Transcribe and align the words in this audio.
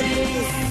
empty. 0.00 0.61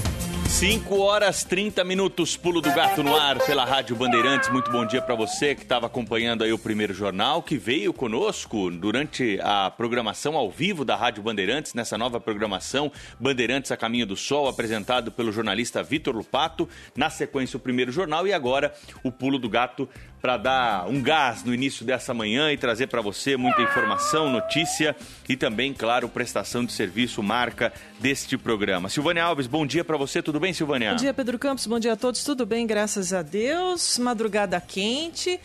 Cinco 0.62 1.00
horas 1.00 1.42
30 1.42 1.82
minutos, 1.82 2.36
pulo 2.36 2.60
do 2.60 2.72
gato 2.72 3.02
no 3.02 3.16
ar 3.16 3.36
pela 3.44 3.64
Rádio 3.64 3.96
Bandeirantes. 3.96 4.48
Muito 4.48 4.70
bom 4.70 4.86
dia 4.86 5.02
para 5.02 5.16
você 5.16 5.56
que 5.56 5.62
estava 5.62 5.86
acompanhando 5.86 6.44
aí 6.44 6.52
o 6.52 6.58
primeiro 6.58 6.94
jornal, 6.94 7.42
que 7.42 7.58
veio 7.58 7.92
conosco 7.92 8.70
durante 8.70 9.40
a 9.42 9.72
programação 9.72 10.36
ao 10.36 10.48
vivo 10.52 10.84
da 10.84 10.94
Rádio 10.94 11.20
Bandeirantes, 11.20 11.74
nessa 11.74 11.98
nova 11.98 12.20
programação 12.20 12.92
Bandeirantes 13.18 13.72
a 13.72 13.76
Caminho 13.76 14.06
do 14.06 14.16
Sol, 14.16 14.46
apresentado 14.46 15.10
pelo 15.10 15.32
jornalista 15.32 15.82
Vitor 15.82 16.14
Lupato. 16.14 16.68
Na 16.94 17.10
sequência, 17.10 17.56
o 17.56 17.60
primeiro 17.60 17.90
jornal 17.90 18.24
e 18.24 18.32
agora 18.32 18.72
o 19.02 19.10
pulo 19.10 19.40
do 19.40 19.48
gato 19.48 19.88
para 20.22 20.36
dar 20.36 20.88
um 20.88 21.02
gás 21.02 21.42
no 21.42 21.52
início 21.52 21.84
dessa 21.84 22.14
manhã 22.14 22.52
e 22.52 22.56
trazer 22.56 22.86
para 22.86 23.00
você 23.00 23.36
muita 23.36 23.60
informação, 23.60 24.30
notícia 24.30 24.94
e 25.28 25.36
também, 25.36 25.74
claro, 25.74 26.08
prestação 26.08 26.64
de 26.64 26.72
serviço, 26.72 27.20
marca 27.20 27.72
deste 27.98 28.38
programa. 28.38 28.88
Silvânia 28.88 29.24
Alves, 29.24 29.48
bom 29.48 29.66
dia 29.66 29.84
para 29.84 29.96
você, 29.96 30.22
tudo 30.22 30.38
bem, 30.38 30.51
Silvânia? 30.54 30.90
Bom 30.90 30.96
dia, 30.96 31.14
Pedro 31.14 31.38
Campos, 31.38 31.66
bom 31.66 31.78
dia 31.78 31.92
a 31.92 31.96
todos, 31.96 32.24
tudo 32.24 32.44
bem, 32.46 32.66
graças 32.66 33.12
a 33.12 33.22
Deus. 33.22 33.98
Madrugada 33.98 34.60
quente, 34.60 35.40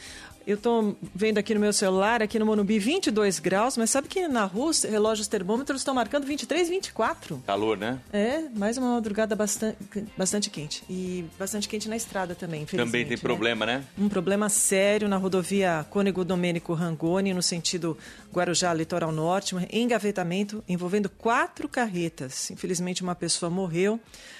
eu 0.47 0.55
estou 0.55 0.97
vendo 1.13 1.37
aqui 1.37 1.53
no 1.53 1.59
meu 1.59 1.73
celular, 1.73 2.23
aqui 2.23 2.39
no 2.39 2.45
Monubi, 2.45 2.79
22 2.79 3.37
graus, 3.37 3.75
mas 3.75 3.89
sabe 3.89 4.07
que 4.07 4.29
na 4.29 4.45
rua 4.45 4.69
os 4.69 4.83
relógios 4.83 5.27
termômetros 5.27 5.81
estão 5.81 5.93
marcando 5.93 6.25
23, 6.25 6.69
24. 6.69 7.43
Calor, 7.45 7.77
né? 7.77 7.99
É, 8.13 8.43
mais 8.55 8.77
uma 8.77 8.93
madrugada 8.93 9.35
bastante, 9.35 9.77
bastante 10.17 10.49
quente. 10.49 10.85
E 10.89 11.25
bastante 11.37 11.67
quente 11.67 11.89
na 11.89 11.97
estrada 11.97 12.33
também, 12.33 12.61
infelizmente. 12.61 12.89
Também 12.89 13.05
tem 13.05 13.17
né? 13.17 13.21
problema, 13.21 13.65
né? 13.65 13.83
Um 13.97 14.07
problema 14.07 14.47
sério 14.47 15.09
na 15.09 15.17
rodovia 15.17 15.85
Cônego 15.89 16.23
Domênico 16.23 16.73
Rangoni, 16.73 17.33
no 17.33 17.43
sentido 17.43 17.97
Guarujá, 18.33 18.73
Litoral 18.73 19.11
Norte, 19.11 19.53
um 19.53 19.59
engavetamento 19.69 20.63
envolvendo 20.65 21.09
quatro 21.09 21.67
carretas. 21.67 22.51
Infelizmente, 22.51 23.03
uma 23.03 23.15
pessoa 23.15 23.49
morreu. 23.49 23.99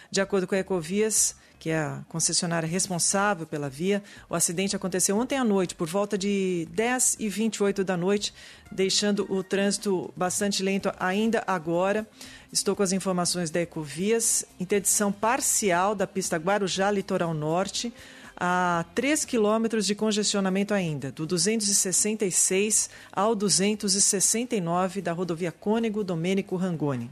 De 0.09 0.21
acordo 0.21 0.47
com 0.47 0.55
a 0.55 0.59
Ecovias, 0.59 1.35
que 1.59 1.69
é 1.71 1.79
a 1.79 2.01
concessionária 2.07 2.67
responsável 2.67 3.45
pela 3.45 3.69
via. 3.69 4.03
O 4.29 4.35
acidente 4.35 4.75
aconteceu 4.75 5.17
ontem 5.17 5.37
à 5.37 5.43
noite, 5.43 5.75
por 5.75 5.87
volta 5.87 6.17
de 6.17 6.67
10 6.71 7.17
e 7.19 7.29
28 7.29 7.83
da 7.83 7.97
noite, 7.97 8.33
deixando 8.71 9.25
o 9.31 9.43
trânsito 9.43 10.13
bastante 10.15 10.61
lento 10.61 10.91
ainda 10.99 11.43
agora. 11.47 12.07
Estou 12.53 12.75
com 12.75 12.83
as 12.83 12.91
informações 12.91 13.49
da 13.49 13.59
Ecovias. 13.59 14.45
Interdição 14.59 15.11
parcial 15.11 15.95
da 15.95 16.05
pista 16.05 16.37
Guarujá, 16.37 16.91
Litoral 16.91 17.33
Norte 17.33 17.91
a 18.39 18.85
3 18.93 19.25
quilômetros 19.25 19.87
de 19.87 19.95
congestionamento 19.95 20.71
ainda, 20.71 21.11
do 21.11 21.25
266 21.25 22.89
ao 23.11 23.33
269 23.33 25.01
da 25.01 25.11
rodovia 25.11 25.51
Cônego 25.51 26.03
Domênico 26.03 26.55
Rangoni. 26.55 27.09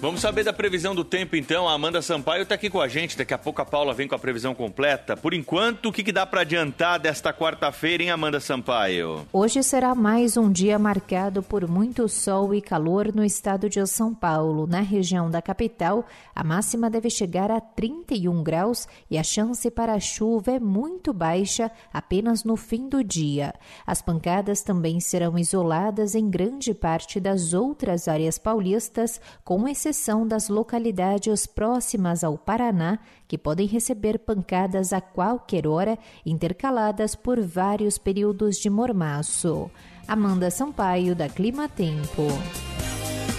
Vamos 0.00 0.22
saber 0.22 0.44
da 0.44 0.52
previsão 0.52 0.94
do 0.94 1.04
tempo 1.04 1.36
então. 1.36 1.68
A 1.68 1.74
Amanda 1.74 2.00
Sampaio 2.00 2.44
está 2.44 2.54
aqui 2.54 2.70
com 2.70 2.80
a 2.80 2.88
gente. 2.88 3.18
Daqui 3.18 3.34
a 3.34 3.38
pouco 3.38 3.60
a 3.60 3.66
Paula 3.66 3.92
vem 3.92 4.08
com 4.08 4.14
a 4.14 4.18
previsão 4.18 4.54
completa. 4.54 5.14
Por 5.14 5.34
enquanto, 5.34 5.90
o 5.90 5.92
que, 5.92 6.02
que 6.02 6.10
dá 6.10 6.24
para 6.24 6.40
adiantar 6.40 6.98
desta 6.98 7.34
quarta-feira, 7.34 8.02
hein, 8.02 8.10
Amanda 8.10 8.40
Sampaio? 8.40 9.26
Hoje 9.30 9.62
será 9.62 9.94
mais 9.94 10.38
um 10.38 10.50
dia 10.50 10.78
marcado 10.78 11.42
por 11.42 11.68
muito 11.68 12.08
sol 12.08 12.54
e 12.54 12.62
calor 12.62 13.14
no 13.14 13.22
estado 13.22 13.68
de 13.68 13.86
São 13.86 14.14
Paulo. 14.14 14.66
Na 14.66 14.80
região 14.80 15.30
da 15.30 15.42
capital, 15.42 16.06
a 16.34 16.42
máxima 16.42 16.88
deve 16.88 17.10
chegar 17.10 17.50
a 17.50 17.60
31 17.60 18.42
graus 18.42 18.88
e 19.10 19.18
a 19.18 19.22
chance 19.22 19.70
para 19.70 20.00
chuva 20.00 20.52
é 20.52 20.58
muito 20.58 21.12
baixa, 21.12 21.70
apenas 21.92 22.42
no 22.42 22.56
fim 22.56 22.88
do 22.88 23.04
dia. 23.04 23.52
As 23.86 24.00
pancadas 24.00 24.62
também 24.62 24.98
serão 24.98 25.38
isoladas 25.38 26.14
em 26.14 26.30
grande 26.30 26.72
parte 26.72 27.20
das 27.20 27.52
outras 27.52 28.08
áreas 28.08 28.38
paulistas, 28.38 29.20
com 29.44 29.68
exceção 29.68 29.89
exceção 29.90 30.26
das 30.26 30.48
localidades 30.48 31.46
próximas 31.46 32.22
ao 32.22 32.38
Paraná, 32.38 32.98
que 33.26 33.36
podem 33.36 33.66
receber 33.66 34.20
pancadas 34.20 34.92
a 34.92 35.00
qualquer 35.00 35.66
hora, 35.66 35.98
intercaladas 36.24 37.16
por 37.16 37.40
vários 37.40 37.98
períodos 37.98 38.56
de 38.56 38.70
mormaço. 38.70 39.70
Amanda 40.06 40.50
Sampaio, 40.50 41.14
da 41.14 41.28
Clima 41.28 41.68
Tempo. 41.68 42.28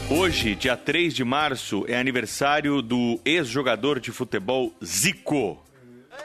Hoje, 0.10 0.56
dia 0.56 0.76
3 0.76 1.14
de 1.14 1.24
março, 1.24 1.86
é 1.88 1.98
aniversário 1.98 2.82
do 2.82 3.20
ex-jogador 3.24 4.00
de 4.00 4.12
futebol 4.12 4.74
Zico. 4.84 5.58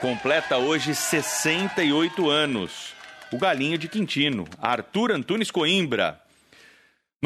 Completa 0.01 0.59
hoje 0.59 0.93
68 0.95 2.29
anos. 2.29 2.95
O 3.33 3.39
galinho 3.39 3.79
de 3.79 3.89
Quintino, 3.89 4.45
Arthur 4.61 5.13
Antunes 5.13 5.53
Coimbra. 5.53 6.21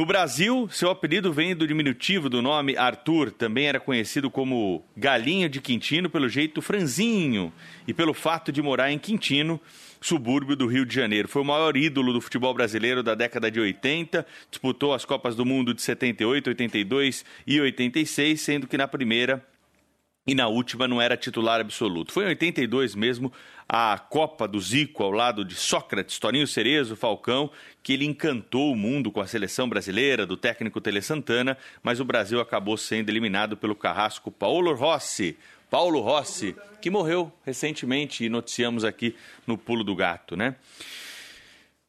No 0.01 0.07
Brasil, 0.07 0.67
seu 0.73 0.89
apelido 0.89 1.31
vem 1.31 1.55
do 1.55 1.67
diminutivo 1.67 2.31
do 2.31 2.41
nome 2.41 2.75
Arthur, 2.75 3.31
também 3.31 3.67
era 3.67 3.79
conhecido 3.79 4.31
como 4.31 4.83
Galinha 4.97 5.47
de 5.47 5.61
Quintino 5.61 6.09
pelo 6.09 6.27
jeito 6.27 6.63
franzinho 6.63 7.53
e 7.87 7.93
pelo 7.93 8.15
fato 8.15 8.51
de 8.51 8.63
morar 8.63 8.91
em 8.91 8.99
Quintino, 8.99 9.61
subúrbio 10.01 10.57
do 10.57 10.67
Rio 10.67 10.87
de 10.87 10.95
Janeiro. 10.95 11.29
Foi 11.29 11.43
o 11.43 11.45
maior 11.45 11.77
ídolo 11.77 12.15
do 12.15 12.21
futebol 12.23 12.55
brasileiro 12.55 13.03
da 13.03 13.15
década 13.15 13.51
de 13.51 13.61
80, 13.61 14.27
disputou 14.51 14.95
as 14.95 15.05
Copas 15.05 15.37
do 15.37 15.45
Mundo 15.45 15.75
de 15.75 15.83
78, 15.83 16.47
82 16.47 17.23
e 17.47 17.61
86, 17.61 18.41
sendo 18.41 18.67
que 18.67 18.79
na 18.79 18.89
primeira 18.89 19.45
e 20.27 20.35
na 20.35 20.49
última 20.49 20.87
não 20.87 21.01
era 21.01 21.17
titular 21.17 21.61
absoluto. 21.61 22.13
Foi 22.13 22.25
em 22.25 22.29
82 22.29 22.95
mesmo 22.95 23.33
a 23.69 23.97
Copa 23.99 24.49
do 24.49 24.61
Zico 24.61 25.03
ao 25.03 25.11
lado 25.11 25.45
de 25.45 25.55
Sócrates, 25.55 26.19
Toninho 26.19 26.47
Cerezo, 26.47 26.97
Falcão, 26.97 27.51
que 27.83 27.93
ele 27.93 28.05
encantou 28.05 28.73
o 28.73 28.77
mundo 28.77 29.13
com 29.13 29.21
a 29.21 29.27
seleção 29.27 29.69
brasileira 29.69 30.27
do 30.27 30.37
técnico 30.37 30.81
Tele 30.81 31.01
Santana, 31.01 31.57
mas 31.83 32.01
o 32.01 32.05
Brasil 32.05 32.41
acabou 32.41 32.77
sendo 32.77 33.09
eliminado 33.09 33.57
pelo 33.57 33.77
carrasco 33.77 34.31
Paulo 34.31 34.75
Rossi. 34.75 35.37
Paulo 35.71 36.01
Rossi, 36.01 36.57
que 36.83 36.91
morreu 36.91 37.33
recentemente 37.47 38.25
e 38.25 38.29
noticiamos 38.29 38.85
aqui 38.85 39.15
no 39.47 39.57
Pulo 39.57 39.85
do 39.85 39.95
Gato, 39.95 40.37
né? 40.37 40.57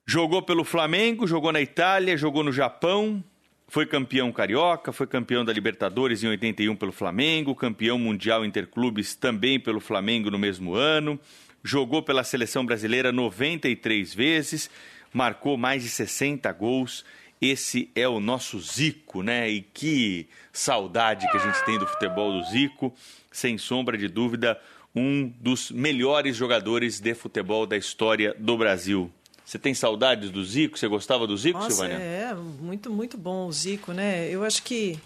Jogou 0.06 0.44
pelo 0.44 0.64
Flamengo, 0.64 1.26
jogou 1.26 1.52
na 1.52 1.62
Itália, 1.62 2.16
jogou 2.16 2.44
no 2.44 2.52
Japão, 2.52 3.24
foi 3.72 3.86
campeão 3.86 4.34
carioca, 4.34 4.92
foi 4.92 5.08
campeão 5.08 5.46
da 5.46 5.54
Libertadores 5.54 6.22
em 6.22 6.28
81 6.28 6.76
pelo 6.76 6.92
Flamengo, 6.92 7.56
campeão 7.56 7.98
mundial 7.98 8.44
interclubes 8.44 9.16
também 9.16 9.58
pelo 9.58 9.80
Flamengo 9.80 10.30
no 10.30 10.38
mesmo 10.38 10.76
ano, 10.76 11.18
jogou 11.64 12.04
pela 12.04 12.26
seleção 12.26 12.66
brasileira 12.66 13.14
93 13.14 14.14
vezes, 14.14 14.70
marcou 15.14 15.56
mais 15.56 15.84
de 15.84 15.90
60 15.90 16.52
gols. 16.52 17.06
Esse 17.42 17.90
é 17.96 18.06
o 18.10 18.20
nosso 18.20 18.60
Zico, 18.60 19.24
né? 19.24 19.50
E 19.50 19.62
que 19.62 20.28
saudade 20.52 21.32
que 21.32 21.38
a 21.38 21.40
gente 21.40 21.64
tem 21.64 21.80
do 21.80 21.88
futebol 21.88 22.34
do 22.34 22.44
Zico. 22.50 22.94
Sem 23.32 23.58
sombra 23.58 23.98
de 23.98 24.10
dúvida, 24.10 24.60
um 24.94 25.32
dos 25.40 25.72
melhores 25.72 26.36
jogadores 26.36 27.00
de 27.00 27.14
futebol 27.14 27.66
da 27.66 27.78
história 27.78 28.36
do 28.38 28.58
Brasil. 28.58 29.10
Você 29.46 29.60
tem 29.60 29.74
saudades 29.74 30.30
do 30.30 30.44
Zico? 30.44 30.78
Você 30.78 30.88
gostava 30.88 31.28
do 31.28 31.36
Zico, 31.38 31.60
Nossa, 31.60 31.72
Silvânia? 31.72 31.96
É, 31.96 32.34
muito, 32.34 32.90
muito 32.90 33.18
bom 33.18 33.48
o 33.48 33.52
Zico, 33.52 33.92
né? 33.92 34.30
Eu 34.30 34.44
acho 34.44 34.64
que 34.64 35.00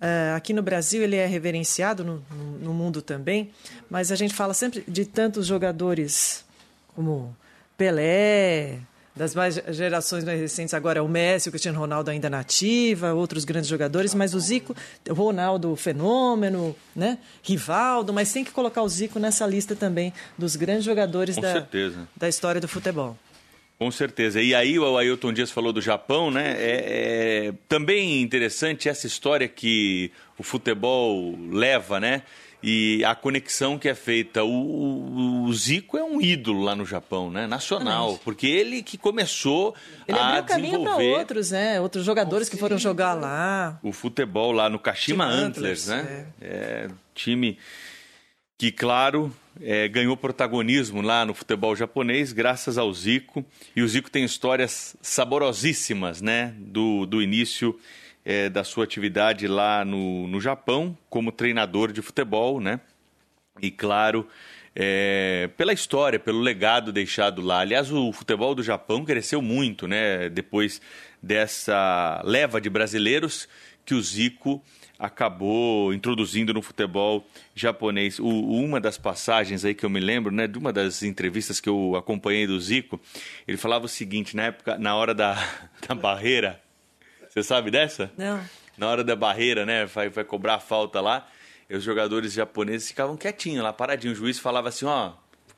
Uh, 0.00 0.36
aqui 0.36 0.52
no 0.52 0.60
Brasil 0.60 1.02
ele 1.02 1.16
é 1.16 1.24
reverenciado, 1.24 2.04
no, 2.04 2.22
no, 2.60 2.74
mundo 2.74 3.00
também, 3.00 3.50
mas 3.88 4.12
a 4.12 4.16
gente 4.16 4.34
fala 4.34 4.52
sempre 4.52 4.84
de 4.86 5.06
tantos 5.06 5.46
jogadores 5.46 6.44
como 6.94 7.34
Pelé, 7.78 8.80
das 9.16 9.34
mais 9.34 9.54
gerações 9.54 10.24
mais 10.24 10.40
recentes, 10.40 10.74
agora 10.74 10.98
é 10.98 11.02
o 11.02 11.08
Messi, 11.08 11.48
o 11.48 11.52
Cristiano 11.52 11.78
Ronaldo 11.78 12.10
ainda 12.10 12.28
nativa, 12.28 13.14
outros 13.14 13.44
grandes 13.44 13.70
jogadores, 13.70 14.14
mas 14.14 14.34
o 14.34 14.40
Zico, 14.40 14.74
o 15.08 15.14
Ronaldo 15.14 15.74
fenômeno, 15.76 16.74
né? 16.94 17.18
Rivaldo, 17.42 18.12
mas 18.12 18.32
tem 18.32 18.44
que 18.44 18.50
colocar 18.50 18.82
o 18.82 18.88
Zico 18.88 19.18
nessa 19.18 19.46
lista 19.46 19.76
também 19.76 20.12
dos 20.36 20.56
grandes 20.56 20.84
jogadores 20.84 21.36
da, 21.36 21.66
da 22.16 22.28
história 22.28 22.60
do 22.60 22.66
futebol. 22.66 23.16
Com 23.78 23.90
certeza. 23.90 24.40
E 24.40 24.54
aí 24.54 24.78
o 24.78 24.96
Ailton 24.96 25.32
Dias 25.32 25.50
falou 25.50 25.72
do 25.72 25.80
Japão, 25.80 26.30
né? 26.30 26.54
É, 26.56 27.48
é 27.48 27.54
também 27.68 28.22
interessante 28.22 28.88
essa 28.88 29.06
história 29.06 29.48
que 29.48 30.12
o 30.38 30.42
futebol 30.42 31.36
leva, 31.50 31.98
né? 31.98 32.22
E 32.66 33.04
a 33.04 33.14
conexão 33.14 33.78
que 33.78 33.88
é 33.88 33.94
feita. 33.94 34.42
O, 34.42 35.44
o, 35.44 35.52
Zico 35.52 35.98
é 35.98 36.02
um 36.02 36.18
ídolo 36.18 36.62
lá 36.62 36.74
no 36.74 36.86
Japão, 36.86 37.30
né? 37.30 37.46
Nacional. 37.46 38.04
Exatamente. 38.04 38.24
Porque 38.24 38.46
ele 38.46 38.82
que 38.82 38.96
começou 38.96 39.74
ele 40.08 40.18
a 40.18 40.28
abriu 40.28 40.44
caminho 40.44 40.82
para 40.82 40.96
outros, 40.96 41.50
né? 41.50 41.78
Outros 41.78 42.06
jogadores 42.06 42.48
que 42.48 42.56
foram 42.56 42.78
jogar 42.78 43.12
lá. 43.12 43.78
O 43.82 43.92
futebol 43.92 44.50
lá 44.50 44.70
no 44.70 44.78
Kashima 44.78 45.26
Antlers, 45.26 45.88
Antlers, 45.88 45.88
né? 45.88 46.26
É. 46.40 46.46
é 46.46 46.88
time 47.14 47.58
que, 48.56 48.70
claro, 48.70 49.34
é, 49.60 49.88
ganhou 49.88 50.16
protagonismo 50.16 51.02
lá 51.02 51.24
no 51.24 51.34
futebol 51.34 51.74
japonês 51.74 52.32
graças 52.32 52.78
ao 52.78 52.92
Zico. 52.92 53.44
E 53.74 53.82
o 53.82 53.88
Zico 53.88 54.10
tem 54.10 54.24
histórias 54.24 54.96
saborosíssimas, 55.00 56.20
né? 56.20 56.54
Do, 56.58 57.06
do 57.06 57.22
início 57.22 57.78
é, 58.24 58.48
da 58.48 58.64
sua 58.64 58.84
atividade 58.84 59.46
lá 59.46 59.84
no, 59.84 60.26
no 60.26 60.40
Japão 60.40 60.96
como 61.10 61.32
treinador 61.32 61.92
de 61.92 62.00
futebol, 62.00 62.60
né? 62.60 62.80
E, 63.60 63.70
claro, 63.70 64.26
é, 64.74 65.48
pela 65.56 65.72
história, 65.72 66.18
pelo 66.18 66.40
legado 66.40 66.92
deixado 66.92 67.40
lá. 67.42 67.60
Aliás, 67.60 67.92
o 67.92 68.12
futebol 68.12 68.54
do 68.54 68.62
Japão 68.62 69.04
cresceu 69.04 69.40
muito, 69.40 69.86
né? 69.86 70.28
Depois 70.28 70.80
dessa 71.22 72.20
leva 72.24 72.60
de 72.60 72.68
brasileiros 72.68 73.48
que 73.84 73.94
o 73.94 74.02
Zico 74.02 74.62
acabou 74.98 75.92
introduzindo 75.92 76.54
no 76.54 76.62
futebol 76.62 77.26
japonês. 77.54 78.18
O, 78.18 78.28
uma 78.28 78.80
das 78.80 78.96
passagens 78.96 79.64
aí 79.64 79.74
que 79.74 79.84
eu 79.84 79.90
me 79.90 80.00
lembro, 80.00 80.32
né, 80.32 80.46
de 80.46 80.58
uma 80.58 80.72
das 80.72 81.02
entrevistas 81.02 81.60
que 81.60 81.68
eu 81.68 81.96
acompanhei 81.96 82.46
do 82.46 82.58
Zico, 82.60 83.00
ele 83.46 83.56
falava 83.56 83.86
o 83.86 83.88
seguinte, 83.88 84.36
na 84.36 84.44
época, 84.44 84.78
na 84.78 84.94
hora 84.96 85.14
da, 85.14 85.36
da 85.86 85.94
barreira, 85.94 86.60
você 87.28 87.42
sabe 87.42 87.70
dessa? 87.70 88.12
Não. 88.16 88.40
Na 88.76 88.88
hora 88.88 89.04
da 89.04 89.14
barreira, 89.14 89.66
né, 89.66 89.86
vai, 89.86 90.08
vai 90.08 90.24
cobrar 90.24 90.54
a 90.54 90.60
falta 90.60 91.00
lá, 91.00 91.28
os 91.70 91.82
jogadores 91.82 92.32
japoneses 92.32 92.88
ficavam 92.88 93.16
quietinhos 93.16 93.62
lá, 93.62 93.72
paradinhos. 93.72 94.18
O 94.18 94.20
juiz 94.20 94.38
falava 94.38 94.68
assim, 94.68 94.84
ó, 94.84 95.12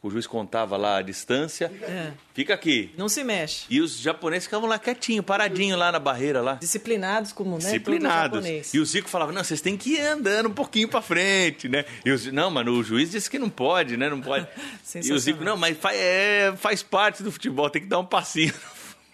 o 0.07 0.11
juiz 0.11 0.27
contava 0.27 0.77
lá 0.77 0.99
a 0.99 1.03
distância. 1.03 1.71
É. 1.83 2.13
Fica 2.33 2.55
aqui. 2.55 2.93
Não 2.97 3.09
se 3.09 3.25
mexe. 3.25 3.67
E 3.69 3.81
os 3.81 3.99
japoneses 3.99 4.45
ficavam 4.45 4.69
lá 4.69 4.79
quietinho, 4.79 5.23
paradinho 5.23 5.77
lá 5.77 5.91
na 5.91 5.99
barreira 5.99 6.41
lá. 6.41 6.55
Disciplinados 6.55 7.33
como, 7.33 7.53
né? 7.53 7.59
Disciplinados. 7.59 8.73
E 8.73 8.79
o 8.79 8.85
Zico 8.85 9.09
falava: 9.09 9.33
"Não, 9.33 9.43
vocês 9.43 9.61
têm 9.61 9.77
que 9.77 9.95
ir 9.95 10.01
andando 10.01 10.49
um 10.49 10.53
pouquinho 10.53 10.89
para 10.89 11.03
frente, 11.03 11.69
né?" 11.69 11.85
E 12.05 12.13
o 12.13 12.33
não, 12.33 12.51
mano, 12.51 12.73
o 12.73 12.85
juiz 12.85 13.11
disse 13.11 13.29
que 13.29 13.39
não 13.39 13.51
pode, 13.51 13.97
né? 13.97 14.09
Não 14.09 14.21
pode. 14.21 14.47
e 14.95 15.13
o 15.13 15.19
Zico: 15.19 15.43
"Não, 15.43 15.57
mas 15.57 15.77
faz, 15.77 15.97
é, 15.99 16.55
faz 16.57 16.83
parte 16.83 17.23
do 17.23 17.33
futebol, 17.33 17.69
tem 17.69 17.83
que 17.83 17.89
dar 17.89 17.99
um 17.99 18.07
passinho." 18.07 18.55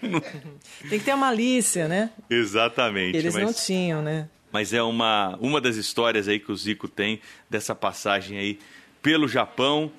tem 0.91 0.99
que 0.99 1.05
ter 1.05 1.13
a 1.13 1.17
malícia, 1.17 1.89
né? 1.89 2.11
Exatamente. 2.29 3.17
Eles 3.17 3.35
mas... 3.35 3.43
não 3.43 3.53
tinham, 3.53 4.03
né? 4.03 4.29
Mas 4.51 4.75
é 4.75 4.83
uma, 4.83 5.39
uma 5.41 5.61
das 5.61 5.77
histórias 5.77 6.29
aí 6.29 6.39
que 6.39 6.53
o 6.53 6.57
Zico 6.57 6.87
tem 6.87 7.21
dessa 7.49 7.75
passagem 7.75 8.37
aí 8.37 8.59
pelo 9.01 9.27
Japão. 9.27 9.91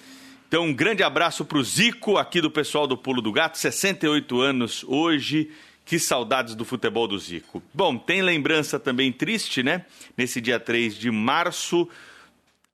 Então, 0.53 0.65
um 0.65 0.73
grande 0.73 1.01
abraço 1.01 1.43
para 1.43 1.57
o 1.57 1.63
Zico, 1.63 2.15
aqui 2.15 2.39
do 2.39 2.51
pessoal 2.51 2.85
do 2.85 2.95
Pulo 2.95 3.23
do 3.23 3.31
Gato, 3.31 3.57
68 3.57 4.39
anos 4.39 4.85
hoje. 4.87 5.49
Que 5.83 5.97
saudades 5.97 6.53
do 6.53 6.63
futebol 6.63 7.07
do 7.07 7.17
Zico. 7.17 7.63
Bom, 7.73 7.97
tem 7.97 8.21
lembrança 8.21 8.79
também 8.79 9.11
triste, 9.11 9.63
né? 9.63 9.83
Nesse 10.15 10.39
dia 10.39 10.59
3 10.59 10.95
de 10.95 11.09
março, 11.09 11.89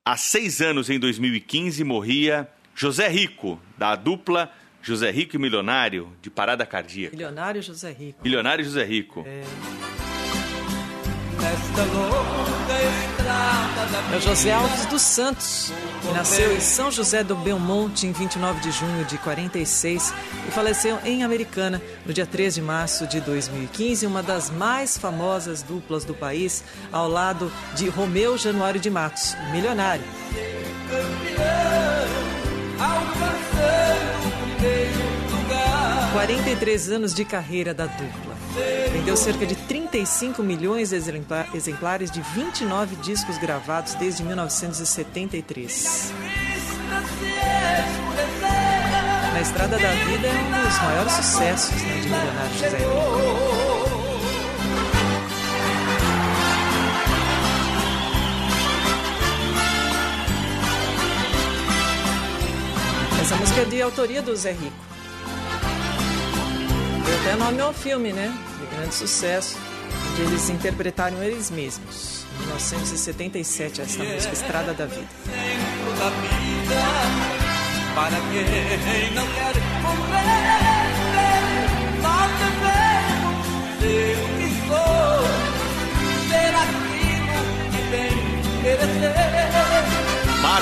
há 0.04 0.14
seis 0.14 0.60
anos, 0.60 0.90
em 0.90 0.98
2015, 0.98 1.82
morria 1.82 2.46
José 2.74 3.08
Rico, 3.08 3.58
da 3.78 3.96
dupla 3.96 4.52
José 4.82 5.10
Rico 5.10 5.36
e 5.36 5.38
Milionário, 5.38 6.12
de 6.20 6.28
parada 6.28 6.66
cardíaca. 6.66 7.16
Milionário 7.16 7.62
José 7.62 7.92
Rico. 7.92 8.22
Milionário 8.22 8.62
José 8.62 8.84
Rico. 8.84 9.24
É. 9.26 9.42
É 14.12 14.20
José 14.20 14.52
Alves 14.52 14.86
dos 14.86 15.02
Santos, 15.02 15.72
que 16.02 16.12
nasceu 16.12 16.54
em 16.54 16.60
São 16.60 16.90
José 16.90 17.22
do 17.22 17.36
Belmonte 17.36 18.06
em 18.06 18.12
29 18.12 18.60
de 18.60 18.70
junho 18.70 19.04
de 19.04 19.16
46 19.18 20.12
e 20.48 20.50
faleceu 20.50 20.98
em 21.04 21.22
Americana 21.22 21.80
no 22.04 22.12
dia 22.12 22.26
3 22.26 22.56
de 22.56 22.62
março 22.62 23.06
de 23.06 23.20
2015, 23.20 24.06
uma 24.06 24.22
das 24.22 24.50
mais 24.50 24.98
famosas 24.98 25.62
duplas 25.62 26.04
do 26.04 26.12
país, 26.12 26.64
ao 26.90 27.08
lado 27.08 27.52
de 27.74 27.88
Romeu 27.88 28.36
Januário 28.36 28.80
de 28.80 28.90
Matos, 28.90 29.36
milionário. 29.52 30.04
43 36.12 36.90
anos 36.90 37.14
de 37.14 37.24
carreira 37.24 37.72
da 37.72 37.86
dupla. 37.86 38.29
Vendeu 38.92 39.16
cerca 39.16 39.46
de 39.46 39.54
35 39.54 40.42
milhões 40.42 40.90
de 40.90 40.96
exemplares 41.54 42.10
de 42.10 42.20
29 42.20 42.96
discos 42.96 43.38
gravados 43.38 43.94
desde 43.94 44.24
1973. 44.24 46.12
Na 49.32 49.40
Estrada 49.40 49.78
da 49.78 49.90
Vida 49.92 50.26
é 50.26 50.32
um 50.32 50.50
dos 50.66 50.78
maiores 50.82 51.12
sucessos 51.12 51.82
né, 51.82 52.00
de 52.00 52.08
Milionário 52.08 52.52
José 52.52 52.76
Rico. 52.76 53.90
Essa 63.20 63.36
música 63.36 63.60
é 63.60 63.64
de 63.64 63.80
autoria 63.80 64.20
do 64.20 64.34
Zé 64.34 64.50
Rico. 64.52 64.90
Deu 67.10 67.18
até 67.18 67.34
nome 67.34 67.60
ao 67.60 67.72
filme, 67.72 68.12
né? 68.12 68.32
De 68.60 68.76
grande 68.76 68.94
sucesso, 68.94 69.58
onde 70.12 70.22
eles 70.22 70.48
interpretaram 70.48 71.20
eles 71.20 71.50
mesmos. 71.50 72.24
Em 72.36 72.42
1977, 72.42 73.80
essa 73.80 74.04
música 74.04 74.32
Estrada 74.32 74.72
da 74.72 74.86
Vida. 74.86 75.08
Para 77.96 78.16
quem 78.30 79.10
não 79.12 79.26
quer 79.26 79.54
que 84.38 84.48
sou, 84.68 85.26
ser 86.28 86.54
aquilo 86.54 87.42
que 87.72 87.82
merecer. 88.62 89.39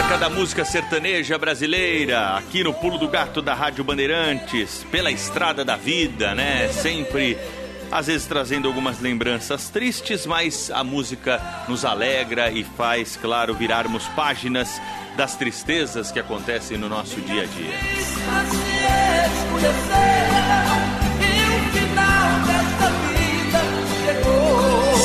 Marca 0.08 0.24
da 0.26 0.34
música 0.34 0.64
sertaneja 0.64 1.36
brasileira, 1.36 2.38
aqui 2.38 2.64
no 2.64 2.72
Pulo 2.72 2.96
do 2.96 3.06
Gato 3.06 3.42
da 3.42 3.52
Rádio 3.52 3.84
Bandeirantes, 3.84 4.82
pela 4.90 5.10
estrada 5.10 5.66
da 5.66 5.76
vida, 5.76 6.34
né? 6.34 6.68
Sempre, 6.68 7.36
às 7.92 8.06
vezes 8.06 8.26
trazendo 8.26 8.66
algumas 8.68 9.00
lembranças 9.00 9.68
tristes, 9.68 10.24
mas 10.24 10.70
a 10.70 10.82
música 10.82 11.42
nos 11.68 11.84
alegra 11.84 12.50
e 12.50 12.64
faz, 12.64 13.16
claro, 13.16 13.52
virarmos 13.52 14.08
páginas 14.08 14.80
das 15.14 15.36
tristezas 15.36 16.10
que 16.10 16.18
acontecem 16.18 16.78
no 16.78 16.88
nosso 16.88 17.20
dia 17.20 17.42
a 17.42 17.46
dia. 17.46 17.78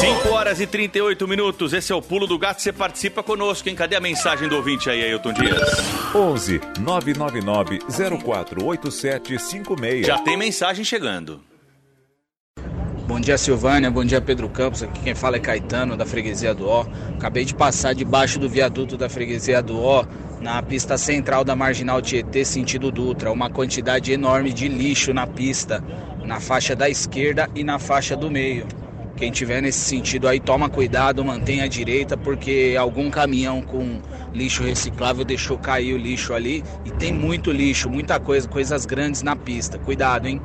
5 0.03 0.29
horas 0.31 0.59
e 0.59 0.67
38 0.67 1.25
minutos, 1.25 1.71
esse 1.71 1.93
é 1.93 1.95
o 1.95 2.01
Pulo 2.01 2.27
do 2.27 2.37
Gato, 2.37 2.61
você 2.61 2.73
participa 2.73 3.23
conosco, 3.23 3.69
hein? 3.69 3.75
Cadê 3.75 3.95
a 3.95 4.01
mensagem 4.01 4.49
do 4.49 4.57
ouvinte 4.57 4.89
aí, 4.89 5.01
Ailton 5.01 5.31
Dias? 5.31 5.61
11 6.13 6.59
999 6.81 7.79
048756. 7.87 10.05
Já 10.05 10.17
tem 10.17 10.35
mensagem 10.35 10.83
chegando. 10.83 11.39
Bom 13.07 13.17
dia, 13.17 13.37
Silvânia. 13.37 13.89
Bom 13.89 14.03
dia, 14.03 14.19
Pedro 14.19 14.49
Campos. 14.49 14.83
Aqui 14.83 14.99
quem 14.99 15.15
fala 15.15 15.37
é 15.37 15.39
Caetano, 15.39 15.95
da 15.95 16.05
Freguesia 16.05 16.53
do 16.53 16.67
Ó. 16.67 16.85
Acabei 17.15 17.45
de 17.45 17.55
passar 17.55 17.95
debaixo 17.95 18.37
do 18.37 18.49
viaduto 18.49 18.97
da 18.97 19.07
Freguesia 19.07 19.61
do 19.61 19.81
Ó, 19.81 20.03
na 20.41 20.61
pista 20.61 20.97
central 20.97 21.45
da 21.45 21.55
Marginal 21.55 22.01
Tietê, 22.01 22.43
sentido 22.43 22.91
Dutra. 22.91 23.31
Uma 23.31 23.49
quantidade 23.49 24.11
enorme 24.11 24.51
de 24.51 24.67
lixo 24.67 25.13
na 25.13 25.25
pista, 25.25 25.81
na 26.25 26.41
faixa 26.41 26.75
da 26.75 26.89
esquerda 26.89 27.49
e 27.55 27.63
na 27.63 27.79
faixa 27.79 28.17
do 28.17 28.29
meio. 28.29 28.67
Quem 29.15 29.31
tiver 29.31 29.61
nesse 29.61 29.79
sentido 29.79 30.27
aí, 30.27 30.39
toma 30.39 30.69
cuidado, 30.69 31.23
mantenha 31.23 31.65
a 31.65 31.67
direita, 31.67 32.17
porque 32.17 32.75
algum 32.77 33.11
caminhão 33.11 33.61
com 33.61 34.01
lixo 34.33 34.63
reciclável 34.63 35.23
deixou 35.23 35.57
cair 35.57 35.93
o 35.93 35.97
lixo 35.97 36.33
ali 36.33 36.63
e 36.83 36.91
tem 36.91 37.13
muito 37.13 37.51
lixo, 37.51 37.89
muita 37.89 38.19
coisa, 38.19 38.47
coisas 38.47 38.85
grandes 38.85 39.21
na 39.21 39.35
pista. 39.35 39.77
Cuidado, 39.77 40.27
hein? 40.27 40.41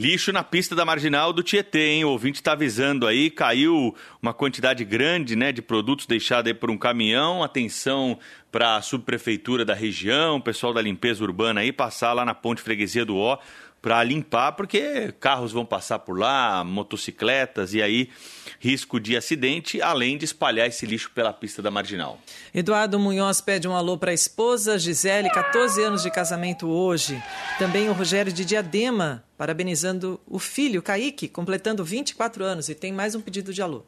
Lixo 0.00 0.32
na 0.32 0.42
pista 0.42 0.74
da 0.74 0.82
marginal 0.82 1.30
do 1.30 1.42
Tietê, 1.42 1.90
hein? 1.90 2.04
O 2.06 2.10
ouvinte 2.10 2.40
está 2.40 2.52
avisando 2.52 3.06
aí, 3.06 3.30
caiu 3.30 3.94
uma 4.22 4.32
quantidade 4.32 4.82
grande 4.82 5.36
né, 5.36 5.52
de 5.52 5.60
produtos 5.60 6.06
deixados 6.06 6.50
aí 6.50 6.54
por 6.54 6.70
um 6.70 6.78
caminhão. 6.78 7.42
Atenção 7.42 8.18
para 8.50 8.76
a 8.76 8.82
subprefeitura 8.82 9.62
da 9.62 9.74
região, 9.74 10.40
pessoal 10.40 10.72
da 10.72 10.80
limpeza 10.80 11.22
urbana 11.22 11.60
aí, 11.60 11.70
passar 11.70 12.14
lá 12.14 12.24
na 12.24 12.32
ponte 12.34 12.62
freguesia 12.62 13.04
do 13.04 13.16
Ó 13.16 13.38
para 13.82 14.02
limpar, 14.04 14.52
porque 14.52 15.12
carros 15.18 15.52
vão 15.52 15.64
passar 15.64 16.00
por 16.00 16.18
lá, 16.18 16.62
motocicletas, 16.64 17.72
e 17.72 17.82
aí 17.82 18.10
risco 18.58 19.00
de 19.00 19.16
acidente, 19.16 19.80
além 19.80 20.18
de 20.18 20.26
espalhar 20.26 20.68
esse 20.68 20.84
lixo 20.84 21.10
pela 21.14 21.32
pista 21.32 21.62
da 21.62 21.70
marginal. 21.70 22.18
Eduardo 22.54 22.98
Munhoz 22.98 23.40
pede 23.40 23.66
um 23.66 23.74
alô 23.74 23.96
para 23.96 24.10
a 24.10 24.14
esposa 24.14 24.78
Gisele, 24.78 25.30
14 25.30 25.82
anos 25.82 26.02
de 26.02 26.10
casamento 26.10 26.68
hoje. 26.68 27.22
Também 27.58 27.88
o 27.88 27.92
Rogério 27.92 28.32
de 28.32 28.44
Diadema, 28.44 29.24
parabenizando 29.38 30.20
o 30.26 30.38
filho 30.38 30.82
Kaique, 30.82 31.26
completando 31.26 31.82
24 31.82 32.44
anos, 32.44 32.68
e 32.68 32.74
tem 32.74 32.92
mais 32.92 33.14
um 33.14 33.20
pedido 33.20 33.52
de 33.52 33.62
alô. 33.62 33.82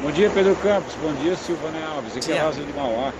Bom 0.00 0.10
dia, 0.12 0.30
Pedro 0.30 0.54
Campos. 0.56 0.94
Bom 0.96 1.12
dia, 1.14 1.36
Silvana 1.36 1.84
Alves. 1.86 2.16
Aqui 2.16 2.32
é 2.32 2.42
Rosa 2.42 2.62
de 2.62 2.72
Mauá. 2.72 3.12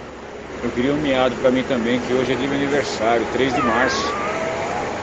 Eu 0.62 0.70
queria 0.70 0.92
um 0.92 1.00
miado 1.00 1.34
para 1.36 1.50
mim 1.50 1.62
também, 1.64 2.00
que 2.00 2.12
hoje 2.12 2.32
é 2.32 2.36
dia 2.36 2.48
meu 2.48 2.56
aniversário, 2.56 3.26
3 3.32 3.54
de 3.54 3.62
março. 3.62 4.02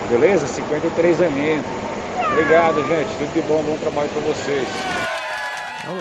Beleza? 0.10 0.48
53 0.48 1.22
aninhos. 1.22 1.66
Obrigado, 2.32 2.86
gente. 2.88 3.10
Tudo 3.18 3.34
de 3.34 3.42
bom, 3.42 3.62
bom 3.64 3.78
trabalho 3.78 4.10
para 4.10 4.22
vocês. 4.22 4.68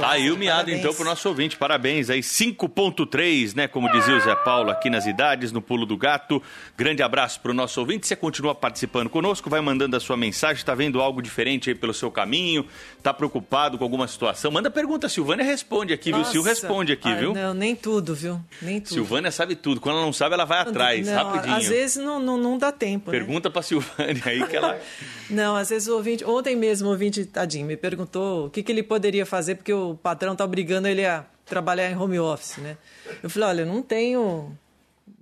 Tá 0.01 0.11
aí 0.11 0.31
o 0.31 0.37
miado, 0.37 0.59
Parabéns. 0.59 0.79
então, 0.79 0.95
pro 0.95 1.05
nosso 1.05 1.29
ouvinte. 1.29 1.57
Parabéns 1.57 2.09
aí. 2.09 2.21
5.3, 2.21 3.55
né? 3.57 3.67
Como 3.67 3.91
dizia 3.91 4.17
o 4.17 4.21
Zé 4.21 4.35
Paulo 4.37 4.71
aqui 4.71 4.89
nas 4.89 5.07
idades, 5.07 5.51
no 5.51 5.61
Pulo 5.61 5.85
do 5.85 5.97
Gato. 5.97 6.41
Grande 6.77 7.03
abraço 7.03 7.41
pro 7.41 7.53
nosso 7.53 7.81
ouvinte. 7.81 8.07
Você 8.07 8.15
continua 8.15 8.55
participando 8.55 9.11
conosco, 9.11 9.51
vai 9.51 9.61
mandando 9.61 9.97
a 9.97 10.01
sua 10.01 10.17
mensagem. 10.17 10.65
Tá 10.65 10.75
vendo 10.75 11.01
algo 11.01 11.21
diferente 11.21 11.69
aí 11.69 11.75
pelo 11.75 11.93
seu 11.93 12.11
caminho? 12.11 12.65
Tá 13.03 13.13
preocupado 13.13 13.77
com 13.77 13.83
alguma 13.83 14.07
situação? 14.07 14.53
Manda 14.53 14.71
pergunta. 14.71 15.07
A 15.07 15.11
Silvânia 15.11 15.45
responde 15.45 15.93
aqui, 15.93 16.11
Nossa. 16.11 16.31
viu? 16.31 16.43
Sil 16.43 16.49
responde 16.49 16.93
aqui, 16.93 17.09
Ai, 17.09 17.19
viu? 17.19 17.35
Não, 17.35 17.53
nem 17.53 17.75
tudo, 17.75 18.15
viu? 18.15 18.41
Nem 18.61 18.81
tudo. 18.81 18.95
Silvânia 18.95 19.33
sabe 19.33 19.57
tudo. 19.57 19.81
Quando 19.81 19.97
ela 19.97 20.05
não 20.05 20.13
sabe, 20.13 20.35
ela 20.35 20.45
vai 20.45 20.61
atrás, 20.61 21.07
não, 21.07 21.15
rapidinho. 21.15 21.57
Às 21.57 21.67
vezes 21.67 21.97
não, 21.97 22.21
não, 22.21 22.39
não 22.39 22.57
dá 22.57 22.71
tempo. 22.71 23.11
Né? 23.11 23.19
Pergunta 23.19 23.49
né? 23.49 23.53
pra 23.53 23.63
Silvânia 23.63 24.23
aí 24.25 24.47
que 24.47 24.57
ela. 24.57 24.79
não, 25.29 25.57
às 25.57 25.71
vezes 25.71 25.89
o 25.89 25.97
ouvinte. 25.97 26.25
Ontem 26.25 26.55
mesmo 26.55 26.89
o 26.89 26.91
ouvinte, 26.93 27.25
tadinho, 27.25 27.67
me 27.67 27.77
perguntou 27.77 28.47
o 28.47 28.51
que, 28.51 28.63
que 28.63 28.71
ele 28.71 28.83
poderia 28.83 29.27
fazer, 29.27 29.57
porque 29.57 29.72
o 29.73 29.95
patrão 29.95 30.35
tá 30.37 30.45
obrigando 30.45 30.89
ele 30.89 31.05
a 31.05 31.25
trabalhar 31.45 31.91
em 31.91 31.97
home 31.97 32.19
office, 32.19 32.59
né? 32.59 32.77
Eu 33.23 33.31
falei, 33.31 33.49
olha, 33.49 33.61
eu 33.63 33.67
não 33.67 33.83
tenho 33.83 34.57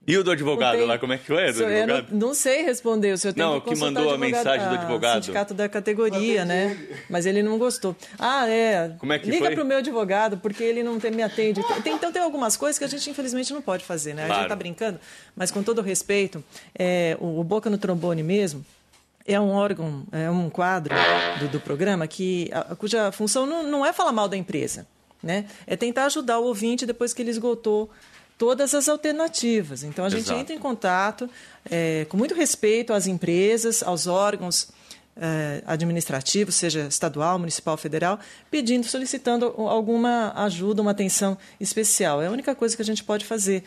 e 0.06 0.16
o 0.16 0.24
do 0.24 0.30
advogado 0.32 0.76
tenho... 0.76 0.86
lá, 0.86 0.98
como 0.98 1.12
é 1.12 1.18
que 1.18 1.26
foi? 1.26 1.52
Do 1.52 1.62
eu 1.62 1.86
não, 1.86 2.04
não, 2.10 2.34
sei 2.34 2.62
responder. 2.62 3.12
O 3.12 3.18
senhor 3.18 3.32
tem 3.32 3.44
não, 3.44 3.60
que, 3.60 3.72
que 3.72 3.78
mandou 3.78 4.12
a 4.12 4.18
mensagem 4.18 4.68
do 4.68 4.74
advogado. 4.74 5.20
O 5.20 5.22
sindicato 5.22 5.54
da 5.54 5.68
categoria, 5.68 6.44
né? 6.44 6.76
Mas 7.08 7.26
ele 7.26 7.44
não 7.44 7.58
gostou. 7.58 7.94
Ah, 8.18 8.48
é. 8.48 8.92
Como 8.98 9.12
é 9.12 9.20
que 9.20 9.30
Liga 9.30 9.46
foi? 9.46 9.54
pro 9.54 9.64
meu 9.64 9.78
advogado, 9.78 10.38
porque 10.38 10.64
ele 10.64 10.82
não 10.82 10.94
me 10.94 11.22
atende. 11.22 11.60
Tem, 11.84 11.94
então 11.94 12.10
tem 12.10 12.22
algumas 12.22 12.56
coisas 12.56 12.76
que 12.76 12.84
a 12.84 12.88
gente, 12.88 13.08
infelizmente, 13.08 13.52
não 13.52 13.62
pode 13.62 13.84
fazer, 13.84 14.14
né? 14.14 14.26
Claro. 14.26 14.32
A 14.32 14.42
gente 14.42 14.48
tá 14.48 14.56
brincando, 14.56 14.98
mas 15.36 15.52
com 15.52 15.62
todo 15.62 15.80
respeito, 15.80 16.42
é, 16.76 17.16
o, 17.20 17.38
o 17.38 17.44
Boca 17.44 17.70
no 17.70 17.78
Trombone 17.78 18.24
mesmo, 18.24 18.64
é 19.32 19.40
um 19.40 19.50
órgão, 19.50 20.04
é 20.12 20.30
um 20.30 20.50
quadro 20.50 20.94
do, 21.38 21.48
do 21.48 21.60
programa 21.60 22.06
que, 22.06 22.50
a, 22.52 22.74
cuja 22.74 23.12
função 23.12 23.46
não, 23.46 23.62
não 23.62 23.86
é 23.86 23.92
falar 23.92 24.12
mal 24.12 24.28
da 24.28 24.36
empresa. 24.36 24.86
Né? 25.22 25.46
É 25.66 25.76
tentar 25.76 26.06
ajudar 26.06 26.38
o 26.38 26.44
ouvinte 26.44 26.86
depois 26.86 27.12
que 27.12 27.20
ele 27.20 27.30
esgotou 27.30 27.90
todas 28.38 28.74
as 28.74 28.88
alternativas. 28.88 29.82
Então 29.82 30.04
a 30.04 30.08
gente 30.08 30.22
Exato. 30.22 30.40
entra 30.40 30.54
em 30.54 30.58
contato 30.58 31.28
é, 31.70 32.06
com 32.08 32.16
muito 32.16 32.34
respeito 32.34 32.92
às 32.92 33.06
empresas, 33.06 33.82
aos 33.82 34.06
órgãos 34.06 34.68
é, 35.14 35.62
administrativos, 35.66 36.54
seja 36.54 36.86
estadual, 36.86 37.38
municipal, 37.38 37.76
federal, 37.76 38.18
pedindo, 38.50 38.86
solicitando 38.86 39.46
alguma 39.58 40.32
ajuda, 40.44 40.80
uma 40.80 40.92
atenção 40.92 41.36
especial. 41.60 42.22
É 42.22 42.28
a 42.28 42.30
única 42.30 42.54
coisa 42.54 42.74
que 42.74 42.80
a 42.80 42.84
gente 42.84 43.04
pode 43.04 43.26
fazer. 43.26 43.62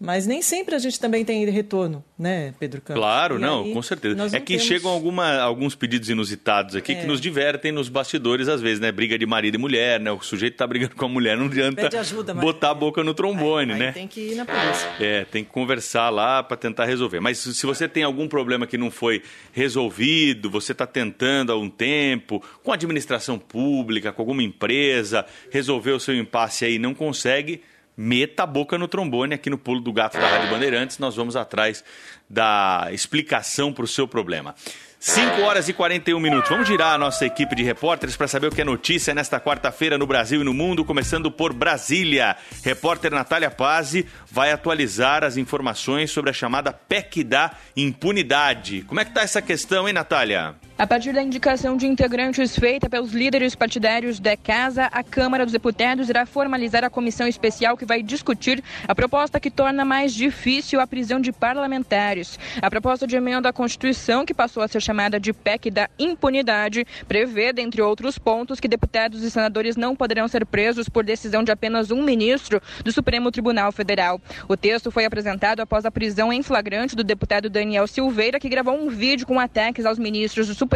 Mas 0.00 0.28
nem 0.28 0.40
sempre 0.40 0.76
a 0.76 0.78
gente 0.78 1.00
também 1.00 1.24
tem 1.24 1.44
retorno, 1.50 2.04
né, 2.16 2.54
Pedro 2.60 2.80
Campos? 2.80 3.00
Claro, 3.02 3.36
E 3.36 3.40
não, 3.40 3.64
aí, 3.64 3.72
com 3.72 3.82
certeza. 3.82 4.14
É 4.14 4.16
não 4.16 4.28
que 4.30 4.40
temos- 4.40 4.62
chegam 4.62 4.90
alguma, 4.92 5.38
alguns 5.40 5.74
pedidos 5.74 6.08
inusitados 6.08 6.76
aqui 6.76 6.94
que 6.94 7.00
É. 7.00 7.06
nos 7.06 7.20
divertem 7.20 7.72
nos 7.72 7.88
bastidores 7.88 8.46
às 8.48 8.60
vezes, 8.60 8.78
né? 8.78 8.92
Briga 8.92 9.18
de 9.18 9.26
marido 9.26 9.56
e 9.56 9.58
mulher, 9.58 9.98
né? 9.98 10.12
O 10.12 10.20
sujeito 10.20 10.56
tá 10.56 10.64
brigando 10.68 10.94
com 10.94 11.04
a 11.04 11.08
mulher, 11.08 11.36
não 11.36 11.46
adianta 11.46 11.88
ajuda, 11.98 12.32
Maria. 12.32 12.52
botar 12.52 12.70
a 12.70 12.74
boca 12.74 13.02
no 13.02 13.12
trombone, 13.12 13.72
aí 13.72 13.78
né? 13.78 13.92
tem 13.92 14.06
que 14.06 14.20
ir 14.20 14.34
na 14.36 14.44
polícia. 14.44 14.88
É, 15.00 15.24
tem 15.24 15.42
que 15.42 15.50
conversar 15.50 16.10
lá 16.10 16.44
para 16.44 16.56
tentar 16.56 16.84
resolver. 16.84 17.18
Mas 17.18 17.38
se 17.38 17.66
você 17.66 17.88
tem 17.88 18.04
algum 18.04 18.28
problema 18.28 18.68
que 18.68 18.78
não 18.78 18.92
foi 18.92 19.20
resolvido, 19.52 20.48
você 20.48 20.72
está 20.72 20.86
tentando 20.86 21.52
há 21.52 21.58
um 21.58 21.68
tempo, 21.68 22.42
com 22.62 22.70
a 22.70 22.74
administração 22.74 23.38
pública, 23.38 24.12
com 24.12 24.22
alguma 24.22 24.42
empresa, 24.42 25.26
resolver 25.50 25.92
o 25.92 26.00
seu 26.00 26.14
impasse 26.14 26.64
aí 26.64 26.74
e 26.74 26.78
não 26.78 26.94
consegue, 26.94 27.60
meta 27.98 28.44
a 28.44 28.46
boca 28.46 28.78
no 28.78 28.86
trombone 28.86 29.34
aqui 29.34 29.50
no 29.50 29.58
Pulo 29.58 29.80
do 29.80 29.92
Gato 29.92 30.16
da 30.16 30.28
Rádio 30.28 30.50
Bandeirantes. 30.50 30.98
Nós 30.98 31.16
vamos 31.16 31.34
atrás 31.34 31.82
da 32.30 32.88
explicação 32.92 33.72
para 33.72 33.84
o 33.84 33.88
seu 33.88 34.06
problema. 34.06 34.54
5 35.00 35.42
horas 35.42 35.68
e 35.68 35.72
41 35.72 36.18
minutos. 36.18 36.48
Vamos 36.48 36.68
girar 36.68 36.94
a 36.94 36.98
nossa 36.98 37.26
equipe 37.26 37.54
de 37.54 37.62
repórteres 37.62 38.16
para 38.16 38.28
saber 38.28 38.48
o 38.48 38.50
que 38.50 38.60
é 38.60 38.64
notícia 38.64 39.14
nesta 39.14 39.40
quarta-feira 39.40 39.98
no 39.98 40.06
Brasil 40.06 40.40
e 40.40 40.44
no 40.44 40.54
mundo, 40.54 40.84
começando 40.84 41.30
por 41.30 41.52
Brasília. 41.52 42.36
Repórter 42.64 43.12
Natália 43.12 43.50
Pazzi 43.50 44.06
vai 44.30 44.52
atualizar 44.52 45.24
as 45.24 45.36
informações 45.36 46.10
sobre 46.10 46.30
a 46.30 46.32
chamada 46.32 46.72
PEC 46.72 47.24
da 47.24 47.52
impunidade. 47.76 48.82
Como 48.82 49.00
é 49.00 49.04
que 49.04 49.10
está 49.10 49.22
essa 49.22 49.42
questão, 49.42 49.88
hein, 49.88 49.94
Natália? 49.94 50.56
A 50.78 50.86
partir 50.86 51.12
da 51.12 51.20
indicação 51.20 51.76
de 51.76 51.88
integrantes 51.88 52.56
feita 52.56 52.88
pelos 52.88 53.10
líderes 53.10 53.56
partidários 53.56 54.20
da 54.20 54.36
Casa, 54.36 54.84
a 54.84 55.02
Câmara 55.02 55.44
dos 55.44 55.52
Deputados 55.52 56.08
irá 56.08 56.24
formalizar 56.24 56.84
a 56.84 56.88
comissão 56.88 57.26
especial 57.26 57.76
que 57.76 57.84
vai 57.84 58.00
discutir 58.00 58.62
a 58.86 58.94
proposta 58.94 59.40
que 59.40 59.50
torna 59.50 59.84
mais 59.84 60.14
difícil 60.14 60.80
a 60.80 60.86
prisão 60.86 61.20
de 61.20 61.32
parlamentares. 61.32 62.38
A 62.62 62.70
proposta 62.70 63.08
de 63.08 63.16
emenda 63.16 63.48
à 63.48 63.52
Constituição, 63.52 64.24
que 64.24 64.32
passou 64.32 64.62
a 64.62 64.68
ser 64.68 64.80
chamada 64.80 65.18
de 65.18 65.32
PEC 65.32 65.68
da 65.68 65.90
impunidade, 65.98 66.86
prevê, 67.08 67.52
dentre 67.52 67.82
outros 67.82 68.16
pontos, 68.16 68.60
que 68.60 68.68
deputados 68.68 69.24
e 69.24 69.32
senadores 69.32 69.76
não 69.76 69.96
poderão 69.96 70.28
ser 70.28 70.46
presos 70.46 70.88
por 70.88 71.02
decisão 71.02 71.42
de 71.42 71.50
apenas 71.50 71.90
um 71.90 72.04
ministro 72.04 72.62
do 72.84 72.92
Supremo 72.92 73.32
Tribunal 73.32 73.72
Federal. 73.72 74.20
O 74.46 74.56
texto 74.56 74.92
foi 74.92 75.04
apresentado 75.04 75.58
após 75.58 75.84
a 75.84 75.90
prisão 75.90 76.32
em 76.32 76.40
flagrante 76.40 76.94
do 76.94 77.02
deputado 77.02 77.50
Daniel 77.50 77.88
Silveira, 77.88 78.38
que 78.38 78.48
gravou 78.48 78.80
um 78.80 78.88
vídeo 78.88 79.26
com 79.26 79.40
ataques 79.40 79.84
aos 79.84 79.98
ministros 79.98 80.46
do 80.46 80.54
Supremo 80.54 80.67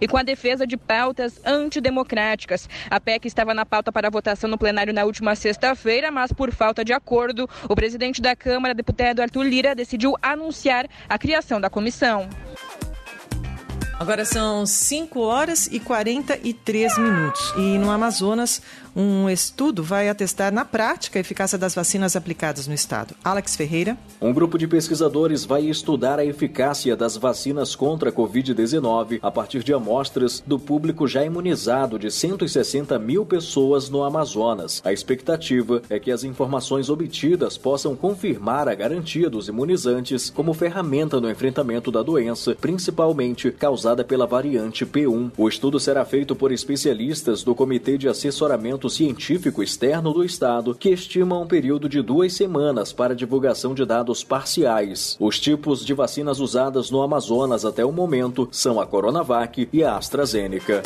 e 0.00 0.08
com 0.08 0.16
a 0.16 0.22
defesa 0.22 0.66
de 0.66 0.76
pautas 0.76 1.40
antidemocráticas. 1.44 2.68
A 2.88 3.00
PEC 3.00 3.26
estava 3.26 3.52
na 3.52 3.66
pauta 3.66 3.92
para 3.92 4.10
votação 4.10 4.48
no 4.48 4.58
plenário 4.58 4.92
na 4.92 5.04
última 5.04 5.34
sexta-feira, 5.34 6.10
mas 6.10 6.32
por 6.32 6.52
falta 6.52 6.84
de 6.84 6.92
acordo, 6.92 7.48
o 7.68 7.74
presidente 7.74 8.22
da 8.22 8.34
Câmara, 8.36 8.74
deputado 8.74 9.20
Arthur 9.20 9.44
Lira, 9.44 9.74
decidiu 9.74 10.14
anunciar 10.22 10.86
a 11.08 11.18
criação 11.18 11.60
da 11.60 11.68
comissão. 11.68 12.28
Agora 14.02 14.24
são 14.24 14.66
5 14.66 15.20
horas 15.20 15.68
e 15.68 15.78
43 15.78 16.98
minutos. 16.98 17.54
E 17.56 17.78
no 17.78 17.88
Amazonas, 17.88 18.60
um 18.94 19.28
estudo 19.28 19.82
vai 19.82 20.08
atestar 20.08 20.52
na 20.52 20.64
prática 20.64 21.18
a 21.18 21.20
eficácia 21.20 21.56
das 21.56 21.74
vacinas 21.74 22.14
aplicadas 22.14 22.66
no 22.66 22.74
estado. 22.74 23.14
Alex 23.24 23.56
Ferreira. 23.56 23.96
Um 24.20 24.32
grupo 24.32 24.58
de 24.58 24.68
pesquisadores 24.68 25.44
vai 25.44 25.62
estudar 25.62 26.18
a 26.18 26.24
eficácia 26.24 26.94
das 26.94 27.16
vacinas 27.16 27.74
contra 27.74 28.10
a 28.10 28.12
Covid-19 28.12 29.18
a 29.22 29.30
partir 29.30 29.62
de 29.62 29.72
amostras 29.72 30.42
do 30.46 30.58
público 30.58 31.08
já 31.08 31.24
imunizado 31.24 31.98
de 31.98 32.10
160 32.10 32.98
mil 32.98 33.24
pessoas 33.24 33.88
no 33.88 34.04
Amazonas. 34.04 34.82
A 34.84 34.92
expectativa 34.92 35.82
é 35.88 35.98
que 35.98 36.10
as 36.10 36.24
informações 36.24 36.90
obtidas 36.90 37.56
possam 37.56 37.96
confirmar 37.96 38.68
a 38.68 38.74
garantia 38.74 39.30
dos 39.30 39.48
imunizantes 39.48 40.30
como 40.30 40.52
ferramenta 40.52 41.20
no 41.20 41.30
enfrentamento 41.30 41.90
da 41.90 42.02
doença, 42.02 42.54
principalmente 42.60 43.50
causada 43.50 44.04
pela 44.04 44.26
variante 44.26 44.84
P1. 44.84 45.32
O 45.36 45.48
estudo 45.48 45.80
será 45.80 46.04
feito 46.04 46.36
por 46.36 46.52
especialistas 46.52 47.42
do 47.42 47.54
Comitê 47.54 47.96
de 47.96 48.08
Assessoramento 48.08 48.81
Científico 48.90 49.62
Externo 49.62 50.12
do 50.12 50.24
Estado, 50.24 50.74
que 50.74 50.90
estimam 50.90 51.42
um 51.42 51.46
período 51.46 51.88
de 51.88 52.00
duas 52.00 52.32
semanas 52.32 52.92
para 52.92 53.14
divulgação 53.14 53.74
de 53.74 53.84
dados 53.84 54.24
parciais. 54.24 55.16
Os 55.20 55.38
tipos 55.38 55.84
de 55.84 55.94
vacinas 55.94 56.40
usadas 56.40 56.90
no 56.90 57.02
Amazonas 57.02 57.64
até 57.64 57.84
o 57.84 57.92
momento 57.92 58.48
são 58.50 58.80
a 58.80 58.86
Coronavac 58.86 59.68
e 59.72 59.82
a 59.84 59.96
AstraZeneca. 59.96 60.82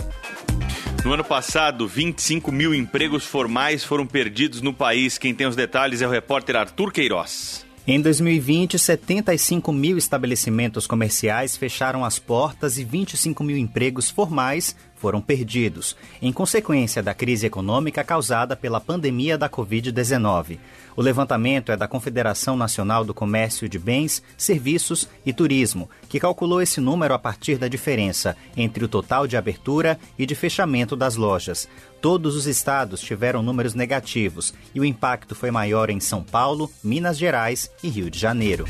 No 1.04 1.12
ano 1.12 1.22
passado, 1.22 1.86
25 1.86 2.50
mil 2.50 2.74
empregos 2.74 3.24
formais 3.24 3.84
foram 3.84 4.06
perdidos 4.06 4.60
no 4.60 4.74
país. 4.74 5.18
Quem 5.18 5.32
tem 5.32 5.46
os 5.46 5.54
detalhes 5.54 6.02
é 6.02 6.06
o 6.06 6.10
repórter 6.10 6.56
Arthur 6.56 6.90
Queiroz. 6.90 7.64
Em 7.88 8.00
2020, 8.00 8.76
75 8.76 9.72
mil 9.72 9.96
estabelecimentos 9.96 10.88
comerciais 10.88 11.56
fecharam 11.56 12.04
as 12.04 12.18
portas 12.18 12.78
e 12.78 12.84
25 12.84 13.44
mil 13.44 13.56
empregos 13.56 14.10
formais 14.10 14.74
foram 14.96 15.20
perdidos, 15.20 15.96
em 16.20 16.32
consequência 16.32 17.02
da 17.02 17.14
crise 17.14 17.46
econômica 17.46 18.02
causada 18.02 18.56
pela 18.56 18.80
pandemia 18.80 19.38
da 19.38 19.48
Covid-19. 19.48 20.58
O 20.96 21.02
levantamento 21.02 21.70
é 21.70 21.76
da 21.76 21.86
Confederação 21.86 22.56
Nacional 22.56 23.04
do 23.04 23.12
Comércio 23.12 23.68
de 23.68 23.78
Bens, 23.78 24.22
Serviços 24.36 25.08
e 25.26 25.32
Turismo, 25.32 25.90
que 26.08 26.18
calculou 26.18 26.62
esse 26.62 26.80
número 26.80 27.12
a 27.12 27.18
partir 27.18 27.58
da 27.58 27.68
diferença 27.68 28.36
entre 28.56 28.84
o 28.84 28.88
total 28.88 29.26
de 29.26 29.36
abertura 29.36 29.98
e 30.18 30.24
de 30.24 30.34
fechamento 30.34 30.96
das 30.96 31.16
lojas. 31.16 31.68
Todos 32.00 32.34
os 32.34 32.46
estados 32.46 33.00
tiveram 33.00 33.42
números 33.42 33.74
negativos 33.74 34.54
e 34.74 34.80
o 34.80 34.84
impacto 34.84 35.34
foi 35.34 35.50
maior 35.50 35.90
em 35.90 36.00
São 36.00 36.22
Paulo, 36.22 36.70
Minas 36.82 37.18
Gerais 37.18 37.70
e 37.82 37.88
Rio 37.88 38.10
de 38.10 38.18
Janeiro. 38.18 38.64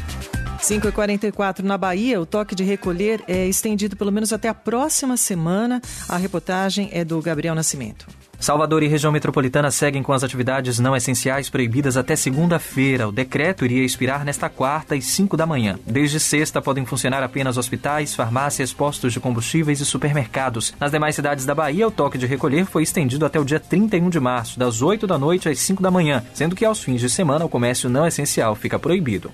5h44 0.59 1.61
na 1.61 1.79
Bahia, 1.79 2.21
o 2.21 2.27
toque 2.27 2.55
de 2.55 2.65
recolher 2.65 3.23
é 3.29 3.47
estendido 3.47 3.97
pelo 3.97 4.13
menos 4.13 4.33
até 4.33 4.49
a 4.49 4.55
próxima 4.55 5.17
semana. 5.17 5.81
A 6.09 6.17
reportagem 6.17 6.89
é 6.93 7.05
do 7.05 7.21
Gabriel 7.21 7.55
Nascimento. 7.55 8.07
Salvador 8.39 8.83
e 8.83 8.87
região 8.87 9.11
metropolitana 9.11 9.71
seguem 9.71 10.03
com 10.03 10.13
as 10.13 10.23
atividades 10.23 10.79
não 10.79 10.95
essenciais 10.95 11.49
proibidas 11.49 11.97
até 11.97 12.15
segunda-feira. 12.15 13.09
O 13.09 13.13
decreto 13.13 13.65
iria 13.65 13.85
expirar 13.85 14.25
nesta 14.25 14.49
quarta 14.49 14.95
e 14.95 15.01
cinco 15.01 15.37
da 15.37 15.47
manhã. 15.47 15.79
Desde 15.87 16.21
sexta 16.21 16.61
podem 16.61 16.85
funcionar 16.85 17.23
apenas 17.23 17.57
hospitais, 17.57 18.15
farmácias, 18.15 18.73
postos 18.73 19.13
de 19.13 19.21
combustíveis 19.21 19.81
e 19.81 19.87
supermercados. 19.87 20.75
Nas 20.79 20.91
demais 20.91 21.15
cidades 21.15 21.47
da 21.47 21.55
Bahia, 21.55 21.89
o 21.89 21.91
toque 21.91 22.19
de 22.19 22.27
recolher 22.27 22.67
foi 22.67 22.83
estendido 22.83 23.25
até 23.25 23.41
o 23.41 23.45
dia 23.45 23.59
31 23.59 24.11
de 24.11 24.21
março, 24.21 24.59
das 24.59 24.83
8 24.83 25.07
da 25.07 25.19
noite 25.19 25.49
às 25.49 25.59
5 25.59 25.83
da 25.83 25.91
manhã, 25.91 26.23
sendo 26.35 26.55
que 26.55 26.65
aos 26.65 26.83
fins 26.83 27.01
de 27.01 27.09
semana 27.09 27.45
o 27.45 27.49
comércio 27.49 27.89
não 27.89 28.07
essencial 28.07 28.55
fica 28.55 28.79
proibido. 28.79 29.33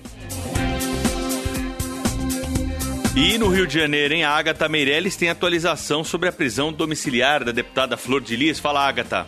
E 3.15 3.37
no 3.37 3.47
Rio 3.47 3.67
de 3.67 3.77
Janeiro, 3.79 4.15
em 4.15 4.23
Agatha 4.23 4.67
Meirelles 4.67 5.15
tem 5.15 5.29
atualização 5.29 6.03
sobre 6.03 6.27
a 6.27 6.31
prisão 6.31 6.73
domiciliar 6.73 7.43
da 7.43 7.51
deputada 7.51 7.95
Flor 7.95 8.19
de 8.19 8.35
Lis. 8.35 8.59
Fala, 8.59 8.87
Agatha. 8.87 9.27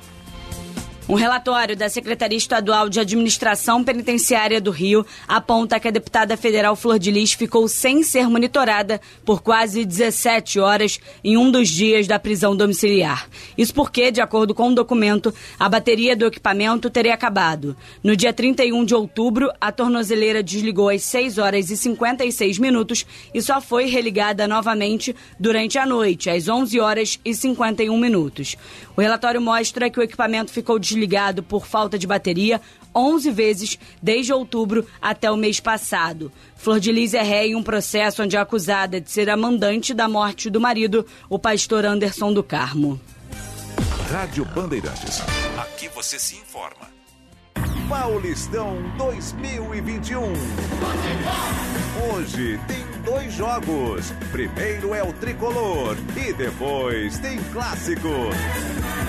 Um 1.08 1.14
relatório 1.14 1.78
da 1.78 1.88
Secretaria 1.88 2.36
Estadual 2.36 2.90
de 2.90 3.00
Administração 3.00 3.84
Penitenciária 3.84 4.60
do 4.60 4.72
Rio 4.72 5.06
aponta 5.28 5.80
que 5.80 5.88
a 5.88 5.92
deputada 5.92 6.36
federal 6.36 6.76
Flor 6.76 6.98
de 6.98 7.12
Lis 7.12 7.34
ficou 7.34 7.68
sem 7.68 8.02
ser 8.02 8.28
monitorada 8.28 9.00
por 9.24 9.44
quase 9.44 9.86
17 9.86 10.60
horas 10.60 11.00
em 11.24 11.38
um 11.38 11.52
dos 11.52 11.70
dias 11.70 12.08
da 12.08 12.18
prisão 12.18 12.58
domiciliar. 12.58 13.30
Isso 13.56 13.72
porque, 13.72 14.10
de 14.10 14.20
acordo 14.20 14.56
com 14.56 14.64
o 14.64 14.70
um 14.70 14.74
documento, 14.74 15.32
a 15.60 15.70
bateria 15.70 16.16
do 16.16 16.26
equipamento 16.26 16.90
teria 16.90 17.14
acabado. 17.14 17.78
No 18.04 18.16
dia 18.16 18.34
31 18.34 18.84
de 18.84 18.96
outubro, 18.96 19.52
a 19.62 19.72
tornozeleira 19.72 20.42
desligou 20.42 20.90
às 20.90 21.04
6 21.04 21.38
horas 21.38 21.70
e 21.70 21.78
56 21.78 22.58
minutos 22.58 23.06
e 23.32 23.44
só 23.44 23.62
foi 23.62 23.86
religada 23.86 24.48
novamente 24.48 25.16
durante 25.40 25.78
a 25.78 25.86
noite, 25.86 26.32
às 26.32 26.48
11 26.48 26.80
horas 26.80 27.20
e 27.24 27.32
51 27.32 27.96
minutos. 27.96 28.56
O 28.98 29.02
relatório 29.02 29.40
mostra 29.40 29.88
que 29.88 30.00
o 30.00 30.04
equipamento 30.04 30.52
ficou 30.52 30.80
desligado 30.80 30.95
desligado 30.96 31.44
por 31.44 31.68
falta 31.68 32.00
de 32.00 32.08
bateria 32.08 32.62
11 32.96 33.30
vezes 33.32 33.80
desde 34.02 34.32
outubro 34.32 34.88
até 35.02 35.30
o 35.30 35.36
mês 35.36 35.60
passado. 35.60 36.32
Flor 36.56 36.80
de 36.80 36.92
Lis 36.92 37.14
é 37.14 37.22
ré 37.22 37.48
em 37.48 37.56
um 37.56 37.62
processo 37.62 38.24
onde 38.24 38.38
é 38.38 38.40
acusada 38.40 39.02
de 39.02 39.12
ser 39.12 39.30
a 39.30 39.36
mandante 39.36 39.94
da 39.94 40.08
morte 40.08 40.50
do 40.50 40.62
marido, 40.62 41.06
o 41.30 41.38
pastor 41.38 41.86
Anderson 41.86 42.34
do 42.34 42.42
Carmo. 42.42 43.00
Rádio 44.10 44.46
Bandeirantes. 44.46 45.22
Aqui 45.58 45.90
você 45.90 46.18
se 46.18 46.36
informa. 46.38 46.95
Paulistão 47.90 48.82
2021. 48.98 50.34
Hoje 52.12 52.60
tem 52.68 52.84
dois 53.04 53.32
jogos. 53.34 54.12
Primeiro 54.32 54.96
é 54.96 55.04
o 55.04 55.14
tricolor 55.14 55.96
e 56.16 56.34
depois 56.34 57.20
tem 57.20 57.38
clássico. 57.54 58.10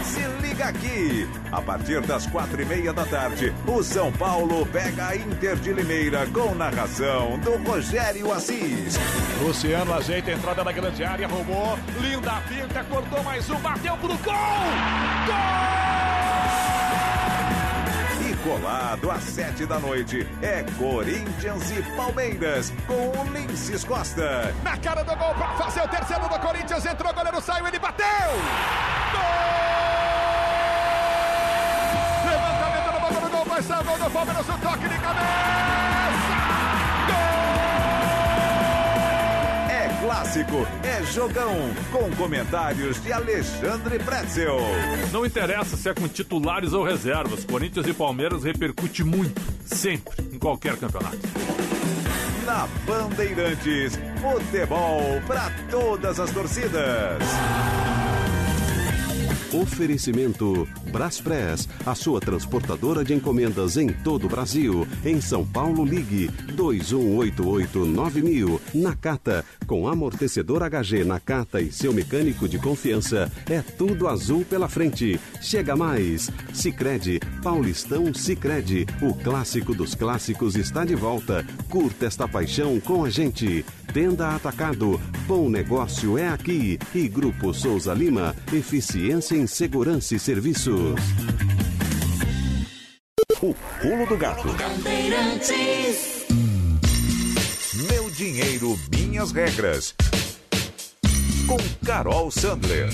Se 0.04 0.21
liga 0.47 0.66
aqui. 0.66 1.26
A 1.50 1.62
partir 1.62 2.02
das 2.02 2.26
quatro 2.26 2.61
e 2.61 2.64
meia 2.66 2.92
da 2.92 3.06
tarde, 3.06 3.54
o 3.66 3.83
São 3.83 4.12
Paulo 4.12 4.66
pega 4.66 5.09
a 5.09 5.16
Inter 5.16 5.56
de 5.56 5.73
Limeira 5.73 6.26
com 6.26 6.54
narração 6.54 7.38
do 7.38 7.56
Rogério 7.68 8.30
Assis. 8.33 8.99
Luciano 9.42 9.95
ajeita 9.95 10.30
a 10.30 10.35
entrada 10.35 10.62
da 10.62 10.73
grande 10.73 11.02
área, 11.02 11.26
roubou. 11.26 11.78
Linda 12.00 12.42
pinta, 12.49 12.85
cortou 12.85 13.23
mais 13.23 13.49
um, 13.49 13.59
bateu 13.59 13.97
pro 13.97 14.09
gol! 14.09 14.35
Gol! 15.26 16.25
Colado 18.47 19.11
às 19.11 19.25
sete 19.25 19.67
da 19.67 19.81
noite 19.81 20.25
é 20.41 20.65
Corinthians 20.79 21.69
e 21.73 21.83
Palmeiras 21.97 22.73
com 22.87 23.09
o 23.19 23.25
Linces 23.33 23.83
Costa. 23.83 24.55
Na 24.62 24.76
cara 24.76 25.03
do 25.03 25.17
gol 25.17 25.35
para 25.35 25.49
fazer 25.57 25.82
o 25.82 25.89
terceiro 25.89 26.28
do 26.28 26.39
Corinthians, 26.39 26.87
entrou, 26.87 27.13
goleiro 27.13 27.41
saiu, 27.41 27.67
ele 27.67 27.80
bateu! 27.80 28.06
Gol! 29.13 29.21
Levantamento 32.30 32.93
no 32.93 33.00
bola 33.00 33.21
do 33.21 33.30
gol, 33.37 33.45
vai 33.47 33.63
ser 33.63 33.75
o 33.75 33.85
gol 33.85 33.99
do 33.99 34.11
Palmeiras, 34.11 34.49
o 34.49 34.59
toque 34.59 34.89
de 34.89 34.99
cabeça! 35.00 35.85
Clássico 40.17 40.67
é 40.83 41.02
jogão, 41.13 41.55
com 41.93 42.11
comentários 42.17 43.02
de 43.02 43.13
Alexandre 43.13 43.99
Pretzel. 43.99 44.59
Não 45.13 45.26
interessa 45.26 45.76
se 45.76 45.91
é 45.91 45.95
com 45.95 46.09
titulares 46.09 46.73
ou 46.73 46.83
reservas, 46.83 47.45
Corinthians 47.45 47.87
e 47.87 47.93
Palmeiras 47.93 48.43
repercute 48.43 49.05
muito, 49.05 49.39
sempre, 49.67 50.15
em 50.33 50.39
qualquer 50.39 50.76
campeonato. 50.79 51.19
Na 52.47 52.67
Bandeirantes, 52.87 53.99
futebol 54.23 55.21
para 55.26 55.50
todas 55.71 56.19
as 56.19 56.31
torcidas. 56.31 57.23
Oferecimento 59.52 60.67
Braspress, 60.91 61.69
a 61.85 61.95
sua 61.95 62.19
transportadora 62.21 63.04
de 63.04 63.13
encomendas 63.15 63.76
em 63.76 63.89
todo 63.89 64.26
o 64.26 64.28
Brasil. 64.28 64.87
Em 65.04 65.21
São 65.21 65.47
Paulo, 65.47 65.85
ligue 65.85 66.28
21889000. 66.54 68.61
Nakata, 68.75 69.45
com 69.67 69.87
amortecedor 69.89 70.63
HG 70.63 71.04
Nakata 71.04 71.61
e 71.61 71.71
seu 71.71 71.93
mecânico 71.93 72.49
de 72.49 72.59
confiança, 72.59 73.30
é 73.49 73.63
tudo 73.63 74.09
azul 74.09 74.45
pela 74.45 74.69
frente. 74.69 75.21
Chega 75.41 75.76
mais. 75.76 76.28
Sicredi 76.52 77.21
Paulistão 77.43 78.13
Sicredi 78.13 78.85
o 79.00 79.15
clássico 79.15 79.75
dos 79.75 79.95
clássicos 79.95 80.56
está 80.56 80.85
de 80.85 80.95
volta. 80.95 81.45
Curta 81.69 82.06
esta 82.06 82.26
paixão 82.26 82.80
com 82.80 83.04
a 83.04 83.11
gente. 83.11 83.65
Tenda 83.92 84.34
Atacado, 84.34 85.00
bom 85.26 85.49
negócio 85.49 86.18
é 86.18 86.28
aqui. 86.28 86.78
E 86.94 87.08
Grupo 87.08 87.54
Souza 87.54 87.94
Lima, 87.94 88.34
eficiência 88.52 89.36
em 89.36 89.46
segurança 89.46 90.14
e 90.14 90.18
serviços. 90.18 90.94
O 93.40 93.54
pulo 93.80 94.06
do 94.06 94.16
gato. 94.16 94.49
Meu 97.90 98.10
dinheiro, 98.10 98.78
minhas 98.90 99.32
regras. 99.32 99.94
Com 101.46 101.58
Carol 101.86 102.30
Sandler. 102.30 102.88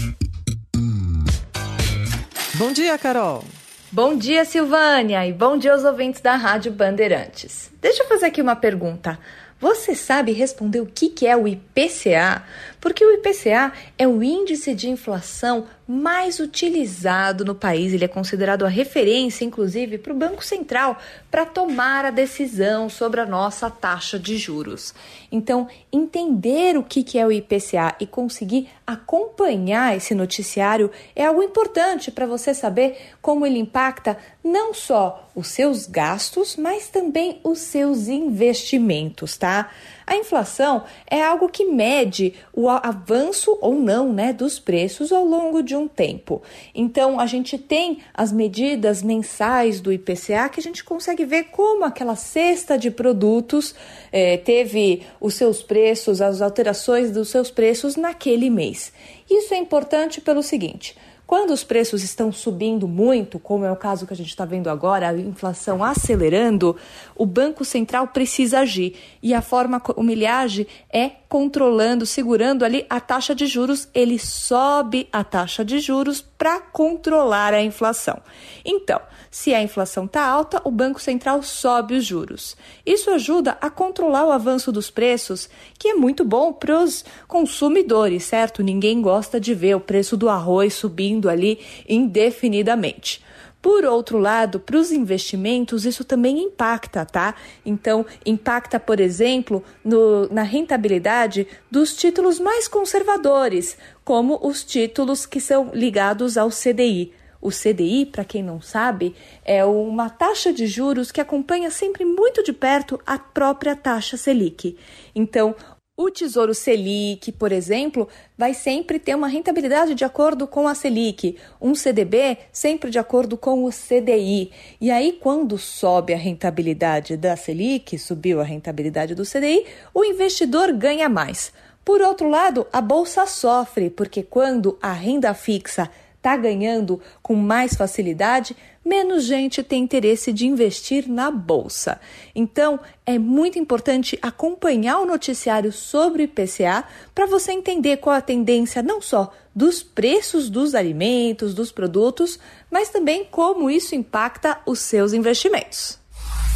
Bom 2.55 2.73
dia, 2.73 2.99
Carol. 2.99 3.45
Bom 3.91 4.17
dia, 4.17 4.45
Silvânia, 4.45 5.27
e 5.27 5.33
bom 5.33 5.59
dia 5.59 5.73
aos 5.73 5.85
ouvintes 5.85 6.21
da 6.21 6.35
Rádio 6.35 6.73
Bandeirantes. 6.73 7.71
Deixa 7.81 8.03
eu 8.03 8.09
fazer 8.09 8.27
aqui 8.27 8.41
uma 8.41 8.57
pergunta. 8.57 9.19
Você 9.63 9.95
sabe 9.95 10.33
responder 10.33 10.81
o 10.81 10.87
que 10.87 11.25
é 11.25 11.37
o 11.37 11.47
IPCA? 11.47 12.43
Porque 12.83 13.05
o 13.07 13.13
IPCA 13.13 13.73
é 13.97 14.09
o 14.09 14.25
índice 14.25 14.75
de 14.75 14.91
inflação 14.91 15.69
mais 15.87 16.41
utilizado 16.41 17.45
no 17.45 17.55
país. 17.55 17.93
Ele 17.93 18.05
é 18.05 18.09
considerado 18.09 18.67
a 18.67 18.69
referência, 18.69 19.45
inclusive, 19.45 19.99
para 19.99 20.13
o 20.13 20.17
Banco 20.17 20.45
Central 20.45 20.99
para 21.31 21.47
tomar 21.47 22.05
a 22.05 22.11
decisão 22.11 22.89
sobre 22.89 23.21
a 23.21 23.27
nossa 23.27 23.71
taxa 23.71 24.19
de 24.19 24.37
juros. 24.37 24.93
Então, 25.31 25.69
entender 25.93 26.77
o 26.77 26.83
que 26.83 27.17
é 27.17 27.25
o 27.25 27.31
IPCA 27.31 27.95
e 28.01 28.07
conseguir 28.07 28.69
acompanhar 28.85 29.97
esse 29.97 30.13
noticiário 30.13 30.91
é 31.15 31.25
algo 31.25 31.43
importante 31.43 32.11
para 32.11 32.27
você 32.27 32.53
saber 32.53 32.97
como 33.23 33.47
ele 33.47 33.61
impacta 33.61 34.19
não 34.43 34.75
só 34.75 35.31
os 35.37 35.47
seus 35.47 35.87
gastos, 35.87 36.57
mas 36.57 36.89
também 36.89 37.41
os 37.45 37.61
seus 37.61 38.09
investimentos, 38.09 39.37
tá? 39.37 39.71
A 40.07 40.17
inflação 40.17 40.85
é 41.09 41.23
algo 41.23 41.49
que 41.49 41.65
mede 41.65 42.35
o 42.53 42.69
avanço 42.69 43.57
ou 43.61 43.75
não 43.75 44.13
né, 44.13 44.33
dos 44.33 44.59
preços 44.59 45.13
ao 45.13 45.25
longo 45.25 45.63
de 45.63 45.77
um 45.77 45.87
tempo. 45.87 46.43
Então, 46.75 47.21
a 47.21 47.27
gente 47.27 47.57
tem 47.57 47.99
as 48.15 48.33
medidas 48.33 49.03
mensais 49.03 49.81
do 49.81 49.93
IPCA 49.93 50.49
que 50.49 50.61
a 50.61 50.63
gente 50.63 50.83
consegue 50.83 51.25
ver 51.25 51.45
como 51.45 51.85
aquela 51.85 52.17
cesta 52.17 52.77
de 52.77 52.91
produtos 52.91 53.75
eh, 54.13 54.37
teve 54.39 55.03
os 55.21 55.35
seus 55.35 55.63
preços, 55.63 56.21
as 56.21 56.41
alterações 56.41 57.11
dos 57.11 57.29
seus 57.29 57.51
preços 57.51 57.97
naquele 57.97 58.51
mês. 58.51 58.93
Isso 59.31 59.55
é 59.55 59.57
importante 59.57 60.21
pelo 60.21 60.43
seguinte. 60.43 60.97
Quando 61.33 61.53
os 61.53 61.65
preços 61.65 62.03
estão 62.03 62.31
subindo 62.31 62.87
muito, 62.87 63.39
como 63.39 63.65
é 63.65 63.73
o 63.73 63.77
caso 63.77 64.07
que 64.07 64.13
a 64.13 64.17
gente 64.17 64.29
está 64.29 64.45
vendo 64.45 64.69
agora, 64.69 65.09
a 65.09 65.19
inflação 65.19 65.83
acelerando, 65.83 66.77
o 67.17 67.25
Banco 67.25 67.65
Central 67.65 68.09
precisa 68.09 68.59
agir. 68.59 68.97
E 69.23 69.33
a 69.33 69.41
forma 69.41 69.81
como 69.81 70.11
ele 70.11 70.27
age 70.27 70.69
é 70.93 71.09
controlando, 71.33 72.05
segurando 72.05 72.63
ali 72.63 72.85
a 72.91 73.01
taxa 73.01 73.35
de 73.35 73.47
juros, 73.47 73.89
ele 73.95 74.19
sobe 74.19 75.09
a 75.11 75.25
taxa 75.25 75.65
de 75.65 75.81
juros 75.81 76.21
para 76.21 76.61
controlar 76.61 77.55
a 77.55 77.63
inflação. 77.63 78.21
Então, 78.63 79.01
se 79.31 79.55
a 79.55 79.63
inflação 79.63 80.05
está 80.05 80.27
alta, 80.27 80.61
o 80.63 80.71
Banco 80.71 81.01
Central 81.01 81.43
sobe 81.43 81.95
os 81.95 82.05
juros. 82.05 82.55
Isso 82.85 83.11
ajuda 83.11 83.57
a 83.63 83.71
controlar 83.71 84.27
o 84.27 84.31
avanço 84.31 84.71
dos 84.71 84.91
preços, 84.91 85.49
que 85.79 85.89
é 85.89 85.95
muito 85.95 86.23
bom 86.23 86.53
para 86.53 86.79
os 86.79 87.03
consumidores, 87.27 88.25
certo? 88.25 88.63
Ninguém 88.63 89.01
gosta 89.01 89.41
de 89.41 89.55
ver 89.55 89.75
o 89.75 89.81
preço 89.81 90.19
do 90.19 90.29
arroz 90.29 90.75
subindo 90.75 91.31
ali 91.31 91.59
indefinidamente. 91.89 93.23
Por 93.63 93.85
outro 93.85 94.19
lado, 94.19 94.59
para 94.59 94.77
os 94.77 94.91
investimentos, 94.91 95.87
isso 95.87 96.05
também 96.05 96.41
impacta, 96.43 97.07
tá? 97.07 97.37
Então, 97.65 98.05
impacta, 98.27 98.81
por 98.81 98.99
exemplo, 98.99 99.63
no, 99.85 100.29
na 100.33 100.43
rentabilidade 100.43 101.47
dos 101.71 101.95
títulos 101.95 102.41
mais 102.41 102.67
conservadores, 102.67 103.79
como 104.05 104.37
os 104.43 104.65
títulos 104.65 105.25
que 105.25 105.41
são 105.41 105.71
ligados 105.73 106.37
ao 106.37 106.51
CDI. 106.51 107.13
O 107.41 107.51
CDI, 107.51 108.07
para 108.07 108.25
quem 108.25 108.43
não 108.43 108.61
sabe, 108.61 109.15
é 109.45 109.65
uma 109.65 110.11
taxa 110.11 110.53
de 110.53 110.67
juros 110.67 111.13
que 111.13 111.21
acompanha 111.21 111.71
sempre 111.71 112.05
muito 112.05 112.43
de 112.43 112.53
perto 112.53 113.01
a 113.07 113.17
própria 113.19 113.77
taxa 113.77 114.17
Selic. 114.17 114.77
Então, 115.15 115.55
o 116.03 116.11
Tesouro 116.11 116.55
Selic, 116.55 117.31
por 117.33 117.53
exemplo, 117.53 118.09
vai 118.37 118.55
sempre 118.55 118.99
ter 118.99 119.15
uma 119.15 119.29
rentabilidade 119.29 119.95
de 119.95 120.05
acordo 120.05 120.47
com 120.47 120.67
a 120.67 120.75
Selic, 120.75 121.37
um 121.61 121.75
CDB 121.75 122.39
sempre 122.51 122.91
de 122.91 122.99
acordo 122.99 123.37
com 123.37 123.65
o 123.65 123.71
CDI. 123.71 124.51
E 124.81 124.91
aí, 124.91 125.13
quando 125.13 125.57
sobe 125.57 126.13
a 126.13 126.17
rentabilidade 126.17 127.17
da 127.17 127.37
Selic, 127.37 127.99
subiu 127.99 128.41
a 128.41 128.45
rentabilidade 128.45 129.15
do 129.15 129.25
CDI, 129.25 129.65
o 129.95 130.05
investidor 130.05 130.73
ganha 130.73 131.09
mais. 131.09 131.53
Por 131.85 132.01
outro 132.01 132.29
lado, 132.29 132.67
a 132.73 132.81
bolsa 132.81 133.27
sofre, 133.27 133.91
porque 133.91 134.23
quando 134.23 134.79
a 134.81 134.93
renda 134.93 135.35
fixa 135.35 135.91
está 136.23 136.37
ganhando 136.37 137.01
com 137.21 137.35
mais 137.35 137.75
facilidade, 137.75 138.57
menos 138.85 139.25
gente 139.25 139.61
tem 139.63 139.83
interesse 139.83 140.33
de 140.33 140.47
investir 140.47 141.09
na 141.09 141.33
bolsa. 141.33 142.01
Então, 142.33 142.79
é 143.05 143.19
muito 143.19 143.59
importante 143.59 144.17
acompanhar 144.23 145.01
o 145.01 145.07
noticiário 145.07 145.73
sobre 145.73 146.23
o 146.23 146.25
IPCA 146.25 146.85
para 147.13 147.27
você 147.27 147.51
entender 147.51 147.97
qual 147.97 148.15
a 148.15 148.21
tendência 148.21 148.83
não 148.83 149.03
só 149.03 149.33
dos 149.55 149.83
preços 149.83 150.49
dos 150.49 150.75
alimentos, 150.75 151.55
dos 151.55 151.73
produtos, 151.73 152.39
mas 152.71 152.89
também 152.89 153.25
como 153.25 153.69
isso 153.69 153.95
impacta 153.95 154.61
os 154.65 154.79
seus 154.79 155.13
investimentos. 155.13 155.99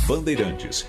Bandeirantes. 0.07 0.87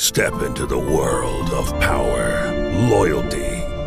Step 0.00 0.34
into 0.44 0.66
the 0.66 0.74
world 0.74 1.52
of 1.54 1.72
power, 1.74 2.50
loyalty. 2.90 3.51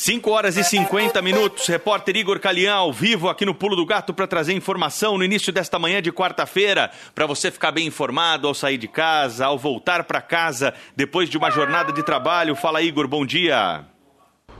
5 0.00 0.30
horas 0.30 0.56
e 0.56 0.64
50 0.64 1.20
minutos, 1.20 1.66
repórter 1.66 2.16
Igor 2.16 2.40
Calian 2.40 2.72
ao 2.72 2.90
vivo 2.90 3.28
aqui 3.28 3.44
no 3.44 3.54
Pulo 3.54 3.76
do 3.76 3.84
Gato 3.84 4.14
para 4.14 4.26
trazer 4.26 4.54
informação 4.54 5.18
no 5.18 5.24
início 5.24 5.52
desta 5.52 5.78
manhã 5.78 6.00
de 6.00 6.10
quarta-feira, 6.10 6.90
para 7.14 7.26
você 7.26 7.50
ficar 7.50 7.70
bem 7.70 7.86
informado 7.86 8.48
ao 8.48 8.54
sair 8.54 8.78
de 8.78 8.88
casa, 8.88 9.44
ao 9.44 9.58
voltar 9.58 10.04
para 10.04 10.22
casa 10.22 10.72
depois 10.96 11.28
de 11.28 11.36
uma 11.36 11.50
jornada 11.50 11.92
de 11.92 12.02
trabalho. 12.02 12.56
Fala 12.56 12.80
Igor, 12.80 13.06
bom 13.06 13.26
dia. 13.26 13.84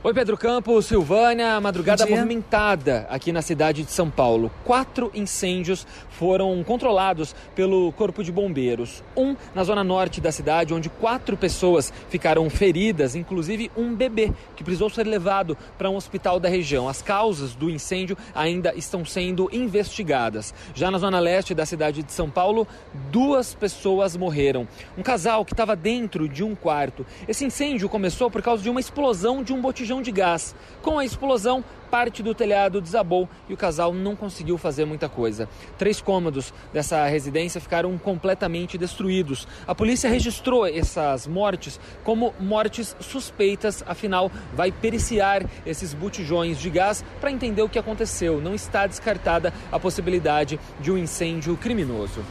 Oi, 0.03 0.15
Pedro 0.15 0.35
Campos, 0.35 0.87
Silvânia, 0.87 1.61
madrugada 1.61 2.07
movimentada 2.07 3.05
aqui 3.07 3.31
na 3.31 3.43
cidade 3.43 3.83
de 3.83 3.91
São 3.91 4.09
Paulo. 4.09 4.49
Quatro 4.65 5.11
incêndios 5.13 5.85
foram 6.09 6.63
controlados 6.63 7.35
pelo 7.53 7.91
Corpo 7.91 8.23
de 8.23 8.31
Bombeiros. 8.31 9.03
Um 9.15 9.35
na 9.53 9.63
zona 9.63 9.83
norte 9.83 10.19
da 10.19 10.31
cidade, 10.31 10.73
onde 10.73 10.89
quatro 10.89 11.37
pessoas 11.37 11.93
ficaram 12.09 12.49
feridas, 12.49 13.15
inclusive 13.15 13.69
um 13.77 13.93
bebê 13.93 14.33
que 14.55 14.63
precisou 14.63 14.89
ser 14.89 15.05
levado 15.05 15.55
para 15.77 15.87
um 15.87 15.95
hospital 15.95 16.39
da 16.39 16.49
região. 16.49 16.89
As 16.89 17.03
causas 17.03 17.53
do 17.53 17.69
incêndio 17.69 18.17
ainda 18.33 18.73
estão 18.75 19.05
sendo 19.05 19.49
investigadas. 19.53 20.51
Já 20.73 20.89
na 20.89 20.97
zona 20.97 21.19
leste 21.19 21.53
da 21.53 21.65
cidade 21.65 22.01
de 22.01 22.11
São 22.11 22.27
Paulo, 22.27 22.67
duas 23.11 23.53
pessoas 23.53 24.17
morreram. 24.17 24.67
Um 24.97 25.03
casal 25.03 25.45
que 25.45 25.53
estava 25.53 25.75
dentro 25.75 26.27
de 26.27 26.43
um 26.43 26.55
quarto. 26.55 27.05
Esse 27.27 27.45
incêndio 27.45 27.87
começou 27.87 28.31
por 28.31 28.41
causa 28.41 28.63
de 28.63 28.69
uma 28.69 28.79
explosão 28.79 29.43
de 29.43 29.53
um 29.53 29.61
botijão 29.61 29.90
de 29.99 30.11
gás. 30.11 30.55
Com 30.83 30.99
a 30.99 31.03
explosão, 31.03 31.63
parte 31.89 32.21
do 32.21 32.35
telhado 32.35 32.79
desabou 32.79 33.27
e 33.49 33.53
o 33.53 33.57
casal 33.57 33.91
não 33.91 34.15
conseguiu 34.15 34.59
fazer 34.59 34.85
muita 34.85 35.09
coisa. 35.09 35.49
Três 35.75 35.99
cômodos 35.99 36.53
dessa 36.71 37.05
residência 37.07 37.59
ficaram 37.59 37.97
completamente 37.97 38.77
destruídos. 38.77 39.47
A 39.65 39.73
polícia 39.73 40.07
registrou 40.07 40.67
essas 40.67 41.25
mortes 41.25 41.79
como 42.03 42.35
mortes 42.39 42.95
suspeitas, 42.99 43.83
afinal, 43.87 44.31
vai 44.53 44.71
periciar 44.71 45.43
esses 45.65 45.95
botijões 45.95 46.59
de 46.59 46.69
gás 46.69 47.03
para 47.19 47.31
entender 47.31 47.63
o 47.63 47.69
que 47.69 47.79
aconteceu. 47.79 48.39
Não 48.39 48.53
está 48.53 48.85
descartada 48.85 49.51
a 49.71 49.79
possibilidade 49.79 50.59
de 50.79 50.91
um 50.91 50.97
incêndio 50.97 51.57
criminoso. 51.57 52.23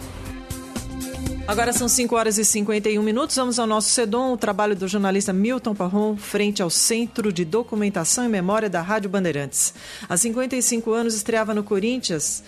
Agora 1.51 1.73
são 1.73 1.89
5 1.89 2.15
horas 2.15 2.39
e 2.39 2.45
51 2.45 3.03
minutos. 3.03 3.35
Vamos 3.35 3.59
ao 3.59 3.67
nosso 3.67 3.89
SEDOM, 3.89 4.33
o 4.33 4.37
trabalho 4.37 4.77
do 4.77 4.87
jornalista 4.87 5.33
Milton 5.33 5.75
Parron, 5.75 6.17
frente 6.17 6.63
ao 6.63 6.71
Centro 6.71 7.33
de 7.33 7.45
Documentação 7.45 8.25
e 8.25 8.29
Memória 8.29 8.71
da 8.71 8.81
Rádio 8.81 9.11
Bandeirantes. 9.11 9.75
Há 10.09 10.17
55 10.17 10.93
anos 10.93 11.13
estreava 11.13 11.53
no 11.53 11.65
Corinthians 11.65 12.45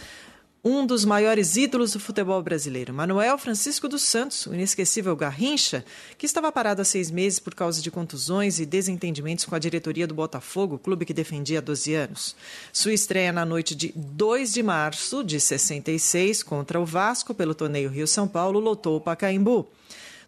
um 0.65 0.87
dos 0.87 1.05
maiores 1.05 1.57
ídolos 1.57 1.93
do 1.93 1.99
futebol 1.99 2.41
brasileiro, 2.41 2.95
Manuel 2.95 3.37
Francisco 3.37 3.89
dos 3.89 4.03
Santos, 4.03 4.47
o 4.47 4.55
inesquecível 4.55 5.17
Garrincha, 5.17 5.85
que 6.17 6.25
estava 6.25 6.53
parado 6.53 6.81
há 6.81 6.85
seis 6.85 7.11
meses 7.11 7.41
por 7.41 7.53
causa 7.53 7.83
de 7.83 7.91
contusões 7.91 8.61
e 8.61 8.67
desentendimentos 8.67 9.45
com 9.45 9.57
a 9.57 9.59
diretoria 9.59 10.07
do 10.07 10.15
Botafogo, 10.15 10.79
clube 10.79 11.05
que 11.05 11.13
defendia 11.13 11.59
há 11.59 11.61
12 11.61 11.95
anos. 11.95 12.37
Sua 12.73 12.93
estreia 12.93 13.33
na 13.33 13.45
noite 13.45 13.75
de 13.75 13.93
2 13.97 14.53
de 14.53 14.63
março 14.63 15.25
de 15.25 15.41
66 15.41 16.45
contra 16.45 16.81
o 16.81 16.87
Vasco 16.87 17.35
pelo 17.35 17.57
torneio 17.57 17.91
Rio-São 17.91 18.29
Paulo 18.29 18.61
lotou 18.61 18.97
o 18.97 19.01
Pacaembu. 19.01 19.67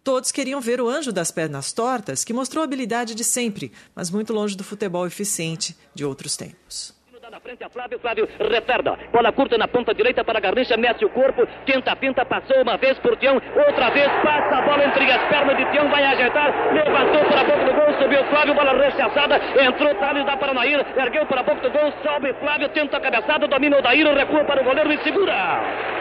Todos 0.03 0.33
queriam 0.33 0.61
ver 0.61 0.81
o 0.81 0.89
anjo 0.89 1.13
das 1.13 1.31
pernas 1.31 1.73
tortas, 1.73 2.25
que 2.25 2.33
mostrou 2.33 2.65
habilidade 2.65 3.15
de 3.15 3.23
sempre, 3.23 3.71
mas 3.95 4.11
muito 4.11 4.33
longe 4.33 4.57
do 4.57 4.65
futebol 4.65 5.07
eficiente 5.07 5.77
de 5.95 6.05
outros 6.05 6.37
tempos 6.37 6.93
na 7.35 7.41
frente 7.41 7.65
a 7.65 7.69
Flávio, 7.69 7.99
Flávio 7.99 8.29
retarda. 8.39 8.97
Bola 9.11 9.33
curta 9.33 9.59
na 9.59 9.67
ponta 9.67 9.93
direita 9.93 10.23
para 10.23 10.39
Garrincha, 10.39 10.77
mete 10.77 11.05
o 11.05 11.11
corpo, 11.11 11.45
tenta, 11.67 11.97
pinta, 11.97 12.25
passou 12.25 12.63
uma 12.63 12.77
vez 12.77 12.97
por 13.01 13.17
Tião, 13.17 13.43
outra 13.57 13.91
vez 13.91 14.07
passa 14.23 14.59
a 14.59 14.63
bola 14.63 14.85
entre 14.85 15.11
as 15.11 15.21
pernas 15.29 15.57
de 15.57 15.65
Tião, 15.73 15.89
vai 15.89 16.05
ajeitar, 16.05 16.55
levantou 16.73 17.25
para 17.25 17.41
a 17.41 17.45
boca 17.45 17.65
do 17.65 17.73
gol, 17.73 17.93
subiu 18.01 18.25
Flávio, 18.27 18.55
bola 18.55 18.73
rechaçada, 18.73 19.41
entrou 19.61 19.93
Thales, 19.97 20.25
dá 20.25 20.37
para 20.37 20.55
Nair, 20.55 20.87
ergueu 20.97 21.27
para 21.27 21.41
a 21.41 21.43
boca 21.43 21.69
do 21.69 21.71
gol, 21.73 21.93
sobe 22.05 22.33
Flávio, 22.35 22.69
tenta 22.69 22.99
a 22.99 23.01
cabeçada, 23.01 23.49
domina 23.49 23.79
o 23.79 23.83
Daír, 23.83 24.07
recua 24.07 24.45
para 24.45 24.61
o 24.61 24.65
goleiro 24.65 24.93
e 24.93 24.99
segura. 24.99 25.35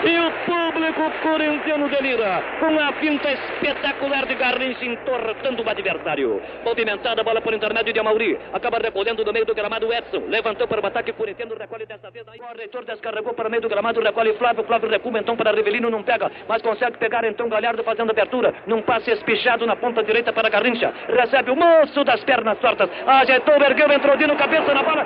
E 0.04 0.20
o 0.20 0.32
público 0.46 1.12
corintiano 1.24 1.90
delira, 1.90 2.44
com 2.60 2.80
a 2.80 2.92
pinta 2.94 3.32
espetacular 3.32 4.28
de 4.28 4.36
Garrincha 4.36 4.86
entortando 4.86 5.64
o 5.64 5.70
adversário. 5.70 6.42
Movimentada 6.64 7.22
a 7.22 7.24
bola 7.24 7.42
por 7.42 7.56
intermédio 7.56 7.92
de 7.92 8.00
Amauri, 8.00 8.38
acaba 8.54 8.78
recolhendo 8.78 9.26
no 9.26 9.34
meio 9.34 9.46
do 9.46 9.56
gramado 9.56 9.92
Edson, 9.92 10.26
levantou 10.28 10.68
para 10.68 10.82
o 10.82 10.86
ataque 10.86 11.12
por 11.24 11.28
metendo 11.28 11.56
o 11.56 11.58
recolhe 11.58 11.86
dessa 11.86 12.12
vez. 12.12 12.28
Aí 12.28 12.40
o 12.40 12.58
reitor 12.58 12.84
descarregou 12.84 13.34
para 13.34 13.50
meio 13.50 13.62
do 13.62 13.70
gramado, 13.70 14.02
recolhe 14.02 14.34
Flávio, 14.34 14.64
Flávio 14.66 14.90
recua 14.90 15.20
então 15.20 15.38
para 15.38 15.52
Rivelino, 15.52 15.90
não 15.90 16.04
pega, 16.04 16.30
mas 16.50 16.62
consegue 16.62 16.98
pegar 16.98 17.24
então 17.24 17.48
Galhardo 17.48 17.82
fazendo 17.84 18.12
abertura, 18.12 18.54
num 18.68 18.82
passe 18.82 19.10
espichado 19.12 19.66
na 19.66 19.76
ponta 19.76 20.04
direita 20.04 20.34
para 20.34 20.50
Garrincha, 20.50 20.94
recebe 21.08 21.52
o 21.52 21.56
moço 21.56 22.04
das 22.04 22.22
pernas 22.26 22.60
tortas, 22.60 22.90
ajeitou, 23.08 23.56
ergueu, 23.56 23.90
entrou 23.92 24.18
no 24.18 24.36
cabeça 24.36 24.74
na 24.74 24.84
bola, 24.84 25.06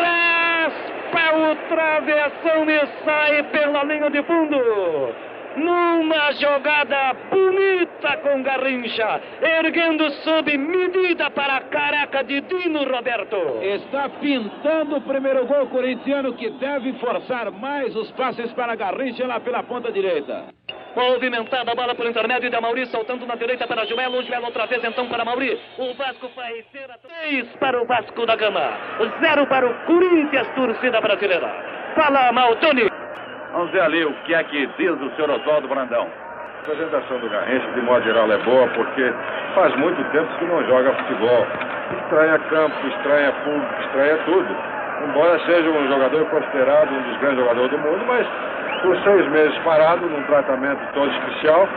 raspa 0.00 1.36
o 1.36 1.56
travessão 1.68 2.70
e 2.70 3.04
sai 3.04 3.42
pela 3.44 3.84
linha 3.84 4.10
de 4.10 4.22
fundo 4.22 5.33
numa 5.56 6.32
jogada 6.32 7.14
bonita 7.30 8.16
com 8.18 8.42
Garrincha, 8.42 9.20
erguendo 9.40 10.10
sob 10.22 10.56
medida 10.56 11.30
para 11.30 11.56
a 11.56 11.60
careca 11.62 12.22
de 12.24 12.40
Dino 12.42 12.84
Roberto. 12.84 13.36
Está 13.62 14.08
pintando 14.08 14.96
o 14.96 15.00
primeiro 15.00 15.46
gol 15.46 15.66
corintiano 15.68 16.34
que 16.34 16.50
deve 16.50 16.92
forçar 16.94 17.50
mais 17.50 17.94
os 17.96 18.10
passes 18.12 18.52
para 18.52 18.74
Garrincha 18.74 19.26
lá 19.26 19.40
pela 19.40 19.62
ponta 19.62 19.90
direita. 19.92 20.46
Movimentada 20.96 21.72
a 21.72 21.74
bola 21.74 21.94
por 21.94 22.06
intermédio 22.06 22.48
de 22.48 22.60
Mauri, 22.60 22.86
saltando 22.86 23.26
na 23.26 23.34
direita 23.34 23.66
para 23.66 23.84
Joel. 23.84 24.22
Joel 24.22 24.44
outra 24.44 24.66
vez 24.66 24.82
então 24.84 25.08
para 25.08 25.24
Mauri. 25.24 25.58
O 25.76 25.92
Vasco 25.94 26.28
faz 26.36 26.64
3 26.70 27.48
para 27.58 27.82
o 27.82 27.86
Vasco 27.86 28.24
da 28.24 28.36
Gama. 28.36 28.78
0 29.20 29.46
para 29.48 29.66
o 29.66 29.74
Corinthians, 29.86 30.46
torcida 30.54 31.00
brasileira. 31.00 31.48
Fala, 31.96 32.32
Maltoni. 32.32 33.03
Vamos 33.54 33.70
ver 33.70 33.82
ali 33.82 34.04
o 34.04 34.12
que 34.24 34.34
é 34.34 34.42
que 34.42 34.66
diz 34.66 34.90
o 34.90 35.10
senhor 35.14 35.30
Oswaldo 35.30 35.68
Brandão. 35.68 36.08
A 36.08 36.60
apresentação 36.62 37.20
do 37.20 37.30
Garrincha, 37.30 37.70
de 37.70 37.80
modo 37.82 38.02
geral, 38.02 38.30
é 38.32 38.38
boa 38.38 38.66
porque 38.74 39.14
faz 39.54 39.72
muito 39.76 40.02
tempo 40.10 40.26
que 40.38 40.44
não 40.44 40.60
joga 40.66 40.92
futebol. 40.92 41.46
Estranha 42.02 42.36
campo, 42.50 42.88
estranha 42.88 43.30
público, 43.44 43.80
estranha 43.82 44.18
tudo. 44.24 44.56
Embora 45.04 45.38
seja 45.46 45.70
um 45.70 45.86
jogador 45.86 46.26
considerado 46.30 46.90
um 46.90 47.02
dos 47.02 47.16
grandes 47.18 47.38
jogadores 47.38 47.70
do 47.70 47.78
mundo, 47.78 48.04
mas 48.08 48.26
por 48.82 48.96
seis 49.04 49.30
meses 49.30 49.56
parado, 49.58 50.04
num 50.04 50.22
tratamento 50.24 50.80
todo 50.92 51.12
especial, 51.12 51.68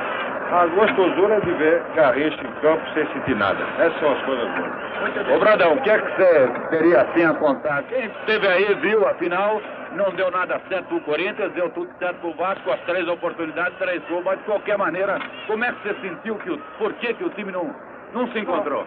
a 0.52 0.66
gostosura 0.68 1.42
de 1.42 1.52
ver 1.52 1.82
Garrincha 1.96 2.42
em 2.42 2.52
campo 2.62 2.82
sem 2.94 3.06
sentir 3.08 3.36
nada. 3.36 3.64
Essas 3.80 4.00
são 4.00 4.12
as 4.12 4.22
coisas 4.24 4.48
boas. 4.56 5.36
Ô 5.36 5.40
Brandão, 5.40 5.74
o 5.74 5.82
que 5.82 5.90
é 5.90 6.00
que 6.00 6.16
você 6.16 6.50
teria 6.70 7.02
assim 7.02 7.26
a 7.26 7.34
contar? 7.34 7.84
Quem 7.84 8.06
esteve 8.06 8.48
aí 8.48 8.74
viu, 8.76 9.08
afinal, 9.08 9.62
não 9.92 10.10
deu 10.12 10.32
nada 10.32 10.60
certo 10.70 10.86
pro 10.88 11.02
Corinthians, 11.02 11.52
deu 11.54 11.70
tudo 11.72 11.90
certo 12.00 12.18
pro 12.20 12.34
Vasco, 12.34 12.72
as 12.72 12.80
três 12.82 13.08
oportunidades, 13.08 13.78
três 13.78 14.02
gols, 14.08 14.24
mas 14.24 14.40
de 14.40 14.46
qualquer 14.46 14.78
maneira, 14.78 15.20
como 15.48 15.64
é 15.66 15.72
que 15.72 15.88
você 15.88 15.96
sentiu 16.02 16.36
que 16.36 16.52
o, 16.52 16.58
por 16.78 16.94
que, 16.94 17.14
que 17.14 17.24
o 17.24 17.30
time 17.32 17.52
não, 17.52 17.74
não 18.14 18.28
se 18.32 18.40
encontrou? 18.40 18.86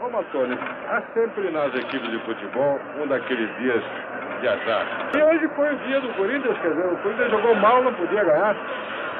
Ô, 0.00 0.08
Matone, 0.08 0.58
há 0.88 1.02
sempre 1.14 1.50
nas 1.50 1.74
equipes 1.74 2.10
de 2.10 2.18
futebol 2.20 2.80
um 3.00 3.06
daqueles 3.06 3.48
dias 3.58 3.82
de 4.40 4.48
azar. 4.48 4.86
E 5.16 5.22
hoje 5.22 5.48
foi 5.54 5.72
o 5.72 5.76
dia 5.78 6.00
do 6.00 6.08
Corinthians, 6.14 6.58
quer 6.58 6.70
dizer, 6.70 6.86
o 6.86 6.96
Corinthians 6.98 7.30
jogou 7.30 7.54
mal, 7.56 7.82
não 7.82 7.94
podia 7.94 8.24
ganhar. 8.24 8.56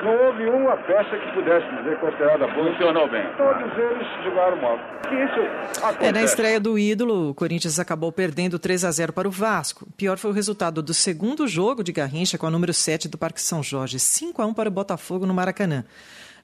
Não 0.02 0.26
houve 0.26 0.44
uma 0.50 0.76
peça 0.78 1.16
que 1.16 1.32
pudesse 1.32 1.64
dizer 1.76 1.96
considerada 2.00 2.48
boa. 2.48 2.72
Funcionou 2.72 3.08
bem. 3.08 3.22
Todos 3.36 3.78
eles 3.78 4.24
jogaram 4.24 4.56
mal. 4.60 4.76
Que 5.08 5.14
isso 5.14 5.80
acontece. 5.80 6.04
É, 6.04 6.12
na 6.12 6.22
estreia 6.22 6.58
do 6.58 6.76
ídolo, 6.76 7.30
o 7.30 7.34
Corinthians 7.34 7.78
acabou 7.78 8.10
perdendo 8.10 8.58
3 8.58 8.84
a 8.84 8.90
0 8.90 9.12
para 9.12 9.28
o 9.28 9.30
Vasco. 9.30 9.86
Pior 9.96 10.18
foi 10.18 10.32
o 10.32 10.34
resultado 10.34 10.82
do 10.82 10.92
segundo 10.92 11.46
jogo 11.46 11.84
de 11.84 11.92
Garrincha 11.92 12.36
com 12.36 12.46
a 12.46 12.50
número 12.50 12.74
7 12.74 13.08
do 13.08 13.16
Parque 13.16 13.40
São 13.40 13.62
Jorge, 13.62 14.00
5 14.00 14.42
a 14.42 14.46
1 14.46 14.54
para 14.54 14.68
o 14.68 14.72
Botafogo 14.72 15.24
no 15.24 15.32
Maracanã. 15.32 15.84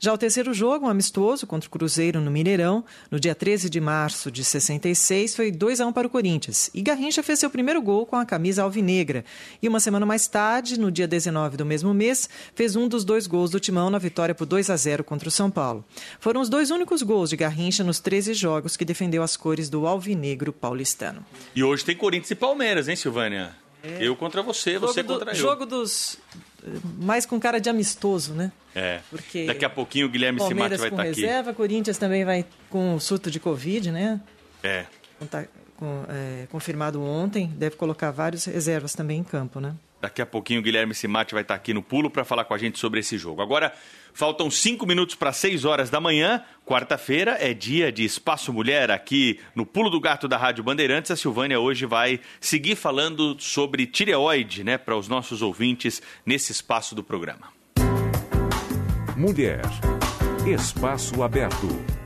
Já 0.00 0.12
o 0.12 0.18
terceiro 0.18 0.54
jogo, 0.54 0.86
um 0.86 0.88
amistoso 0.88 1.44
contra 1.44 1.66
o 1.66 1.70
Cruzeiro 1.70 2.20
no 2.20 2.30
Mineirão, 2.30 2.84
no 3.10 3.18
dia 3.18 3.34
13 3.34 3.68
de 3.68 3.80
março 3.80 4.30
de 4.30 4.44
66, 4.44 5.34
foi 5.34 5.50
2 5.50 5.80
a 5.80 5.86
1 5.88 5.92
para 5.92 6.06
o 6.06 6.10
Corinthians. 6.10 6.70
E 6.72 6.80
Garrincha 6.80 7.20
fez 7.20 7.40
seu 7.40 7.50
primeiro 7.50 7.82
gol 7.82 8.06
com 8.06 8.14
a 8.14 8.24
camisa 8.24 8.62
alvinegra. 8.62 9.24
E 9.60 9.66
uma 9.66 9.80
semana 9.80 10.06
mais 10.06 10.28
tarde, 10.28 10.78
no 10.78 10.92
dia 10.92 11.08
19 11.08 11.56
do 11.56 11.66
mesmo 11.66 11.92
mês, 11.92 12.30
fez 12.54 12.76
um 12.76 12.86
dos 12.86 13.04
dois 13.04 13.26
gols 13.26 13.50
do 13.50 13.58
Timão 13.58 13.90
na 13.90 13.98
vitória 13.98 14.36
por 14.36 14.46
2 14.46 14.70
a 14.70 14.76
0 14.76 15.02
contra 15.02 15.28
o 15.28 15.32
São 15.32 15.50
Paulo. 15.50 15.84
Foram 16.20 16.40
os 16.40 16.48
dois 16.48 16.70
únicos 16.70 17.02
gols 17.02 17.30
de 17.30 17.36
Garrincha 17.36 17.82
nos 17.82 17.98
13 17.98 18.34
jogos 18.34 18.76
que 18.76 18.84
defendeu 18.84 19.24
as 19.24 19.36
cores 19.36 19.68
do 19.68 19.84
alvinegro 19.84 20.52
paulistano. 20.52 21.26
E 21.56 21.64
hoje 21.64 21.84
tem 21.84 21.96
Corinthians 21.96 22.30
e 22.30 22.36
Palmeiras, 22.36 22.86
hein, 22.86 22.94
Silvânia? 22.94 23.56
Eu 23.82 24.14
contra 24.14 24.42
você, 24.42 24.78
você 24.78 25.02
jogo 25.02 25.12
contra 25.12 25.32
do, 25.32 25.36
eu. 25.36 25.40
Jogo 25.40 25.66
dos 25.66 26.18
mais 26.98 27.26
com 27.26 27.38
cara 27.38 27.58
de 27.60 27.68
amistoso, 27.68 28.32
né? 28.34 28.52
É. 28.74 29.00
Porque 29.10 29.46
Daqui 29.46 29.64
a 29.64 29.70
pouquinho 29.70 30.06
o 30.06 30.08
Guilherme 30.08 30.40
Simati 30.40 30.76
vai 30.76 30.90
com 30.90 30.96
estar 30.96 31.08
aqui. 31.10 31.20
reserva, 31.20 31.54
Corinthians 31.54 31.98
também 31.98 32.24
vai 32.24 32.44
com 32.70 32.94
o 32.94 33.00
surto 33.00 33.30
de 33.30 33.40
Covid, 33.40 33.90
né? 33.90 34.20
É. 34.62 34.86
Tá, 35.30 35.44
com, 35.76 36.04
é, 36.08 36.46
confirmado 36.50 37.02
ontem, 37.02 37.48
deve 37.56 37.76
colocar 37.76 38.10
vários 38.10 38.44
reservas 38.44 38.94
também 38.94 39.18
em 39.18 39.24
campo, 39.24 39.60
né? 39.60 39.74
Daqui 40.00 40.22
a 40.22 40.26
pouquinho 40.26 40.60
o 40.60 40.62
Guilherme 40.62 40.94
Simati 40.94 41.34
vai 41.34 41.42
estar 41.42 41.54
aqui 41.54 41.74
no 41.74 41.82
pulo 41.82 42.08
para 42.08 42.24
falar 42.24 42.44
com 42.44 42.54
a 42.54 42.58
gente 42.58 42.78
sobre 42.78 43.00
esse 43.00 43.18
jogo. 43.18 43.42
Agora, 43.42 43.72
faltam 44.14 44.48
cinco 44.50 44.86
minutos 44.86 45.16
para 45.16 45.32
seis 45.32 45.64
horas 45.64 45.90
da 45.90 46.00
manhã. 46.00 46.42
Quarta-feira 46.64 47.36
é 47.40 47.52
dia 47.52 47.90
de 47.90 48.04
Espaço 48.04 48.52
Mulher 48.52 48.90
aqui 48.90 49.40
no 49.56 49.66
Pulo 49.66 49.90
do 49.90 50.00
Gato 50.00 50.28
da 50.28 50.36
Rádio 50.36 50.62
Bandeirantes. 50.62 51.10
A 51.10 51.16
Silvânia 51.16 51.58
hoje 51.58 51.84
vai 51.84 52.20
seguir 52.40 52.76
falando 52.76 53.36
sobre 53.40 53.86
tireoide, 53.86 54.62
né, 54.62 54.78
para 54.78 54.96
os 54.96 55.08
nossos 55.08 55.42
ouvintes 55.42 56.00
nesse 56.24 56.52
espaço 56.52 56.94
do 56.94 57.02
programa. 57.02 57.48
Mulher. 59.16 59.62
Espaço 60.46 61.24
aberto. 61.24 61.97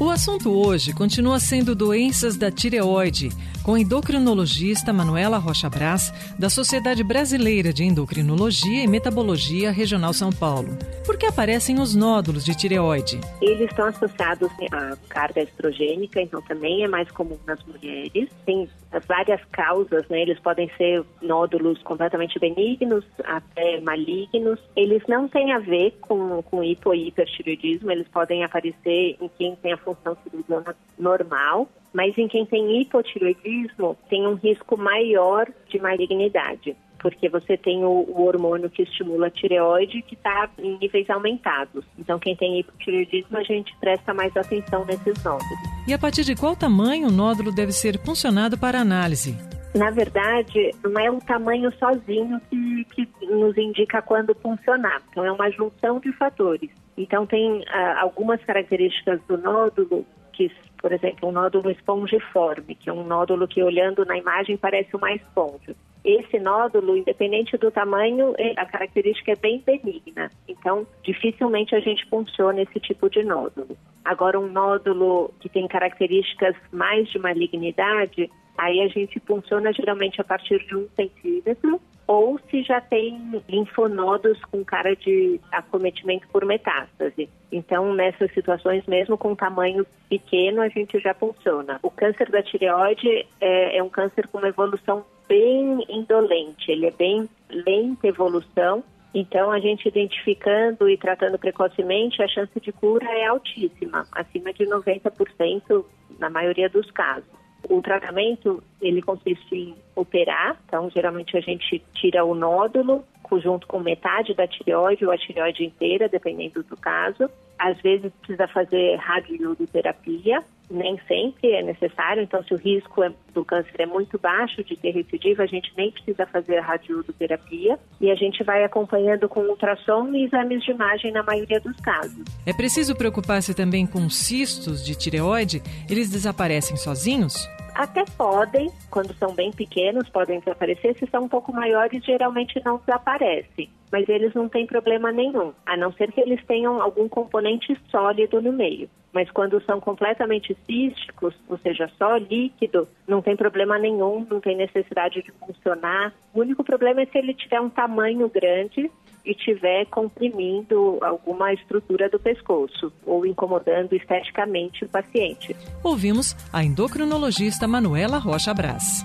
O 0.00 0.08
assunto 0.08 0.50
hoje 0.50 0.94
continua 0.94 1.38
sendo 1.38 1.74
doenças 1.74 2.34
da 2.34 2.50
tireoide, 2.50 3.28
com 3.62 3.74
a 3.74 3.80
endocrinologista 3.80 4.94
Manuela 4.94 5.36
Rocha 5.36 5.68
Brás, 5.68 6.10
da 6.38 6.48
Sociedade 6.48 7.04
Brasileira 7.04 7.70
de 7.70 7.84
Endocrinologia 7.84 8.82
e 8.82 8.86
Metabologia 8.86 9.70
Regional 9.70 10.14
São 10.14 10.32
Paulo. 10.32 10.70
Por 11.04 11.18
que 11.18 11.26
aparecem 11.26 11.78
os 11.78 11.94
nódulos 11.94 12.46
de 12.46 12.56
tireoide? 12.56 13.20
Eles 13.42 13.68
estão 13.68 13.88
associados 13.88 14.48
à 14.72 14.96
carga 15.10 15.42
estrogênica, 15.42 16.22
então 16.22 16.40
também 16.40 16.82
é 16.82 16.88
mais 16.88 17.10
comum 17.10 17.36
nas 17.46 17.62
mulheres. 17.64 18.30
Tem 18.46 18.66
várias 19.06 19.44
causas, 19.52 20.08
né? 20.08 20.22
Eles 20.22 20.40
podem 20.40 20.70
ser 20.78 21.04
nódulos 21.20 21.82
completamente 21.82 22.38
benignos 22.38 23.04
até 23.24 23.78
malignos. 23.82 24.58
Eles 24.74 25.02
não 25.06 25.28
têm 25.28 25.52
a 25.52 25.58
ver 25.58 25.94
com, 26.00 26.42
com 26.42 26.64
hipo 26.64 26.88
ou 26.88 26.94
hipertireoidismo, 26.94 27.90
eles 27.90 28.08
podem 28.08 28.42
aparecer 28.42 29.18
em 29.20 29.30
quem 29.36 29.54
tem 29.56 29.74
a 29.74 29.89
função 29.94 30.16
tireoidiana 30.16 30.76
normal, 30.98 31.68
mas 31.92 32.16
em 32.16 32.28
quem 32.28 32.46
tem 32.46 32.80
hipotireoidismo 32.80 33.96
tem 34.08 34.26
um 34.26 34.34
risco 34.34 34.76
maior 34.76 35.48
de 35.68 35.80
malignidade, 35.80 36.76
porque 37.00 37.28
você 37.28 37.56
tem 37.56 37.84
o, 37.84 38.04
o 38.08 38.22
hormônio 38.22 38.70
que 38.70 38.82
estimula 38.82 39.26
a 39.26 39.30
tireoide 39.30 40.02
que 40.02 40.14
está 40.14 40.48
em 40.58 40.78
níveis 40.78 41.08
aumentados. 41.10 41.84
Então, 41.98 42.18
quem 42.18 42.36
tem 42.36 42.60
hipotireoidismo, 42.60 43.36
a 43.36 43.42
gente 43.42 43.74
presta 43.80 44.14
mais 44.14 44.36
atenção 44.36 44.84
nesses 44.84 45.22
nódulos. 45.24 45.58
E 45.88 45.92
a 45.92 45.98
partir 45.98 46.24
de 46.24 46.36
qual 46.36 46.54
tamanho 46.54 47.08
o 47.08 47.10
nódulo 47.10 47.52
deve 47.52 47.72
ser 47.72 47.98
puncionado 47.98 48.58
para 48.58 48.80
análise? 48.80 49.36
Na 49.74 49.90
verdade, 49.90 50.72
não 50.82 51.00
é 51.00 51.10
o 51.10 51.20
tamanho 51.20 51.72
sozinho 51.78 52.40
que, 52.50 52.84
que 52.94 53.26
nos 53.26 53.56
indica 53.56 54.02
quando 54.02 54.34
funcionar. 54.34 55.00
Então, 55.10 55.24
é 55.24 55.32
uma 55.32 55.50
junção 55.50 56.00
de 56.00 56.12
fatores. 56.12 56.70
Então, 56.96 57.24
tem 57.24 57.64
ah, 57.68 58.00
algumas 58.00 58.42
características 58.44 59.20
do 59.28 59.38
nódulo 59.38 60.04
que, 60.32 60.50
por 60.80 60.92
exemplo, 60.92 61.28
um 61.28 61.32
nódulo 61.32 61.70
espongiforme, 61.70 62.74
que 62.74 62.90
é 62.90 62.92
um 62.92 63.04
nódulo 63.04 63.46
que, 63.46 63.62
olhando 63.62 64.04
na 64.04 64.18
imagem, 64.18 64.56
parece 64.56 64.94
uma 64.96 65.12
esponja. 65.12 65.74
Esse 66.04 66.38
nódulo, 66.38 66.96
independente 66.96 67.56
do 67.58 67.70
tamanho, 67.70 68.34
a 68.56 68.66
característica 68.66 69.32
é 69.32 69.36
bem 69.36 69.62
benigna. 69.64 70.30
Então, 70.48 70.86
dificilmente 71.02 71.74
a 71.74 71.80
gente 71.80 72.06
funciona 72.08 72.62
esse 72.62 72.80
tipo 72.80 73.10
de 73.10 73.22
nódulo. 73.22 73.76
Agora, 74.04 74.40
um 74.40 74.50
nódulo 74.50 75.32
que 75.40 75.48
tem 75.48 75.68
características 75.68 76.56
mais 76.72 77.08
de 77.08 77.18
malignidade, 77.18 78.30
aí 78.56 78.80
a 78.80 78.88
gente 78.88 79.20
funciona 79.20 79.72
geralmente 79.72 80.20
a 80.20 80.24
partir 80.24 80.58
de 80.66 80.74
um 80.74 80.88
centímetro 80.96 81.80
ou 82.10 82.40
se 82.50 82.64
já 82.64 82.80
tem 82.80 83.40
linfonodos 83.48 84.36
com 84.46 84.64
cara 84.64 84.96
de 84.96 85.40
acometimento 85.52 86.26
por 86.32 86.44
metástase. 86.44 87.28
Então, 87.52 87.94
nessas 87.94 88.32
situações, 88.34 88.84
mesmo 88.86 89.16
com 89.16 89.36
tamanho 89.36 89.86
pequeno, 90.08 90.60
a 90.60 90.68
gente 90.68 90.98
já 90.98 91.14
funciona. 91.14 91.78
O 91.84 91.88
câncer 91.88 92.28
da 92.28 92.42
tireoide 92.42 93.24
é, 93.40 93.76
é 93.76 93.82
um 93.82 93.88
câncer 93.88 94.26
com 94.26 94.38
uma 94.38 94.48
evolução 94.48 95.04
bem 95.30 95.86
indolente, 95.88 96.72
ele 96.72 96.86
é 96.86 96.90
bem 96.90 97.28
lenta 97.48 98.08
evolução, 98.08 98.82
então, 99.14 99.50
a 99.50 99.58
gente 99.58 99.88
identificando 99.88 100.88
e 100.88 100.96
tratando 100.96 101.38
precocemente, 101.38 102.22
a 102.22 102.28
chance 102.28 102.60
de 102.60 102.70
cura 102.70 103.06
é 103.06 103.26
altíssima, 103.26 104.06
acima 104.12 104.52
de 104.52 104.64
90% 104.64 105.84
na 106.18 106.30
maioria 106.30 106.68
dos 106.68 106.88
casos. 106.92 107.28
O 107.68 107.82
tratamento, 107.82 108.62
ele 108.80 109.02
consiste 109.02 109.54
em 109.54 109.74
operar, 109.96 110.56
então 110.64 110.88
geralmente 110.90 111.36
a 111.36 111.40
gente 111.40 111.82
tira 111.92 112.24
o 112.24 112.34
nódulo 112.34 113.04
junto 113.42 113.66
com 113.66 113.78
metade 113.78 114.34
da 114.34 114.44
tireoide 114.44 115.04
ou 115.04 115.12
a 115.12 115.18
tireoide 115.18 115.64
inteira, 115.64 116.08
dependendo 116.08 116.64
do 116.64 116.76
caso. 116.76 117.30
Às 117.56 117.80
vezes 117.80 118.12
precisa 118.20 118.48
fazer 118.48 118.96
radioiodoterapia 118.96 120.42
nem 120.70 120.98
sempre 121.08 121.50
é 121.52 121.62
necessário, 121.62 122.22
então 122.22 122.42
se 122.44 122.54
o 122.54 122.56
risco 122.56 123.02
é, 123.02 123.12
do 123.34 123.44
câncer 123.44 123.80
é 123.80 123.86
muito 123.86 124.18
baixo 124.18 124.62
de 124.62 124.76
ter 124.76 124.92
recidiva, 124.92 125.42
a 125.42 125.46
gente 125.46 125.72
nem 125.76 125.90
precisa 125.90 126.26
fazer 126.26 126.60
radioterapia 126.60 127.78
e 128.00 128.10
a 128.10 128.14
gente 128.14 128.44
vai 128.44 128.64
acompanhando 128.64 129.28
com 129.28 129.40
ultrassom 129.40 130.14
e 130.14 130.24
exames 130.24 130.62
de 130.62 130.70
imagem 130.70 131.12
na 131.12 131.22
maioria 131.22 131.60
dos 131.60 131.76
casos. 131.80 132.24
É 132.46 132.52
preciso 132.52 132.96
preocupar-se 132.96 133.54
também 133.54 133.86
com 133.86 134.08
cistos 134.08 134.84
de 134.84 134.94
tireoide? 134.94 135.62
Eles 135.88 136.10
desaparecem 136.10 136.76
sozinhos? 136.76 137.48
Até 137.74 138.04
podem, 138.16 138.70
quando 138.90 139.14
são 139.14 139.34
bem 139.34 139.50
pequenos, 139.52 140.08
podem 140.08 140.38
desaparecer. 140.40 140.96
Se 140.96 141.06
são 141.06 141.24
um 141.24 141.28
pouco 141.28 141.52
maiores, 141.52 142.04
geralmente 142.04 142.60
não 142.64 142.78
desaparecem. 142.78 143.70
Mas 143.90 144.08
eles 144.08 144.32
não 144.34 144.48
têm 144.48 144.66
problema 144.66 145.10
nenhum, 145.10 145.52
a 145.66 145.76
não 145.76 145.92
ser 145.92 146.12
que 146.12 146.20
eles 146.20 146.44
tenham 146.46 146.80
algum 146.80 147.08
componente 147.08 147.76
sólido 147.90 148.40
no 148.40 148.52
meio. 148.52 148.88
Mas 149.12 149.28
quando 149.30 149.60
são 149.64 149.80
completamente 149.80 150.56
císticos, 150.64 151.34
ou 151.48 151.58
seja, 151.58 151.90
só 151.98 152.16
líquido, 152.16 152.86
não 153.08 153.20
tem 153.20 153.36
problema 153.36 153.78
nenhum, 153.78 154.24
não 154.30 154.40
tem 154.40 154.56
necessidade 154.56 155.22
de 155.22 155.32
funcionar. 155.32 156.14
O 156.32 156.40
único 156.40 156.62
problema 156.62 157.02
é 157.02 157.06
se 157.06 157.18
ele 157.18 157.34
tiver 157.34 157.60
um 157.60 157.68
tamanho 157.68 158.28
grande 158.28 158.90
e 159.24 159.32
estiver 159.32 159.86
comprimindo 159.86 160.98
alguma 161.02 161.52
estrutura 161.52 162.08
do 162.08 162.18
pescoço 162.18 162.92
ou 163.04 163.26
incomodando 163.26 163.94
esteticamente 163.94 164.84
o 164.84 164.88
paciente. 164.88 165.54
Ouvimos 165.82 166.36
a 166.52 166.62
endocrinologista 166.64 167.66
Manuela 167.66 168.18
Rocha 168.18 168.52
Brás. 168.54 169.02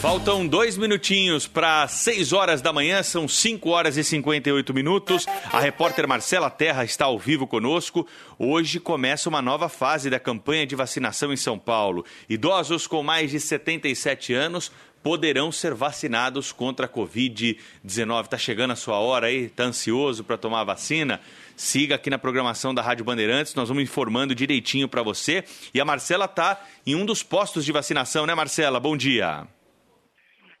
Faltam 0.00 0.46
dois 0.46 0.78
minutinhos 0.78 1.46
para 1.46 1.86
6 1.86 2.32
horas 2.32 2.62
da 2.62 2.72
manhã, 2.72 3.02
são 3.02 3.28
5 3.28 3.68
horas 3.68 3.98
e 3.98 4.02
58 4.02 4.72
minutos. 4.72 5.26
A 5.52 5.60
repórter 5.60 6.08
Marcela 6.08 6.48
Terra 6.48 6.84
está 6.84 7.04
ao 7.04 7.18
vivo 7.18 7.46
conosco. 7.46 8.06
Hoje 8.38 8.80
começa 8.80 9.28
uma 9.28 9.42
nova 9.42 9.68
fase 9.68 10.08
da 10.08 10.18
campanha 10.18 10.66
de 10.66 10.74
vacinação 10.74 11.34
em 11.34 11.36
São 11.36 11.58
Paulo. 11.58 12.02
Idosos 12.30 12.86
com 12.86 13.02
mais 13.02 13.30
de 13.30 13.38
77 13.38 14.32
anos 14.32 14.72
poderão 15.02 15.50
ser 15.50 15.74
vacinados 15.74 16.52
contra 16.52 16.86
a 16.86 16.88
Covid-19. 16.88 18.24
Está 18.24 18.38
chegando 18.38 18.72
a 18.72 18.76
sua 18.76 18.98
hora 18.98 19.28
aí? 19.28 19.44
Está 19.44 19.64
ansioso 19.64 20.24
para 20.24 20.36
tomar 20.36 20.60
a 20.60 20.64
vacina? 20.64 21.20
Siga 21.56 21.94
aqui 21.94 22.10
na 22.10 22.18
programação 22.18 22.74
da 22.74 22.82
Rádio 22.82 23.04
Bandeirantes, 23.04 23.54
nós 23.54 23.68
vamos 23.68 23.82
informando 23.82 24.34
direitinho 24.34 24.88
para 24.88 25.02
você. 25.02 25.44
E 25.74 25.80
a 25.80 25.84
Marcela 25.84 26.24
está 26.24 26.62
em 26.86 26.94
um 26.94 27.04
dos 27.04 27.22
postos 27.22 27.64
de 27.64 27.72
vacinação, 27.72 28.26
né, 28.26 28.34
Marcela? 28.34 28.80
Bom 28.80 28.96
dia. 28.96 29.46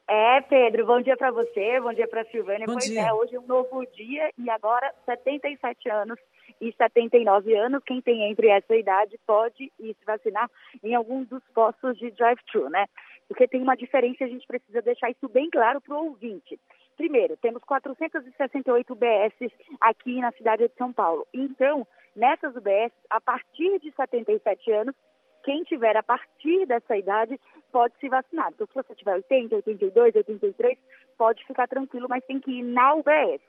É, 0.08 0.40
Pedro, 0.40 0.86
bom 0.86 1.00
dia 1.00 1.16
para 1.16 1.30
você, 1.30 1.80
bom 1.80 1.92
dia 1.94 2.08
para 2.08 2.24
Silvânia. 2.24 2.66
Bom 2.66 2.72
pois 2.72 2.84
dia. 2.84 3.00
é, 3.00 3.12
hoje 3.12 3.36
é 3.36 3.38
um 3.38 3.46
novo 3.46 3.86
dia 3.94 4.30
e 4.36 4.50
agora 4.50 4.92
77 5.06 5.88
anos 5.88 6.18
e 6.60 6.74
79 6.76 7.54
anos, 7.54 7.82
quem 7.86 8.02
tem 8.02 8.30
entre 8.30 8.48
essa 8.48 8.74
idade 8.76 9.18
pode 9.26 9.72
ir 9.78 9.96
se 9.98 10.04
vacinar 10.04 10.50
em 10.82 10.94
alguns 10.94 11.28
dos 11.28 11.42
postos 11.54 11.96
de 11.98 12.10
drive-thru, 12.10 12.68
né? 12.68 12.86
Porque 13.30 13.46
tem 13.46 13.62
uma 13.62 13.76
diferença 13.76 14.24
e 14.24 14.26
a 14.26 14.28
gente 14.28 14.44
precisa 14.44 14.82
deixar 14.82 15.08
isso 15.08 15.28
bem 15.28 15.48
claro 15.48 15.80
para 15.80 15.94
o 15.94 16.06
ouvinte. 16.06 16.58
Primeiro, 16.96 17.36
temos 17.36 17.62
468 17.62 18.92
UBS 18.92 19.52
aqui 19.80 20.20
na 20.20 20.32
cidade 20.32 20.66
de 20.66 20.74
São 20.74 20.92
Paulo. 20.92 21.24
Então, 21.32 21.86
nessas 22.16 22.56
UBS, 22.56 22.92
a 23.08 23.20
partir 23.20 23.78
de 23.78 23.92
77 23.92 24.72
anos, 24.72 24.96
quem 25.44 25.62
tiver 25.62 25.96
a 25.96 26.02
partir 26.02 26.66
dessa 26.66 26.96
idade 26.96 27.40
pode 27.70 27.94
se 28.00 28.08
vacinar. 28.08 28.50
Então, 28.52 28.66
se 28.66 28.74
você 28.74 28.96
tiver 28.96 29.14
80, 29.14 29.54
82, 29.54 30.16
83, 30.16 30.76
pode 31.16 31.46
ficar 31.46 31.68
tranquilo, 31.68 32.08
mas 32.10 32.24
tem 32.24 32.40
que 32.40 32.50
ir 32.50 32.64
na 32.64 32.94
UBS. 32.94 33.42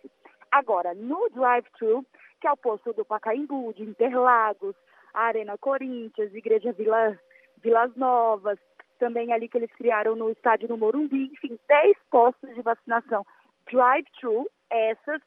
Agora, 0.52 0.94
no 0.94 1.28
drive-thru, 1.32 2.06
que 2.40 2.46
é 2.46 2.52
o 2.52 2.58
posto 2.58 2.94
do 2.94 3.04
Pacaembu, 3.04 3.74
de 3.74 3.82
Interlagos, 3.82 4.76
Arena 5.12 5.58
Corinthians, 5.58 6.36
Igreja 6.36 6.72
Vila, 6.72 7.18
Vilas 7.64 7.96
Novas, 7.96 8.60
também 9.02 9.34
ali 9.34 9.50
que 9.50 9.58
eles 9.58 9.72
criaram 9.72 10.16
no 10.16 10.30
estádio 10.30 10.70
no 10.70 10.78
Morumbi, 10.78 11.32
enfim, 11.34 11.58
10 11.68 11.98
postos 12.12 12.54
de 12.54 12.62
vacinação 12.62 13.26
drive-thru, 13.66 14.48
essas, 14.70 15.20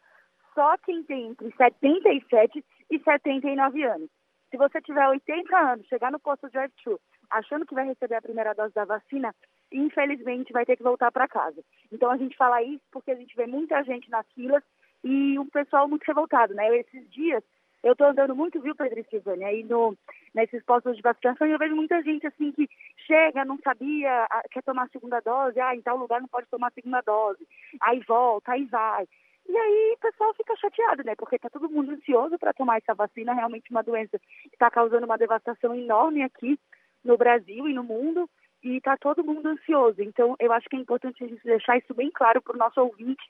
só 0.54 0.78
quem 0.78 1.02
tem 1.02 1.30
entre 1.30 1.52
77 1.56 2.64
e 2.88 2.98
79 3.00 3.82
anos. 3.82 4.08
Se 4.48 4.56
você 4.56 4.80
tiver 4.80 5.08
80 5.08 5.56
anos, 5.58 5.88
chegar 5.88 6.12
no 6.12 6.20
posto 6.20 6.48
drive-thru, 6.50 7.00
achando 7.28 7.66
que 7.66 7.74
vai 7.74 7.84
receber 7.84 8.14
a 8.14 8.22
primeira 8.22 8.54
dose 8.54 8.72
da 8.72 8.84
vacina, 8.84 9.34
infelizmente 9.72 10.52
vai 10.52 10.64
ter 10.64 10.76
que 10.76 10.84
voltar 10.84 11.10
para 11.10 11.26
casa. 11.26 11.60
Então 11.90 12.12
a 12.12 12.16
gente 12.16 12.36
fala 12.36 12.62
isso 12.62 12.84
porque 12.92 13.10
a 13.10 13.16
gente 13.16 13.34
vê 13.34 13.48
muita 13.48 13.82
gente 13.82 14.08
nas 14.08 14.26
filas 14.34 14.62
e 15.02 15.36
um 15.36 15.46
pessoal 15.46 15.88
muito 15.88 16.04
revoltado, 16.04 16.54
né? 16.54 16.76
Esses 16.78 17.10
dias 17.10 17.42
eu 17.84 17.92
estou 17.92 18.06
andando 18.06 18.34
muito, 18.34 18.60
viu, 18.60 18.74
Pedro 18.74 19.04
Silvânia, 19.10 19.46
aí 19.46 19.62
no, 19.62 19.94
nesses 20.34 20.64
postos 20.64 20.96
de 20.96 21.02
vacinação 21.02 21.46
e 21.46 21.52
eu 21.52 21.58
vejo 21.58 21.76
muita 21.76 22.02
gente 22.02 22.26
assim 22.26 22.50
que 22.50 22.66
chega, 23.06 23.44
não 23.44 23.58
sabia, 23.58 24.26
ah, 24.30 24.42
quer 24.50 24.62
tomar 24.62 24.84
a 24.84 24.88
segunda 24.88 25.20
dose, 25.20 25.60
ah, 25.60 25.76
em 25.76 25.82
tal 25.82 25.98
lugar 25.98 26.20
não 26.20 26.28
pode 26.28 26.48
tomar 26.48 26.68
a 26.68 26.72
segunda 26.72 27.02
dose, 27.02 27.46
aí 27.82 28.00
volta, 28.08 28.52
aí 28.52 28.64
vai. 28.64 29.06
E 29.46 29.54
aí 29.54 29.94
o 29.94 30.00
pessoal 30.00 30.32
fica 30.32 30.56
chateado, 30.56 31.04
né? 31.04 31.14
Porque 31.14 31.36
está 31.36 31.50
todo 31.50 31.68
mundo 31.68 31.92
ansioso 31.92 32.38
para 32.38 32.54
tomar 32.54 32.78
essa 32.78 32.94
vacina, 32.94 33.34
realmente 33.34 33.70
uma 33.70 33.82
doença 33.82 34.18
que 34.18 34.54
está 34.54 34.70
causando 34.70 35.04
uma 35.04 35.18
devastação 35.18 35.74
enorme 35.74 36.22
aqui 36.22 36.58
no 37.04 37.18
Brasil 37.18 37.68
e 37.68 37.74
no 37.74 37.84
mundo, 37.84 38.28
e 38.62 38.78
está 38.78 38.96
todo 38.96 39.22
mundo 39.22 39.46
ansioso. 39.46 40.00
Então, 40.00 40.34
eu 40.40 40.50
acho 40.54 40.66
que 40.70 40.76
é 40.76 40.78
importante 40.78 41.22
a 41.22 41.26
gente 41.26 41.44
deixar 41.44 41.76
isso 41.76 41.92
bem 41.92 42.10
claro 42.10 42.40
para 42.40 42.54
o 42.54 42.58
nosso 42.58 42.80
ouvinte, 42.80 43.22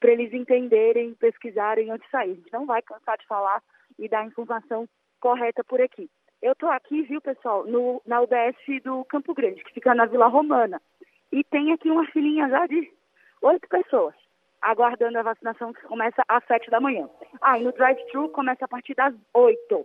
para 0.00 0.12
eles 0.12 0.32
entenderem, 0.32 1.12
pesquisarem 1.12 1.90
antes 1.90 2.06
de 2.06 2.10
sair. 2.10 2.30
A 2.30 2.34
gente 2.36 2.52
não 2.54 2.64
vai 2.64 2.80
cansar 2.80 3.18
de 3.18 3.26
falar 3.26 3.62
e 3.98 4.08
dar 4.08 4.20
a 4.20 4.26
informação 4.26 4.86
correta 5.20 5.62
por 5.64 5.80
aqui. 5.80 6.08
Eu 6.42 6.52
estou 6.52 6.70
aqui, 6.70 7.02
viu, 7.02 7.20
pessoal, 7.20 7.66
no, 7.66 8.00
na 8.06 8.20
UBS 8.22 8.82
do 8.82 9.04
Campo 9.04 9.34
Grande, 9.34 9.62
que 9.62 9.74
fica 9.74 9.94
na 9.94 10.06
Vila 10.06 10.26
Romana. 10.26 10.80
E 11.30 11.44
tem 11.44 11.72
aqui 11.72 11.90
uma 11.90 12.06
filinha 12.06 12.48
já 12.48 12.66
de 12.66 12.90
oito 13.42 13.68
pessoas, 13.68 14.14
aguardando 14.60 15.18
a 15.18 15.22
vacinação 15.22 15.72
que 15.72 15.82
começa 15.82 16.22
às 16.26 16.44
sete 16.46 16.70
da 16.70 16.80
manhã. 16.80 17.08
Ah, 17.40 17.58
e 17.58 17.64
no 17.64 17.72
drive-thru 17.72 18.30
começa 18.30 18.64
a 18.64 18.68
partir 18.68 18.94
das 18.94 19.14
oito. 19.34 19.84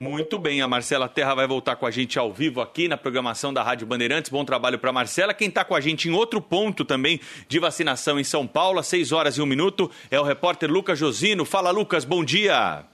Muito 0.00 0.38
bem, 0.38 0.60
a 0.60 0.66
Marcela 0.66 1.08
Terra 1.08 1.34
vai 1.34 1.46
voltar 1.46 1.76
com 1.76 1.86
a 1.86 1.90
gente 1.90 2.18
ao 2.18 2.32
vivo 2.32 2.60
aqui 2.60 2.88
na 2.88 2.96
programação 2.96 3.54
da 3.54 3.62
Rádio 3.62 3.86
Bandeirantes. 3.86 4.30
Bom 4.30 4.44
trabalho 4.44 4.78
para 4.78 4.92
Marcela. 4.92 5.32
Quem 5.32 5.48
está 5.48 5.64
com 5.64 5.74
a 5.74 5.80
gente 5.80 6.08
em 6.08 6.12
outro 6.12 6.40
ponto 6.42 6.84
também 6.84 7.20
de 7.48 7.60
vacinação 7.60 8.18
em 8.18 8.24
São 8.24 8.44
Paulo, 8.44 8.80
às 8.80 8.88
6 8.88 9.12
horas 9.12 9.38
e 9.38 9.40
um 9.40 9.46
minuto, 9.46 9.90
é 10.10 10.18
o 10.18 10.24
repórter 10.24 10.70
Lucas 10.70 10.98
Josino. 10.98 11.44
Fala, 11.44 11.70
Lucas, 11.70 12.04
bom 12.04 12.24
dia. 12.24 12.84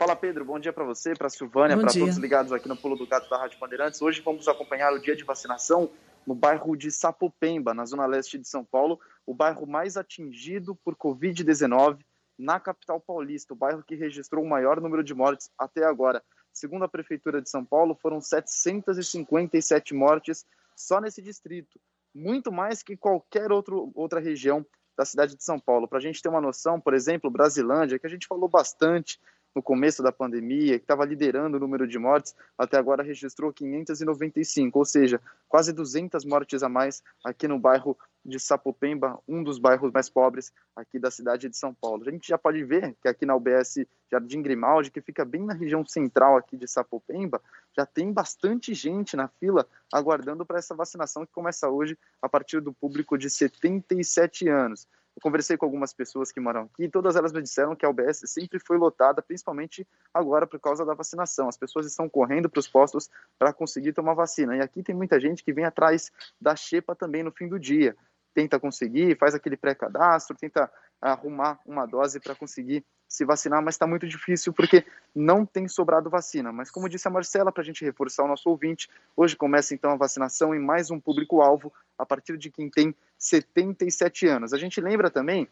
Fala 0.00 0.16
Pedro, 0.16 0.46
bom 0.46 0.58
dia 0.58 0.72
para 0.72 0.82
você, 0.82 1.12
para 1.12 1.28
Silvânia, 1.28 1.76
para 1.76 1.92
todos 1.92 2.16
ligados 2.16 2.54
aqui 2.54 2.66
no 2.66 2.74
Pulo 2.74 2.96
do 2.96 3.06
Gato 3.06 3.28
da 3.28 3.36
Rádio 3.36 3.58
Bandeirantes. 3.58 4.00
Hoje 4.00 4.22
vamos 4.22 4.48
acompanhar 4.48 4.94
o 4.94 4.98
dia 4.98 5.14
de 5.14 5.24
vacinação 5.24 5.90
no 6.26 6.34
bairro 6.34 6.74
de 6.74 6.90
Sapopemba, 6.90 7.74
na 7.74 7.84
zona 7.84 8.06
leste 8.06 8.38
de 8.38 8.48
São 8.48 8.64
Paulo, 8.64 8.98
o 9.26 9.34
bairro 9.34 9.66
mais 9.66 9.98
atingido 9.98 10.74
por 10.74 10.96
Covid-19 10.96 11.98
na 12.38 12.58
capital 12.58 12.98
paulista, 12.98 13.52
o 13.52 13.56
bairro 13.56 13.82
que 13.82 13.94
registrou 13.94 14.42
o 14.42 14.48
maior 14.48 14.80
número 14.80 15.04
de 15.04 15.12
mortes 15.12 15.50
até 15.58 15.84
agora. 15.84 16.24
Segundo 16.50 16.86
a 16.86 16.88
Prefeitura 16.88 17.42
de 17.42 17.50
São 17.50 17.62
Paulo, 17.62 17.94
foram 17.94 18.22
757 18.22 19.92
mortes 19.92 20.46
só 20.74 20.98
nesse 20.98 21.20
distrito, 21.20 21.78
muito 22.14 22.50
mais 22.50 22.82
que 22.82 22.96
qualquer 22.96 23.52
outro, 23.52 23.92
outra 23.94 24.18
região 24.18 24.64
da 24.96 25.04
cidade 25.04 25.36
de 25.36 25.44
São 25.44 25.60
Paulo. 25.60 25.86
Para 25.86 25.98
a 25.98 26.02
gente 26.02 26.22
ter 26.22 26.30
uma 26.30 26.40
noção, 26.40 26.80
por 26.80 26.94
exemplo, 26.94 27.30
Brasilândia, 27.30 27.98
que 27.98 28.06
a 28.06 28.10
gente 28.10 28.26
falou 28.26 28.48
bastante 28.48 29.20
no 29.54 29.62
começo 29.62 30.02
da 30.02 30.12
pandemia, 30.12 30.78
que 30.78 30.84
estava 30.84 31.04
liderando 31.04 31.56
o 31.56 31.60
número 31.60 31.86
de 31.86 31.98
mortes, 31.98 32.34
até 32.56 32.76
agora 32.76 33.02
registrou 33.02 33.52
595, 33.52 34.78
ou 34.78 34.84
seja, 34.84 35.20
quase 35.48 35.72
200 35.72 36.24
mortes 36.24 36.62
a 36.62 36.68
mais 36.68 37.02
aqui 37.24 37.48
no 37.48 37.58
bairro 37.58 37.96
de 38.24 38.38
Sapopemba, 38.38 39.18
um 39.26 39.42
dos 39.42 39.58
bairros 39.58 39.90
mais 39.92 40.08
pobres 40.10 40.52
aqui 40.76 40.98
da 40.98 41.10
cidade 41.10 41.48
de 41.48 41.56
São 41.56 41.74
Paulo. 41.74 42.04
A 42.06 42.10
gente 42.10 42.28
já 42.28 42.36
pode 42.36 42.62
ver 42.62 42.94
que 43.00 43.08
aqui 43.08 43.24
na 43.24 43.34
UBS 43.34 43.86
Jardim 44.10 44.42
Grimaldi, 44.42 44.90
que 44.90 45.00
fica 45.00 45.24
bem 45.24 45.42
na 45.42 45.54
região 45.54 45.84
central 45.86 46.36
aqui 46.36 46.56
de 46.56 46.68
Sapopemba, 46.68 47.40
já 47.74 47.86
tem 47.86 48.12
bastante 48.12 48.74
gente 48.74 49.16
na 49.16 49.28
fila 49.28 49.66
aguardando 49.92 50.44
para 50.44 50.58
essa 50.58 50.74
vacinação 50.74 51.24
que 51.24 51.32
começa 51.32 51.68
hoje 51.68 51.96
a 52.20 52.28
partir 52.28 52.60
do 52.60 52.72
público 52.72 53.16
de 53.16 53.30
77 53.30 54.48
anos. 54.48 54.86
Conversei 55.20 55.56
com 55.56 55.66
algumas 55.66 55.92
pessoas 55.92 56.32
que 56.32 56.40
moram 56.40 56.62
aqui 56.62 56.88
todas 56.88 57.16
elas 57.16 57.32
me 57.32 57.42
disseram 57.42 57.76
que 57.76 57.84
a 57.84 57.90
UBS 57.90 58.22
sempre 58.26 58.58
foi 58.58 58.78
lotada, 58.78 59.22
principalmente 59.22 59.86
agora 60.12 60.46
por 60.46 60.58
causa 60.58 60.84
da 60.84 60.94
vacinação. 60.94 61.48
As 61.48 61.56
pessoas 61.56 61.86
estão 61.86 62.08
correndo 62.08 62.48
para 62.48 62.58
os 62.58 62.68
postos 62.68 63.08
para 63.38 63.52
conseguir 63.52 63.92
tomar 63.92 64.14
vacina. 64.14 64.56
E 64.56 64.60
aqui 64.60 64.82
tem 64.82 64.94
muita 64.94 65.20
gente 65.20 65.44
que 65.44 65.52
vem 65.52 65.64
atrás 65.64 66.10
da 66.40 66.56
xepa 66.56 66.94
também 66.94 67.22
no 67.22 67.30
fim 67.30 67.48
do 67.48 67.58
dia. 67.58 67.96
Tenta 68.32 68.60
conseguir, 68.60 69.16
faz 69.18 69.34
aquele 69.34 69.56
pré-cadastro, 69.56 70.36
tenta 70.36 70.70
arrumar 71.00 71.58
uma 71.64 71.86
dose 71.86 72.20
para 72.20 72.34
conseguir 72.34 72.84
se 73.08 73.24
vacinar, 73.24 73.60
mas 73.62 73.74
está 73.74 73.86
muito 73.86 74.06
difícil 74.06 74.52
porque 74.52 74.84
não 75.14 75.44
tem 75.44 75.66
sobrado 75.66 76.08
vacina. 76.08 76.52
Mas 76.52 76.70
como 76.70 76.88
disse 76.88 77.08
a 77.08 77.10
Marcela, 77.10 77.50
para 77.50 77.62
a 77.62 77.66
gente 77.66 77.84
reforçar 77.84 78.22
o 78.22 78.28
nosso 78.28 78.48
ouvinte, 78.48 78.88
hoje 79.16 79.36
começa 79.36 79.74
então 79.74 79.90
a 79.90 79.96
vacinação 79.96 80.54
em 80.54 80.60
mais 80.60 80.90
um 80.90 81.00
público-alvo 81.00 81.72
a 81.98 82.06
partir 82.06 82.38
de 82.38 82.50
quem 82.50 82.70
tem 82.70 82.94
77 83.18 84.28
anos. 84.28 84.52
A 84.52 84.58
gente 84.58 84.80
lembra 84.80 85.10
também 85.10 85.48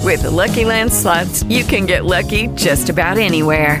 With 0.00 0.22
the 0.22 0.30
Lucky 0.30 0.64
Land 0.64 0.92
slots, 0.92 1.42
you 1.44 1.64
can 1.64 1.86
get 1.86 2.04
lucky 2.04 2.48
just 2.48 2.90
about 2.90 3.16
anywhere. 3.16 3.80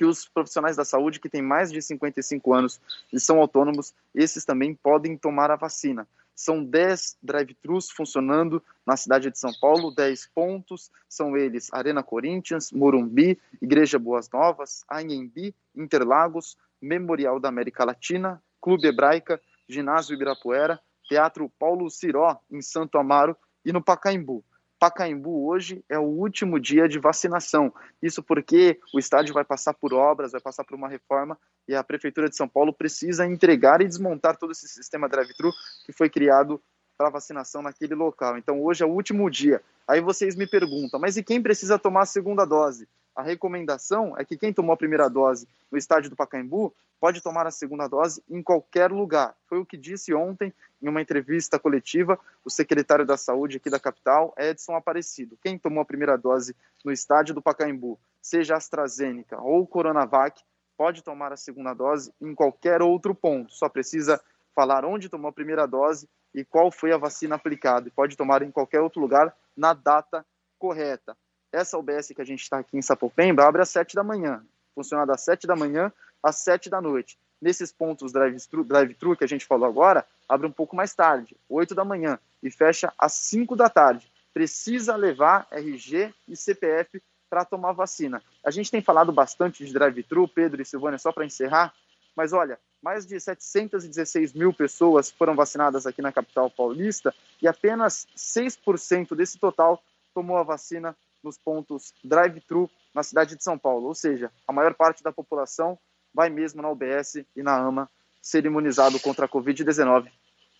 Que 0.00 0.04
os 0.06 0.26
profissionais 0.26 0.76
da 0.76 0.84
saúde 0.86 1.20
que 1.20 1.28
têm 1.28 1.42
mais 1.42 1.70
de 1.70 1.82
55 1.82 2.54
anos 2.54 2.80
e 3.12 3.20
são 3.20 3.38
autônomos, 3.38 3.92
esses 4.14 4.46
também 4.46 4.74
podem 4.74 5.14
tomar 5.14 5.50
a 5.50 5.56
vacina. 5.56 6.08
São 6.34 6.64
10 6.64 7.18
drive-thrus 7.22 7.90
funcionando 7.90 8.64
na 8.86 8.96
cidade 8.96 9.30
de 9.30 9.38
São 9.38 9.50
Paulo, 9.60 9.94
10 9.94 10.30
pontos, 10.34 10.90
são 11.06 11.36
eles 11.36 11.68
Arena 11.70 12.02
Corinthians, 12.02 12.72
Morumbi, 12.72 13.38
Igreja 13.60 13.98
Boas 13.98 14.30
Novas, 14.30 14.86
Anhembi, 14.90 15.54
Interlagos, 15.76 16.56
Memorial 16.80 17.38
da 17.38 17.50
América 17.50 17.84
Latina, 17.84 18.42
Clube 18.58 18.88
Hebraica, 18.88 19.38
Ginásio 19.68 20.14
Ibirapuera, 20.14 20.80
Teatro 21.06 21.46
Paulo 21.58 21.90
Ciró, 21.90 22.40
em 22.50 22.62
Santo 22.62 22.96
Amaro, 22.96 23.36
e 23.62 23.70
no 23.70 23.84
Pacaembu. 23.84 24.42
Pacaembu 24.80 25.46
hoje 25.46 25.84
é 25.90 25.98
o 25.98 26.04
último 26.04 26.58
dia 26.58 26.88
de 26.88 26.98
vacinação. 26.98 27.70
Isso 28.02 28.22
porque 28.22 28.80
o 28.94 28.98
estádio 28.98 29.34
vai 29.34 29.44
passar 29.44 29.74
por 29.74 29.92
obras, 29.92 30.32
vai 30.32 30.40
passar 30.40 30.64
por 30.64 30.74
uma 30.74 30.88
reforma 30.88 31.38
e 31.68 31.74
a 31.74 31.84
Prefeitura 31.84 32.30
de 32.30 32.36
São 32.36 32.48
Paulo 32.48 32.72
precisa 32.72 33.26
entregar 33.26 33.82
e 33.82 33.86
desmontar 33.86 34.38
todo 34.38 34.52
esse 34.52 34.66
sistema 34.66 35.06
drive-thru 35.06 35.52
que 35.84 35.92
foi 35.92 36.08
criado 36.08 36.58
para 36.96 37.10
vacinação 37.10 37.60
naquele 37.60 37.94
local. 37.94 38.38
Então 38.38 38.62
hoje 38.62 38.82
é 38.82 38.86
o 38.86 38.90
último 38.90 39.28
dia. 39.28 39.62
Aí 39.86 40.00
vocês 40.00 40.34
me 40.34 40.46
perguntam, 40.46 40.98
mas 40.98 41.18
e 41.18 41.22
quem 41.22 41.42
precisa 41.42 41.78
tomar 41.78 42.04
a 42.04 42.06
segunda 42.06 42.46
dose? 42.46 42.88
A 43.14 43.22
recomendação 43.22 44.16
é 44.16 44.24
que 44.24 44.38
quem 44.38 44.50
tomou 44.50 44.72
a 44.72 44.78
primeira 44.78 45.10
dose 45.10 45.46
no 45.70 45.76
estádio 45.76 46.08
do 46.08 46.16
Pacaembu 46.16 46.74
pode 47.00 47.22
tomar 47.22 47.46
a 47.46 47.50
segunda 47.50 47.88
dose 47.88 48.22
em 48.28 48.42
qualquer 48.42 48.92
lugar. 48.92 49.34
Foi 49.48 49.58
o 49.58 49.64
que 49.64 49.76
disse 49.76 50.12
ontem 50.12 50.52
em 50.82 50.88
uma 50.88 51.00
entrevista 51.00 51.58
coletiva 51.58 52.18
o 52.44 52.50
secretário 52.50 53.06
da 53.06 53.16
Saúde 53.16 53.56
aqui 53.56 53.70
da 53.70 53.80
capital, 53.80 54.34
Edson 54.36 54.74
Aparecido. 54.74 55.38
Quem 55.42 55.58
tomou 55.58 55.80
a 55.80 55.84
primeira 55.84 56.16
dose 56.16 56.54
no 56.84 56.92
estádio 56.92 57.34
do 57.34 57.42
Pacaembu, 57.42 57.98
seja 58.20 58.56
AstraZeneca 58.56 59.40
ou 59.40 59.66
Coronavac, 59.66 60.42
pode 60.76 61.02
tomar 61.02 61.32
a 61.32 61.36
segunda 61.36 61.72
dose 61.72 62.12
em 62.20 62.34
qualquer 62.34 62.82
outro 62.82 63.14
ponto. 63.14 63.52
Só 63.52 63.68
precisa 63.68 64.20
falar 64.54 64.84
onde 64.84 65.08
tomou 65.08 65.28
a 65.28 65.32
primeira 65.32 65.66
dose 65.66 66.08
e 66.34 66.44
qual 66.44 66.70
foi 66.70 66.92
a 66.92 66.98
vacina 66.98 67.36
aplicada. 67.36 67.88
E 67.88 67.90
pode 67.90 68.16
tomar 68.16 68.42
em 68.42 68.50
qualquer 68.50 68.80
outro 68.80 69.00
lugar 69.00 69.34
na 69.56 69.72
data 69.72 70.24
correta. 70.58 71.16
Essa 71.52 71.78
UBS 71.78 72.08
que 72.14 72.22
a 72.22 72.24
gente 72.24 72.42
está 72.42 72.58
aqui 72.58 72.76
em 72.76 72.82
Sapopemba 72.82 73.44
abre 73.44 73.62
às 73.62 73.70
7 73.70 73.94
da 73.94 74.04
manhã. 74.04 74.44
Funciona 74.74 75.04
das 75.04 75.22
7 75.22 75.46
da 75.46 75.56
manhã 75.56 75.92
às 76.22 76.36
7 76.36 76.68
da 76.68 76.80
noite. 76.80 77.18
Nesses 77.40 77.72
pontos 77.72 78.12
drive-thru 78.12 78.64
drive 78.64 78.96
que 79.16 79.24
a 79.24 79.26
gente 79.26 79.46
falou 79.46 79.66
agora, 79.66 80.04
abre 80.28 80.46
um 80.46 80.52
pouco 80.52 80.76
mais 80.76 80.94
tarde, 80.94 81.36
8 81.48 81.74
da 81.74 81.84
manhã, 81.84 82.18
e 82.42 82.50
fecha 82.50 82.92
às 82.98 83.12
5 83.14 83.56
da 83.56 83.68
tarde. 83.68 84.10
Precisa 84.32 84.94
levar 84.94 85.46
RG 85.50 86.14
e 86.28 86.36
CPF 86.36 87.02
para 87.28 87.44
tomar 87.44 87.72
vacina. 87.72 88.22
A 88.44 88.50
gente 88.50 88.70
tem 88.70 88.82
falado 88.82 89.12
bastante 89.12 89.64
de 89.64 89.72
drive-thru, 89.72 90.28
Pedro 90.28 90.60
e 90.60 90.64
Silvânia, 90.64 90.98
só 90.98 91.12
para 91.12 91.24
encerrar, 91.24 91.72
mas 92.14 92.32
olha, 92.32 92.58
mais 92.82 93.06
de 93.06 93.18
716 93.18 94.32
mil 94.32 94.52
pessoas 94.52 95.10
foram 95.10 95.34
vacinadas 95.34 95.86
aqui 95.86 96.02
na 96.02 96.12
capital 96.12 96.50
paulista 96.50 97.14
e 97.40 97.46
apenas 97.46 98.06
6% 98.16 99.14
desse 99.14 99.38
total 99.38 99.82
tomou 100.14 100.36
a 100.36 100.42
vacina 100.42 100.96
nos 101.22 101.38
pontos 101.38 101.94
drive-thru 102.02 102.70
na 102.94 103.02
cidade 103.02 103.36
de 103.36 103.44
São 103.44 103.58
Paulo. 103.58 103.86
Ou 103.86 103.94
seja, 103.94 104.32
a 104.48 104.52
maior 104.52 104.74
parte 104.74 105.02
da 105.02 105.12
população 105.12 105.78
vai 106.14 106.30
mesmo 106.30 106.60
na 106.62 106.70
UBS 106.70 107.24
e 107.36 107.42
na 107.42 107.56
AMA 107.56 107.88
ser 108.20 108.44
imunizado 108.44 108.98
contra 109.00 109.26
a 109.26 109.28
Covid-19. 109.28 110.08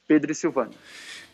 Pedro 0.07 0.33
e 0.33 0.35
Silvânia. 0.35 0.77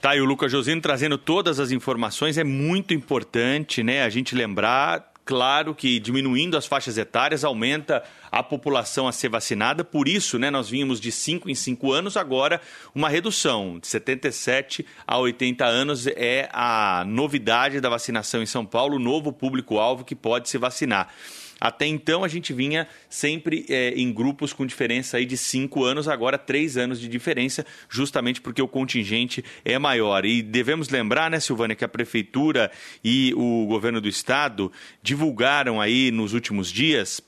Tá, 0.01 0.15
e 0.15 0.21
o 0.21 0.25
Lucas 0.27 0.53
Josino 0.53 0.83
trazendo 0.83 1.17
todas 1.17 1.59
as 1.59 1.71
informações. 1.71 2.37
É 2.37 2.45
muito 2.45 2.93
importante 2.93 3.83
né, 3.83 4.03
a 4.03 4.11
gente 4.11 4.35
lembrar 4.35 5.13
claro 5.27 5.75
que 5.75 5.99
diminuindo 5.99 6.57
as 6.57 6.67
faixas 6.67 6.97
etárias 6.97 7.43
aumenta 7.43 8.05
a 8.31 8.45
população 8.45 9.09
a 9.09 9.13
ser 9.13 9.29
vacinada, 9.29 9.83
por 9.83 10.07
isso 10.07 10.39
né, 10.39 10.51
nós 10.51 10.71
vimos 10.71 11.01
de 11.01 11.11
5 11.11 11.51
em 11.51 11.55
5 11.55 11.93
anos, 11.93 12.17
agora 12.17 12.61
uma 12.95 13.09
redução 13.09 13.81
de 13.81 13.89
77 13.89 14.87
a 15.05 15.19
80 15.19 15.65
anos 15.65 16.07
é 16.07 16.49
a 16.53 17.05
novidade 17.05 17.81
da 17.81 17.89
vacinação 17.89 18.41
em 18.41 18.47
São 18.47 18.65
Paulo, 18.65 19.01
novo 19.01 19.33
público-alvo 19.33 20.05
que 20.05 20.15
pode 20.15 20.49
se 20.49 20.59
vacinar. 20.59 21.13
Até 21.61 21.87
então 21.87 22.23
a 22.23 22.29
gente 22.29 22.53
vinha 22.53 22.87
sempre 23.09 23.65
é, 23.69 23.91
em 23.91 24.13
grupos 24.13 24.53
com 24.53 24.67
diferença 24.67 25.17
aí 25.17 25.25
de 25.25 25.37
cinco 25.37 25.85
anos, 25.85 26.07
agora 26.07 26.37
três 26.37 26.77
anos 26.77 27.01
de 27.01 27.09
diferença, 27.09 27.65
justamente 27.89 28.41
porque 28.41 28.61
o 28.61 28.69
contingente 28.69 29.43
é 29.65 29.79
maior. 29.79 30.27
E 30.27 30.43
devemos 30.43 30.91
lembrar, 30.91 31.31
né, 31.31 31.41
Silvânia, 31.41 31.75
que 31.75 31.85
a 31.85 31.89
prefeitura 31.89 32.71
e 33.03 33.33
o 33.35 33.67
governo 33.67 34.01
do 34.01 34.09
estado 34.09 34.71
divulgaram 35.03 35.81
aí 35.81 36.11
nos 36.11 36.35
últimos 36.35 36.71
dias 36.71 37.23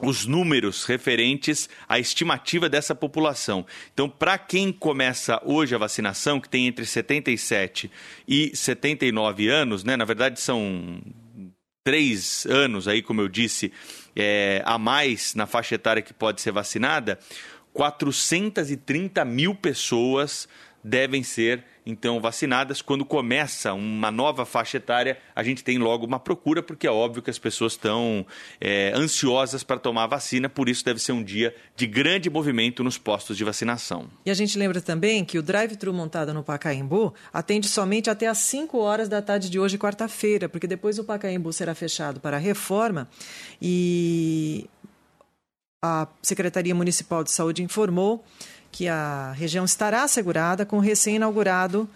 os 0.00 0.26
números 0.26 0.84
referentes 0.84 1.68
à 1.88 1.98
estimativa 1.98 2.68
dessa 2.68 2.94
população. 2.94 3.66
Então, 3.92 4.08
para 4.08 4.38
quem 4.38 4.72
começa 4.72 5.40
hoje 5.44 5.74
a 5.74 5.78
vacinação, 5.78 6.40
que 6.40 6.48
tem 6.48 6.68
entre 6.68 6.86
77 6.86 7.90
e 8.26 8.54
79 8.54 9.48
anos, 9.48 9.82
né, 9.82 9.96
na 9.96 10.04
verdade 10.04 10.40
são 10.40 11.00
três 11.84 12.46
anos 12.46 12.86
aí, 12.86 13.02
como 13.02 13.20
eu 13.20 13.28
disse, 13.28 13.72
é, 14.14 14.62
a 14.64 14.78
mais 14.78 15.34
na 15.34 15.46
faixa 15.46 15.74
etária 15.74 16.02
que 16.02 16.12
pode 16.12 16.40
ser 16.40 16.52
vacinada, 16.52 17.18
430 17.72 19.24
mil 19.24 19.54
pessoas 19.54 20.48
devem 20.82 21.22
ser 21.22 21.64
então 21.88 22.20
vacinadas. 22.20 22.82
Quando 22.82 23.04
começa 23.04 23.72
uma 23.72 24.10
nova 24.10 24.44
faixa 24.44 24.76
etária, 24.76 25.18
a 25.34 25.42
gente 25.42 25.64
tem 25.64 25.78
logo 25.78 26.04
uma 26.04 26.20
procura, 26.20 26.62
porque 26.62 26.86
é 26.86 26.90
óbvio 26.90 27.22
que 27.22 27.30
as 27.30 27.38
pessoas 27.38 27.72
estão 27.72 28.26
é, 28.60 28.92
ansiosas 28.94 29.64
para 29.64 29.78
tomar 29.78 30.04
a 30.04 30.06
vacina, 30.06 30.50
por 30.50 30.68
isso 30.68 30.84
deve 30.84 31.00
ser 31.00 31.12
um 31.12 31.24
dia 31.24 31.54
de 31.74 31.86
grande 31.86 32.28
movimento 32.28 32.84
nos 32.84 32.98
postos 32.98 33.38
de 33.38 33.44
vacinação. 33.44 34.06
E 34.26 34.30
a 34.30 34.34
gente 34.34 34.58
lembra 34.58 34.82
também 34.82 35.24
que 35.24 35.38
o 35.38 35.42
drive-thru 35.42 35.92
montado 35.94 36.34
no 36.34 36.44
Pacaembu 36.44 37.14
atende 37.32 37.66
somente 37.66 38.10
até 38.10 38.26
às 38.26 38.38
5 38.38 38.78
horas 38.78 39.08
da 39.08 39.22
tarde 39.22 39.48
de 39.48 39.58
hoje, 39.58 39.78
quarta-feira, 39.78 40.48
porque 40.48 40.66
depois 40.66 40.98
o 40.98 41.04
Pacaembu 41.04 41.52
será 41.54 41.74
fechado 41.74 42.20
para 42.20 42.36
a 42.36 42.40
reforma 42.40 43.08
e 43.62 44.68
a 45.82 46.08
Secretaria 46.20 46.74
Municipal 46.74 47.22
de 47.22 47.30
Saúde 47.30 47.62
informou 47.62 48.24
que 48.70 48.88
a 48.88 49.32
região 49.32 49.64
estará 49.64 50.02
assegurada 50.02 50.66
com 50.66 50.78
o 50.78 50.80
recém-inaugurado 50.80 51.88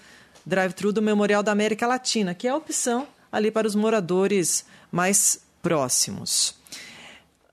drive-thru 0.44 0.92
do 0.92 1.00
Memorial 1.00 1.42
da 1.42 1.52
América 1.52 1.86
Latina, 1.86 2.34
que 2.34 2.46
é 2.46 2.50
a 2.50 2.56
opção 2.56 3.08
ali 3.30 3.50
para 3.50 3.66
os 3.66 3.74
moradores 3.74 4.66
mais 4.90 5.40
próximos. 5.62 6.50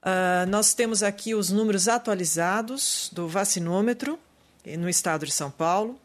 Uh, 0.02 0.44
nós 0.48 0.74
temos 0.74 1.02
aqui 1.02 1.34
os 1.34 1.50
números 1.50 1.88
atualizados 1.88 3.10
do 3.12 3.28
vacinômetro 3.28 4.18
no 4.78 4.88
estado 4.88 5.26
de 5.26 5.32
São 5.32 5.50
Paulo. 5.50 6.00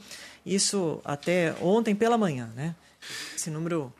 Isso 0.46 1.00
até 1.06 1.56
ontem 1.62 1.96
pela 1.96 2.18
manhã, 2.18 2.52
né? 2.56 2.76
Esse 3.36 3.50
número 3.50 3.92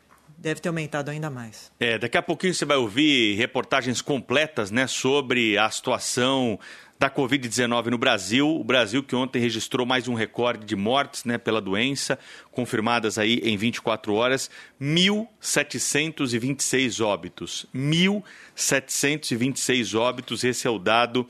deve 0.42 0.60
ter 0.60 0.68
aumentado 0.68 1.10
ainda 1.10 1.30
mais. 1.30 1.72
É, 1.78 1.96
daqui 1.96 2.18
a 2.18 2.22
pouquinho 2.22 2.52
você 2.52 2.64
vai 2.64 2.76
ouvir 2.76 3.36
reportagens 3.36 4.02
completas 4.02 4.72
né, 4.72 4.88
sobre 4.88 5.56
a 5.56 5.70
situação 5.70 6.58
da 6.98 7.08
Covid-19 7.08 7.86
no 7.86 7.98
Brasil. 7.98 8.48
O 8.48 8.64
Brasil 8.64 9.04
que 9.04 9.14
ontem 9.14 9.40
registrou 9.40 9.86
mais 9.86 10.08
um 10.08 10.14
recorde 10.14 10.66
de 10.66 10.74
mortes 10.74 11.24
né, 11.24 11.38
pela 11.38 11.60
doença, 11.60 12.18
confirmadas 12.50 13.18
aí 13.18 13.38
em 13.44 13.56
24 13.56 14.12
horas, 14.14 14.50
1.726 14.80 17.04
óbitos. 17.04 17.66
1.726 17.74 19.98
óbitos, 19.98 20.42
esse 20.42 20.66
é 20.66 20.70
o 20.70 20.78
dado 20.78 21.28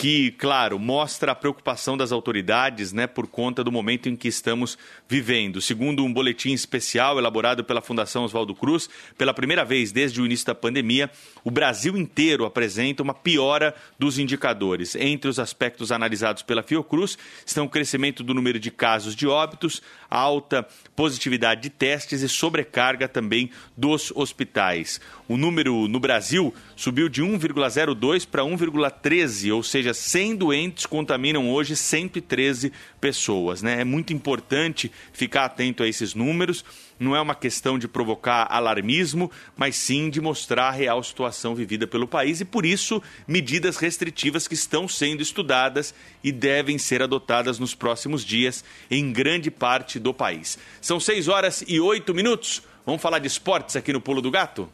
que, 0.00 0.30
claro, 0.30 0.78
mostra 0.78 1.32
a 1.32 1.34
preocupação 1.34 1.94
das 1.94 2.10
autoridades 2.10 2.90
né, 2.90 3.06
por 3.06 3.26
conta 3.26 3.62
do 3.62 3.70
momento 3.70 4.08
em 4.08 4.16
que 4.16 4.28
estamos 4.28 4.78
vivendo. 5.06 5.60
Segundo 5.60 6.02
um 6.02 6.10
boletim 6.10 6.54
especial 6.54 7.18
elaborado 7.18 7.62
pela 7.62 7.82
Fundação 7.82 8.24
Oswaldo 8.24 8.54
Cruz, 8.54 8.88
pela 9.18 9.34
primeira 9.34 9.62
vez 9.62 9.92
desde 9.92 10.18
o 10.18 10.24
início 10.24 10.46
da 10.46 10.54
pandemia, 10.54 11.10
o 11.44 11.50
Brasil 11.50 11.98
inteiro 11.98 12.46
apresenta 12.46 13.02
uma 13.02 13.12
piora 13.12 13.74
dos 13.98 14.18
indicadores. 14.18 14.96
Entre 14.96 15.28
os 15.28 15.38
aspectos 15.38 15.92
analisados 15.92 16.42
pela 16.42 16.62
Fiocruz 16.62 17.18
estão 17.44 17.66
o 17.66 17.68
crescimento 17.68 18.22
do 18.22 18.32
número 18.32 18.58
de 18.58 18.70
casos 18.70 19.14
de 19.14 19.26
óbitos, 19.26 19.82
alta 20.08 20.66
positividade 20.96 21.60
de 21.60 21.68
testes 21.68 22.22
e 22.22 22.28
sobrecarga 22.28 23.06
também 23.06 23.50
dos 23.76 24.10
hospitais. 24.16 24.98
O 25.28 25.36
número 25.36 25.86
no 25.86 26.00
Brasil 26.00 26.54
subiu 26.74 27.08
de 27.08 27.22
1,02 27.22 28.26
para 28.26 28.42
1,13, 28.42 29.54
ou 29.54 29.62
seja, 29.62 29.89
100 29.94 30.36
doentes 30.36 30.86
contaminam 30.86 31.50
hoje 31.50 31.76
113 31.76 32.72
pessoas. 33.00 33.62
Né? 33.62 33.80
É 33.80 33.84
muito 33.84 34.12
importante 34.12 34.90
ficar 35.12 35.44
atento 35.44 35.82
a 35.82 35.88
esses 35.88 36.14
números. 36.14 36.64
Não 36.98 37.16
é 37.16 37.20
uma 37.20 37.34
questão 37.34 37.78
de 37.78 37.88
provocar 37.88 38.46
alarmismo, 38.50 39.30
mas 39.56 39.76
sim 39.76 40.10
de 40.10 40.20
mostrar 40.20 40.68
a 40.68 40.72
real 40.72 41.02
situação 41.02 41.54
vivida 41.54 41.86
pelo 41.86 42.06
país 42.06 42.40
e, 42.40 42.44
por 42.44 42.66
isso, 42.66 43.02
medidas 43.26 43.76
restritivas 43.76 44.46
que 44.46 44.54
estão 44.54 44.86
sendo 44.86 45.22
estudadas 45.22 45.94
e 46.22 46.30
devem 46.30 46.76
ser 46.76 47.02
adotadas 47.02 47.58
nos 47.58 47.74
próximos 47.74 48.24
dias 48.24 48.64
em 48.90 49.12
grande 49.12 49.50
parte 49.50 49.98
do 49.98 50.12
país. 50.12 50.58
São 50.80 51.00
6 51.00 51.28
horas 51.28 51.64
e 51.66 51.80
8 51.80 52.12
minutos. 52.14 52.62
Vamos 52.84 53.00
falar 53.00 53.18
de 53.18 53.26
esportes 53.26 53.76
aqui 53.76 53.92
no 53.92 54.00
Pulo 54.00 54.20
do 54.20 54.30
Gato? 54.30 54.70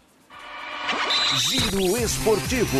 Giro 1.38 1.96
Esportivo. 1.98 2.78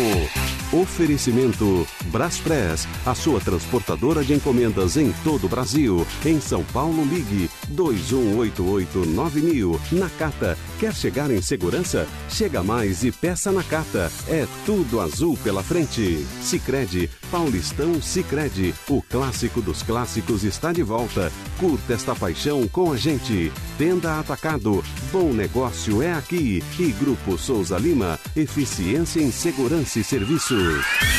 Oferecimento 0.71 1.85
Braspress, 2.05 2.87
a 3.05 3.13
sua 3.13 3.39
transportadora 3.39 4.23
de 4.23 4.33
encomendas 4.33 4.97
em 4.97 5.13
todo 5.23 5.45
o 5.45 5.49
Brasil. 5.49 6.03
Em 6.25 6.41
São 6.41 6.63
Paulo, 6.65 7.05
ligue 7.05 7.47
21889000. 7.71 9.79
Nakata, 9.93 10.57
quer 10.79 10.93
chegar 10.93 11.31
em 11.31 11.41
segurança? 11.41 12.05
Chega 12.29 12.61
mais 12.63 13.03
e 13.03 13.11
peça 13.11 13.51
na 13.51 13.63
Cata. 13.63 14.11
É 14.27 14.47
tudo 14.65 14.99
azul 14.99 15.37
pela 15.43 15.63
frente. 15.63 16.25
Sicredi, 16.41 17.09
Paulistão 17.31 18.01
Sicredi. 18.01 18.73
O 18.89 19.01
clássico 19.01 19.61
dos 19.61 19.83
clássicos 19.83 20.43
está 20.43 20.71
de 20.71 20.83
volta. 20.83 21.31
Curta 21.59 21.93
esta 21.93 22.15
paixão 22.15 22.67
com 22.67 22.91
a 22.91 22.97
gente. 22.97 23.51
Tenda 23.77 24.19
Atacado, 24.19 24.83
bom 25.11 25.33
negócio 25.33 26.01
é 26.01 26.13
aqui. 26.13 26.63
E 26.79 26.91
Grupo 26.91 27.37
Souza 27.37 27.77
Lima, 27.77 28.19
eficiência 28.35 29.21
em 29.21 29.31
segurança 29.31 29.99
e 29.99 30.03
serviços. 30.03 31.16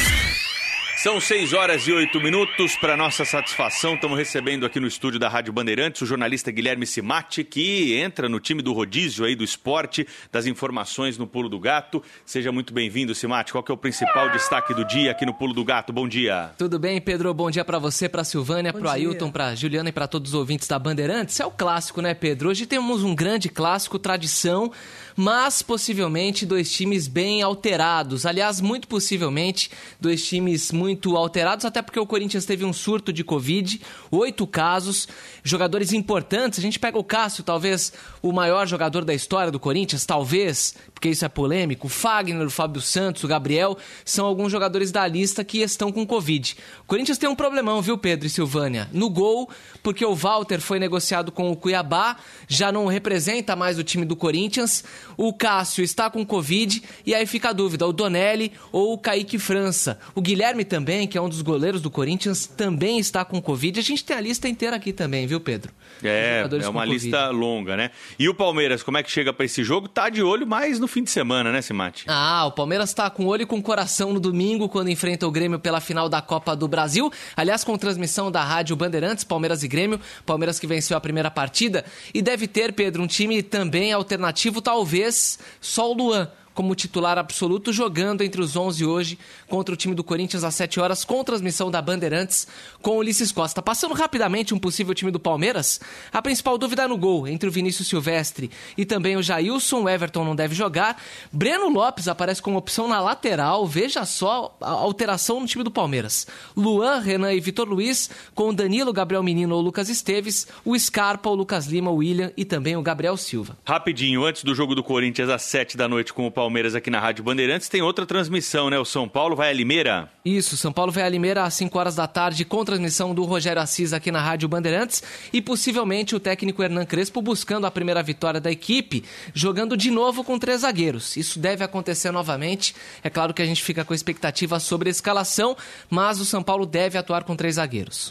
São 1.01 1.20
6 1.20 1.53
horas 1.53 1.86
e 1.86 1.92
8 1.92 2.20
minutos. 2.20 2.74
Para 2.74 2.96
nossa 2.96 3.24
satisfação, 3.24 3.94
estamos 3.94 4.18
recebendo 4.18 4.66
aqui 4.66 4.80
no 4.80 4.88
estúdio 4.88 5.20
da 5.20 5.28
Rádio 5.28 5.53
Bandeirantes 5.53 6.03
o 6.03 6.07
jornalista 6.07 6.51
Guilherme 6.51 6.84
Simati, 6.84 7.44
que 7.44 7.94
entra 7.94 8.28
no 8.28 8.40
time 8.40 8.62
do 8.62 8.72
rodízio 8.72 9.24
aí 9.24 9.36
do 9.36 9.44
esporte, 9.44 10.05
das 10.32 10.44
informações 10.46 11.16
no 11.16 11.24
Pulo 11.24 11.49
do 11.49 11.61
Gato. 11.61 12.03
Seja 12.26 12.51
muito 12.51 12.74
bem-vindo, 12.74 13.14
Simati. 13.14 13.53
Qual 13.53 13.62
que 13.62 13.70
é 13.70 13.74
o 13.74 13.78
principal 13.78 14.28
destaque 14.32 14.74
do 14.74 14.84
dia 14.84 15.12
aqui 15.12 15.24
no 15.24 15.32
Pulo 15.32 15.55
do 15.55 15.64
Gato? 15.64 15.92
Bom 15.92 16.09
dia. 16.09 16.51
Tudo 16.59 16.80
bem, 16.80 17.01
Pedro? 17.01 17.32
Bom 17.32 17.49
dia 17.49 17.64
para 17.64 17.78
você, 17.78 18.09
para 18.09 18.24
Silvânia, 18.24 18.72
para 18.72 18.82
o 18.82 18.90
Ailton, 18.90 19.30
para 19.30 19.55
Juliana 19.55 19.90
e 19.90 19.92
para 19.92 20.09
todos 20.09 20.32
os 20.32 20.34
ouvintes 20.34 20.66
da 20.66 20.80
Bandeirantes. 20.80 21.38
É 21.38 21.46
o 21.46 21.51
clássico, 21.53 22.03
né, 22.03 22.12
Pedro? 22.12 22.49
Hoje 22.49 22.66
temos 22.66 23.05
um 23.05 23.14
grande 23.14 23.49
clássico, 23.49 24.01
tradição 24.01 24.72
mas 25.19 25.62
possivelmente 25.62 26.47
dois 26.47 26.71
times 26.71 27.09
bem 27.09 27.43
alterados. 27.43 28.25
Aliás, 28.25 28.61
muito 28.61 28.87
possivelmente 28.87 29.69
dois 30.01 30.25
times 30.25 30.71
muito 30.71 31.16
alterados, 31.16 31.64
até 31.64 31.83
porque 31.83 31.99
o 31.99 32.07
Corinthians 32.07 32.47
teve 32.47 32.64
um 32.64 32.73
surto 32.73 33.12
de 33.12 33.25
Covid, 33.25 33.81
oito 34.12 34.47
casos, 34.47 35.09
jogadores 35.43 35.93
importantes. 35.93 36.61
A 36.61 36.62
gente 36.62 36.79
pega 36.79 36.97
o 36.97 37.03
Cássio, 37.03 37.43
talvez 37.43 37.93
o 38.23 38.33
maior 38.33 38.64
jogador 38.69 39.05
da 39.05 39.12
história 39.12 39.51
do 39.51 39.59
Corinthians, 39.59 40.07
talvez, 40.07 40.77
porque 40.99 41.09
isso 41.09 41.24
é 41.24 41.28
polêmico. 41.28 41.86
O 41.86 41.90
Fagner, 41.90 42.44
o 42.44 42.51
Fábio 42.51 42.82
Santos, 42.82 43.22
o 43.22 43.28
Gabriel, 43.28 43.78
são 44.05 44.26
alguns 44.26 44.51
jogadores 44.51 44.90
da 44.90 45.07
lista 45.07 45.44
que 45.44 45.59
estão 45.59 45.92
com 45.92 46.05
Covid. 46.05 46.57
O 46.82 46.86
Corinthians 46.86 47.18
tem 47.18 47.28
um 47.28 47.36
problemão, 47.36 47.80
viu, 47.80 47.96
Pedro 47.96 48.26
e 48.26 48.30
Silvânia? 48.30 48.88
No 48.92 49.09
gol, 49.09 49.49
porque 49.80 50.05
o 50.05 50.12
Walter 50.12 50.61
foi 50.61 50.80
negociado 50.80 51.30
com 51.30 51.53
o 51.53 51.57
Cuiabá, 51.57 52.16
já 52.49 52.72
não 52.72 52.86
representa 52.86 53.55
mais 53.55 53.78
o 53.78 53.84
time 53.84 54.05
do 54.05 54.16
Corinthians 54.16 54.82
o 55.16 55.32
Cássio 55.32 55.82
está 55.82 56.09
com 56.09 56.24
Covid 56.24 56.82
e 57.05 57.14
aí 57.14 57.26
fica 57.26 57.51
a 57.51 57.53
dúvida, 57.53 57.86
o 57.86 57.92
Donelli 57.92 58.53
ou 58.70 58.92
o 58.92 58.99
Kaique 58.99 59.38
França. 59.38 59.99
O 60.14 60.20
Guilherme 60.20 60.64
também, 60.64 61.07
que 61.07 61.18
é 61.18 61.20
um 61.20 61.28
dos 61.28 61.42
goleiros 61.42 61.80
do 61.80 61.90
Corinthians, 61.90 62.46
também 62.46 62.99
está 62.99 63.24
com 63.24 63.40
Covid. 63.40 63.78
A 63.78 63.82
gente 63.82 64.05
tem 64.05 64.16
a 64.16 64.20
lista 64.20 64.49
inteira 64.49 64.76
aqui 64.76 64.92
também, 64.92 65.26
viu, 65.26 65.40
Pedro? 65.40 65.72
É, 66.03 66.46
é 66.62 66.68
uma 66.68 66.84
lista 66.84 67.30
longa, 67.30 67.76
né? 67.76 67.90
E 68.18 68.28
o 68.28 68.34
Palmeiras, 68.34 68.82
como 68.82 68.99
é 68.99 69.03
que 69.03 69.11
chega 69.11 69.32
para 69.32 69.44
esse 69.44 69.64
jogo? 69.64 69.88
Tá 69.88 70.09
de 70.09 70.22
olho 70.22 70.46
mais 70.46 70.78
no 70.78 70.88
fim 70.89 71.03
de 71.03 71.11
semana, 71.11 71.53
né, 71.53 71.62
Simate? 71.62 72.05
Ah, 72.09 72.47
o 72.47 72.53
Palmeiras 72.53 72.93
tá 72.93 73.09
com 73.11 73.26
olho 73.26 73.43
e 73.43 73.47
com 73.47 73.62
coração 73.62 74.12
no 74.12 74.20
domingo, 74.20 74.68
quando 74.68 74.89
enfrenta 74.89 75.26
o 75.26 75.30
Grêmio 75.30 75.59
pela 75.59 75.80
final 75.80 76.09
da 76.09 76.20
Copa 76.20 76.57
do 76.57 76.66
Brasil. 76.66 77.12
Aliás, 77.36 77.62
com 77.62 77.76
transmissão 77.78 78.30
da 78.30 78.43
Rádio 78.43 78.74
Bandeirantes, 78.74 79.24
Palmeiras 79.24 79.62
e 79.62 79.68
Grêmio. 79.68 80.01
Palmeiras 80.24 80.59
que 80.59 80.66
venceu 80.66 80.97
a 80.97 81.01
primeira 81.01 81.30
partida. 81.30 81.84
E 82.12 82.20
deve 82.22 82.49
ter, 82.49 82.72
Pedro, 82.72 83.03
um 83.03 83.07
time 83.07 83.43
também 83.43 83.93
alternativo, 83.93 84.61
talvez 84.61 85.39
só 85.61 85.91
o 85.91 85.95
Luan 85.95 86.30
como 86.59 86.74
titular 86.74 87.16
absoluto, 87.18 87.72
jogando 87.72 88.24
entre 88.24 88.40
os 88.40 88.56
11 88.56 88.84
hoje 88.84 89.16
contra 89.46 89.72
o 89.72 89.76
time 89.76 89.94
do 89.94 90.02
Corinthians 90.02 90.42
às 90.42 90.56
7 90.56 90.80
horas, 90.80 91.04
com 91.04 91.22
transmissão 91.22 91.70
da 91.70 91.80
Bandeirantes 91.80 92.48
com 92.82 92.96
Ulisses 92.96 93.30
Costa. 93.30 93.62
Passando 93.62 93.94
rapidamente 93.94 94.52
um 94.52 94.59
possível 94.59 94.92
time 94.92 95.12
do 95.12 95.20
Palmeiras, 95.20 95.80
a 96.12 96.20
principal 96.20 96.59
dúvida 96.59 96.82
é 96.82 96.88
no 96.88 96.98
gol, 96.98 97.28
entre 97.28 97.48
o 97.48 97.52
Vinícius 97.52 97.86
Silvestre 97.86 98.50
e 98.76 98.84
também 98.84 99.16
o 99.16 99.22
Jailson. 99.22 99.84
O 99.84 99.88
Everton 99.88 100.24
não 100.24 100.34
deve 100.34 100.52
jogar. 100.52 101.00
Breno 101.32 101.68
Lopes 101.68 102.09
aparece 102.09 102.42
como 102.42 102.59
opção 102.59 102.88
na 102.88 103.00
lateral. 103.00 103.64
Veja 103.64 104.04
só 104.04 104.56
a 104.61 104.70
alteração 104.70 105.38
no 105.38 105.46
time 105.46 105.62
do 105.62 105.70
Palmeiras. 105.70 106.26
Luan, 106.56 106.98
Renan 106.98 107.32
e 107.34 107.38
Vitor 107.38 107.68
Luiz, 107.68 108.11
com 108.34 108.52
Danilo, 108.52 108.92
Gabriel 108.92 109.22
Menino 109.22 109.54
ou 109.54 109.61
Lucas 109.61 109.88
Esteves, 109.88 110.48
o 110.64 110.76
Scarpa, 110.76 111.30
o 111.30 111.36
Lucas 111.36 111.66
Lima, 111.66 111.92
o 111.92 111.98
William 111.98 112.32
e 112.36 112.44
também 112.44 112.76
o 112.76 112.82
Gabriel 112.82 113.16
Silva. 113.16 113.56
Rapidinho, 113.64 114.24
antes 114.24 114.42
do 114.42 114.56
jogo 114.56 114.74
do 114.74 114.82
Corinthians 114.82 115.28
às 115.28 115.42
7 115.42 115.76
da 115.76 115.86
noite 115.86 116.12
com 116.12 116.26
o 116.26 116.32
Palmeiras. 116.32 116.47
Palmeiras 116.49 116.74
aqui 116.74 116.88
na 116.88 116.99
Rádio 116.99 117.22
Bandeirantes, 117.22 117.68
tem 117.68 117.82
outra 117.82 118.07
transmissão, 118.07 118.70
né? 118.70 118.78
O 118.78 118.84
São 118.86 119.07
Paulo 119.07 119.36
vai 119.36 119.51
a 119.51 119.53
Limeira. 119.53 120.11
Isso, 120.24 120.57
São 120.57 120.72
Paulo 120.72 120.90
vai 120.90 121.03
a 121.03 121.09
Limeira 121.09 121.42
às 121.42 121.53
5 121.53 121.78
horas 121.78 121.94
da 121.94 122.07
tarde, 122.07 122.42
com 122.42 122.64
transmissão 122.64 123.14
do 123.14 123.22
Rogério 123.24 123.61
Assis 123.61 123.92
aqui 123.92 124.11
na 124.11 124.22
Rádio 124.22 124.49
Bandeirantes 124.49 125.03
e 125.30 125.42
possivelmente 125.42 126.16
o 126.16 126.20
técnico 126.20 126.62
Hernan 126.62 126.86
Crespo 126.86 127.20
buscando 127.20 127.66
a 127.66 127.70
primeira 127.70 128.03
vitória 128.03 128.40
da 128.40 128.51
equipe, 128.51 129.05
jogando 129.34 129.76
de 129.76 129.90
novo 129.90 130.24
com 130.24 130.38
três 130.38 130.62
zagueiros. 130.62 131.18
Isso 131.18 131.38
deve 131.38 131.62
acontecer 131.62 132.11
novamente. 132.12 132.74
É 133.05 133.11
claro 133.11 133.34
que 133.34 133.42
a 133.42 133.46
gente 133.46 133.62
fica 133.62 133.84
com 133.84 133.92
expectativa 133.92 134.59
sobre 134.59 134.88
a 134.88 134.90
escalação, 134.90 135.55
mas 135.90 136.18
o 136.18 136.24
São 136.24 136.42
Paulo 136.42 136.64
deve 136.64 136.96
atuar 136.96 137.24
com 137.24 137.36
três 137.36 137.57
zagueiros. 137.57 138.11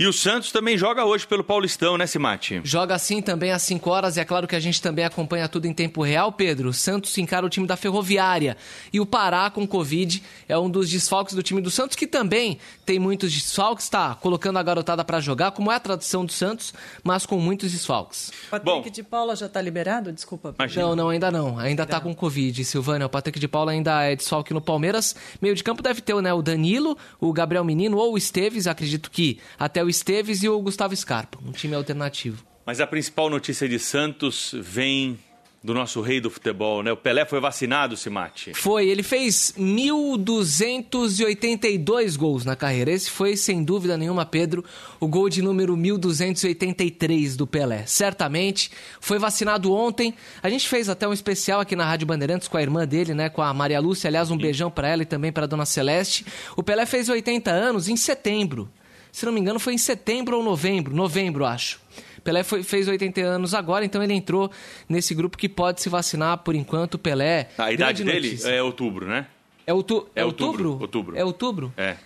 E 0.00 0.06
o 0.06 0.12
Santos 0.12 0.52
também 0.52 0.78
joga 0.78 1.04
hoje 1.04 1.26
pelo 1.26 1.42
Paulistão, 1.42 1.98
né, 1.98 2.06
Simate? 2.06 2.60
Joga 2.62 2.96
sim 3.00 3.20
também 3.20 3.50
às 3.50 3.62
5 3.62 3.90
horas 3.90 4.16
e 4.16 4.20
é 4.20 4.24
claro 4.24 4.46
que 4.46 4.54
a 4.54 4.60
gente 4.60 4.80
também 4.80 5.04
acompanha 5.04 5.48
tudo 5.48 5.66
em 5.66 5.74
tempo 5.74 6.04
real, 6.04 6.30
Pedro. 6.30 6.68
O 6.68 6.72
Santos 6.72 7.18
encara 7.18 7.44
o 7.44 7.48
time 7.48 7.66
da 7.66 7.76
Ferroviária 7.76 8.56
e 8.92 9.00
o 9.00 9.06
Pará 9.06 9.50
com 9.50 9.66
Covid 9.66 10.22
é 10.48 10.56
um 10.56 10.70
dos 10.70 10.88
desfalques 10.88 11.34
do 11.34 11.42
time 11.42 11.60
do 11.60 11.68
Santos 11.68 11.96
que 11.96 12.06
também 12.06 12.60
tem 12.86 13.00
muitos 13.00 13.32
desfalques, 13.32 13.86
está 13.86 14.14
colocando 14.14 14.60
a 14.60 14.62
garotada 14.62 15.04
para 15.04 15.18
jogar, 15.18 15.50
como 15.50 15.72
é 15.72 15.74
a 15.74 15.80
tradição 15.80 16.24
do 16.24 16.30
Santos, 16.30 16.72
mas 17.02 17.26
com 17.26 17.40
muitos 17.40 17.72
desfalques. 17.72 18.30
Patrick 18.52 18.70
Bom, 18.70 18.90
de 18.92 19.02
Paula 19.02 19.34
já 19.34 19.46
está 19.46 19.60
liberado? 19.60 20.12
Desculpa. 20.12 20.54
Imagina. 20.56 20.86
Não, 20.86 20.94
não, 20.94 21.08
ainda 21.08 21.28
não. 21.28 21.58
Ainda 21.58 21.82
está 21.82 22.00
com 22.00 22.14
Covid, 22.14 22.64
Silvânia. 22.64 23.08
O 23.08 23.10
Patrick 23.10 23.40
de 23.40 23.48
Paula 23.48 23.72
ainda 23.72 24.00
é 24.04 24.14
desfalque 24.14 24.54
no 24.54 24.60
Palmeiras. 24.60 25.16
Meio 25.42 25.56
de 25.56 25.64
campo 25.64 25.82
deve 25.82 26.00
ter 26.00 26.14
né, 26.22 26.32
o 26.32 26.40
Danilo, 26.40 26.96
o 27.20 27.32
Gabriel 27.32 27.64
Menino 27.64 27.96
ou 27.96 28.12
o 28.12 28.16
Esteves, 28.16 28.68
acredito 28.68 29.10
que 29.10 29.40
até 29.58 29.82
o 29.82 29.87
Esteves 29.88 30.42
e 30.42 30.48
o 30.48 30.60
Gustavo 30.60 30.94
Scarpa, 30.94 31.38
um 31.44 31.52
time 31.52 31.74
alternativo. 31.74 32.44
Mas 32.64 32.80
a 32.80 32.86
principal 32.86 33.30
notícia 33.30 33.68
de 33.68 33.78
Santos 33.78 34.54
vem 34.54 35.18
do 35.62 35.72
nosso 35.74 36.00
rei 36.00 36.20
do 36.20 36.30
futebol, 36.30 36.82
né? 36.82 36.90
O 36.92 36.96
Pelé 36.96 37.24
foi 37.24 37.40
vacinado, 37.40 37.96
Simate. 37.96 38.52
Foi, 38.54 38.88
ele 38.88 39.02
fez 39.02 39.52
1.282 39.58 42.16
gols 42.16 42.44
na 42.44 42.54
carreira. 42.54 42.92
Esse 42.92 43.10
foi, 43.10 43.36
sem 43.36 43.64
dúvida 43.64 43.96
nenhuma, 43.96 44.24
Pedro, 44.24 44.64
o 45.00 45.08
gol 45.08 45.28
de 45.28 45.42
número 45.42 45.76
1.283 45.76 47.34
do 47.36 47.44
Pelé. 47.46 47.84
Certamente, 47.86 48.70
foi 49.00 49.18
vacinado 49.18 49.72
ontem. 49.72 50.14
A 50.42 50.48
gente 50.48 50.68
fez 50.68 50.88
até 50.88 51.08
um 51.08 51.12
especial 51.12 51.60
aqui 51.60 51.74
na 51.74 51.84
Rádio 51.84 52.06
Bandeirantes 52.06 52.46
com 52.46 52.56
a 52.56 52.62
irmã 52.62 52.86
dele, 52.86 53.12
né? 53.12 53.28
Com 53.28 53.42
a 53.42 53.52
Maria 53.52 53.80
Lúcia. 53.80 54.06
Aliás, 54.08 54.30
um 54.30 54.36
Sim. 54.36 54.42
beijão 54.42 54.70
para 54.70 54.86
ela 54.88 55.02
e 55.02 55.06
também 55.06 55.32
para 55.32 55.42
a 55.44 55.48
Dona 55.48 55.66
Celeste. 55.66 56.24
O 56.56 56.62
Pelé 56.62 56.86
fez 56.86 57.08
80 57.08 57.50
anos 57.50 57.88
em 57.88 57.96
setembro. 57.96 58.70
Se 59.12 59.26
não 59.26 59.32
me 59.32 59.40
engano, 59.40 59.58
foi 59.58 59.74
em 59.74 59.78
setembro 59.78 60.36
ou 60.36 60.42
novembro. 60.42 60.94
Novembro, 60.94 61.44
acho. 61.44 61.80
Pelé 62.22 62.42
foi, 62.42 62.62
fez 62.62 62.88
80 62.88 63.20
anos 63.22 63.54
agora, 63.54 63.84
então 63.84 64.02
ele 64.02 64.12
entrou 64.12 64.50
nesse 64.88 65.14
grupo 65.14 65.38
que 65.38 65.48
pode 65.48 65.80
se 65.80 65.88
vacinar 65.88 66.38
por 66.38 66.54
enquanto. 66.54 66.98
Pelé. 66.98 67.48
A 67.56 67.72
idade 67.72 68.04
dele 68.04 68.28
notícia. 68.28 68.50
é 68.50 68.62
outubro, 68.62 69.06
né? 69.06 69.26
É, 69.66 69.72
outu 69.72 70.06
é, 70.14 70.20
é 70.20 70.24
outubro? 70.24 70.72
outubro? 70.72 70.82
Outubro. 70.82 71.16
É 71.16 71.24
outubro? 71.24 71.72
É. 71.76 71.96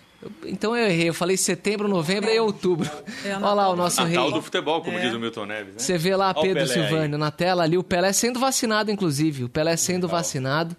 Então 0.45 0.75
eu 0.75 0.87
errei, 0.87 1.09
eu 1.09 1.13
falei 1.13 1.35
setembro, 1.35 1.87
novembro 1.87 2.29
e 2.29 2.39
outubro. 2.39 2.89
É 3.25 3.35
Olha 3.35 3.53
lá 3.53 3.69
o 3.69 3.75
nosso 3.75 3.97
Natal 3.97 4.07
rei. 4.07 4.17
Natal 4.17 4.31
do 4.31 4.41
futebol, 4.41 4.81
como 4.81 4.97
é. 4.97 5.01
diz 5.01 5.13
o 5.13 5.19
Milton 5.19 5.45
Neves, 5.45 5.73
né? 5.73 5.79
Você 5.79 5.97
vê 5.97 6.15
lá 6.15 6.33
Pedro 6.33 6.65
Silvânio 6.67 7.17
na 7.17 7.31
tela 7.31 7.63
ali, 7.63 7.77
o 7.77 7.83
Pelé 7.83 8.13
sendo 8.13 8.39
vacinado, 8.39 8.91
inclusive. 8.91 9.43
O 9.43 9.49
Pelé 9.49 9.75
sendo 9.75 10.07
Legal. 10.07 10.19
vacinado. 10.19 10.75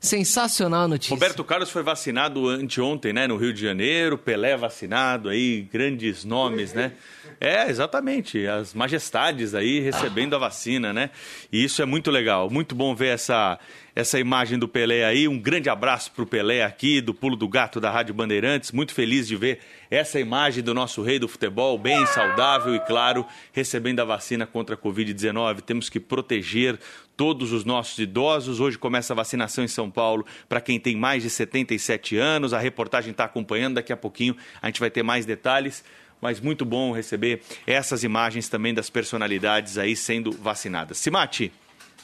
Sensacional 0.00 0.86
notícia. 0.86 1.14
Roberto 1.14 1.42
Carlos 1.42 1.70
foi 1.70 1.82
vacinado 1.82 2.48
anteontem, 2.48 3.12
né, 3.12 3.26
no 3.26 3.36
Rio 3.36 3.52
de 3.52 3.60
Janeiro. 3.60 4.18
Pelé 4.18 4.56
vacinado 4.56 5.28
aí, 5.28 5.62
grandes 5.72 6.24
nomes, 6.24 6.72
né? 6.72 6.92
É, 7.40 7.68
exatamente. 7.68 8.46
As 8.46 8.72
majestades 8.72 9.54
aí 9.54 9.80
recebendo 9.80 10.34
a 10.34 10.38
vacina, 10.38 10.92
né? 10.92 11.10
E 11.52 11.62
isso 11.62 11.82
é 11.82 11.84
muito 11.84 12.10
legal. 12.10 12.48
Muito 12.48 12.74
bom 12.74 12.94
ver 12.94 13.08
essa, 13.08 13.58
essa 13.94 14.18
imagem 14.18 14.58
do 14.58 14.68
Pelé 14.68 15.04
aí. 15.04 15.28
Um 15.28 15.38
grande 15.38 15.68
abraço 15.68 16.10
para 16.12 16.24
o 16.24 16.26
Pelé 16.26 16.64
aqui, 16.64 17.00
do 17.00 17.12
Pulo 17.12 17.36
do 17.36 17.48
Gato 17.48 17.80
da 17.80 17.90
Rádio 17.90 18.14
Bandeirantes. 18.14 18.72
Muito 18.72 18.94
feliz 18.94 19.26
de 19.26 19.36
ver 19.36 19.60
essa 19.90 20.18
imagem 20.18 20.62
do 20.62 20.72
nosso 20.72 21.02
rei 21.02 21.18
do 21.18 21.28
futebol, 21.28 21.78
bem 21.78 22.04
saudável 22.06 22.74
e, 22.74 22.80
claro, 22.80 23.26
recebendo 23.52 24.00
a 24.00 24.04
vacina 24.04 24.46
contra 24.46 24.74
a 24.74 24.78
Covid-19. 24.78 25.60
Temos 25.60 25.88
que 25.88 26.00
proteger 26.00 26.78
todos 27.16 27.52
os 27.52 27.64
nossos 27.64 27.98
idosos. 27.98 28.60
Hoje 28.60 28.78
começa 28.78 29.12
a 29.12 29.16
vacinação 29.16 29.64
em 29.64 29.68
São 29.68 29.90
Paulo 29.90 30.26
para 30.48 30.60
quem 30.60 30.78
tem 30.78 30.96
mais 30.96 31.22
de 31.22 31.30
77 31.30 32.16
anos. 32.16 32.52
A 32.52 32.58
reportagem 32.58 33.12
está 33.12 33.24
acompanhando. 33.24 33.74
Daqui 33.76 33.92
a 33.92 33.96
pouquinho 33.96 34.36
a 34.60 34.66
gente 34.66 34.80
vai 34.80 34.90
ter 34.90 35.02
mais 35.02 35.24
detalhes 35.24 35.84
mas 36.18 36.40
muito 36.40 36.64
bom 36.64 36.92
receber 36.92 37.42
essas 37.66 38.02
imagens 38.02 38.48
também 38.48 38.72
das 38.72 38.88
personalidades 38.88 39.76
aí 39.76 39.94
sendo 39.94 40.32
vacinadas. 40.32 40.96
Simate, 40.96 41.52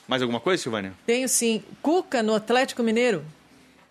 mais 0.06 0.20
alguma 0.20 0.38
coisa, 0.38 0.62
Silvânia? 0.62 0.92
Tenho 1.06 1.28
sim. 1.28 1.62
Cuca 1.80 2.22
no 2.22 2.34
Atlético 2.34 2.82
Mineiro. 2.82 3.24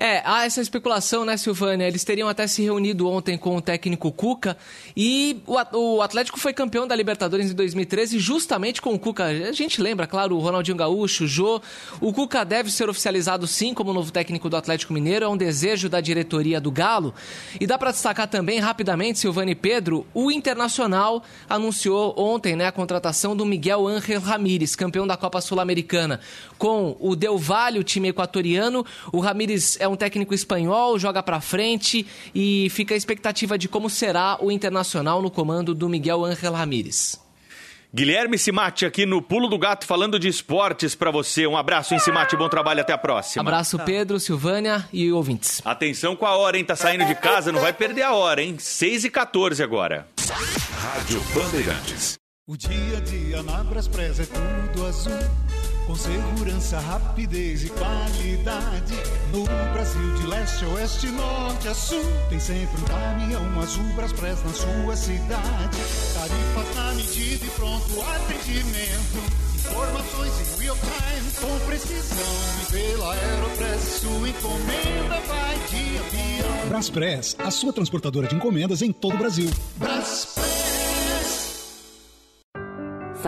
É, 0.04 0.20
há 0.26 0.46
essa 0.48 0.60
especulação, 0.60 1.24
né, 1.24 1.38
Silvânia? 1.38 1.88
Eles 1.88 2.04
teriam 2.04 2.28
até 2.28 2.48
se 2.48 2.64
reunido 2.64 3.08
ontem 3.08 3.38
com 3.38 3.56
o 3.56 3.62
técnico 3.62 4.12
Cuca 4.12 4.58
e 4.98 5.40
o 5.46 6.02
Atlético 6.02 6.40
foi 6.40 6.54
campeão 6.54 6.88
da 6.88 6.96
Libertadores 6.96 7.52
em 7.52 7.54
2013 7.54 8.18
justamente 8.18 8.82
com 8.82 8.96
o 8.96 8.98
Cuca. 8.98 9.26
A 9.26 9.52
gente 9.52 9.80
lembra, 9.80 10.08
claro, 10.08 10.36
o 10.36 10.40
Ronaldinho 10.40 10.76
Gaúcho, 10.76 11.26
o 11.26 11.28
Jô. 11.28 11.62
O 12.00 12.12
Cuca 12.12 12.44
deve 12.44 12.72
ser 12.72 12.90
oficializado 12.90 13.46
sim 13.46 13.76
como 13.76 13.94
novo 13.94 14.12
técnico 14.12 14.50
do 14.50 14.58
Atlético 14.58 14.92
Mineiro, 14.92 15.26
é 15.26 15.30
um 15.30 15.38
desejo 15.38 15.88
da 15.88 16.02
diretoria 16.02 16.60
do 16.60 16.72
Galo. 16.72 17.14
E 17.60 17.68
dá 17.68 17.78
para 17.78 17.92
destacar 17.92 18.28
também, 18.28 18.58
rapidamente, 18.58 19.20
Silvânia 19.20 19.52
e 19.52 19.56
Pedro, 19.56 20.08
o 20.16 20.32
Internacional 20.32 21.22
anunciou 21.48 22.16
ontem 22.18 22.56
né, 22.56 22.66
a 22.66 22.72
contratação 22.72 23.36
do 23.36 23.46
Miguel 23.46 23.88
Ángel 23.88 24.20
Ramírez, 24.20 24.76
campeão 24.76 25.06
da 25.06 25.16
Copa 25.16 25.40
Sul-Americana. 25.42 26.20
Com 26.58 26.98
o 27.00 27.16
Del 27.16 27.38
Valle, 27.38 27.78
o 27.78 27.84
time 27.84 28.08
equatoriano, 28.08 28.84
o 29.14 29.20
Ramírez 29.20 29.78
é 29.80 29.91
um 29.91 29.91
técnico 29.96 30.34
espanhol, 30.34 30.98
joga 30.98 31.22
para 31.22 31.42
frente 31.42 32.06
e 32.34 32.70
fica 32.72 32.94
a 32.94 32.98
expectativa 32.98 33.58
de 33.58 33.68
como 33.68 33.90
será 33.90 34.38
o 34.42 34.52
Internacional 34.52 35.22
no 35.22 35.32
comando 35.32 35.74
do 35.74 35.90
Miguel 35.90 36.26
Ángel 36.26 36.54
Ramírez. 36.54 37.20
Guilherme 37.94 38.38
Simati 38.38 38.86
aqui 38.86 39.06
no 39.06 39.22
Pulo 39.22 39.50
do 39.50 39.58
Gato 39.58 39.86
falando 39.86 40.18
de 40.18 40.30
esportes 40.30 40.96
para 40.96 41.12
você. 41.12 41.46
Um 41.46 41.58
abraço 41.58 41.94
em 41.94 42.00
Simati, 42.00 42.38
bom 42.38 42.48
trabalho 42.48 42.80
até 42.80 42.94
a 42.94 42.98
próxima. 42.98 43.42
Abraço 43.42 43.78
Pedro, 43.80 44.18
Silvânia 44.18 44.88
e 44.94 45.12
ouvintes. 45.12 45.62
Atenção 45.66 46.16
com 46.16 46.26
a 46.26 46.38
hora, 46.38 46.58
hein? 46.58 46.64
Tá 46.64 46.76
saindo 46.76 47.04
de 47.04 47.16
casa, 47.16 47.52
não 47.52 47.60
vai 47.60 47.74
perder 47.74 48.04
a 48.04 48.14
hora, 48.14 48.42
hein? 48.42 48.56
6 48.58 49.04
e 49.04 49.10
14 49.10 49.62
agora. 49.62 50.08
Rádio 50.78 51.22
Bandeirantes. 51.34 52.18
O 52.48 52.56
dia 52.56 52.98
a 52.98 53.02
dia 53.02 53.44
na 53.44 53.62
Braspress 53.64 54.22
é 54.22 54.26
tudo 54.26 54.86
azul. 54.88 55.14
Com 55.92 55.98
segurança, 55.98 56.80
rapidez 56.80 57.66
e 57.66 57.70
qualidade. 57.70 58.94
No 59.30 59.44
Brasil, 59.74 60.16
de 60.16 60.26
leste 60.26 60.64
a 60.64 60.70
oeste, 60.70 61.08
norte 61.08 61.68
a 61.68 61.74
sul. 61.74 62.06
Tem 62.30 62.40
sempre 62.40 62.82
um 62.82 62.86
caminhão 62.86 63.60
azul 63.60 63.84
Braspress 63.94 64.42
na 64.46 64.54
sua 64.54 64.96
cidade. 64.96 65.78
Tarifas 66.14 66.76
na 66.78 66.94
medida 66.94 67.46
e 67.46 67.50
pronto 67.50 68.02
atendimento. 68.04 69.18
Informações 69.54 70.32
em 70.40 70.62
real 70.62 70.78
time 70.78 71.32
com 71.42 71.66
precisão. 71.66 72.18
E 72.62 72.72
pela 72.72 73.14
Aeropress, 73.14 74.00
sua 74.00 74.30
encomenda 74.30 75.20
vai 75.28 75.60
de 75.68 75.98
avião. 75.98 76.70
Braspress, 76.70 77.36
a 77.38 77.52
sua 77.52 77.74
transportadora 77.74 78.30
de 78.30 78.36
encomendas 78.36 78.82
em 78.82 78.94
todo 78.94 79.16
o 79.16 79.18
Brasil. 79.18 79.50
Braspress. 79.76 80.31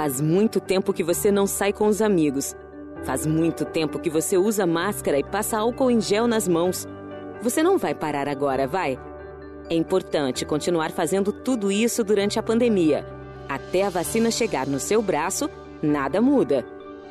Faz 0.03 0.19
muito 0.19 0.59
tempo 0.59 0.91
que 0.91 1.01
você 1.01 1.31
não 1.31 1.47
sai 1.47 1.71
com 1.71 1.87
os 1.87 2.01
amigos. 2.01 2.53
Faz 3.05 3.25
muito 3.25 3.63
tempo 3.63 3.97
que 3.97 4.09
você 4.09 4.37
usa 4.37 4.67
máscara 4.67 5.17
e 5.17 5.23
passa 5.23 5.59
álcool 5.59 5.89
em 5.89 6.01
gel 6.01 6.27
nas 6.27 6.45
mãos. 6.45 6.85
Você 7.41 7.63
não 7.63 7.77
vai 7.77 7.95
parar 7.95 8.27
agora, 8.27 8.67
vai? 8.67 8.99
É 9.69 9.75
importante 9.75 10.43
continuar 10.43 10.91
fazendo 10.91 11.31
tudo 11.31 11.71
isso 11.71 12.03
durante 12.03 12.37
a 12.37 12.43
pandemia. 12.43 13.07
Até 13.47 13.83
a 13.83 13.89
vacina 13.89 14.29
chegar 14.29 14.67
no 14.67 14.77
seu 14.77 15.01
braço, 15.01 15.49
nada 15.81 16.19
muda. 16.19 16.65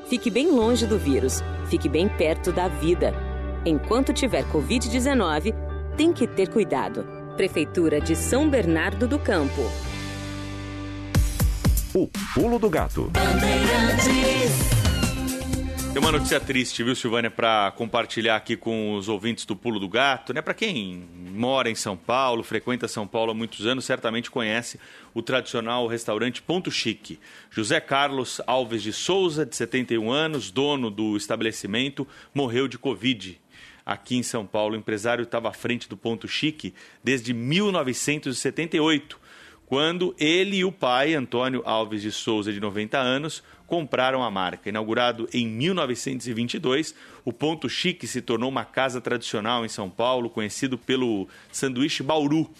Fique 0.04 0.30
bem 0.30 0.50
longe 0.50 0.86
do 0.86 0.98
vírus. 0.98 1.42
Fique 1.70 1.88
bem 1.88 2.10
perto 2.10 2.52
da 2.52 2.68
vida. 2.68 3.14
Enquanto 3.64 4.12
tiver 4.12 4.44
Covid-19, 4.52 5.54
tem 5.96 6.12
que 6.12 6.26
ter 6.26 6.50
cuidado. 6.50 7.06
Prefeitura 7.38 8.02
de 8.02 8.14
São 8.14 8.50
Bernardo 8.50 9.08
do 9.08 9.18
Campo. 9.18 9.62
O 11.94 12.08
Pulo 12.32 12.58
do 12.58 12.70
Gato. 12.70 13.10
Tem 15.92 16.00
uma 16.00 16.10
notícia 16.10 16.40
triste, 16.40 16.82
viu, 16.82 16.96
Silvânia, 16.96 17.30
para 17.30 17.70
compartilhar 17.72 18.36
aqui 18.36 18.56
com 18.56 18.94
os 18.94 19.10
ouvintes 19.10 19.44
do 19.44 19.54
Pulo 19.54 19.78
do 19.78 19.90
Gato, 19.90 20.32
né? 20.32 20.40
Para 20.40 20.54
quem 20.54 21.06
mora 21.34 21.68
em 21.68 21.74
São 21.74 21.94
Paulo, 21.94 22.42
frequenta 22.42 22.88
São 22.88 23.06
Paulo 23.06 23.32
há 23.32 23.34
muitos 23.34 23.66
anos, 23.66 23.84
certamente 23.84 24.30
conhece 24.30 24.80
o 25.12 25.20
tradicional 25.20 25.86
restaurante 25.86 26.40
Ponto 26.40 26.70
Chique. 26.70 27.20
José 27.50 27.78
Carlos 27.78 28.40
Alves 28.46 28.82
de 28.82 28.94
Souza, 28.94 29.44
de 29.44 29.54
71 29.54 30.10
anos, 30.10 30.50
dono 30.50 30.90
do 30.90 31.14
estabelecimento, 31.14 32.08
morreu 32.34 32.68
de 32.68 32.78
Covid 32.78 33.38
aqui 33.84 34.16
em 34.16 34.22
São 34.22 34.46
Paulo. 34.46 34.74
O 34.74 34.78
empresário 34.78 35.24
estava 35.24 35.50
à 35.50 35.52
frente 35.52 35.90
do 35.90 35.96
Ponto 35.98 36.26
Chique 36.26 36.72
desde 37.04 37.34
1978 37.34 39.20
quando 39.72 40.14
ele 40.18 40.56
e 40.56 40.64
o 40.66 40.70
pai, 40.70 41.14
Antônio 41.14 41.62
Alves 41.64 42.02
de 42.02 42.12
Souza, 42.12 42.52
de 42.52 42.60
90 42.60 42.98
anos, 42.98 43.42
compraram 43.66 44.22
a 44.22 44.30
marca. 44.30 44.68
Inaugurado 44.68 45.26
em 45.32 45.46
1922, 45.46 46.94
o 47.24 47.32
Ponto 47.32 47.70
Chique 47.70 48.06
se 48.06 48.20
tornou 48.20 48.50
uma 48.50 48.66
casa 48.66 49.00
tradicional 49.00 49.64
em 49.64 49.70
São 49.70 49.88
Paulo, 49.88 50.28
conhecido 50.28 50.76
pelo 50.76 51.26
sanduíche 51.50 52.02
Bauru, 52.02 52.50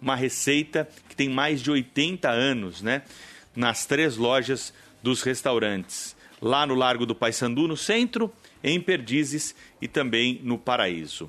uma 0.00 0.14
receita 0.14 0.88
que 1.08 1.16
tem 1.16 1.28
mais 1.28 1.60
de 1.60 1.72
80 1.72 2.30
anos, 2.30 2.82
né? 2.82 3.02
Nas 3.56 3.84
três 3.84 4.16
lojas 4.16 4.72
dos 5.02 5.24
restaurantes, 5.24 6.14
lá 6.40 6.64
no 6.64 6.76
Largo 6.76 7.04
do 7.04 7.16
Paissandu, 7.16 7.66
no 7.66 7.76
centro, 7.76 8.32
em 8.62 8.80
Perdizes 8.80 9.56
e 9.82 9.88
também 9.88 10.40
no 10.44 10.56
Paraíso. 10.56 11.28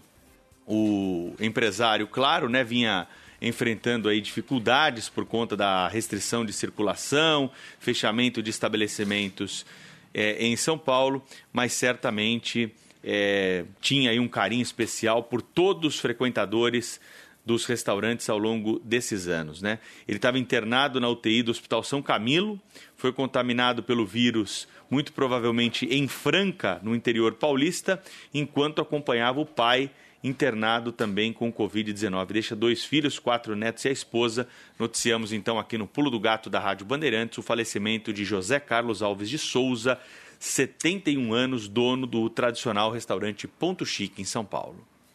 O 0.67 1.33
empresário, 1.39 2.05
claro, 2.05 2.47
né, 2.47 2.63
vinha 2.63 3.07
enfrentando 3.41 4.07
aí 4.07 4.21
dificuldades 4.21 5.09
por 5.09 5.25
conta 5.25 5.57
da 5.57 5.87
restrição 5.87 6.45
de 6.45 6.53
circulação, 6.53 7.49
fechamento 7.79 8.43
de 8.43 8.49
estabelecimentos 8.49 9.65
é, 10.13 10.45
em 10.45 10.55
São 10.55 10.77
Paulo, 10.77 11.23
mas 11.51 11.73
certamente 11.73 12.71
é, 13.03 13.65
tinha 13.79 14.11
aí 14.11 14.19
um 14.19 14.27
carinho 14.27 14.61
especial 14.61 15.23
por 15.23 15.41
todos 15.41 15.95
os 15.95 15.99
frequentadores 15.99 16.99
dos 17.43 17.65
restaurantes 17.65 18.29
ao 18.29 18.37
longo 18.37 18.79
desses 18.79 19.27
anos. 19.27 19.61
Né? 19.61 19.79
Ele 20.07 20.17
estava 20.17 20.37
internado 20.37 20.99
na 20.99 21.09
UTI 21.09 21.41
do 21.41 21.51
Hospital 21.51 21.83
São 21.83 22.01
Camilo, 22.01 22.59
foi 22.95 23.11
contaminado 23.11 23.81
pelo 23.81 24.05
vírus, 24.05 24.67
muito 24.89 25.11
provavelmente 25.11 25.85
em 25.87 26.07
Franca, 26.07 26.79
no 26.83 26.95
interior 26.95 27.33
paulista, 27.33 28.01
enquanto 28.33 28.81
acompanhava 28.81 29.39
o 29.39 29.45
pai 29.45 29.89
internado 30.23 30.91
também 30.91 31.33
com 31.33 31.51
Covid-19. 31.51 32.25
Deixa 32.27 32.55
dois 32.55 32.83
filhos, 32.83 33.19
quatro 33.19 33.55
netos 33.55 33.85
e 33.85 33.89
a 33.89 33.91
esposa. 33.91 34.47
Noticiamos 34.77 35.33
então 35.33 35.57
aqui 35.57 35.77
no 35.77 35.87
Pulo 35.87 36.09
do 36.09 36.19
Gato 36.19 36.49
da 36.49 36.59
Rádio 36.59 36.85
Bandeirantes 36.85 37.37
o 37.37 37.41
falecimento 37.41 38.13
de 38.13 38.23
José 38.23 38.59
Carlos 38.59 39.01
Alves 39.01 39.29
de 39.29 39.37
Souza, 39.37 39.99
71 40.39 41.33
anos, 41.33 41.67
dono 41.67 42.05
do 42.05 42.29
tradicional 42.29 42.91
restaurante 42.91 43.47
Ponto 43.47 43.85
Chique 43.85 44.21
em 44.21 44.25
São 44.25 44.45
Paulo. 44.45 44.90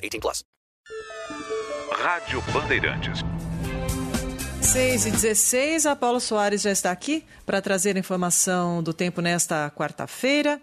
18 0.00 0.20
plus. 0.20 0.44
Rádio 1.92 2.40
Bandeirantes. 2.52 3.20
6 4.62 5.06
e 5.06 5.10
16, 5.10 5.86
a 5.86 5.96
Paulo 5.96 6.20
Soares 6.20 6.62
já 6.62 6.70
está 6.70 6.90
aqui 6.90 7.24
para 7.44 7.60
trazer 7.60 7.96
informação 7.96 8.82
do 8.82 8.92
tempo 8.94 9.20
nesta 9.20 9.70
quarta-feira. 9.70 10.60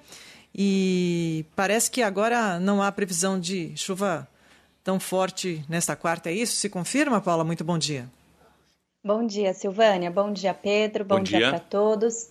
E 0.55 1.45
parece 1.55 1.91
que 1.91 2.01
agora 2.01 2.59
não 2.59 2.81
há 2.81 2.91
previsão 2.91 3.39
de 3.39 3.75
chuva 3.75 4.27
tão 4.83 4.99
forte 4.99 5.63
nesta 5.67 5.95
quarta, 5.95 6.29
é 6.29 6.33
isso? 6.33 6.55
Se 6.55 6.69
confirma, 6.69 7.19
Paula? 7.21 7.43
Muito 7.43 7.63
bom 7.63 7.77
dia. 7.77 8.09
Bom 9.03 9.25
dia, 9.25 9.53
Silvânia. 9.53 10.09
Bom 10.09 10.31
dia, 10.31 10.53
Pedro. 10.53 11.05
Bom, 11.05 11.17
Bom 11.17 11.23
dia, 11.23 11.39
dia. 11.39 11.49
para 11.49 11.59
todos. 11.59 12.29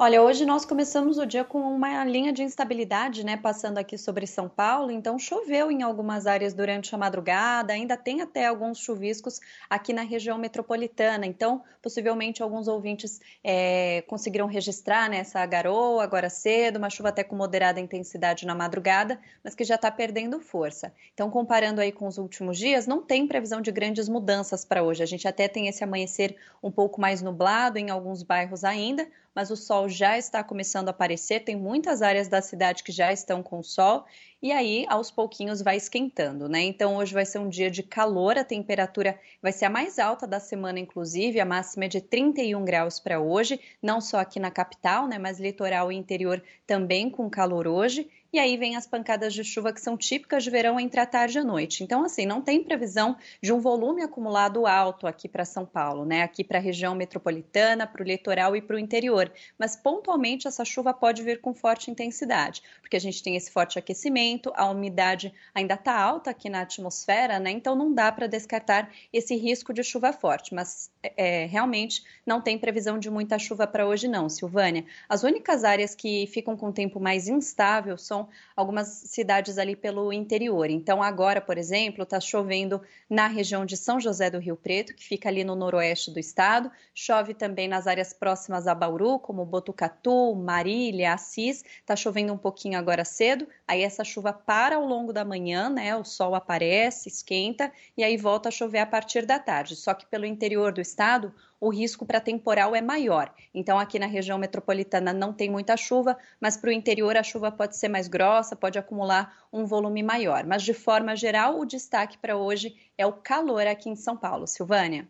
Olha, 0.00 0.22
hoje 0.22 0.46
nós 0.46 0.64
começamos 0.64 1.18
o 1.18 1.26
dia 1.26 1.42
com 1.42 1.60
uma 1.60 2.04
linha 2.04 2.32
de 2.32 2.44
instabilidade, 2.44 3.26
né, 3.26 3.36
passando 3.36 3.78
aqui 3.78 3.98
sobre 3.98 4.28
São 4.28 4.48
Paulo. 4.48 4.92
Então, 4.92 5.18
choveu 5.18 5.72
em 5.72 5.82
algumas 5.82 6.24
áreas 6.24 6.54
durante 6.54 6.94
a 6.94 6.98
madrugada, 6.98 7.72
ainda 7.72 7.96
tem 7.96 8.20
até 8.20 8.46
alguns 8.46 8.78
chuviscos 8.78 9.40
aqui 9.68 9.92
na 9.92 10.02
região 10.02 10.38
metropolitana. 10.38 11.26
Então, 11.26 11.64
possivelmente 11.82 12.44
alguns 12.44 12.68
ouvintes 12.68 13.20
é, 13.42 14.04
conseguiram 14.06 14.46
registrar 14.46 15.10
né, 15.10 15.16
essa 15.16 15.44
garoa 15.44 16.04
agora 16.04 16.30
cedo, 16.30 16.76
uma 16.76 16.90
chuva 16.90 17.08
até 17.08 17.24
com 17.24 17.34
moderada 17.34 17.80
intensidade 17.80 18.46
na 18.46 18.54
madrugada, 18.54 19.18
mas 19.42 19.56
que 19.56 19.64
já 19.64 19.74
está 19.74 19.90
perdendo 19.90 20.38
força. 20.38 20.94
Então, 21.12 21.28
comparando 21.28 21.80
aí 21.80 21.90
com 21.90 22.06
os 22.06 22.18
últimos 22.18 22.56
dias, 22.56 22.86
não 22.86 23.02
tem 23.02 23.26
previsão 23.26 23.60
de 23.60 23.72
grandes 23.72 24.08
mudanças 24.08 24.64
para 24.64 24.80
hoje. 24.80 25.02
A 25.02 25.06
gente 25.06 25.26
até 25.26 25.48
tem 25.48 25.66
esse 25.66 25.82
amanhecer 25.82 26.36
um 26.62 26.70
pouco 26.70 27.00
mais 27.00 27.20
nublado 27.20 27.78
em 27.78 27.90
alguns 27.90 28.22
bairros 28.22 28.62
ainda, 28.62 29.08
mas 29.38 29.52
o 29.52 29.56
sol 29.56 29.88
já 29.88 30.18
está 30.18 30.42
começando 30.42 30.88
a 30.88 30.90
aparecer. 30.90 31.44
Tem 31.44 31.54
muitas 31.54 32.02
áreas 32.02 32.26
da 32.26 32.42
cidade 32.42 32.82
que 32.82 32.90
já 32.90 33.12
estão 33.12 33.40
com 33.40 33.62
sol 33.62 34.04
e 34.42 34.50
aí 34.50 34.84
aos 34.88 35.12
pouquinhos 35.12 35.62
vai 35.62 35.76
esquentando, 35.76 36.48
né? 36.48 36.62
Então 36.62 36.96
hoje 36.96 37.14
vai 37.14 37.24
ser 37.24 37.38
um 37.38 37.48
dia 37.48 37.70
de 37.70 37.84
calor, 37.84 38.36
a 38.36 38.42
temperatura 38.42 39.16
vai 39.40 39.52
ser 39.52 39.66
a 39.66 39.70
mais 39.70 40.00
alta 40.00 40.26
da 40.26 40.40
semana, 40.40 40.80
inclusive, 40.80 41.38
a 41.38 41.44
máxima 41.44 41.84
é 41.84 41.88
de 41.88 42.00
31 42.00 42.64
graus 42.64 42.98
para 42.98 43.20
hoje, 43.20 43.60
não 43.80 44.00
só 44.00 44.18
aqui 44.18 44.40
na 44.40 44.50
capital, 44.50 45.06
né? 45.06 45.18
Mas 45.18 45.38
litoral 45.38 45.92
e 45.92 45.94
interior 45.94 46.42
também 46.66 47.08
com 47.08 47.30
calor 47.30 47.68
hoje. 47.68 48.10
E 48.30 48.38
aí 48.38 48.58
vem 48.58 48.76
as 48.76 48.86
pancadas 48.86 49.32
de 49.32 49.42
chuva 49.42 49.72
que 49.72 49.80
são 49.80 49.96
típicas 49.96 50.44
de 50.44 50.50
verão 50.50 50.78
entre 50.78 51.00
a 51.00 51.06
tarde 51.06 51.38
e 51.38 51.40
a 51.40 51.44
noite. 51.44 51.82
Então, 51.82 52.04
assim, 52.04 52.26
não 52.26 52.42
tem 52.42 52.62
previsão 52.62 53.16
de 53.42 53.54
um 53.54 53.58
volume 53.58 54.02
acumulado 54.02 54.66
alto 54.66 55.06
aqui 55.06 55.26
para 55.26 55.46
São 55.46 55.64
Paulo, 55.64 56.04
né? 56.04 56.22
Aqui 56.22 56.44
para 56.44 56.58
a 56.58 56.60
região 56.60 56.94
metropolitana, 56.94 57.86
para 57.86 58.02
o 58.02 58.04
litoral 58.04 58.54
e 58.54 58.60
para 58.60 58.76
o 58.76 58.78
interior. 58.78 59.32
Mas 59.58 59.76
pontualmente 59.76 60.46
essa 60.46 60.62
chuva 60.62 60.92
pode 60.92 61.22
vir 61.22 61.40
com 61.40 61.54
forte 61.54 61.90
intensidade, 61.90 62.62
porque 62.82 62.96
a 62.96 63.00
gente 63.00 63.22
tem 63.22 63.34
esse 63.34 63.50
forte 63.50 63.78
aquecimento, 63.78 64.52
a 64.54 64.68
umidade 64.68 65.32
ainda 65.54 65.72
está 65.72 65.98
alta 65.98 66.30
aqui 66.30 66.50
na 66.50 66.60
atmosfera, 66.60 67.38
né? 67.38 67.50
Então 67.50 67.74
não 67.74 67.94
dá 67.94 68.12
para 68.12 68.26
descartar 68.26 68.90
esse 69.10 69.36
risco 69.36 69.72
de 69.72 69.82
chuva 69.82 70.12
forte. 70.12 70.54
Mas 70.54 70.90
é, 71.16 71.46
realmente 71.46 72.02
não 72.26 72.42
tem 72.42 72.58
previsão 72.58 72.98
de 72.98 73.08
muita 73.08 73.38
chuva 73.38 73.66
para 73.66 73.86
hoje, 73.86 74.06
não, 74.06 74.28
Silvânia. 74.28 74.84
As 75.08 75.22
únicas 75.22 75.64
áreas 75.64 75.94
que 75.94 76.26
ficam 76.26 76.58
com 76.58 76.70
tempo 76.70 77.00
mais 77.00 77.26
instável 77.26 77.96
são 77.96 78.17
algumas 78.56 78.88
cidades 78.88 79.58
ali 79.58 79.76
pelo 79.76 80.12
interior. 80.12 80.70
Então, 80.70 81.02
agora, 81.02 81.40
por 81.40 81.58
exemplo, 81.58 82.04
está 82.04 82.18
chovendo 82.18 82.80
na 83.10 83.26
região 83.26 83.66
de 83.66 83.76
São 83.76 84.00
José 84.00 84.30
do 84.30 84.38
Rio 84.38 84.56
Preto, 84.56 84.94
que 84.94 85.04
fica 85.04 85.28
ali 85.28 85.44
no 85.44 85.54
noroeste 85.54 86.10
do 86.10 86.18
estado. 86.18 86.70
Chove 86.94 87.34
também 87.34 87.68
nas 87.68 87.86
áreas 87.86 88.12
próximas 88.14 88.66
a 88.66 88.74
Bauru, 88.74 89.18
como 89.18 89.44
Botucatu, 89.44 90.34
Marília, 90.34 91.12
Assis. 91.12 91.62
Está 91.80 91.94
chovendo 91.94 92.32
um 92.32 92.38
pouquinho 92.38 92.78
agora 92.78 93.04
cedo. 93.04 93.46
Aí 93.66 93.82
essa 93.82 94.02
chuva 94.02 94.32
para 94.32 94.76
ao 94.76 94.86
longo 94.86 95.12
da 95.12 95.24
manhã, 95.24 95.68
né? 95.68 95.94
O 95.94 96.04
sol 96.04 96.34
aparece, 96.34 97.08
esquenta 97.08 97.70
e 97.96 98.02
aí 98.02 98.16
volta 98.16 98.48
a 98.48 98.52
chover 98.52 98.78
a 98.78 98.86
partir 98.86 99.26
da 99.26 99.38
tarde. 99.38 99.76
Só 99.76 99.92
que 99.92 100.06
pelo 100.06 100.24
interior 100.24 100.72
do 100.72 100.80
estado, 100.80 101.34
o 101.60 101.70
risco 101.70 102.06
para 102.06 102.20
temporal 102.20 102.74
é 102.74 102.80
maior. 102.80 103.32
Então, 103.54 103.78
aqui 103.78 103.98
na 103.98 104.06
região 104.06 104.38
metropolitana 104.38 105.12
não 105.12 105.32
tem 105.32 105.50
muita 105.50 105.76
chuva, 105.76 106.16
mas 106.40 106.56
para 106.56 106.70
o 106.70 106.72
interior 106.72 107.16
a 107.16 107.22
chuva 107.22 107.50
pode 107.50 107.76
ser 107.76 107.88
mais 107.88 108.08
grossa, 108.08 108.56
pode 108.56 108.78
acumular 108.78 109.46
um 109.52 109.64
volume 109.64 110.02
maior. 110.02 110.44
Mas, 110.44 110.62
de 110.62 110.74
forma 110.74 111.16
geral, 111.16 111.58
o 111.58 111.66
destaque 111.66 112.18
para 112.18 112.36
hoje 112.36 112.76
é 112.96 113.06
o 113.06 113.12
calor 113.12 113.66
aqui 113.66 113.88
em 113.90 113.96
São 113.96 114.16
Paulo. 114.16 114.46
Silvânia. 114.46 115.08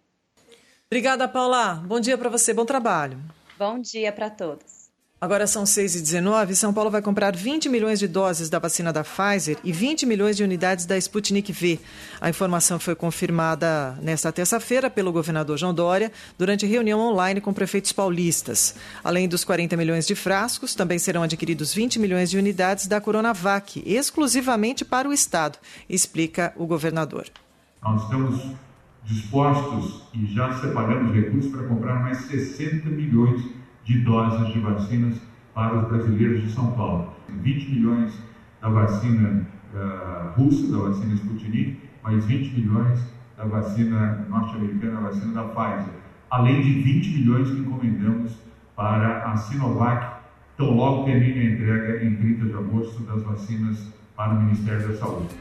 Obrigada, 0.86 1.28
Paula. 1.28 1.74
Bom 1.74 2.01
dia 2.01 2.16
para 2.16 2.30
você, 2.30 2.55
bom 2.55 2.64
trabalho. 2.64 3.18
Bom 3.59 3.78
dia 3.78 4.11
para 4.11 4.30
todos. 4.30 4.88
Agora 5.20 5.48
são 5.48 5.66
6 5.66 5.96
e 5.96 6.00
19 6.00 6.54
São 6.54 6.72
Paulo 6.72 6.92
vai 6.92 7.02
comprar 7.02 7.34
20 7.34 7.68
milhões 7.68 7.98
de 7.98 8.06
doses 8.06 8.48
da 8.48 8.60
vacina 8.60 8.92
da 8.92 9.02
Pfizer 9.02 9.58
e 9.64 9.72
20 9.72 10.06
milhões 10.06 10.36
de 10.36 10.44
unidades 10.44 10.86
da 10.86 10.96
Sputnik 10.96 11.50
V. 11.50 11.80
A 12.20 12.30
informação 12.30 12.78
foi 12.78 12.94
confirmada 12.94 13.98
nesta 14.00 14.30
terça-feira 14.30 14.88
pelo 14.88 15.10
governador 15.10 15.58
João 15.58 15.74
Dória 15.74 16.12
durante 16.38 16.66
reunião 16.66 17.00
online 17.00 17.40
com 17.40 17.52
prefeitos 17.52 17.90
paulistas. 17.90 18.76
Além 19.02 19.28
dos 19.28 19.42
40 19.42 19.76
milhões 19.76 20.06
de 20.06 20.14
frascos, 20.14 20.76
também 20.76 21.00
serão 21.00 21.24
adquiridos 21.24 21.74
20 21.74 21.98
milhões 21.98 22.30
de 22.30 22.38
unidades 22.38 22.86
da 22.86 23.00
Coronavac, 23.00 23.82
exclusivamente 23.84 24.84
para 24.84 25.08
o 25.08 25.12
Estado, 25.12 25.58
explica 25.88 26.52
o 26.56 26.64
governador. 26.64 27.26
Nós 27.82 28.04
estamos 28.04 28.40
dispostos 29.02 30.02
e 30.14 30.32
já 30.32 30.60
separamos 30.60 31.12
recursos 31.12 31.50
para 31.50 31.66
comprar 31.66 32.02
mais 32.02 32.18
60 32.18 32.88
milhões 32.90 33.42
de 33.42 33.67
doses 33.99 34.53
de 34.53 34.61
vacinas 34.61 35.20
para 35.55 35.78
os 35.78 35.89
brasileiros 35.89 36.43
de 36.43 36.53
São 36.53 36.72
Paulo. 36.72 37.12
20 37.28 37.70
milhões 37.70 38.18
da 38.61 38.68
vacina 38.68 39.47
uh, 39.74 40.41
russa, 40.41 40.70
da 40.70 40.89
vacina 40.89 41.14
Sputnik, 41.14 41.78
mais 42.03 42.24
20 42.26 42.61
milhões 42.61 43.01
da 43.36 43.45
vacina 43.45 44.26
norte-americana, 44.28 44.99
a 44.99 45.03
vacina 45.03 45.32
da 45.32 45.45
Pfizer, 45.45 45.95
além 46.30 46.61
de 46.61 46.72
20 46.82 47.09
milhões 47.18 47.51
que 47.51 47.59
encomendamos 47.59 48.39
para 48.74 49.30
a 49.30 49.36
Sinovac, 49.36 50.18
tão 50.57 50.74
logo 50.74 51.05
termine 51.05 51.41
a 51.41 51.53
entrega 51.53 52.05
em 52.05 52.16
30 52.16 52.45
de 52.47 52.55
agosto 52.55 53.03
das 53.03 53.22
vacinas 53.22 53.93
para 54.16 54.34
o 54.34 54.43
Ministério 54.43 54.89
da 54.89 54.95
Saúde. 54.97 55.34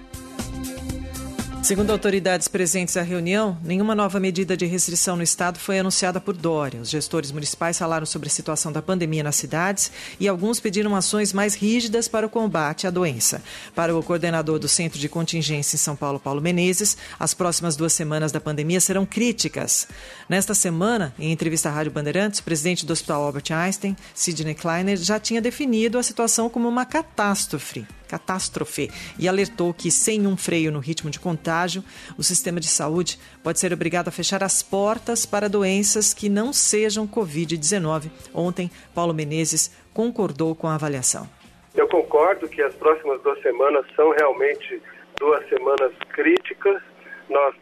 Segundo 1.64 1.92
autoridades 1.92 2.48
presentes 2.48 2.96
à 2.96 3.02
reunião, 3.02 3.58
nenhuma 3.62 3.94
nova 3.94 4.22
medida 4.22 4.56
de 4.56 4.66
restrição 4.66 5.18
no 5.18 5.24
estado 5.24 5.60
foi 5.60 5.78
anunciada 5.78 6.22
por 6.22 6.36
Dória. 6.38 6.80
Os 6.80 6.90
gestores 6.90 7.30
municipais 7.30 7.78
falaram 7.78 8.06
sobre 8.06 8.28
a 8.28 8.32
situação 8.32 8.72
da 8.72 8.82
pandemia 8.82 9.22
nas 9.22 9.36
cidades 9.36 9.92
e 10.18 10.30
alguns 10.30 10.62
pediram 10.62 10.96
ações 10.96 11.34
mais 11.34 11.56
rígidas 11.56 12.08
para 12.08 12.26
o 12.26 12.30
combate 12.30 12.88
à 12.88 12.90
doença. 12.90 13.44
Para 13.76 13.94
o 13.94 14.02
coordenador 14.02 14.60
do 14.60 14.68
Centro 14.70 14.98
de 14.98 15.10
Contingência 15.10 15.76
em 15.76 15.80
São 15.80 15.96
Paulo, 15.96 16.20
Paulo 16.20 16.42
Menezes, 16.42 16.96
as 17.20 17.34
próximas 17.34 17.76
duas 17.76 17.92
semanas 17.92 18.32
da 18.32 18.40
pandemia 18.40 18.80
serão 18.80 19.06
críticas. 19.06 19.90
Nesta 20.30 20.54
semana, 20.54 21.14
em 21.20 21.34
entrevista 21.34 21.68
à 21.68 21.72
Rádio 21.74 21.92
Bandeirantes, 21.92 22.40
o 22.40 22.44
presidente 22.44 22.86
do 22.86 22.94
Hospital 22.94 23.24
Albert 23.24 23.52
Einstein, 23.52 23.98
Sidney 24.14 24.56
Kleiner, 24.56 24.98
já 24.98 25.20
tinha 25.20 25.42
definido 25.42 25.98
a 25.98 26.04
situação 26.04 26.50
como 26.50 26.70
uma 26.70 26.86
catástrofe 26.86 27.86
catástrofe 28.08 28.90
e 29.20 29.28
alertou 29.28 29.74
que, 29.74 29.92
sem 29.92 30.26
um 30.26 30.38
freio 30.38 30.72
no 30.72 30.80
ritmo 30.80 31.10
de 31.10 31.20
contágio, 31.20 31.84
o 32.18 32.24
sistema 32.24 32.60
de 32.60 32.68
saúde 32.68 33.20
pode 33.44 33.60
ser 33.60 33.74
obrigado 33.74 34.08
a 34.08 34.12
fechar 34.12 34.44
as 34.44 34.64
portas 34.64 35.26
para 35.26 35.50
doenças 35.50 36.14
que 36.14 36.30
não 36.30 36.54
sejam 36.54 37.08
Covid-19. 37.08 38.10
Ontem, 38.34 38.72
Paulo 38.94 39.14
Menezes 39.14 39.72
concordou 39.94 40.56
com 40.56 40.68
a 40.68 40.76
avaliação. 40.76 41.28
Eu 41.76 41.88
concordo 41.88 42.48
que 42.48 42.62
as 42.62 42.74
próximas 42.76 43.22
duas 43.22 43.42
semanas 43.42 43.86
são 43.96 44.12
realmente 44.12 44.82
duas 45.20 45.48
semanas 45.50 45.92
críticas. 46.14 46.82
Nós 47.30 47.56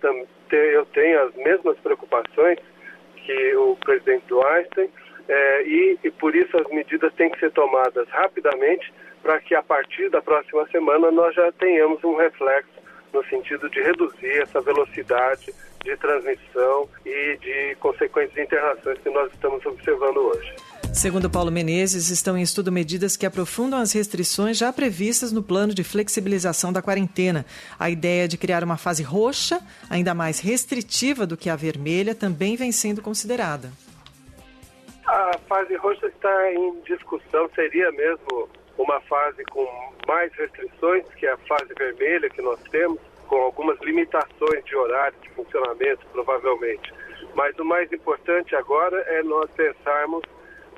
eu 0.51 0.85
tenho 0.87 1.21
as 1.23 1.35
mesmas 1.35 1.77
preocupações 1.79 2.59
que 3.15 3.55
o 3.55 3.75
presidente 3.77 4.25
do 4.27 4.45
Einstein 4.45 4.89
é, 5.27 5.63
e, 5.63 5.99
e 6.03 6.11
por 6.11 6.35
isso 6.35 6.55
as 6.57 6.67
medidas 6.69 7.13
têm 7.15 7.29
que 7.31 7.39
ser 7.39 7.51
tomadas 7.51 8.07
rapidamente 8.09 8.93
para 9.25 9.41
que 9.41 9.55
a 9.55 9.63
partir 9.63 10.07
da 10.11 10.21
próxima 10.21 10.67
semana 10.67 11.09
nós 11.09 11.33
já 11.33 11.51
tenhamos 11.53 12.03
um 12.03 12.15
reflexo 12.15 12.69
no 13.11 13.25
sentido 13.25 13.67
de 13.71 13.81
reduzir 13.81 14.43
essa 14.43 14.61
velocidade 14.61 15.51
de 15.83 15.97
transmissão 15.97 16.87
e 17.03 17.35
de 17.41 17.75
consequentes 17.79 18.37
internações 18.37 18.99
que 18.99 19.09
nós 19.09 19.31
estamos 19.33 19.65
observando 19.65 20.17
hoje. 20.17 20.55
Segundo 20.93 21.27
Paulo 21.27 21.51
Menezes, 21.51 22.11
estão 22.11 22.37
em 22.37 22.43
estudo 22.43 22.71
medidas 22.71 23.17
que 23.17 23.25
aprofundam 23.25 23.79
as 23.79 23.93
restrições 23.93 24.59
já 24.59 24.71
previstas 24.71 25.31
no 25.31 25.41
plano 25.41 25.73
de 25.73 25.83
flexibilização 25.83 26.71
da 26.71 26.83
quarentena. 26.83 27.47
A 27.79 27.89
ideia 27.89 28.27
de 28.27 28.37
criar 28.37 28.63
uma 28.63 28.77
fase 28.77 29.01
roxa, 29.01 29.59
ainda 29.89 30.13
mais 30.13 30.39
restritiva 30.39 31.25
do 31.25 31.35
que 31.35 31.49
a 31.49 31.55
vermelha, 31.55 32.13
também 32.13 32.55
vem 32.55 32.71
sendo 32.71 33.01
considerada. 33.01 33.71
A 35.07 35.31
fase 35.49 35.75
roxa 35.77 36.05
está 36.05 36.53
em 36.53 36.79
discussão, 36.85 37.49
seria 37.55 37.91
mesmo 37.91 38.47
uma 38.77 38.99
fase 39.01 39.43
com 39.45 39.65
mais 40.07 40.31
restrições 40.33 41.05
que 41.15 41.27
a 41.27 41.37
fase 41.37 41.73
vermelha 41.77 42.29
que 42.29 42.41
nós 42.41 42.59
temos, 42.71 42.99
com 43.27 43.37
algumas 43.37 43.79
limitações 43.81 44.63
de 44.65 44.75
horário 44.75 45.17
de 45.21 45.29
funcionamento, 45.31 46.05
provavelmente. 46.11 46.93
Mas 47.33 47.57
o 47.57 47.65
mais 47.65 47.91
importante 47.91 48.55
agora 48.55 48.97
é 49.07 49.23
nós 49.23 49.49
pensarmos 49.51 50.21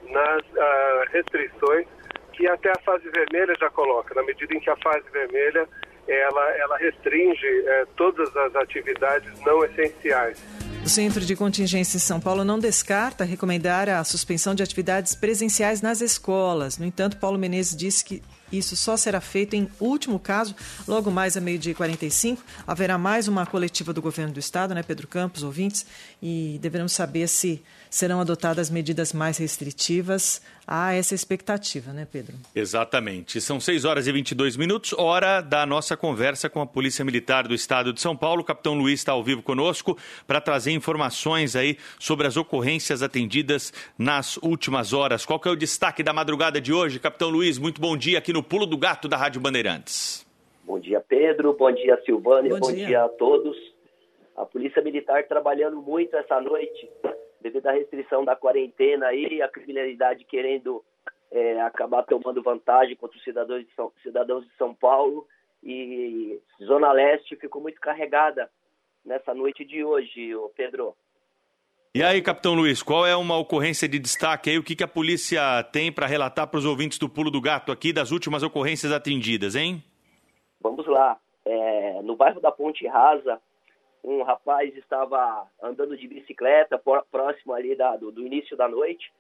nas 0.10 0.42
uh, 0.42 1.12
restrições 1.12 1.88
que 2.34 2.48
até 2.48 2.70
a 2.70 2.80
fase 2.86 3.10
vermelha 3.10 3.56
já 3.60 3.70
coloca, 3.70 4.14
na 4.14 4.24
medida 4.24 4.54
em 4.54 4.60
que 4.60 4.70
a 4.70 4.78
fase 4.78 5.04
vermelha 5.12 5.68
ela, 6.08 6.50
ela 6.58 6.78
restringe 6.78 7.46
uh, 7.46 7.88
todas 7.96 8.36
as 8.36 8.56
atividades 8.56 9.32
não 9.46 9.64
essenciais. 9.66 10.42
O 10.84 10.90
Centro 10.90 11.26
de 11.26 11.36
Contingência 11.36 11.98
em 11.98 12.00
São 12.00 12.20
Paulo 12.20 12.46
não 12.46 12.58
descarta 12.58 13.26
recomendar 13.26 13.90
a 13.90 14.04
suspensão 14.04 14.56
de 14.56 14.64
atividades 14.64 15.16
presenciais 15.16 15.82
nas 15.82 16.00
escolas. 16.00 16.78
No 16.78 16.86
entanto, 16.86 17.18
Paulo 17.18 17.38
Menezes 17.38 17.76
disse 17.76 18.06
que 18.06 18.24
isso 18.52 18.76
só 18.76 18.96
será 18.96 19.20
feito 19.20 19.56
em 19.56 19.70
último 19.80 20.20
caso, 20.20 20.56
logo 20.88 21.12
mais 21.12 21.36
a 21.36 21.42
meio-dia 21.42 21.72
e 21.72 21.76
45. 21.76 22.44
Haverá 22.66 22.98
mais 22.98 23.28
uma 23.28 23.46
coletiva 23.46 23.94
do 23.94 24.02
governo 24.02 24.34
do 24.34 24.40
estado, 24.40 24.74
né, 24.74 24.84
Pedro 24.84 25.08
Campos, 25.08 25.44
ouvintes, 25.44 25.86
e 26.22 26.58
deveremos 26.62 26.94
saber 26.94 27.28
se 27.28 27.62
serão 27.90 28.20
adotadas 28.20 28.70
medidas 28.70 29.14
mais 29.14 29.38
restritivas. 29.38 30.42
Há 30.70 30.94
essa 30.94 31.16
expectativa, 31.16 31.94
né, 31.94 32.06
Pedro? 32.12 32.36
Exatamente. 32.54 33.40
São 33.40 33.58
6 33.58 33.86
horas 33.86 34.06
e 34.06 34.12
22 34.12 34.58
minutos, 34.58 34.94
hora 34.98 35.40
da 35.40 35.66
nossa 35.66 35.96
conversa 35.96 36.50
com 36.50 36.60
a 36.60 36.68
Polícia 36.68 37.06
Militar 37.06 37.48
do 37.48 37.54
Estado 37.56 37.94
de 37.94 38.02
São 38.02 38.18
Paulo. 38.18 38.42
O 38.42 38.44
capitão 38.44 38.74
Luiz 38.74 39.00
está 39.00 39.14
ao 39.14 39.24
vivo 39.24 39.42
conosco 39.42 39.98
para 40.26 40.42
trazer 40.42 40.72
informações 40.72 41.56
aí 41.56 41.78
sobre 41.98 42.28
as 42.28 42.36
ocorrências 42.36 43.02
atendidas 43.02 43.72
nas 43.98 44.36
últimas 44.38 44.92
horas. 44.92 45.26
Qual 45.26 45.40
que 45.40 45.48
é 45.48 45.52
o 45.52 45.56
destaque 45.56 46.04
da 46.04 46.12
madrugada 46.12 46.60
de 46.60 46.74
hoje, 46.74 47.00
capitão 47.00 47.30
Luiz? 47.30 47.58
Muito 47.58 47.80
bom 47.80 47.96
dia 47.96 48.18
aqui 48.18 48.34
no 48.34 48.37
Pulo 48.44 48.66
do 48.66 48.78
Gato 48.78 49.08
da 49.08 49.18
Rádio 49.18 49.42
Bandeirantes. 49.42 50.26
Bom 50.64 50.80
dia, 50.80 51.00
Pedro. 51.00 51.54
Bom 51.54 51.72
dia, 51.72 52.02
Silvânia. 52.06 52.52
Bom, 52.52 52.60
bom 52.60 52.72
dia. 52.74 52.88
dia 52.88 53.04
a 53.04 53.10
todos. 53.10 53.56
A 54.36 54.46
Polícia 54.46 54.82
Militar 54.82 55.24
trabalhando 55.28 55.82
muito 55.82 56.16
essa 56.16 56.40
noite 56.42 56.90
devido 57.42 57.68
à 57.68 57.72
restrição 57.72 58.26
da 58.26 58.36
quarentena 58.36 59.14
e 59.14 59.42
a 59.42 59.48
criminalidade 59.48 60.26
querendo 60.26 60.84
é, 61.32 61.62
acabar 61.62 62.04
tomando 62.04 62.44
vantagem 62.44 62.96
contra 62.96 63.18
os 63.18 63.24
cidadãos 63.24 63.66
de, 63.66 63.74
São, 63.74 63.92
cidadãos 64.04 64.46
de 64.46 64.56
São 64.58 64.74
Paulo. 64.74 65.28
E 65.64 66.40
Zona 66.64 66.92
Leste 66.92 67.36
ficou 67.36 67.62
muito 67.62 67.80
carregada 67.80 68.50
nessa 69.04 69.34
noite 69.34 69.66
de 69.66 69.84
hoje, 69.84 70.32
Pedro. 70.56 70.96
E 71.98 72.04
aí, 72.04 72.22
Capitão 72.22 72.54
Luiz, 72.54 72.84
qual 72.84 73.08
é 73.08 73.16
uma 73.16 73.36
ocorrência 73.40 73.90
de 73.90 73.98
destaque 73.98 74.52
aí? 74.52 74.60
O 74.60 74.64
que, 74.64 74.76
que 74.76 74.84
a 74.84 74.88
polícia 74.88 75.64
tem 75.72 75.92
para 75.92 76.06
relatar 76.06 76.48
para 76.48 76.60
os 76.60 76.64
ouvintes 76.64 77.00
do 77.00 77.10
Pulo 77.10 77.32
do 77.32 77.42
Gato 77.42 77.72
aqui 77.72 77.92
das 77.92 78.12
últimas 78.12 78.44
ocorrências 78.44 78.92
atendidas, 78.92 79.56
hein? 79.56 79.84
Vamos 80.62 80.86
lá. 80.86 81.18
É, 81.44 82.00
no 82.04 82.16
bairro 82.16 82.40
da 82.40 82.52
Ponte 82.52 82.86
Rasa, 82.86 83.42
um 84.04 84.22
rapaz 84.22 84.78
estava 84.78 85.48
andando 85.60 85.98
de 85.98 86.08
bicicleta 86.08 86.80
próximo 87.10 87.54
ali 87.54 87.76
da, 87.76 87.98
do, 87.98 88.12
do 88.12 88.28
início 88.28 88.56
da 88.56 88.68
noite. 88.68 89.12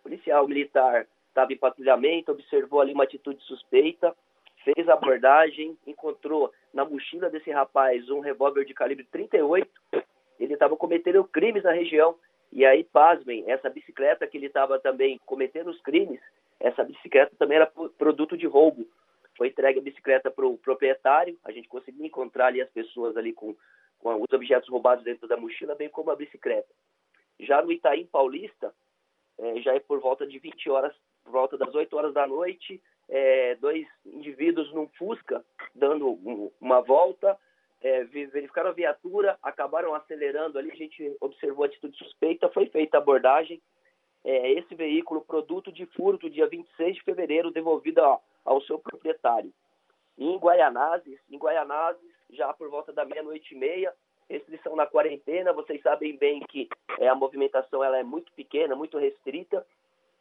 O 0.00 0.04
policial 0.04 0.48
militar 0.48 1.06
estava 1.28 1.52
em 1.52 1.58
patrulhamento, 1.58 2.32
observou 2.32 2.80
ali 2.80 2.94
uma 2.94 3.04
atitude 3.04 3.42
suspeita, 3.44 4.16
fez 4.64 4.88
a 4.88 4.94
abordagem, 4.94 5.76
encontrou 5.86 6.50
na 6.72 6.82
mochila 6.82 7.28
desse 7.28 7.50
rapaz 7.50 8.08
um 8.08 8.20
revólver 8.20 8.64
de 8.64 8.72
calibre 8.72 9.06
38. 9.12 9.68
Ele 10.38 10.54
estava 10.54 10.76
cometendo 10.76 11.24
crimes 11.24 11.62
na 11.62 11.72
região. 11.72 12.16
E 12.50 12.64
aí, 12.64 12.84
pasmem, 12.84 13.50
essa 13.50 13.70
bicicleta 13.70 14.26
que 14.26 14.36
ele 14.36 14.46
estava 14.46 14.78
também 14.78 15.18
cometendo 15.24 15.70
os 15.70 15.80
crimes, 15.80 16.20
essa 16.60 16.84
bicicleta 16.84 17.34
também 17.38 17.56
era 17.56 17.72
produto 17.96 18.36
de 18.36 18.46
roubo. 18.46 18.86
Foi 19.36 19.48
entregue 19.48 19.78
a 19.78 19.82
bicicleta 19.82 20.30
para 20.30 20.46
o 20.46 20.58
proprietário, 20.58 21.38
a 21.44 21.50
gente 21.50 21.66
conseguiu 21.68 22.04
encontrar 22.04 22.48
ali 22.48 22.60
as 22.60 22.68
pessoas 22.70 23.16
ali 23.16 23.32
com 23.32 23.56
com 24.02 24.16
os 24.16 24.32
objetos 24.32 24.68
roubados 24.68 25.04
dentro 25.04 25.28
da 25.28 25.36
mochila, 25.36 25.76
bem 25.76 25.88
como 25.88 26.10
a 26.10 26.16
bicicleta. 26.16 26.68
Já 27.38 27.62
no 27.62 27.70
Itaim 27.70 28.04
Paulista, 28.06 28.74
é, 29.38 29.60
já 29.60 29.74
é 29.74 29.80
por 29.80 30.00
volta 30.00 30.26
de 30.26 30.38
20 30.38 30.70
horas, 30.70 30.94
por 31.22 31.30
volta 31.30 31.56
das 31.56 31.72
8 31.72 31.96
horas 31.96 32.12
da 32.12 32.26
noite, 32.26 32.82
é, 33.08 33.54
dois 33.56 33.86
indivíduos 34.04 34.72
num 34.72 34.88
Fusca 34.98 35.44
dando 35.74 36.08
um, 36.08 36.50
uma 36.60 36.80
volta, 36.80 37.38
é, 37.82 38.04
verificaram 38.04 38.70
a 38.70 38.74
viatura, 38.74 39.36
acabaram 39.42 39.94
acelerando 39.94 40.58
ali, 40.58 40.70
a 40.70 40.76
gente 40.76 41.16
observou 41.20 41.64
atitude 41.64 41.96
suspeita, 41.98 42.48
foi 42.48 42.66
feita 42.66 42.96
a 42.96 43.00
abordagem. 43.00 43.60
É, 44.24 44.52
esse 44.52 44.74
veículo, 44.74 45.20
produto 45.20 45.72
de 45.72 45.84
furto, 45.86 46.30
dia 46.30 46.46
26 46.46 46.94
de 46.94 47.02
fevereiro, 47.02 47.50
devolvido 47.50 48.00
ao, 48.00 48.22
ao 48.44 48.60
seu 48.62 48.78
proprietário. 48.78 49.52
Em 50.16 50.36
Guaianazes, 50.36 51.18
em 51.28 51.36
Guaianazes, 51.36 52.12
já 52.30 52.52
por 52.52 52.70
volta 52.70 52.92
da 52.92 53.04
meia-noite 53.04 53.54
e 53.54 53.58
meia, 53.58 53.92
restrição 54.30 54.76
na 54.76 54.86
quarentena. 54.86 55.52
Vocês 55.52 55.82
sabem 55.82 56.16
bem 56.16 56.40
que 56.40 56.68
é, 57.00 57.08
a 57.08 57.14
movimentação 57.14 57.82
ela 57.82 57.98
é 57.98 58.04
muito 58.04 58.30
pequena, 58.32 58.76
muito 58.76 58.96
restrita. 58.96 59.66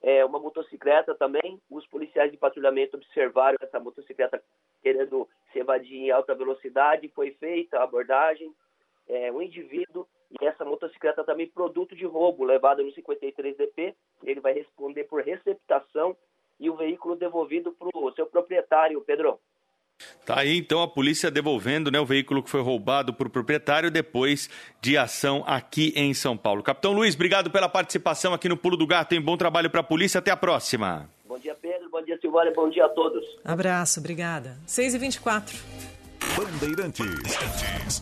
É, 0.01 0.25
uma 0.25 0.39
motocicleta 0.39 1.13
também, 1.13 1.61
os 1.69 1.85
policiais 1.85 2.31
de 2.31 2.37
patrulhamento 2.37 2.97
observaram 2.97 3.57
essa 3.61 3.79
motocicleta 3.79 4.41
querendo 4.81 5.29
se 5.51 5.59
evadir 5.59 5.97
em 5.97 6.11
alta 6.11 6.33
velocidade, 6.35 7.07
foi 7.09 7.31
feita 7.31 7.77
a 7.77 7.83
abordagem. 7.83 8.53
É, 9.07 9.31
um 9.31 9.41
indivíduo 9.41 10.07
e 10.39 10.45
essa 10.45 10.63
motocicleta 10.63 11.23
também 11.23 11.47
produto 11.47 11.95
de 11.95 12.05
roubo, 12.05 12.45
levada 12.45 12.81
no 12.81 12.91
53DP, 12.91 13.93
ele 14.23 14.39
vai 14.39 14.53
responder 14.53 15.03
por 15.05 15.21
receptação 15.21 16.15
e 16.59 16.69
o 16.69 16.75
veículo 16.75 17.15
devolvido 17.15 17.71
para 17.73 17.89
o 17.93 18.11
seu 18.13 18.25
proprietário, 18.25 19.01
Pedro. 19.01 19.39
Tá 20.25 20.39
aí 20.39 20.57
então 20.57 20.81
a 20.81 20.87
polícia 20.87 21.29
devolvendo 21.29 21.91
né, 21.91 21.99
o 21.99 22.05
veículo 22.05 22.41
que 22.41 22.49
foi 22.49 22.61
roubado 22.61 23.13
por 23.13 23.29
proprietário 23.29 23.91
depois 23.91 24.49
de 24.79 24.97
ação 24.97 25.43
aqui 25.45 25.93
em 25.95 26.13
São 26.13 26.37
Paulo. 26.37 26.63
Capitão 26.63 26.91
Luiz, 26.91 27.15
obrigado 27.15 27.51
pela 27.51 27.69
participação 27.69 28.33
aqui 28.33 28.47
no 28.47 28.57
Pulo 28.57 28.77
do 28.77 28.87
Gato. 28.87 29.09
Tem 29.09 29.21
bom 29.21 29.37
trabalho 29.37 29.69
para 29.69 29.81
a 29.81 29.83
polícia. 29.83 30.19
Até 30.19 30.31
a 30.31 30.37
próxima. 30.37 31.09
Bom 31.25 31.37
dia, 31.37 31.55
Pedro. 31.55 31.60
Bom 31.60 31.60
dia, 31.60 31.60
Silvânia. 32.31 32.53
Bom 32.55 32.69
dia 32.69 32.85
a 32.85 32.89
todos. 32.89 33.23
Abraço, 33.43 33.99
obrigada. 33.99 34.57
6h24. 34.65 35.53
Bandeirantes. 36.37 38.01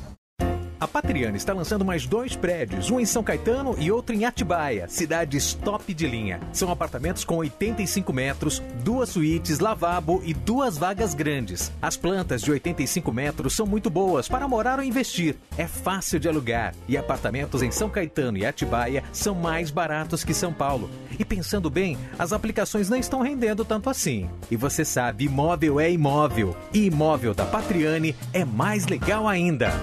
A 0.80 0.88
Patriana 0.88 1.36
está 1.36 1.52
lançando 1.52 1.84
mais 1.84 2.06
dois 2.06 2.38
prédios, 2.38 2.90
um 2.90 3.02
em 3.02 3.06
São 3.06 3.22
Caetano 3.22 3.76
e 3.78 3.92
outro 3.92 4.16
em 4.16 4.24
Atibaia, 4.24 4.88
cidades 4.88 5.54
top 5.54 5.94
de 5.94 6.08
linha. 6.08 6.40
São 6.54 6.72
apartamentos 6.72 7.26
com 7.26 7.36
85 7.36 8.14
metros, 8.14 8.64
duas 8.82 9.10
suítes, 9.10 9.60
lavabo 9.60 10.22
e 10.24 10.34
duas 10.34 10.78
vagas 10.78 11.14
grandes. 11.14 11.70
As 11.82 11.98
plantas 11.98 12.42
de 12.42 12.52
85 12.52 13.12
metros 13.12 13.54
são 13.54 13.66
muito 13.66 13.90
boas 13.90 14.30
para 14.30 14.48
morar 14.48 14.80
ou 14.80 14.86
investir. 14.86 15.36
É 15.58 15.68
fácil 15.68 16.18
de 16.18 16.30
alugar 16.30 16.74
e 16.88 16.98
apartamentos 16.98 17.62
em 17.62 17.72
São 17.72 17.90
Caetano 17.90 18.38
e 18.38 18.46
Atibaia 18.46 19.04
são 19.12 19.36
mais 19.36 19.70
baratos 19.72 20.24
que 20.24 20.34
São 20.34 20.54
Paulo. 20.54 20.90
E 21.20 21.26
pensando 21.26 21.70
bem, 21.70 21.98
as 22.18 22.32
aplicações 22.32 22.90
não 22.90 22.98
estão 22.98 23.20
rendendo 23.22 23.66
tanto 23.66 23.90
assim. 23.90 24.30
E 24.50 24.56
você 24.56 24.86
sabe, 24.86 25.26
imóvel 25.26 25.78
é 25.78 25.92
imóvel. 25.92 26.56
E 26.74 26.86
imóvel 26.86 27.34
da 27.34 27.44
Patriane 27.44 28.16
é 28.32 28.46
mais 28.46 28.88
legal 28.88 29.28
ainda. 29.28 29.74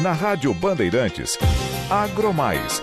Na 0.00 0.12
Rádio 0.12 0.54
Bandeirantes, 0.54 1.36
Agromais. 1.90 2.80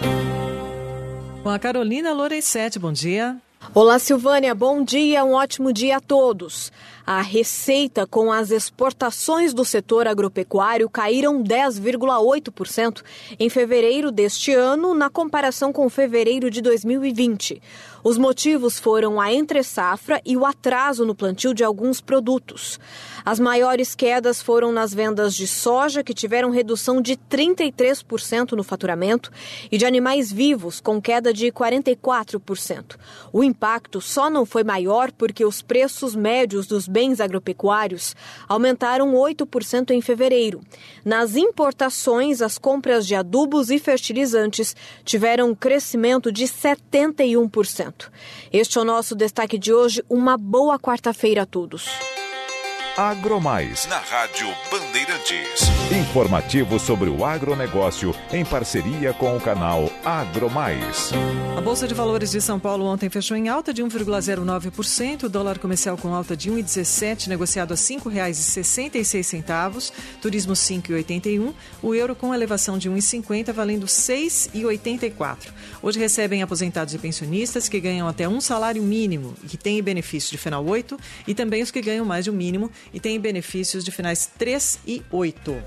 Com 1.42 1.50
a 1.50 1.58
Carolina 1.58 2.12
Lorenzetti, 2.12 2.78
bom 2.78 2.92
dia. 2.92 3.38
Olá, 3.74 3.98
Silvânia, 4.00 4.54
bom 4.54 4.84
dia, 4.84 5.24
um 5.24 5.32
ótimo 5.32 5.72
dia 5.72 5.96
a 5.96 6.02
todos. 6.02 6.74
A 7.06 7.22
receita 7.22 8.08
com 8.08 8.32
as 8.32 8.50
exportações 8.50 9.54
do 9.54 9.64
setor 9.64 10.08
agropecuário 10.08 10.90
caíram 10.90 11.44
10,8% 11.44 13.04
em 13.40 13.48
fevereiro 13.48 14.12
deste 14.12 14.52
ano, 14.52 14.96
na 14.96 15.08
comparação 15.08 15.72
com 15.72 15.88
fevereiro 15.88 16.50
de 16.50 16.62
2020. 16.62 17.62
Os 18.04 18.20
motivos 18.20 18.80
foram 18.80 19.20
a 19.20 19.34
entre-safra 19.34 20.22
e 20.24 20.38
o 20.38 20.46
atraso 20.46 21.06
no 21.06 21.16
plantio 21.16 21.56
de 21.56 21.64
alguns 21.64 22.00
produtos. 22.00 22.80
As 23.26 23.40
maiores 23.40 23.96
quedas 23.96 24.44
foram 24.44 24.72
nas 24.72 24.94
vendas 24.94 25.34
de 25.34 25.48
soja, 25.48 26.04
que 26.04 26.14
tiveram 26.14 26.52
redução 26.52 27.02
de 27.02 27.18
33% 27.18 28.52
no 28.52 28.64
faturamento, 28.64 29.32
e 29.72 29.78
de 29.80 29.88
animais 29.88 30.32
vivos, 30.32 30.80
com 30.80 31.02
queda 31.02 31.34
de 31.34 31.52
44%. 31.52 32.96
O 33.34 33.44
impacto 33.44 34.00
só 34.00 34.30
não 34.30 34.46
foi 34.46 34.64
maior 34.64 35.12
porque 35.12 35.44
os 35.44 35.64
preços 35.64 36.16
médios 36.16 36.68
dos 36.68 36.88
bens 36.96 37.20
agropecuários 37.20 38.16
aumentaram 38.48 39.12
8% 39.12 39.92
em 39.92 40.00
fevereiro. 40.00 40.62
Nas 41.04 41.36
importações, 41.36 42.42
as 42.42 42.58
compras 42.58 43.06
de 43.06 43.14
adubos 43.14 43.70
e 43.70 43.78
fertilizantes 43.78 44.74
tiveram 45.04 45.50
um 45.50 45.56
crescimento 45.56 46.32
de 46.32 46.46
71%. 46.46 48.10
Este 48.54 48.78
é 48.78 48.82
o 48.82 48.86
nosso 48.86 49.14
destaque 49.14 49.58
de 49.58 49.74
hoje. 49.74 50.02
Uma 50.10 50.38
boa 50.38 50.80
quarta-feira 50.80 51.42
a 51.42 51.46
todos. 51.46 51.86
Agromais, 52.98 53.86
na 53.88 53.98
Rádio 53.98 54.48
Bandeirantes. 54.72 55.64
Informativo 55.92 56.80
sobre 56.80 57.10
o 57.10 57.26
agronegócio 57.26 58.16
em 58.32 58.46
parceria 58.46 59.12
com 59.12 59.36
o 59.36 59.42
canal 59.42 59.92
Agromais. 60.06 61.12
A 61.58 61.62
Bolsa 61.62 61.90
de 61.90 61.94
Valores 61.94 62.32
de 62.32 62.40
São 62.40 62.58
Paulo 62.58 62.86
ontem 62.86 63.10
fechou 63.10 63.36
em 63.36 63.50
alta 63.50 63.74
de 63.74 63.84
1,09%, 63.84 65.24
o 65.24 65.30
dólar 65.30 65.60
comercial 65.60 65.98
com 65.98 66.14
alta 66.14 66.38
de 66.38 66.50
1,17, 66.50 67.28
negociado 67.28 67.74
a 67.74 67.76
R$ 67.76 67.82
5,66, 67.82 69.92
turismo 70.22 70.54
5,81, 70.54 71.54
o 71.84 71.94
euro 71.94 72.16
com 72.16 72.34
elevação 72.34 72.78
de 72.78 72.90
1,50, 72.90 73.52
valendo 73.52 73.88
6,84. 73.88 75.52
Hoje 75.82 76.00
recebem 76.00 76.42
aposentados 76.42 76.94
e 76.94 76.98
pensionistas 76.98 77.68
que 77.68 77.82
ganham 77.82 78.08
até 78.08 78.26
um 78.26 78.40
salário 78.40 78.82
mínimo 78.82 79.34
e 79.44 79.48
que 79.48 79.58
têm 79.58 79.84
benefício 79.84 80.32
de 80.32 80.38
final 80.38 80.66
8 80.66 80.98
e 81.28 81.36
também 81.36 81.62
os 81.62 81.72
que 81.72 81.82
ganham 81.82 82.06
mais 82.06 82.24
de 82.24 82.32
um 82.32 82.34
mínimo 82.34 82.72
e 82.94 83.00
têm 83.00 83.20
benefícios 83.20 83.84
de 83.84 83.92
finais 83.92 84.30
3 84.38 84.80
e 84.86 85.02
8. 85.12 85.64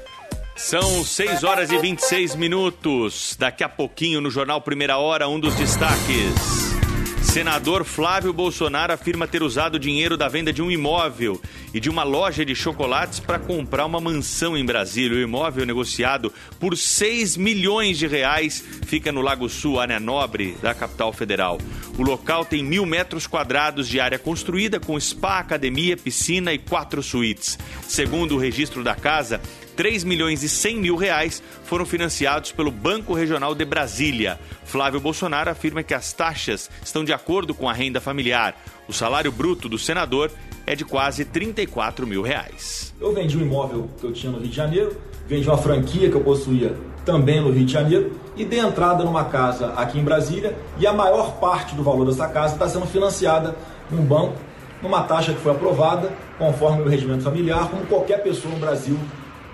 São 0.56 1.04
6 1.04 1.44
horas 1.44 1.70
e 1.70 1.78
26 1.78 2.34
minutos. 2.34 3.36
Daqui 3.38 3.62
a 3.62 3.68
pouquinho, 3.68 4.20
no 4.20 4.30
Jornal 4.30 4.60
Primeira 4.60 4.98
Hora, 4.98 5.28
um 5.28 5.38
dos 5.38 5.54
destaques. 5.54 6.77
Senador 7.22 7.84
Flávio 7.84 8.32
Bolsonaro 8.32 8.92
afirma 8.92 9.28
ter 9.28 9.42
usado 9.42 9.74
o 9.74 9.78
dinheiro 9.78 10.16
da 10.16 10.28
venda 10.28 10.52
de 10.52 10.62
um 10.62 10.70
imóvel 10.70 11.40
e 11.72 11.78
de 11.78 11.90
uma 11.90 12.02
loja 12.02 12.44
de 12.44 12.54
chocolates 12.54 13.20
para 13.20 13.38
comprar 13.38 13.84
uma 13.84 14.00
mansão 14.00 14.56
em 14.56 14.64
Brasília. 14.64 15.18
O 15.18 15.22
imóvel 15.22 15.66
negociado 15.66 16.32
por 16.58 16.76
6 16.76 17.36
milhões 17.36 17.98
de 17.98 18.06
reais 18.06 18.64
fica 18.86 19.12
no 19.12 19.20
Lago 19.20 19.48
Sul, 19.48 19.78
área 19.78 20.00
nobre 20.00 20.56
da 20.62 20.74
capital 20.74 21.12
federal. 21.12 21.58
O 21.98 22.02
local 22.02 22.44
tem 22.44 22.62
mil 22.62 22.86
metros 22.86 23.26
quadrados 23.26 23.88
de 23.88 24.00
área 24.00 24.18
construída 24.18 24.80
com 24.80 24.98
spa, 24.98 25.38
academia, 25.38 25.96
piscina 25.96 26.52
e 26.52 26.58
quatro 26.58 27.02
suítes. 27.02 27.58
Segundo 27.86 28.36
o 28.36 28.38
registro 28.38 28.82
da 28.82 28.94
casa, 28.94 29.40
3 29.78 30.02
milhões 30.02 30.42
e 30.42 30.48
100 30.48 30.76
mil 30.76 30.96
reais 30.96 31.40
foram 31.62 31.86
financiados 31.86 32.50
pelo 32.50 32.68
Banco 32.68 33.14
Regional 33.14 33.54
de 33.54 33.64
Brasília. 33.64 34.36
Flávio 34.64 34.98
Bolsonaro 34.98 35.48
afirma 35.48 35.84
que 35.84 35.94
as 35.94 36.12
taxas 36.12 36.68
estão 36.84 37.04
de 37.04 37.12
acordo 37.12 37.54
com 37.54 37.68
a 37.68 37.72
renda 37.72 38.00
familiar. 38.00 38.60
O 38.88 38.92
salário 38.92 39.30
bruto 39.30 39.68
do 39.68 39.78
senador 39.78 40.32
é 40.66 40.74
de 40.74 40.84
quase 40.84 41.24
34 41.24 42.08
mil 42.08 42.22
reais. 42.22 42.92
Eu 43.00 43.14
vendi 43.14 43.38
um 43.38 43.40
imóvel 43.40 43.88
que 44.00 44.04
eu 44.04 44.12
tinha 44.12 44.32
no 44.32 44.40
Rio 44.40 44.48
de 44.48 44.56
Janeiro, 44.56 45.00
vendi 45.28 45.48
uma 45.48 45.56
franquia 45.56 46.10
que 46.10 46.16
eu 46.16 46.22
possuía 46.22 46.74
também 47.04 47.40
no 47.40 47.52
Rio 47.52 47.64
de 47.64 47.72
Janeiro 47.72 48.18
e 48.36 48.44
dei 48.44 48.58
entrada 48.58 49.04
numa 49.04 49.26
casa 49.26 49.74
aqui 49.74 49.96
em 49.96 50.02
Brasília 50.02 50.56
e 50.80 50.88
a 50.88 50.92
maior 50.92 51.36
parte 51.38 51.76
do 51.76 51.84
valor 51.84 52.04
dessa 52.04 52.26
casa 52.26 52.54
está 52.54 52.68
sendo 52.68 52.86
financiada 52.86 53.54
num 53.88 54.04
banco, 54.04 54.34
numa 54.82 55.04
taxa 55.04 55.32
que 55.32 55.40
foi 55.40 55.52
aprovada 55.52 56.12
conforme 56.36 56.82
o 56.82 56.88
regimento 56.88 57.22
familiar, 57.22 57.68
como 57.70 57.86
qualquer 57.86 58.24
pessoa 58.24 58.52
no 58.52 58.58
Brasil 58.58 58.98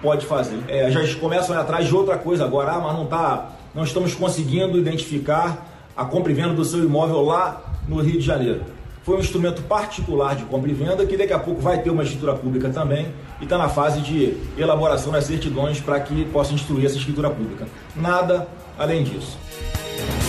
pode 0.04 0.26
fazer. 0.26 0.58
É, 0.68 0.90
já 0.90 1.00
começam 1.18 1.58
atrás 1.58 1.88
de 1.88 1.94
outra 1.94 2.18
coisa 2.18 2.44
agora, 2.44 2.72
ah, 2.72 2.78
mas 2.78 2.92
não, 2.92 3.06
tá, 3.06 3.52
não 3.74 3.82
estamos 3.82 4.14
conseguindo 4.14 4.78
identificar 4.78 5.66
a 5.96 6.04
compra 6.04 6.30
e 6.30 6.34
venda 6.34 6.52
do 6.52 6.64
seu 6.64 6.84
imóvel 6.84 7.22
lá 7.22 7.62
no 7.88 8.02
Rio 8.02 8.20
de 8.20 8.24
Janeiro. 8.24 8.62
Foi 9.02 9.16
um 9.16 9.20
instrumento 9.20 9.62
particular 9.62 10.36
de 10.36 10.44
compra 10.44 10.70
e 10.70 10.74
venda 10.74 11.06
que 11.06 11.16
daqui 11.16 11.32
a 11.32 11.38
pouco 11.38 11.60
vai 11.60 11.82
ter 11.82 11.90
uma 11.90 12.02
escritura 12.02 12.34
pública 12.34 12.68
também 12.68 13.06
e 13.40 13.44
está 13.44 13.56
na 13.56 13.68
fase 13.68 14.00
de 14.02 14.36
elaboração 14.58 15.10
das 15.10 15.24
certidões 15.24 15.80
para 15.80 15.98
que 16.00 16.26
possa 16.26 16.52
instruir 16.52 16.84
essa 16.84 16.96
escritura 16.96 17.30
pública. 17.30 17.66
Nada 17.96 18.46
além 18.78 19.04
disso. 19.04 19.38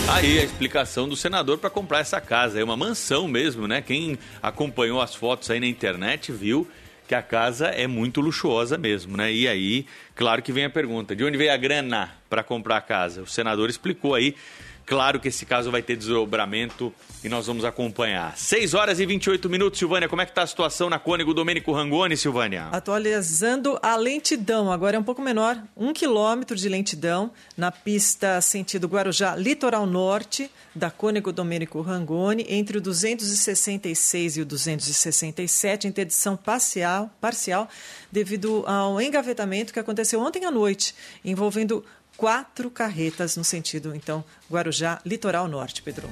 Aí 0.08 0.38
a 0.38 0.44
explicação 0.44 1.08
do 1.08 1.16
senador 1.16 1.58
para 1.58 1.68
comprar 1.68 2.00
essa 2.00 2.20
casa. 2.20 2.60
É 2.60 2.64
uma 2.64 2.76
mansão 2.76 3.28
mesmo, 3.28 3.66
né? 3.66 3.82
Quem 3.82 4.18
acompanhou 4.42 5.00
as 5.00 5.14
fotos 5.14 5.50
aí 5.50 5.60
na 5.60 5.66
internet 5.66 6.32
viu 6.32 6.66
que 7.06 7.14
a 7.14 7.22
casa 7.22 7.68
é 7.68 7.86
muito 7.86 8.20
luxuosa 8.20 8.76
mesmo, 8.76 9.16
né? 9.16 9.32
E 9.32 9.46
aí, 9.46 9.86
claro 10.14 10.42
que 10.42 10.52
vem 10.52 10.64
a 10.64 10.70
pergunta: 10.70 11.14
de 11.14 11.24
onde 11.24 11.38
veio 11.38 11.52
a 11.52 11.56
grana 11.56 12.12
para 12.28 12.42
comprar 12.42 12.78
a 12.78 12.80
casa? 12.80 13.22
O 13.22 13.26
senador 13.26 13.70
explicou 13.70 14.14
aí. 14.14 14.34
Claro 14.86 15.18
que 15.18 15.26
esse 15.26 15.44
caso 15.44 15.68
vai 15.68 15.82
ter 15.82 15.96
desdobramento 15.96 16.94
e 17.24 17.28
nós 17.28 17.48
vamos 17.48 17.64
acompanhar. 17.64 18.38
6 18.38 18.72
horas 18.72 19.00
e 19.00 19.04
28 19.04 19.50
minutos, 19.50 19.80
Silvânia. 19.80 20.08
Como 20.08 20.22
é 20.22 20.24
que 20.24 20.30
está 20.30 20.42
a 20.42 20.46
situação 20.46 20.88
na 20.88 20.96
Cônego 20.96 21.34
Domênico 21.34 21.72
Rangoni, 21.72 22.16
Silvânia? 22.16 22.68
Atualizando 22.70 23.76
a 23.82 23.96
lentidão, 23.96 24.70
agora 24.70 24.96
é 24.96 24.98
um 25.00 25.02
pouco 25.02 25.20
menor, 25.20 25.60
um 25.76 25.92
quilômetro 25.92 26.56
de 26.56 26.68
lentidão 26.68 27.32
na 27.56 27.72
pista 27.72 28.40
sentido 28.40 28.86
Guarujá, 28.86 29.34
litoral 29.34 29.86
norte 29.86 30.48
da 30.72 30.88
Cônego 30.88 31.32
Domênico 31.32 31.80
Rangoni, 31.80 32.46
entre 32.48 32.78
o 32.78 32.80
266 32.80 34.36
e 34.36 34.40
o 34.42 34.44
267, 34.46 35.88
interdição 35.88 36.36
parcial, 36.36 37.10
parcial 37.20 37.68
devido 38.12 38.62
ao 38.68 39.00
engavetamento 39.00 39.72
que 39.72 39.80
aconteceu 39.80 40.20
ontem 40.20 40.44
à 40.44 40.50
noite, 40.50 40.94
envolvendo 41.24 41.84
quatro 42.16 42.70
carretas 42.70 43.36
no 43.36 43.44
sentido, 43.44 43.94
então, 43.94 44.24
Guarujá, 44.50 45.00
litoral 45.04 45.46
norte, 45.46 45.82
Pedro. 45.82 46.08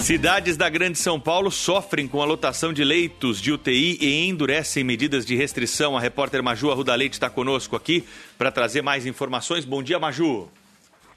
Cidades 0.00 0.56
da 0.56 0.68
Grande 0.68 0.98
São 0.98 1.20
Paulo 1.20 1.50
sofrem 1.50 2.08
com 2.08 2.20
a 2.20 2.24
lotação 2.24 2.72
de 2.72 2.82
leitos 2.82 3.40
de 3.40 3.52
UTI 3.52 3.98
e 4.00 4.26
endurecem 4.26 4.82
medidas 4.82 5.24
de 5.24 5.36
restrição. 5.36 5.96
A 5.96 6.00
repórter 6.00 6.42
Maju 6.42 6.70
Arruda 6.72 6.94
Leite 6.94 7.12
está 7.12 7.30
conosco 7.30 7.76
aqui 7.76 8.04
para 8.36 8.50
trazer 8.50 8.82
mais 8.82 9.06
informações. 9.06 9.64
Bom 9.64 9.82
dia, 9.82 10.00
Maju. 10.00 10.48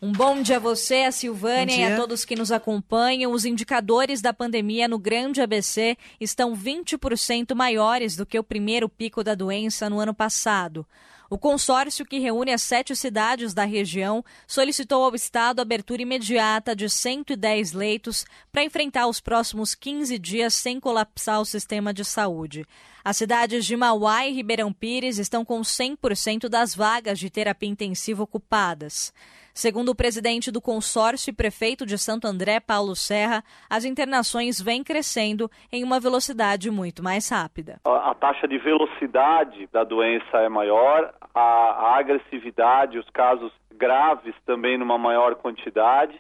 Um 0.02 0.12
bom 0.12 0.40
dia 0.42 0.58
a 0.58 0.60
você, 0.60 0.98
a 0.98 1.12
Silvânia 1.12 1.76
e 1.76 1.84
a 1.84 1.96
todos 1.96 2.26
que 2.26 2.36
nos 2.36 2.52
acompanham. 2.52 3.32
Os 3.32 3.44
indicadores 3.44 4.22
da 4.22 4.34
pandemia 4.34 4.88
no 4.88 5.00
Grande 5.00 5.42
ABC 5.42 5.98
estão 6.20 6.56
20% 6.56 7.56
maiores 7.56 8.16
do 8.16 8.26
que 8.26 8.38
o 8.38 8.44
primeiro 8.44 8.88
pico 8.88 9.24
da 9.24 9.34
doença 9.34 9.90
no 9.90 10.00
ano 10.00 10.14
passado. 10.14 10.86
O 11.30 11.38
consórcio, 11.38 12.06
que 12.06 12.20
reúne 12.20 12.52
as 12.52 12.62
sete 12.62 12.96
cidades 12.96 13.54
da 13.54 13.66
região, 13.66 14.24
solicitou 14.48 15.04
ao 15.04 15.16
Estado 15.16 15.60
a 15.60 15.64
abertura 15.64 16.02
imediata 16.02 16.76
de 16.76 16.90
110 16.90 17.74
leitos 17.74 18.26
para 18.52 18.64
enfrentar 18.64 19.08
os 19.08 19.20
próximos 19.20 19.74
15 19.74 20.20
dias 20.20 20.54
sem 20.54 20.80
colapsar 20.80 21.42
o 21.42 21.46
sistema 21.46 21.94
de 21.94 22.06
saúde. 22.06 22.66
As 23.04 23.18
cidades 23.18 23.66
de 23.66 23.76
Mauá 23.76 24.28
e 24.28 24.34
Ribeirão 24.34 24.72
Pires 24.72 25.18
estão 25.18 25.44
com 25.44 25.62
100% 25.62 26.48
das 26.48 26.76
vagas 26.76 27.20
de 27.20 27.30
terapia 27.30 27.70
intensiva 27.70 28.24
ocupadas. 28.24 29.14
Segundo 29.58 29.88
o 29.88 29.96
presidente 29.96 30.52
do 30.52 30.60
consórcio 30.60 31.32
e 31.32 31.34
prefeito 31.34 31.86
de 31.86 31.98
Santo 31.98 32.28
André, 32.28 32.60
Paulo 32.60 32.94
Serra, 32.94 33.42
as 33.70 33.86
internações 33.86 34.62
vêm 34.62 34.84
crescendo 34.84 35.50
em 35.72 35.82
uma 35.82 35.98
velocidade 35.98 36.70
muito 36.70 37.02
mais 37.02 37.30
rápida. 37.30 37.80
A, 37.86 38.14
taxa 38.14 38.50
de 38.50 38.58
velocidade 38.58 39.70
da 39.72 39.86
doença 39.86 40.40
é 40.40 40.50
maior, 40.50 41.14
a, 41.34 41.96
agressividade, 41.98 42.98
os 42.98 43.10
casos 43.12 43.50
graves 43.74 44.36
também 44.46 44.78
numa 44.78 44.98
maior 44.98 45.36
quantidade, 45.36 46.20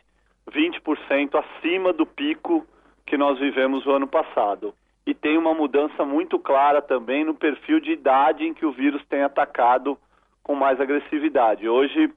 20% 0.49 1.35
acima 1.35 1.91
do 1.91 2.05
pico 2.05 2.65
que 3.05 3.17
nós 3.17 3.37
vivemos 3.37 3.85
no 3.85 3.91
ano 3.91 4.07
passado. 4.07 4.73
E 5.05 5.13
tem 5.13 5.37
uma 5.37 5.53
mudança 5.53 6.05
muito 6.05 6.39
clara 6.39 6.81
também 6.81 7.25
no 7.25 7.35
perfil 7.35 7.81
de 7.81 7.91
idade 7.91 8.45
em 8.45 8.53
que 8.53 8.65
o 8.65 8.71
vírus 8.71 9.05
tem 9.09 9.23
atacado 9.23 9.97
com 10.41 10.55
mais 10.55 10.79
agressividade. 10.79 11.67
Hoje, 11.67 12.09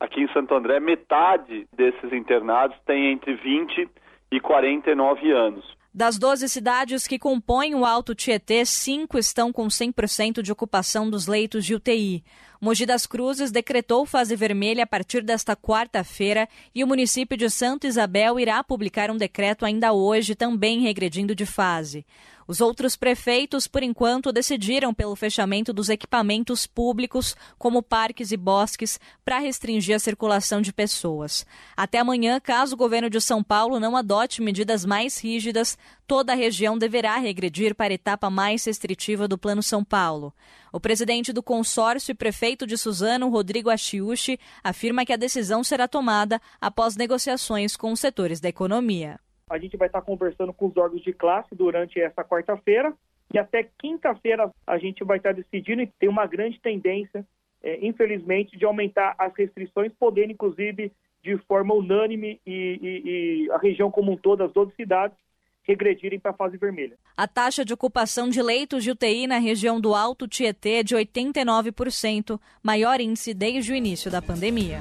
Aqui 0.00 0.20
em 0.22 0.32
Santo 0.32 0.54
André, 0.54 0.78
metade 0.78 1.66
desses 1.72 2.12
internados 2.12 2.76
tem 2.86 3.12
entre 3.12 3.34
20 3.34 3.88
e 4.30 4.40
49 4.40 5.32
anos. 5.32 5.78
Das 5.92 6.18
12 6.18 6.48
cidades 6.48 7.08
que 7.08 7.18
compõem 7.18 7.74
o 7.74 7.84
Alto 7.84 8.14
Tietê, 8.14 8.64
cinco 8.64 9.18
estão 9.18 9.52
com 9.52 9.66
100% 9.66 10.42
de 10.42 10.52
ocupação 10.52 11.10
dos 11.10 11.26
leitos 11.26 11.64
de 11.64 11.74
UTI. 11.74 12.22
Mogi 12.60 12.86
das 12.86 13.06
Cruzes 13.06 13.50
decretou 13.50 14.06
fase 14.06 14.36
vermelha 14.36 14.84
a 14.84 14.86
partir 14.86 15.22
desta 15.22 15.56
quarta-feira 15.56 16.48
e 16.74 16.84
o 16.84 16.86
município 16.86 17.36
de 17.36 17.50
Santo 17.50 17.86
Isabel 17.86 18.38
irá 18.38 18.62
publicar 18.62 19.10
um 19.10 19.16
decreto 19.16 19.64
ainda 19.64 19.92
hoje, 19.92 20.36
também 20.36 20.80
regredindo 20.80 21.34
de 21.34 21.46
fase. 21.46 22.06
Os 22.48 22.62
outros 22.62 22.96
prefeitos, 22.96 23.68
por 23.68 23.82
enquanto, 23.82 24.32
decidiram 24.32 24.94
pelo 24.94 25.14
fechamento 25.14 25.70
dos 25.70 25.90
equipamentos 25.90 26.66
públicos, 26.66 27.36
como 27.58 27.82
parques 27.82 28.32
e 28.32 28.38
bosques, 28.38 28.98
para 29.22 29.38
restringir 29.38 29.94
a 29.94 29.98
circulação 29.98 30.62
de 30.62 30.72
pessoas. 30.72 31.44
Até 31.76 31.98
amanhã, 31.98 32.40
caso 32.40 32.74
o 32.74 32.78
governo 32.78 33.10
de 33.10 33.20
São 33.20 33.44
Paulo 33.44 33.78
não 33.78 33.94
adote 33.94 34.40
medidas 34.40 34.86
mais 34.86 35.22
rígidas, 35.22 35.76
toda 36.06 36.32
a 36.32 36.34
região 36.34 36.78
deverá 36.78 37.18
regredir 37.18 37.74
para 37.74 37.92
a 37.92 37.96
etapa 37.96 38.30
mais 38.30 38.64
restritiva 38.64 39.28
do 39.28 39.36
Plano 39.36 39.62
São 39.62 39.84
Paulo. 39.84 40.32
O 40.72 40.80
presidente 40.80 41.34
do 41.34 41.42
consórcio 41.42 42.12
e 42.12 42.14
prefeito 42.14 42.66
de 42.66 42.78
Suzano, 42.78 43.28
Rodrigo 43.28 43.68
Achiuchi, 43.68 44.40
afirma 44.64 45.04
que 45.04 45.12
a 45.12 45.16
decisão 45.16 45.62
será 45.62 45.86
tomada 45.86 46.40
após 46.58 46.96
negociações 46.96 47.76
com 47.76 47.92
os 47.92 48.00
setores 48.00 48.40
da 48.40 48.48
economia. 48.48 49.20
A 49.48 49.58
gente 49.58 49.76
vai 49.76 49.88
estar 49.88 50.02
conversando 50.02 50.52
com 50.52 50.66
os 50.66 50.76
órgãos 50.76 51.02
de 51.02 51.12
classe 51.12 51.54
durante 51.54 52.00
essa 52.00 52.24
quarta-feira 52.24 52.92
e 53.32 53.38
até 53.38 53.68
quinta-feira 53.78 54.50
a 54.66 54.78
gente 54.78 55.04
vai 55.04 55.18
estar 55.18 55.32
decidindo 55.32 55.82
e 55.82 55.86
tem 55.98 56.08
uma 56.08 56.26
grande 56.26 56.60
tendência, 56.60 57.26
é, 57.62 57.84
infelizmente, 57.86 58.56
de 58.56 58.64
aumentar 58.64 59.14
as 59.18 59.34
restrições, 59.36 59.92
podendo 59.98 60.32
inclusive 60.32 60.92
de 61.22 61.36
forma 61.38 61.74
unânime 61.74 62.40
e, 62.46 62.78
e, 62.80 63.46
e 63.46 63.50
a 63.50 63.58
região 63.58 63.90
como 63.90 64.12
um 64.12 64.16
todo, 64.16 64.44
as 64.44 64.52
12 64.52 64.74
cidades, 64.74 65.16
regredirem 65.62 66.18
para 66.18 66.30
a 66.30 66.34
fase 66.34 66.56
vermelha. 66.56 66.96
A 67.14 67.28
taxa 67.28 67.64
de 67.64 67.74
ocupação 67.74 68.30
de 68.30 68.40
leitos 68.40 68.82
de 68.82 68.90
UTI 68.90 69.26
na 69.26 69.38
região 69.38 69.78
do 69.78 69.94
Alto 69.94 70.26
Tietê 70.26 70.76
é 70.76 70.82
de 70.82 70.96
89%, 70.96 72.40
maior 72.62 73.00
índice 73.00 73.34
desde 73.34 73.72
o 73.72 73.76
início 73.76 74.10
da 74.10 74.22
pandemia. 74.22 74.78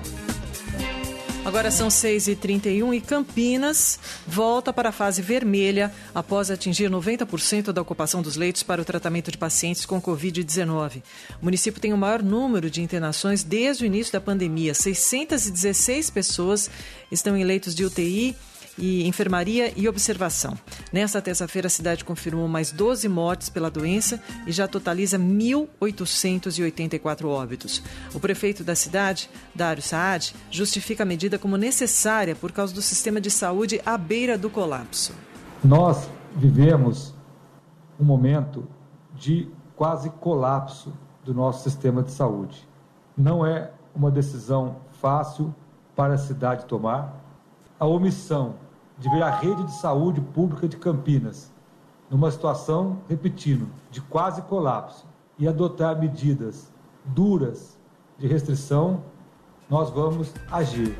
Agora 1.48 1.72
são 1.72 1.88
6h31 1.88 2.94
e 2.94 3.00
Campinas 3.00 3.98
volta 4.28 4.74
para 4.74 4.90
a 4.90 4.92
fase 4.92 5.22
vermelha 5.22 5.94
após 6.14 6.52
atingir 6.52 6.90
90% 6.90 7.72
da 7.72 7.82
ocupação 7.82 8.22
dos 8.22 8.36
leitos 8.36 8.64
para 8.64 8.82
o 8.82 8.86
tratamento 8.86 9.32
de 9.32 9.38
pacientes 9.38 9.86
com 9.86 10.02
Covid-19. 10.02 11.02
O 11.42 11.46
município 11.46 11.80
tem 11.80 11.94
o 11.94 11.98
maior 11.98 12.22
número 12.22 12.70
de 12.70 12.82
internações 12.82 13.46
desde 13.46 13.86
o 13.86 13.88
início 13.88 14.12
da 14.12 14.20
pandemia. 14.20 14.74
616 14.74 16.10
pessoas 16.10 16.70
estão 17.10 17.38
em 17.38 17.46
leitos 17.46 17.74
de 17.74 17.86
UTI 17.86 18.36
e 18.78 19.08
enfermaria 19.08 19.74
e 19.76 19.88
observação. 19.88 20.56
Nesta 20.92 21.22
terça-feira, 21.22 21.68
a 21.68 21.70
cidade 21.70 22.04
confirmou 22.06 22.48
mais 22.48 22.72
12 22.72 23.10
mortes 23.10 23.50
pela 23.50 23.72
doença 23.72 24.22
e 24.46 24.52
já 24.52 24.68
totaliza 24.68 25.18
1.884 25.18 27.26
óbitos. 27.26 27.82
O 28.14 28.20
prefeito 28.20 28.64
da 28.64 28.76
cidade, 28.76 29.28
Dário 29.56 29.82
Saad, 29.82 30.36
justifica 30.52 31.02
a 31.04 31.06
medida 31.06 31.40
como 31.40 31.56
necessária 31.58 32.36
por 32.36 32.52
causa 32.52 32.74
do 32.74 32.82
sistema 32.82 33.22
de 33.22 33.32
saúde 33.32 33.82
à 33.86 33.98
beira 33.98 34.38
do 34.38 34.50
colapso. 34.50 35.14
Nós 35.64 36.10
vivemos 36.36 37.16
um 38.00 38.06
momento 38.06 38.68
de 39.16 39.50
quase 39.76 40.10
colapso 40.10 40.94
do 41.24 41.34
nosso 41.34 41.64
sistema 41.64 42.04
de 42.04 42.12
saúde. 42.12 42.68
Não 43.18 43.46
é 43.46 43.72
uma 43.94 44.12
decisão 44.12 44.78
fácil 45.02 45.54
para 45.96 46.14
a 46.14 46.18
cidade 46.18 46.66
tomar. 46.66 47.24
A 47.80 47.86
omissão 47.86 48.56
de 48.98 49.10
ver 49.10 49.24
a 49.24 49.30
rede 49.30 49.64
de 49.64 49.74
saúde 49.74 50.22
pública 50.22 50.68
de 50.68 50.78
Campinas 50.78 51.52
numa 52.10 52.32
situação, 52.32 53.00
repetindo, 53.08 53.68
de 53.92 54.02
quase 54.02 54.42
colapso 54.44 55.06
e 55.38 55.48
adotar 55.48 56.00
medidas 56.00 56.72
duras 57.06 57.78
de 58.18 58.28
restrição, 58.28 59.04
nós 59.70 59.90
vamos 59.90 60.34
agir. 60.52 60.98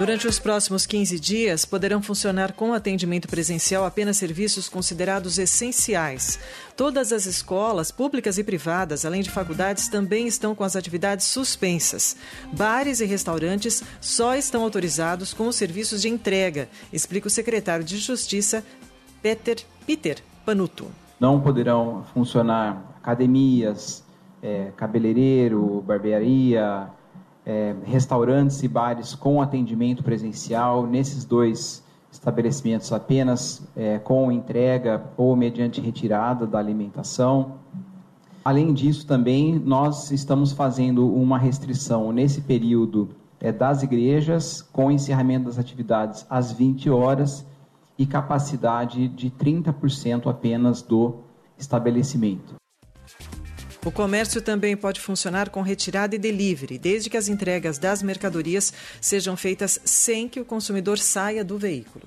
Durante 0.00 0.26
os 0.26 0.38
próximos 0.38 0.86
15 0.86 1.20
dias, 1.20 1.66
poderão 1.66 2.00
funcionar 2.00 2.54
com 2.54 2.72
atendimento 2.72 3.28
presencial 3.28 3.84
apenas 3.84 4.16
serviços 4.16 4.66
considerados 4.66 5.38
essenciais. 5.38 6.40
Todas 6.74 7.12
as 7.12 7.26
escolas, 7.26 7.90
públicas 7.90 8.38
e 8.38 8.42
privadas, 8.42 9.04
além 9.04 9.20
de 9.20 9.28
faculdades, 9.28 9.88
também 9.88 10.26
estão 10.26 10.54
com 10.54 10.64
as 10.64 10.74
atividades 10.74 11.26
suspensas. 11.26 12.16
Bares 12.50 13.00
e 13.00 13.04
restaurantes 13.04 13.84
só 14.00 14.34
estão 14.34 14.62
autorizados 14.62 15.34
com 15.34 15.46
os 15.46 15.56
serviços 15.56 16.00
de 16.00 16.08
entrega, 16.08 16.66
explica 16.90 17.28
o 17.28 17.30
secretário 17.30 17.84
de 17.84 17.98
Justiça, 17.98 18.64
Peter 19.20 19.58
Peter 19.86 20.16
Panuto. 20.46 20.86
Não 21.20 21.42
poderão 21.42 22.06
funcionar 22.14 22.96
academias, 23.02 24.02
é, 24.42 24.72
cabeleireiro, 24.78 25.84
barbearia, 25.86 26.88
é, 27.44 27.74
restaurantes 27.84 28.62
e 28.62 28.68
bares 28.68 29.14
com 29.14 29.40
atendimento 29.40 30.02
presencial, 30.02 30.86
nesses 30.86 31.24
dois 31.24 31.82
estabelecimentos 32.12 32.92
apenas 32.92 33.62
é, 33.76 33.98
com 33.98 34.30
entrega 34.32 35.04
ou 35.16 35.36
mediante 35.36 35.80
retirada 35.80 36.46
da 36.46 36.58
alimentação. 36.58 37.54
Além 38.44 38.72
disso, 38.72 39.06
também 39.06 39.58
nós 39.58 40.10
estamos 40.10 40.52
fazendo 40.52 41.06
uma 41.12 41.38
restrição 41.38 42.10
nesse 42.10 42.40
período 42.40 43.10
é, 43.38 43.52
das 43.52 43.82
igrejas, 43.82 44.62
com 44.62 44.90
encerramento 44.90 45.46
das 45.46 45.58
atividades 45.58 46.26
às 46.28 46.52
20 46.52 46.90
horas 46.90 47.46
e 47.98 48.06
capacidade 48.06 49.08
de 49.08 49.30
30% 49.30 50.28
apenas 50.28 50.82
do 50.82 51.16
estabelecimento. 51.58 52.54
O 53.84 53.90
comércio 53.90 54.42
também 54.42 54.76
pode 54.76 55.00
funcionar 55.00 55.48
com 55.48 55.62
retirada 55.62 56.14
e 56.14 56.18
delivery, 56.18 56.78
desde 56.78 57.08
que 57.08 57.16
as 57.16 57.28
entregas 57.28 57.78
das 57.78 58.02
mercadorias 58.02 58.72
sejam 59.00 59.36
feitas 59.36 59.80
sem 59.84 60.28
que 60.28 60.38
o 60.38 60.44
consumidor 60.44 60.98
saia 60.98 61.42
do 61.42 61.56
veículo. 61.56 62.06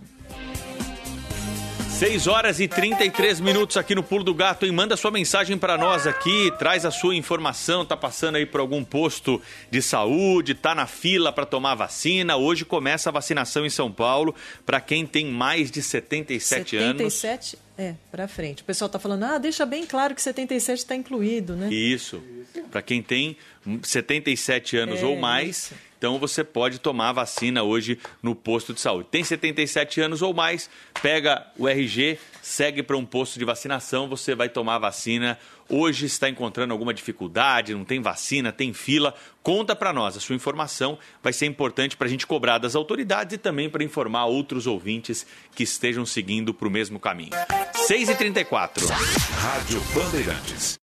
6 2.03 2.27
horas 2.27 2.59
e 2.59 2.67
33 2.67 3.39
minutos 3.39 3.77
aqui 3.77 3.95
no 3.95 4.03
Pulo 4.03 4.25
do 4.25 4.33
Gato. 4.33 4.65
E 4.65 4.71
manda 4.73 4.97
sua 4.97 5.09
mensagem 5.09 5.57
para 5.57 5.77
nós 5.77 6.05
aqui, 6.05 6.51
traz 6.59 6.83
a 6.85 6.91
sua 6.91 7.15
informação, 7.15 7.85
tá 7.85 7.95
passando 7.95 8.35
aí 8.35 8.45
por 8.45 8.59
algum 8.59 8.83
posto 8.83 9.41
de 9.71 9.81
saúde, 9.81 10.53
tá 10.53 10.75
na 10.75 10.85
fila 10.85 11.31
para 11.31 11.45
tomar 11.45 11.75
vacina. 11.75 12.35
Hoje 12.35 12.65
começa 12.65 13.09
a 13.09 13.13
vacinação 13.13 13.65
em 13.65 13.69
São 13.69 13.89
Paulo 13.89 14.35
para 14.65 14.81
quem 14.81 15.05
tem 15.05 15.27
mais 15.27 15.71
de 15.71 15.81
77, 15.81 16.71
77 16.71 16.75
anos. 16.75 17.13
77 17.13 17.57
é, 17.77 17.95
para 18.11 18.27
frente. 18.27 18.63
O 18.63 18.65
pessoal 18.65 18.89
tá 18.89 18.99
falando: 18.99 19.23
"Ah, 19.23 19.37
deixa 19.37 19.65
bem 19.65 19.85
claro 19.85 20.13
que 20.13 20.21
77 20.21 20.79
está 20.79 20.95
incluído, 20.97 21.55
né?" 21.55 21.73
Isso. 21.73 22.21
Para 22.69 22.81
quem 22.81 23.01
tem 23.01 23.37
77 23.81 24.75
anos 24.75 24.99
É, 24.99 25.05
ou 25.05 25.15
mais, 25.15 25.49
isso. 25.49 25.73
Então 26.03 26.19
você 26.19 26.43
pode 26.43 26.79
tomar 26.79 27.11
a 27.11 27.13
vacina 27.13 27.63
hoje 27.63 27.97
no 28.21 28.35
posto 28.35 28.73
de 28.73 28.81
saúde. 28.81 29.07
Tem 29.09 29.23
77 29.23 30.01
anos 30.01 30.21
ou 30.21 30.33
mais, 30.33 30.69
pega 31.01 31.47
o 31.57 31.65
RG, 31.65 32.19
segue 32.41 32.83
para 32.83 32.97
um 32.97 33.05
posto 33.05 33.39
de 33.39 33.45
vacinação, 33.45 34.09
você 34.09 34.35
vai 34.35 34.49
tomar 34.49 34.75
a 34.75 34.79
vacina. 34.79 35.39
Hoje 35.69 36.05
está 36.05 36.27
encontrando 36.27 36.73
alguma 36.73 36.93
dificuldade, 36.93 37.73
não 37.73 37.85
tem 37.85 38.01
vacina, 38.01 38.51
tem 38.51 38.73
fila, 38.73 39.15
conta 39.41 39.73
para 39.77 39.93
nós. 39.93 40.17
A 40.17 40.19
sua 40.19 40.35
informação 40.35 40.99
vai 41.23 41.31
ser 41.31 41.45
importante 41.45 41.95
para 41.95 42.07
a 42.07 42.09
gente 42.09 42.27
cobrar 42.27 42.57
das 42.57 42.75
autoridades 42.75 43.35
e 43.35 43.37
também 43.37 43.69
para 43.69 43.81
informar 43.81 44.25
outros 44.25 44.67
ouvintes 44.67 45.25
que 45.55 45.63
estejam 45.63 46.05
seguindo 46.05 46.53
para 46.53 46.67
o 46.67 46.71
mesmo 46.71 46.99
caminho. 46.99 47.31
6h34. 47.87 48.89
Rádio 49.39 49.81
Bandeirantes. 49.95 50.82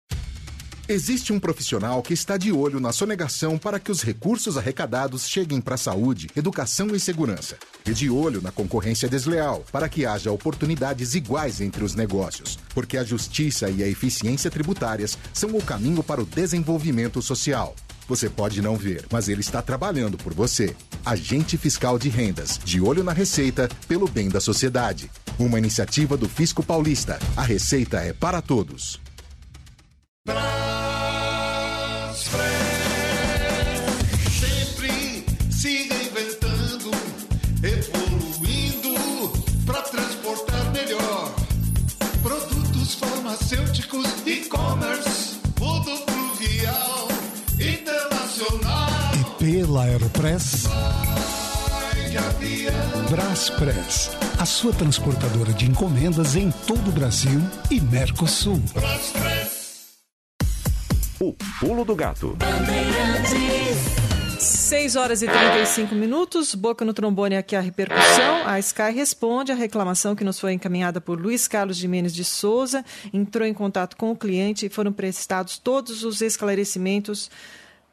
Existe 0.89 1.33
um 1.33 1.39
profissional 1.39 2.01
que 2.01 2.13
está 2.13 2.37
de 2.37 2.49
olho 2.49 2.79
na 2.79 2.93
sonegação 2.93 3.57
para 3.57 3.77
que 3.77 3.91
os 3.91 4.01
recursos 4.01 4.57
arrecadados 4.57 5.27
cheguem 5.27 5.59
para 5.59 5.75
a 5.75 5.77
saúde, 5.77 6.29
educação 6.33 6.95
e 6.95 6.99
segurança. 6.99 7.57
E 7.85 7.91
de 7.93 8.09
olho 8.09 8.41
na 8.41 8.53
concorrência 8.53 9.09
desleal, 9.09 9.65
para 9.69 9.89
que 9.89 10.05
haja 10.05 10.31
oportunidades 10.31 11.13
iguais 11.13 11.59
entre 11.59 11.83
os 11.83 11.93
negócios. 11.93 12.57
Porque 12.73 12.95
a 12.97 13.03
justiça 13.03 13.69
e 13.69 13.83
a 13.83 13.87
eficiência 13.87 14.49
tributárias 14.49 15.17
são 15.33 15.49
o 15.57 15.61
caminho 15.61 16.01
para 16.01 16.21
o 16.21 16.25
desenvolvimento 16.25 17.21
social. 17.21 17.75
Você 18.07 18.29
pode 18.29 18.61
não 18.61 18.77
ver, 18.77 19.05
mas 19.11 19.27
ele 19.27 19.41
está 19.41 19.61
trabalhando 19.61 20.17
por 20.17 20.33
você. 20.33 20.73
Agente 21.05 21.57
Fiscal 21.57 21.99
de 21.99 22.07
Rendas, 22.07 22.57
de 22.63 22.79
olho 22.79 23.03
na 23.03 23.11
receita, 23.11 23.67
pelo 23.89 24.07
bem 24.07 24.29
da 24.29 24.39
sociedade. 24.39 25.11
Uma 25.37 25.57
iniciativa 25.57 26.15
do 26.15 26.29
Fisco 26.29 26.63
Paulista. 26.63 27.19
A 27.35 27.41
receita 27.41 27.97
é 27.97 28.13
para 28.13 28.41
todos. 28.41 29.05
Pela 49.67 49.83
Aeropress. 49.83 50.63
Braspress, 53.09 54.11
a 54.37 54.45
sua 54.45 54.73
transportadora 54.73 55.53
de 55.53 55.65
encomendas 55.65 56.35
em 56.35 56.51
todo 56.51 56.89
o 56.89 56.91
Brasil 56.91 57.41
e 57.71 57.79
Mercosul. 57.79 58.61
O 61.19 61.33
Pulo 61.59 61.83
do 61.83 61.95
Gato. 61.95 62.37
6 64.39 64.95
horas 64.95 65.23
e 65.23 65.27
35 65.27 65.95
minutos, 65.95 66.53
boca 66.53 66.85
no 66.85 66.93
trombone 66.93 67.35
aqui 67.35 67.55
a 67.55 67.59
repercussão. 67.59 68.45
A 68.45 68.59
Sky 68.59 68.91
responde 68.93 69.51
à 69.51 69.55
reclamação 69.55 70.15
que 70.15 70.23
nos 70.23 70.39
foi 70.39 70.53
encaminhada 70.53 71.01
por 71.01 71.19
Luiz 71.19 71.47
Carlos 71.47 71.77
Jimenez 71.77 72.13
de 72.13 72.23
Souza, 72.23 72.85
entrou 73.11 73.47
em 73.47 73.53
contato 73.53 73.97
com 73.97 74.11
o 74.11 74.15
cliente 74.15 74.67
e 74.67 74.69
foram 74.69 74.93
prestados 74.93 75.57
todos 75.57 76.03
os 76.03 76.21
esclarecimentos 76.21 77.31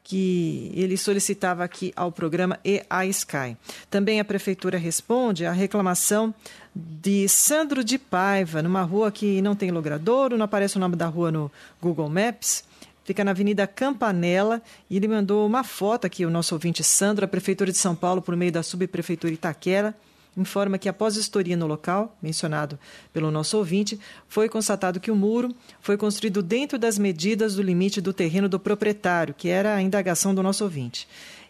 que 0.03 0.71
ele 0.75 0.95
solicitava 0.95 1.63
aqui 1.63 1.91
ao 1.95 2.11
programa 2.11 2.59
e 2.63 2.83
à 2.87 3.07
Sky. 3.07 3.57
Também 3.89 4.19
a 4.19 4.25
prefeitura 4.25 4.77
responde 4.77 5.47
à 5.47 5.51
reclamação 5.51 6.31
de 6.75 7.27
Sandro 7.27 7.83
de 7.83 7.97
Paiva, 7.97 8.61
numa 8.61 8.83
rua 8.83 9.11
que 9.11 9.41
não 9.41 9.55
tem 9.55 9.71
logradouro, 9.71 10.37
não 10.37 10.45
aparece 10.45 10.77
o 10.77 10.79
nome 10.79 10.95
da 10.95 11.07
rua 11.07 11.31
no 11.31 11.51
Google 11.81 12.07
Maps 12.07 12.63
fica 13.05 13.23
na 13.23 13.31
Avenida 13.31 13.65
Campanella, 13.65 14.61
e 14.89 14.97
ele 14.97 15.07
mandou 15.07 15.45
uma 15.45 15.63
foto 15.63 16.05
aqui, 16.05 16.25
o 16.25 16.29
nosso 16.29 16.53
ouvinte 16.55 16.83
Sandro, 16.83 17.23
a 17.23 17.27
Prefeitura 17.27 17.71
de 17.71 17.77
São 17.77 17.95
Paulo, 17.95 18.21
por 18.21 18.35
meio 18.35 18.51
da 18.51 18.63
Subprefeitura 18.63 19.31
Itaquera, 19.31 19.95
informa 20.35 20.77
que 20.77 20.89
após 20.89 21.15
vistoria 21.15 21.55
no 21.55 21.67
local, 21.67 22.17
mencionado 22.21 22.77
pelo 23.13 23.31
nosso 23.31 23.57
ouvinte, 23.57 23.97
foi 24.27 24.49
constatado 24.49 24.99
que 24.99 25.11
o 25.11 25.15
muro 25.15 25.55
foi 25.79 25.95
construído 25.95 26.43
dentro 26.43 26.77
das 26.77 26.97
medidas 26.97 27.55
do 27.55 27.61
limite 27.61 28.01
do 28.01 28.11
terreno 28.11 28.49
do 28.49 28.59
proprietário, 28.59 29.33
que 29.33 29.47
era 29.47 29.75
a 29.75 29.81
indagação 29.81 30.35
do 30.35 30.43
nosso 30.43 30.63
ouvinte. 30.63 31.07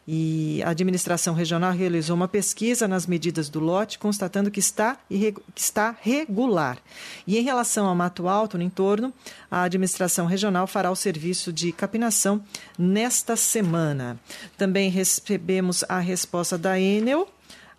E 0.08 0.62
a 0.64 0.70
administração 0.70 1.34
regional 1.34 1.72
realizou 1.72 2.16
uma 2.16 2.28
pesquisa 2.28 2.88
nas 2.88 3.08
medidas 3.08 3.50
do 3.50 3.60
lote, 3.60 3.98
constatando 3.98 4.52
que 4.52 4.60
está, 4.60 4.98
que 5.10 5.34
está 5.56 5.96
regular. 6.00 6.78
E 7.26 7.40
em 7.40 7.42
relação 7.42 7.88
ao 7.88 7.96
mato 7.96 8.28
alto 8.28 8.58
no 8.58 8.64
entorno, 8.64 9.12
a 9.50 9.64
administração 9.64 10.28
regional 10.28 10.68
fará 10.68 10.92
o 10.92 10.96
serviço 10.96 11.52
de 11.52 11.72
capinação 11.72 12.44
nesta 12.78 13.36
semana. 13.36 14.20
Também 14.58 14.92
recebemos 14.92 15.84
a 15.90 16.00
resposta 16.00 16.56
da 16.56 16.80
Enel 16.80 17.28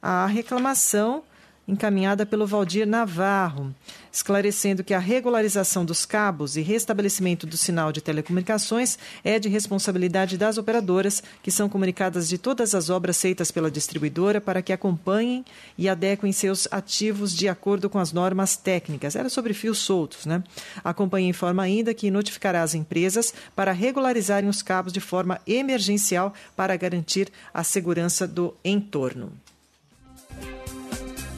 à 0.02 0.26
reclamação 0.26 1.22
encaminhada 1.68 2.24
pelo 2.24 2.46
Valdir 2.46 2.86
Navarro, 2.86 3.74
esclarecendo 4.12 4.84
que 4.84 4.94
a 4.94 4.98
regularização 4.98 5.84
dos 5.84 6.06
cabos 6.06 6.56
e 6.56 6.62
restabelecimento 6.62 7.46
do 7.46 7.56
sinal 7.56 7.92
de 7.92 8.00
telecomunicações 8.00 8.98
é 9.24 9.38
de 9.38 9.48
responsabilidade 9.48 10.38
das 10.38 10.58
operadoras, 10.58 11.22
que 11.42 11.50
são 11.50 11.68
comunicadas 11.68 12.28
de 12.28 12.38
todas 12.38 12.74
as 12.74 12.88
obras 12.88 13.20
feitas 13.20 13.50
pela 13.50 13.70
distribuidora 13.70 14.40
para 14.40 14.62
que 14.62 14.72
acompanhem 14.72 15.44
e 15.76 15.88
adequem 15.88 16.32
seus 16.32 16.68
ativos 16.70 17.34
de 17.34 17.48
acordo 17.48 17.90
com 17.90 17.98
as 17.98 18.12
normas 18.12 18.56
técnicas. 18.56 19.16
Era 19.16 19.28
sobre 19.28 19.52
fios 19.52 19.78
soltos, 19.78 20.24
né? 20.24 20.42
A 20.84 20.94
companhia 20.94 21.30
informa 21.30 21.64
ainda 21.64 21.92
que 21.92 22.10
notificará 22.10 22.62
as 22.62 22.74
empresas 22.74 23.34
para 23.54 23.72
regularizarem 23.72 24.48
os 24.48 24.62
cabos 24.62 24.92
de 24.92 25.00
forma 25.00 25.40
emergencial 25.46 26.32
para 26.54 26.76
garantir 26.76 27.30
a 27.52 27.64
segurança 27.64 28.26
do 28.26 28.54
entorno. 28.64 29.32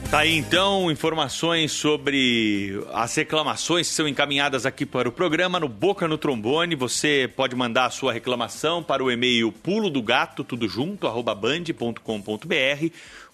Tá 0.09 0.21
aí 0.21 0.35
então 0.35 0.89
informações 0.89 1.71
sobre 1.71 2.83
as 2.91 3.13
reclamações 3.13 3.87
que 3.87 3.93
são 3.93 4.07
encaminhadas 4.07 4.65
aqui 4.65 4.83
para 4.83 5.07
o 5.07 5.11
programa 5.11 5.59
no 5.59 5.69
Boca 5.69 6.07
no 6.07 6.17
Trombone. 6.17 6.75
Você 6.75 7.31
pode 7.35 7.55
mandar 7.55 7.85
a 7.85 7.89
sua 7.91 8.11
reclamação 8.11 8.81
para 8.81 9.03
o 9.03 9.11
e-mail 9.11 9.51
pulo 9.51 9.87
do 9.87 10.01
gato, 10.01 10.43
tudo 10.43 10.67
junto, 10.67 11.05
arroba 11.05 11.35
band.com.br, 11.35 12.87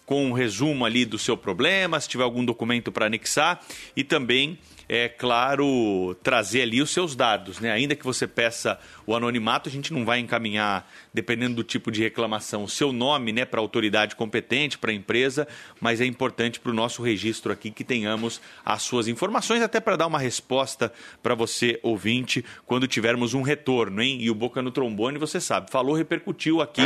com 0.06 0.26
um 0.26 0.34
resumo 0.34 0.84
ali 0.84 1.06
do 1.06 1.18
seu 1.18 1.38
problema, 1.38 1.98
se 1.98 2.10
tiver 2.10 2.26
algum 2.26 2.44
documento 2.44 2.92
para 2.92 3.06
anexar 3.06 3.62
e 3.96 4.04
também 4.04 4.60
é 4.88 5.10
claro, 5.10 6.16
trazer 6.22 6.62
ali 6.62 6.82
os 6.82 6.92
seus 6.92 7.16
dados, 7.16 7.60
né? 7.60 7.72
Ainda 7.72 7.96
que 7.96 8.06
você 8.06 8.28
peça 8.28 8.80
o 9.06 9.16
anonimato, 9.16 9.70
a 9.70 9.72
gente 9.72 9.94
não 9.94 10.06
vai 10.06 10.20
encaminhar, 10.20 10.90
dependendo 11.14 11.56
do 11.56 11.64
tipo 11.64 11.92
de 11.92 12.02
reclamação, 12.02 12.64
o 12.64 12.70
seu 12.70 12.92
nome, 12.92 13.32
né, 13.32 13.46
para 13.46 13.60
a 13.60 13.64
autoridade 13.64 14.16
competente, 14.16 14.78
para 14.78 14.92
a 14.92 14.94
empresa, 14.94 15.48
mas 15.80 16.02
é 16.02 16.06
importante 16.06 16.60
para 16.60 16.72
o 16.72 16.76
nosso 16.76 17.02
registro 17.04 17.52
aqui 17.52 17.72
que 17.72 17.84
tenhamos 17.84 18.42
as 18.66 18.82
suas 18.84 19.08
informações, 19.08 19.62
até 19.62 19.80
para 19.80 19.96
dar 19.96 20.08
uma 20.08 20.20
resposta 20.20 20.92
para 21.22 21.36
você, 21.36 21.80
ouvinte, 21.84 22.44
quando 22.66 22.88
tivermos 22.88 23.34
um 23.34 23.42
retorno, 23.42 24.02
hein? 24.02 24.18
E 24.22 24.30
o 24.30 24.36
Boca 24.36 24.62
no 24.62 24.72
Trombone, 24.72 25.18
você 25.18 25.40
sabe, 25.40 25.72
falou, 25.72 25.96
repercutiu 25.96 26.62
aqui, 26.62 26.82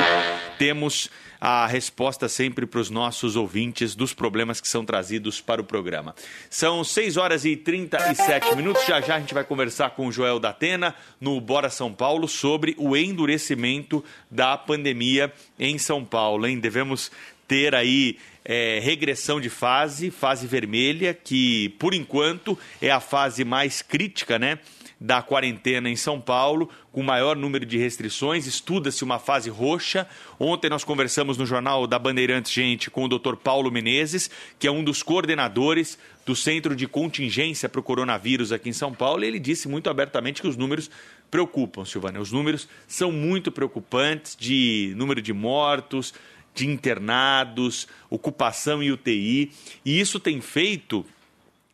temos 0.58 1.10
a 1.40 1.66
resposta 1.66 2.28
sempre 2.28 2.66
para 2.66 2.80
os 2.80 2.90
nossos 2.90 3.36
ouvintes 3.36 3.96
dos 3.96 4.14
problemas 4.14 4.60
que 4.60 4.68
são 4.68 4.84
trazidos 4.84 5.40
para 5.40 5.62
o 5.62 5.64
programa. 5.64 6.14
São 6.50 6.84
6 6.84 7.16
horas 7.16 7.46
e 7.46 7.56
37 7.90 8.56
minutos. 8.56 8.86
Já 8.86 9.02
já 9.02 9.16
a 9.16 9.20
gente 9.20 9.34
vai 9.34 9.44
conversar 9.44 9.90
com 9.92 10.08
o 10.08 10.12
Joel 10.12 10.40
Datena 10.40 10.96
no 11.20 11.42
Bora 11.42 11.70
São 11.70 11.92
Paulo 11.92 12.28
sobre 12.28 12.76
o 12.78 12.96
endurecimento 12.96 14.04
da 14.30 14.58
pandemia 14.58 15.34
em 15.58 15.78
São 15.78 16.06
Paulo. 16.06 16.46
Hein? 16.46 16.60
Devemos 16.60 17.12
ter 17.48 17.74
aí 17.74 18.18
é, 18.46 18.80
regressão 18.82 19.42
de 19.42 19.50
fase, 19.50 20.12
fase 20.12 20.46
vermelha, 20.46 21.14
que 21.14 21.70
por 21.80 21.94
enquanto 21.94 22.58
é 22.80 22.92
a 22.92 23.00
fase 23.00 23.44
mais 23.44 23.82
crítica, 23.82 24.38
né? 24.38 24.60
Da 25.00 25.22
quarentena 25.22 25.90
em 25.90 25.96
São 25.96 26.20
Paulo, 26.20 26.70
com 26.92 27.02
maior 27.02 27.36
número 27.36 27.66
de 27.66 27.78
restrições, 27.78 28.46
estuda-se 28.46 29.04
uma 29.04 29.18
fase 29.18 29.50
roxa. 29.50 30.08
Ontem 30.38 30.70
nós 30.70 30.84
conversamos 30.84 31.38
no 31.38 31.46
Jornal 31.46 31.88
da 31.88 31.98
Bandeirantes, 31.98 32.52
gente, 32.52 32.92
com 32.92 33.06
o 33.06 33.08
Dr. 33.08 33.36
Paulo 33.36 33.72
Menezes, 33.72 34.30
que 34.58 34.68
é 34.68 34.72
um 34.72 34.84
dos 34.84 35.02
coordenadores 35.02 35.98
do 36.26 36.36
Centro 36.36 36.76
de 36.76 36.88
Contingência 36.88 37.70
para 37.70 37.80
o 37.80 37.84
Coronavírus 37.84 38.52
aqui 38.52 38.70
em 38.70 38.74
São 38.74 38.94
Paulo, 38.94 39.24
e 39.24 39.28
ele 39.28 39.40
disse 39.40 39.70
muito 39.70 39.90
abertamente 39.90 40.42
que 40.42 40.48
os 40.48 40.58
números 40.58 40.92
preocupam, 41.32 41.86
Silvana. 41.86 42.20
Os 42.20 42.32
números 42.32 42.68
são 42.88 43.12
muito 43.12 43.52
preocupantes 43.52 44.36
de 44.36 44.94
número 44.98 45.22
de 45.22 45.32
mortos, 45.32 46.14
de 46.54 46.68
internados, 46.68 47.88
ocupação 48.10 48.84
em 48.84 48.92
UTI, 48.92 49.52
e 49.86 50.00
isso 50.00 50.20
tem 50.20 50.42
feito 50.42 51.06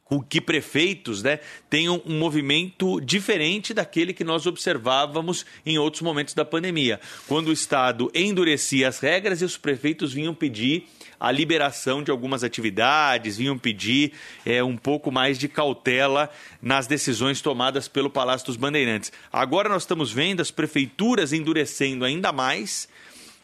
com 0.05 0.21
que 0.21 0.39
prefeitos 0.39 1.23
né, 1.23 1.39
tenham 1.67 2.01
um 2.05 2.17
movimento 2.19 3.01
diferente 3.01 3.73
daquele 3.73 4.13
que 4.13 4.23
nós 4.23 4.45
observávamos 4.45 5.45
em 5.65 5.79
outros 5.79 6.03
momentos 6.03 6.35
da 6.35 6.45
pandemia, 6.45 6.99
quando 7.27 7.47
o 7.47 7.51
Estado 7.51 8.11
endurecia 8.13 8.87
as 8.87 8.99
regras 8.99 9.41
e 9.41 9.45
os 9.45 9.57
prefeitos 9.57 10.13
vinham 10.13 10.33
pedir 10.33 10.87
a 11.19 11.31
liberação 11.31 12.03
de 12.03 12.11
algumas 12.11 12.43
atividades, 12.43 13.37
vinham 13.37 13.57
pedir 13.57 14.13
é, 14.45 14.63
um 14.63 14.77
pouco 14.77 15.11
mais 15.11 15.39
de 15.39 15.47
cautela 15.47 16.29
nas 16.61 16.85
decisões 16.85 17.41
tomadas 17.41 17.87
pelo 17.87 18.09
Palácio 18.09 18.45
dos 18.45 18.57
Bandeirantes. 18.57 19.11
Agora 19.33 19.67
nós 19.67 19.83
estamos 19.83 20.11
vendo 20.11 20.41
as 20.41 20.51
prefeituras 20.51 21.33
endurecendo 21.33 22.05
ainda 22.05 22.31
mais 22.31 22.87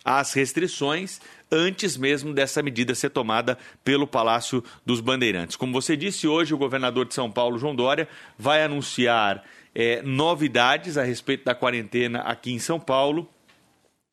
as 0.03 0.33
restrições 0.33 1.19
antes 1.51 1.97
mesmo 1.97 2.33
dessa 2.33 2.63
medida 2.63 2.95
ser 2.95 3.09
tomada 3.09 3.57
pelo 3.83 4.07
Palácio 4.07 4.63
dos 4.85 5.01
Bandeirantes. 5.01 5.55
Como 5.55 5.73
você 5.73 5.97
disse, 5.97 6.27
hoje 6.27 6.53
o 6.53 6.57
governador 6.57 7.05
de 7.05 7.13
São 7.13 7.31
Paulo, 7.31 7.57
João 7.57 7.75
Dória, 7.75 8.07
vai 8.37 8.63
anunciar 8.63 9.43
é, 9.75 10.01
novidades 10.01 10.97
a 10.97 11.03
respeito 11.03 11.45
da 11.45 11.55
quarentena 11.55 12.21
aqui 12.21 12.51
em 12.51 12.59
São 12.59 12.79
Paulo 12.79 13.29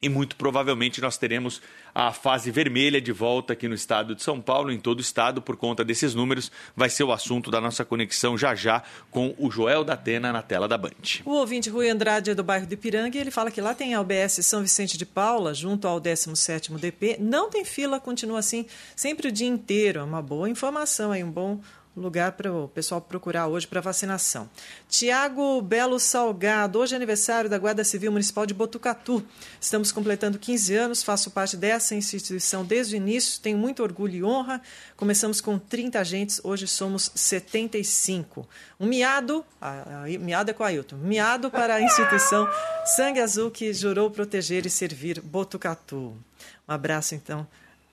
e 0.00 0.08
muito 0.08 0.36
provavelmente 0.36 1.00
nós 1.00 1.18
teremos 1.18 1.60
a 1.92 2.12
fase 2.12 2.50
vermelha 2.52 3.00
de 3.00 3.10
volta 3.10 3.52
aqui 3.52 3.66
no 3.66 3.74
estado 3.74 4.14
de 4.14 4.22
São 4.22 4.40
Paulo, 4.40 4.70
em 4.70 4.78
todo 4.78 4.98
o 4.98 5.02
estado, 5.02 5.42
por 5.42 5.56
conta 5.56 5.84
desses 5.84 6.14
números. 6.14 6.52
Vai 6.76 6.88
ser 6.88 7.02
o 7.02 7.12
assunto 7.12 7.50
da 7.50 7.60
nossa 7.60 7.84
conexão 7.84 8.38
já 8.38 8.54
já 8.54 8.82
com 9.10 9.34
o 9.36 9.50
Joel 9.50 9.82
da 9.82 9.94
Atena 9.94 10.32
na 10.32 10.40
tela 10.40 10.68
da 10.68 10.78
Band. 10.78 10.92
O 11.24 11.32
ouvinte 11.32 11.68
Rui 11.68 11.90
Andrade 11.90 12.30
é 12.30 12.34
do 12.34 12.44
bairro 12.44 12.66
de 12.66 12.76
Piranga 12.76 13.18
e 13.18 13.20
ele 13.20 13.32
fala 13.32 13.50
que 13.50 13.60
lá 13.60 13.74
tem 13.74 13.94
a 13.94 14.00
UBS 14.00 14.46
São 14.46 14.62
Vicente 14.62 14.96
de 14.96 15.04
Paula, 15.04 15.52
junto 15.52 15.88
ao 15.88 16.00
17º 16.00 16.78
DP. 16.78 17.16
Não 17.18 17.50
tem 17.50 17.64
fila, 17.64 17.98
continua 17.98 18.38
assim, 18.38 18.66
sempre 18.94 19.28
o 19.28 19.32
dia 19.32 19.48
inteiro. 19.48 19.98
É 19.98 20.04
uma 20.04 20.22
boa 20.22 20.48
informação 20.48 21.10
aí, 21.10 21.24
um 21.24 21.30
bom 21.30 21.60
lugar 22.00 22.32
para 22.32 22.52
o 22.52 22.68
pessoal 22.68 23.00
procurar 23.00 23.46
hoje 23.46 23.66
para 23.66 23.80
vacinação. 23.80 24.48
Tiago 24.88 25.60
Belo 25.62 25.98
Salgado, 25.98 26.78
hoje 26.78 26.94
é 26.94 26.96
aniversário 26.96 27.50
da 27.50 27.58
Guarda 27.58 27.84
Civil 27.84 28.12
Municipal 28.12 28.46
de 28.46 28.54
Botucatu. 28.54 29.24
Estamos 29.60 29.92
completando 29.92 30.38
15 30.38 30.74
anos, 30.74 31.02
faço 31.02 31.30
parte 31.30 31.56
dessa 31.56 31.94
instituição 31.94 32.64
desde 32.64 32.94
o 32.94 32.96
início, 32.96 33.40
tenho 33.40 33.58
muito 33.58 33.82
orgulho 33.82 34.14
e 34.14 34.24
honra. 34.24 34.60
Começamos 34.96 35.40
com 35.40 35.58
30 35.58 36.00
agentes, 36.00 36.40
hoje 36.42 36.66
somos 36.66 37.10
75. 37.14 38.48
Um 38.80 38.86
miado, 38.86 39.44
a, 39.60 40.04
a, 40.04 40.18
miado 40.18 40.50
é 40.50 40.54
com 40.54 40.62
a 40.64 40.68
Ailton, 40.68 40.96
miado 40.96 41.50
para 41.50 41.74
a 41.74 41.82
instituição 41.82 42.48
Sangue 42.96 43.20
Azul 43.20 43.50
que 43.50 43.72
jurou 43.72 44.10
proteger 44.10 44.66
e 44.66 44.70
servir 44.70 45.20
Botucatu. 45.20 46.16
Um 46.68 46.72
abraço, 46.72 47.14
então, 47.14 47.46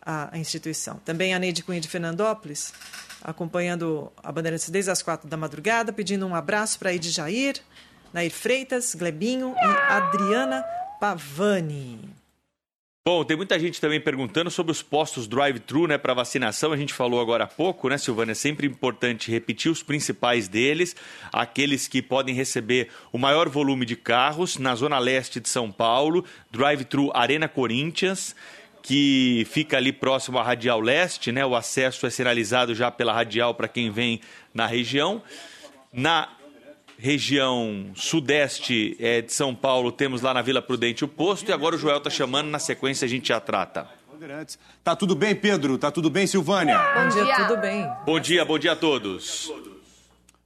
à 0.06 0.38
instituição. 0.38 1.00
Também 1.04 1.34
a 1.34 1.40
Neide 1.40 1.64
Cunha 1.64 1.82
de 1.82 1.88
Fernandópolis, 1.88 2.74
acompanhando 3.24 4.12
a 4.24 4.32
Bandeirantes 4.32 4.70
desde 4.70 4.92
as 4.92 5.02
quatro 5.02 5.28
da 5.28 5.36
madrugada, 5.36 5.92
pedindo 5.92 6.28
um 6.28 6.36
abraço 6.36 6.78
para 6.78 6.94
Ed 6.94 7.10
Jair, 7.10 7.60
Nair 8.14 8.32
Freitas, 8.32 8.94
Glebinho 8.94 9.56
e 9.58 9.92
Adriana 9.92 10.64
Pavani. 11.00 12.16
Bom, 13.08 13.24
tem 13.24 13.38
muita 13.38 13.60
gente 13.60 13.80
também 13.80 14.02
perguntando 14.02 14.50
sobre 14.50 14.72
os 14.72 14.82
postos 14.82 15.28
drive-thru, 15.28 15.86
né, 15.86 15.96
para 15.96 16.16
vacinação. 16.16 16.72
A 16.72 16.78
gente 16.78 16.92
falou 16.92 17.22
agora 17.22 17.44
há 17.44 17.48
pouco, 17.48 17.88
né, 17.88 18.00
Silvana? 18.00 18.32
É 18.32 18.36
sempre 18.36 18.66
importante 18.66 19.30
repetir 19.30 19.72
os 19.72 19.84
principais 19.84 20.48
deles, 20.48 20.96
aqueles 21.32 21.88
que 21.88 22.02
podem 22.02 22.34
receber 22.34 22.90
o 23.12 23.20
maior 23.20 23.48
volume 23.48 23.86
de 23.86 23.96
carros 23.96 24.58
na 24.58 24.74
zona 24.74 24.98
leste 24.98 25.40
de 25.40 25.48
São 25.48 25.72
Paulo, 25.72 26.26
drive-thru 26.50 27.12
Arena 27.14 27.48
Corinthians 27.48 28.36
que 28.86 29.48
fica 29.50 29.78
ali 29.78 29.92
próximo 29.92 30.38
à 30.38 30.44
Radial 30.44 30.80
Leste, 30.80 31.32
né? 31.32 31.44
O 31.44 31.56
acesso 31.56 32.06
é 32.06 32.10
sinalizado 32.12 32.76
já 32.76 32.92
pela 32.92 33.12
Radial 33.12 33.56
para 33.56 33.68
quem 33.68 33.90
vem 33.90 34.22
na 34.54 34.68
região. 34.68 35.24
Na 35.92 36.30
região 36.96 37.88
sudeste 37.96 38.96
é, 39.00 39.24
de 39.24 39.34
São 39.34 39.56
Paulo, 39.56 39.92
temos 39.92 40.22
lá 40.22 40.36
na 40.36 40.44
Vila 40.44 40.62
Prudente 40.62 41.04
o 41.04 41.08
posto 41.08 41.50
e 41.50 41.52
agora 41.52 41.76
o 41.76 41.80
Joel 41.80 41.98
está 41.98 42.12
chamando, 42.12 42.48
na 42.48 42.60
sequência 42.60 43.06
a 43.06 43.10
gente 43.10 43.30
já 43.30 43.40
trata. 43.40 43.90
Tá 44.84 44.96
tudo 44.96 45.16
bem, 45.16 45.36
Pedro? 45.36 45.80
Tá 45.80 45.90
tudo 45.90 46.12
bem, 46.12 46.28
Silvânia? 46.28 46.78
Bom 46.94 47.10
dia, 47.10 47.36
tudo 47.48 47.58
bem. 47.60 47.90
Bom 48.06 48.20
dia, 48.20 48.46
bom 48.46 48.60
dia 48.60 48.74
a 48.74 48.76
todos. 48.76 49.52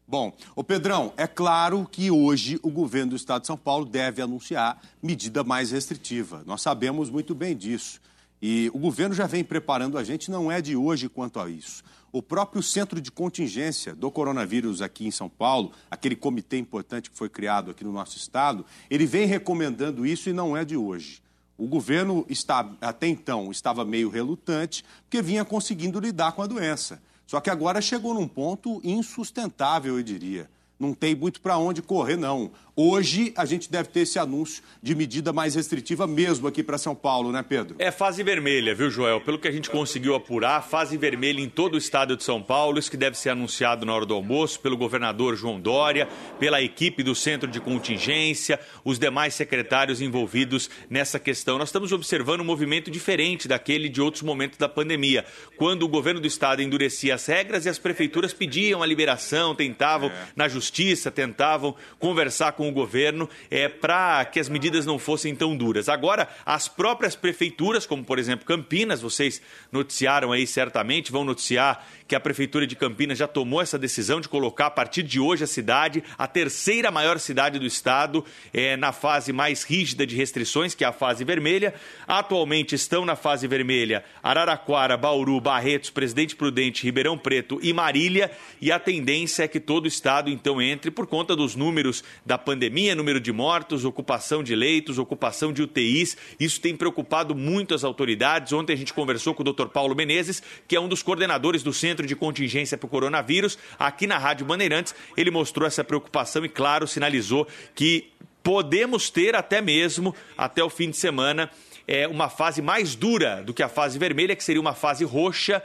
Bom, 0.07 0.32
o 0.56 0.64
Pedrão, 0.64 1.14
é 1.18 1.28
claro 1.28 1.86
que 1.91 2.10
hoje 2.10 2.57
o 2.64 2.70
governo 2.70 3.10
do 3.10 3.16
estado 3.18 3.41
de 3.41 3.48
São 3.48 3.57
Paulo 3.57 3.84
deve 3.84 4.22
anunciar 4.22 4.82
medida 5.03 5.44
mais 5.44 5.72
restritiva. 5.72 6.41
Nós 6.45 6.61
sabemos 6.61 7.10
muito 7.10 7.36
bem 7.36 7.53
disso. 7.53 7.99
E 8.41 8.72
o 8.74 8.78
governo 8.78 9.14
já 9.14 9.28
vem 9.28 9.44
preparando 9.44 9.98
a 9.98 10.03
gente, 10.03 10.32
não 10.32 10.52
é 10.52 10.61
de 10.61 10.76
hoje 10.76 11.10
quanto 11.10 11.40
a 11.40 11.49
isso. 11.49 11.84
O 12.11 12.22
próprio 12.22 12.64
centro 12.64 12.99
de 13.02 13.11
contingência 13.11 13.94
do 13.94 14.10
coronavírus 14.10 14.82
aqui 14.82 15.06
em 15.06 15.11
São 15.11 15.30
Paulo, 15.30 15.72
aquele 15.91 16.16
comitê 16.16 16.57
importante 16.57 17.10
que 17.10 17.18
foi 17.18 17.30
criado 17.30 17.70
aqui 17.72 17.84
no 17.84 17.91
nosso 17.91 18.18
estado, 18.18 18.66
ele 18.90 19.06
vem 19.06 19.28
recomendando 19.28 20.06
isso 20.06 20.30
e 20.30 20.34
não 20.34 20.56
é 20.56 20.64
de 20.64 20.78
hoje. 20.78 21.22
O 21.57 21.68
governo 21.68 22.26
está, 22.30 22.72
até 22.80 23.07
então 23.07 23.52
estava 23.52 23.84
meio 23.84 24.10
relutante, 24.10 24.84
porque 25.03 25.22
vinha 25.22 25.44
conseguindo 25.44 25.99
lidar 25.99 26.32
com 26.32 26.41
a 26.41 26.48
doença. 26.48 27.02
Só 27.28 27.41
que 27.41 27.49
agora 27.49 27.82
chegou 27.82 28.14
num 28.14 28.28
ponto 28.28 28.82
insustentável, 28.84 29.98
eu 29.98 30.03
diria. 30.03 30.49
Não 30.80 30.93
tem 30.93 31.14
muito 31.14 31.41
para 31.41 31.57
onde 31.57 31.81
correr, 31.81 32.15
não. 32.15 32.51
Hoje 32.81 33.34
a 33.35 33.43
gente 33.43 33.69
deve 33.69 33.89
ter 33.89 33.99
esse 33.99 34.18
anúncio 34.18 34.64
de 34.81 34.95
medida 34.95 35.34
mais 35.34 35.53
restritiva 35.53 36.07
mesmo 36.07 36.47
aqui 36.47 36.64
para 36.64 36.77
São 36.77 36.95
Paulo, 36.95 37.30
né, 37.30 37.43
Pedro? 37.43 37.76
É 37.77 37.91
fase 37.91 38.23
vermelha, 38.23 38.73
viu, 38.73 38.89
Joel? 38.89 39.19
Pelo 39.19 39.38
que 39.38 39.49
a 39.49 39.51
gente 39.51 39.69
conseguiu 39.69 40.15
apurar, 40.15 40.64
fase 40.64 40.95
vermelha 40.95 41.41
em 41.41 41.49
todo 41.49 41.73
o 41.73 41.77
estado 41.77 42.15
de 42.15 42.23
São 42.23 42.41
Paulo, 42.41 42.80
isso 42.80 42.89
que 42.89 42.95
deve 42.95 43.18
ser 43.18 43.31
anunciado 43.31 43.85
na 43.85 43.93
hora 43.93 44.06
do 44.06 44.14
almoço 44.14 44.61
pelo 44.61 44.77
governador 44.77 45.35
João 45.35 45.60
Dória, 45.60 46.07
pela 46.39 46.61
equipe 46.61 47.03
do 47.03 47.14
centro 47.14 47.51
de 47.51 47.60
contingência, 47.60 48.57
os 48.85 48.97
demais 48.97 49.34
secretários 49.34 49.99
envolvidos 49.99 50.69
nessa 50.89 51.19
questão. 51.19 51.57
Nós 51.57 51.68
estamos 51.68 51.91
observando 51.91 52.39
um 52.39 52.45
movimento 52.45 52.89
diferente 52.89 53.45
daquele 53.45 53.89
de 53.89 53.99
outros 53.99 54.23
momentos 54.23 54.57
da 54.57 54.69
pandemia, 54.69 55.26
quando 55.57 55.84
o 55.84 55.89
governo 55.89 56.22
do 56.22 56.27
estado 56.27 56.61
endurecia 56.61 57.15
as 57.15 57.26
regras 57.26 57.65
e 57.65 57.69
as 57.69 57.77
prefeituras 57.77 58.31
pediam 58.31 58.81
a 58.81 58.85
liberação, 58.85 59.53
tentavam 59.53 60.07
é. 60.10 60.27
na 60.34 60.47
justiça, 60.47 60.68
tentavam 61.13 61.75
conversar 61.99 62.53
com 62.53 62.69
o 62.69 62.71
governo 62.71 63.29
é, 63.49 63.67
para 63.67 64.25
que 64.25 64.39
as 64.39 64.49
medidas 64.49 64.85
não 64.85 64.99
fossem 64.99 65.35
tão 65.35 65.55
duras. 65.55 65.89
Agora, 65.89 66.27
as 66.45 66.67
próprias 66.67 67.15
prefeituras, 67.15 67.85
como 67.85 68.03
por 68.03 68.19
exemplo 68.19 68.45
Campinas, 68.45 69.01
vocês 69.01 69.41
noticiaram 69.71 70.31
aí 70.31 70.45
certamente, 70.45 71.11
vão 71.11 71.23
noticiar 71.23 71.85
que 72.09 72.15
a 72.15 72.19
Prefeitura 72.19 72.65
de 72.65 72.75
Campinas 72.75 73.19
já 73.19 73.27
tomou 73.27 73.61
essa 73.61 73.77
decisão 73.77 74.19
de 74.19 74.27
colocar 74.27 74.65
a 74.65 74.71
partir 74.71 75.03
de 75.03 75.19
hoje 75.19 75.43
a 75.43 75.47
cidade, 75.47 76.03
a 76.17 76.27
terceira 76.27 76.89
maior 76.89 77.19
cidade 77.19 77.59
do 77.59 77.67
estado, 77.67 78.25
é, 78.51 78.75
na 78.75 78.91
fase 78.91 79.31
mais 79.31 79.61
rígida 79.61 80.07
de 80.07 80.15
restrições, 80.15 80.73
que 80.73 80.83
é 80.83 80.87
a 80.87 80.91
fase 80.91 81.23
vermelha. 81.23 81.71
Atualmente 82.07 82.73
estão 82.73 83.05
na 83.05 83.15
fase 83.15 83.47
vermelha 83.47 84.03
Araraquara, 84.23 84.97
Bauru, 84.97 85.39
Barretos, 85.39 85.91
Presidente 85.91 86.35
Prudente, 86.35 86.83
Ribeirão 86.83 87.15
Preto 87.15 87.59
e 87.61 87.71
Marília. 87.71 88.31
E 88.59 88.71
a 88.71 88.79
tendência 88.79 89.43
é 89.43 89.47
que 89.47 89.59
todo 89.59 89.85
o 89.85 89.87
estado 89.87 90.31
então 90.31 90.59
entre 90.61 90.91
por 90.91 91.07
conta 91.07 91.36
dos 91.36 91.56
números 91.56 92.03
da 92.26 92.38
pandemia, 92.38 92.95
número 92.95 93.19
de 93.19 93.31
mortos, 93.31 93.86
ocupação 93.86 94.44
de 94.44 94.56
leitos, 94.56 94.98
ocupação 94.98 95.53
de 95.53 95.61
UTIs. 95.61 96.18
Isso 96.40 96.60
tem 96.60 96.76
preocupado 96.76 97.36
muito 97.36 97.73
as 97.73 97.84
autoridades. 97.84 98.53
Ontem 98.53 98.73
a 98.73 98.77
gente 98.77 98.94
conversou 98.94 99.34
com 99.34 99.44
o 99.44 99.53
Dr. 99.53 99.68
Paulo 99.68 99.95
Menezes, 99.95 100.41
que 100.68 100.76
é 100.76 100.80
um 100.80 100.88
dos 100.88 101.03
coordenadores 101.03 101.64
do 101.64 101.73
Centro 101.73 102.06
de 102.06 102.15
contingência 102.15 102.77
para 102.77 102.88
o 102.88 102.90
coronavírus. 102.90 103.57
Aqui 103.77 104.07
na 104.07 104.18
Rádio 104.18 104.45
Bandeirantes, 104.45 104.95
ele 105.15 105.31
mostrou 105.31 105.68
essa 105.68 105.84
preocupação 105.84 106.44
e, 106.45 106.49
claro, 106.49 106.88
sinalizou 106.88 107.48
que 107.76 108.11
podemos 108.44 109.10
ter 109.10 109.36
até 109.36 109.61
mesmo, 109.61 110.15
até 110.38 110.64
o 110.64 110.69
fim 110.69 110.90
de 110.90 110.98
semana, 110.98 111.49
é, 111.88 112.07
uma 112.07 112.30
fase 112.30 112.61
mais 112.61 112.95
dura 112.95 113.44
do 113.44 113.53
que 113.53 113.64
a 113.64 113.69
fase 113.69 113.98
vermelha, 113.98 114.36
que 114.36 114.44
seria 114.44 114.61
uma 114.61 114.76
fase 114.76 115.03
roxa 115.03 115.61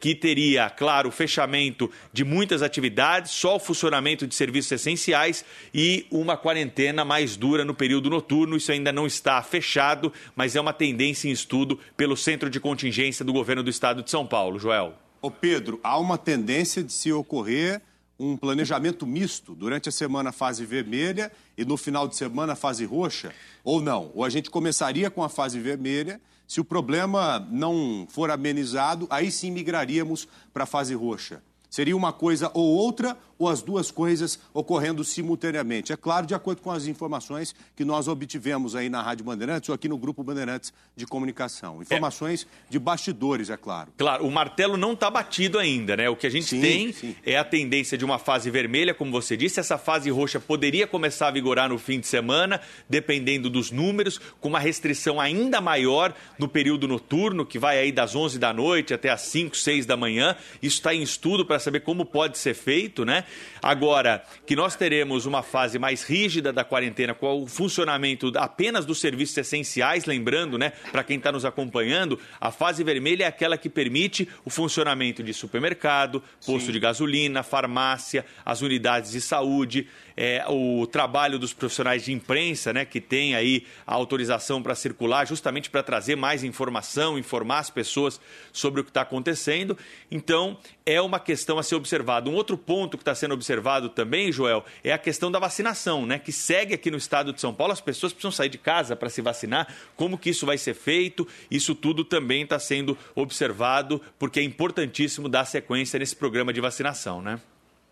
que 0.00 0.14
teria, 0.14 0.70
claro, 0.70 1.08
o 1.08 1.12
fechamento 1.12 1.90
de 2.12 2.24
muitas 2.24 2.62
atividades, 2.62 3.32
só 3.32 3.56
o 3.56 3.60
funcionamento 3.60 4.26
de 4.26 4.34
serviços 4.34 4.72
essenciais 4.72 5.44
e 5.74 6.06
uma 6.10 6.36
quarentena 6.36 7.04
mais 7.04 7.36
dura 7.36 7.64
no 7.64 7.74
período 7.74 8.08
noturno. 8.08 8.56
Isso 8.56 8.70
ainda 8.70 8.92
não 8.92 9.06
está 9.06 9.42
fechado, 9.42 10.12
mas 10.36 10.54
é 10.54 10.60
uma 10.60 10.72
tendência 10.72 11.28
em 11.28 11.32
estudo 11.32 11.78
pelo 11.96 12.16
Centro 12.16 12.48
de 12.48 12.60
Contingência 12.60 13.24
do 13.24 13.32
Governo 13.32 13.62
do 13.62 13.70
Estado 13.70 14.02
de 14.02 14.10
São 14.10 14.26
Paulo. 14.26 14.58
Joel. 14.58 14.94
Ô 15.20 15.30
Pedro, 15.30 15.80
há 15.82 15.98
uma 15.98 16.16
tendência 16.16 16.82
de 16.82 16.92
se 16.92 17.12
ocorrer 17.12 17.82
um 18.18 18.36
planejamento 18.36 19.06
misto 19.06 19.54
durante 19.54 19.88
a 19.88 19.92
semana 19.92 20.32
fase 20.32 20.64
vermelha 20.64 21.30
e 21.56 21.64
no 21.64 21.76
final 21.76 22.06
de 22.06 22.16
semana 22.16 22.54
fase 22.56 22.84
roxa? 22.84 23.32
Ou 23.64 23.80
não? 23.80 24.10
Ou 24.14 24.24
a 24.24 24.30
gente 24.30 24.50
começaria 24.50 25.10
com 25.10 25.22
a 25.22 25.28
fase 25.28 25.58
vermelha, 25.58 26.20
se 26.48 26.62
o 26.62 26.64
problema 26.64 27.46
não 27.50 28.06
for 28.08 28.30
amenizado, 28.30 29.06
aí 29.10 29.30
sim 29.30 29.50
migraríamos 29.50 30.26
para 30.52 30.64
a 30.64 30.66
fase 30.66 30.94
roxa. 30.94 31.42
Seria 31.70 31.96
uma 31.96 32.12
coisa 32.12 32.50
ou 32.54 32.66
outra, 32.66 33.16
ou 33.38 33.48
as 33.48 33.62
duas 33.62 33.90
coisas 33.90 34.38
ocorrendo 34.52 35.04
simultaneamente. 35.04 35.92
É 35.92 35.96
claro, 35.96 36.26
de 36.26 36.34
acordo 36.34 36.60
com 36.60 36.70
as 36.70 36.86
informações 36.86 37.54
que 37.76 37.84
nós 37.84 38.08
obtivemos 38.08 38.74
aí 38.74 38.88
na 38.88 39.00
Rádio 39.00 39.24
Bandeirantes 39.24 39.68
ou 39.68 39.74
aqui 39.74 39.88
no 39.88 39.96
Grupo 39.96 40.24
Bandeirantes 40.24 40.72
de 40.96 41.06
Comunicação. 41.06 41.80
Informações 41.80 42.44
é. 42.44 42.72
de 42.72 42.78
bastidores, 42.78 43.48
é 43.48 43.56
claro. 43.56 43.92
Claro, 43.96 44.26
o 44.26 44.30
martelo 44.30 44.76
não 44.76 44.92
está 44.92 45.08
batido 45.10 45.58
ainda, 45.58 45.96
né? 45.96 46.08
O 46.10 46.16
que 46.16 46.26
a 46.26 46.30
gente 46.30 46.46
sim, 46.46 46.60
tem 46.60 46.92
sim. 46.92 47.14
é 47.24 47.38
a 47.38 47.44
tendência 47.44 47.96
de 47.96 48.04
uma 48.04 48.18
fase 48.18 48.50
vermelha, 48.50 48.92
como 48.92 49.12
você 49.12 49.36
disse. 49.36 49.60
Essa 49.60 49.78
fase 49.78 50.10
roxa 50.10 50.40
poderia 50.40 50.86
começar 50.86 51.28
a 51.28 51.30
vigorar 51.30 51.68
no 51.68 51.78
fim 51.78 52.00
de 52.00 52.06
semana, 52.06 52.60
dependendo 52.88 53.48
dos 53.48 53.70
números, 53.70 54.18
com 54.40 54.48
uma 54.48 54.58
restrição 54.58 55.20
ainda 55.20 55.60
maior 55.60 56.12
no 56.38 56.48
período 56.48 56.88
noturno, 56.88 57.46
que 57.46 57.58
vai 57.58 57.78
aí 57.78 57.92
das 57.92 58.16
11 58.16 58.38
da 58.38 58.52
noite 58.52 58.92
até 58.92 59.10
as 59.10 59.20
5, 59.22 59.56
6 59.56 59.86
da 59.86 59.96
manhã. 59.96 60.34
Isso 60.60 60.78
está 60.78 60.92
em 60.92 61.02
estudo 61.02 61.46
para 61.46 61.57
saber 61.58 61.80
como 61.80 62.04
pode 62.04 62.38
ser 62.38 62.54
feito, 62.54 63.04
né? 63.04 63.24
Agora, 63.62 64.22
que 64.46 64.56
nós 64.56 64.76
teremos 64.76 65.26
uma 65.26 65.42
fase 65.42 65.78
mais 65.78 66.02
rígida 66.02 66.52
da 66.52 66.64
quarentena 66.64 67.14
com 67.14 67.42
o 67.42 67.46
funcionamento 67.46 68.32
apenas 68.36 68.84
dos 68.84 69.00
serviços 69.00 69.36
essenciais, 69.36 70.04
lembrando, 70.04 70.58
né, 70.58 70.72
para 70.92 71.04
quem 71.04 71.18
está 71.18 71.32
nos 71.32 71.44
acompanhando, 71.44 72.18
a 72.40 72.50
fase 72.50 72.82
vermelha 72.84 73.24
é 73.24 73.26
aquela 73.26 73.56
que 73.56 73.68
permite 73.68 74.28
o 74.44 74.50
funcionamento 74.50 75.22
de 75.22 75.32
supermercado, 75.32 76.22
posto 76.44 76.66
Sim. 76.66 76.72
de 76.72 76.80
gasolina, 76.80 77.42
farmácia, 77.42 78.24
as 78.44 78.62
unidades 78.62 79.12
de 79.12 79.20
saúde, 79.20 79.86
é, 80.20 80.44
o 80.48 80.84
trabalho 80.84 81.38
dos 81.38 81.52
profissionais 81.52 82.04
de 82.04 82.12
imprensa, 82.12 82.72
né, 82.72 82.84
que 82.84 83.00
tem 83.00 83.36
aí 83.36 83.64
a 83.86 83.94
autorização 83.94 84.60
para 84.60 84.74
circular, 84.74 85.24
justamente 85.24 85.70
para 85.70 85.80
trazer 85.80 86.16
mais 86.16 86.42
informação, 86.42 87.16
informar 87.16 87.60
as 87.60 87.70
pessoas 87.70 88.20
sobre 88.52 88.80
o 88.80 88.84
que 88.84 88.90
está 88.90 89.02
acontecendo. 89.02 89.78
Então, 90.10 90.58
é 90.84 91.00
uma 91.00 91.20
questão 91.20 91.56
a 91.56 91.62
ser 91.62 91.76
observada. 91.76 92.28
Um 92.28 92.34
outro 92.34 92.58
ponto 92.58 92.98
que 92.98 93.02
está 93.02 93.14
sendo 93.14 93.32
observado 93.32 93.88
também, 93.90 94.32
Joel, 94.32 94.64
é 94.82 94.92
a 94.92 94.98
questão 94.98 95.30
da 95.30 95.38
vacinação, 95.38 96.04
né, 96.04 96.18
que 96.18 96.32
segue 96.32 96.74
aqui 96.74 96.90
no 96.90 96.98
estado 96.98 97.32
de 97.32 97.40
São 97.40 97.54
Paulo. 97.54 97.72
As 97.72 97.80
pessoas 97.80 98.12
precisam 98.12 98.32
sair 98.32 98.48
de 98.48 98.58
casa 98.58 98.96
para 98.96 99.08
se 99.08 99.22
vacinar. 99.22 99.72
Como 99.94 100.18
que 100.18 100.30
isso 100.30 100.44
vai 100.44 100.58
ser 100.58 100.74
feito? 100.74 101.28
Isso 101.48 101.76
tudo 101.76 102.04
também 102.04 102.42
está 102.42 102.58
sendo 102.58 102.98
observado, 103.14 104.02
porque 104.18 104.40
é 104.40 104.42
importantíssimo 104.42 105.28
dar 105.28 105.44
sequência 105.44 105.96
nesse 105.96 106.16
programa 106.16 106.52
de 106.52 106.60
vacinação, 106.60 107.22
né? 107.22 107.38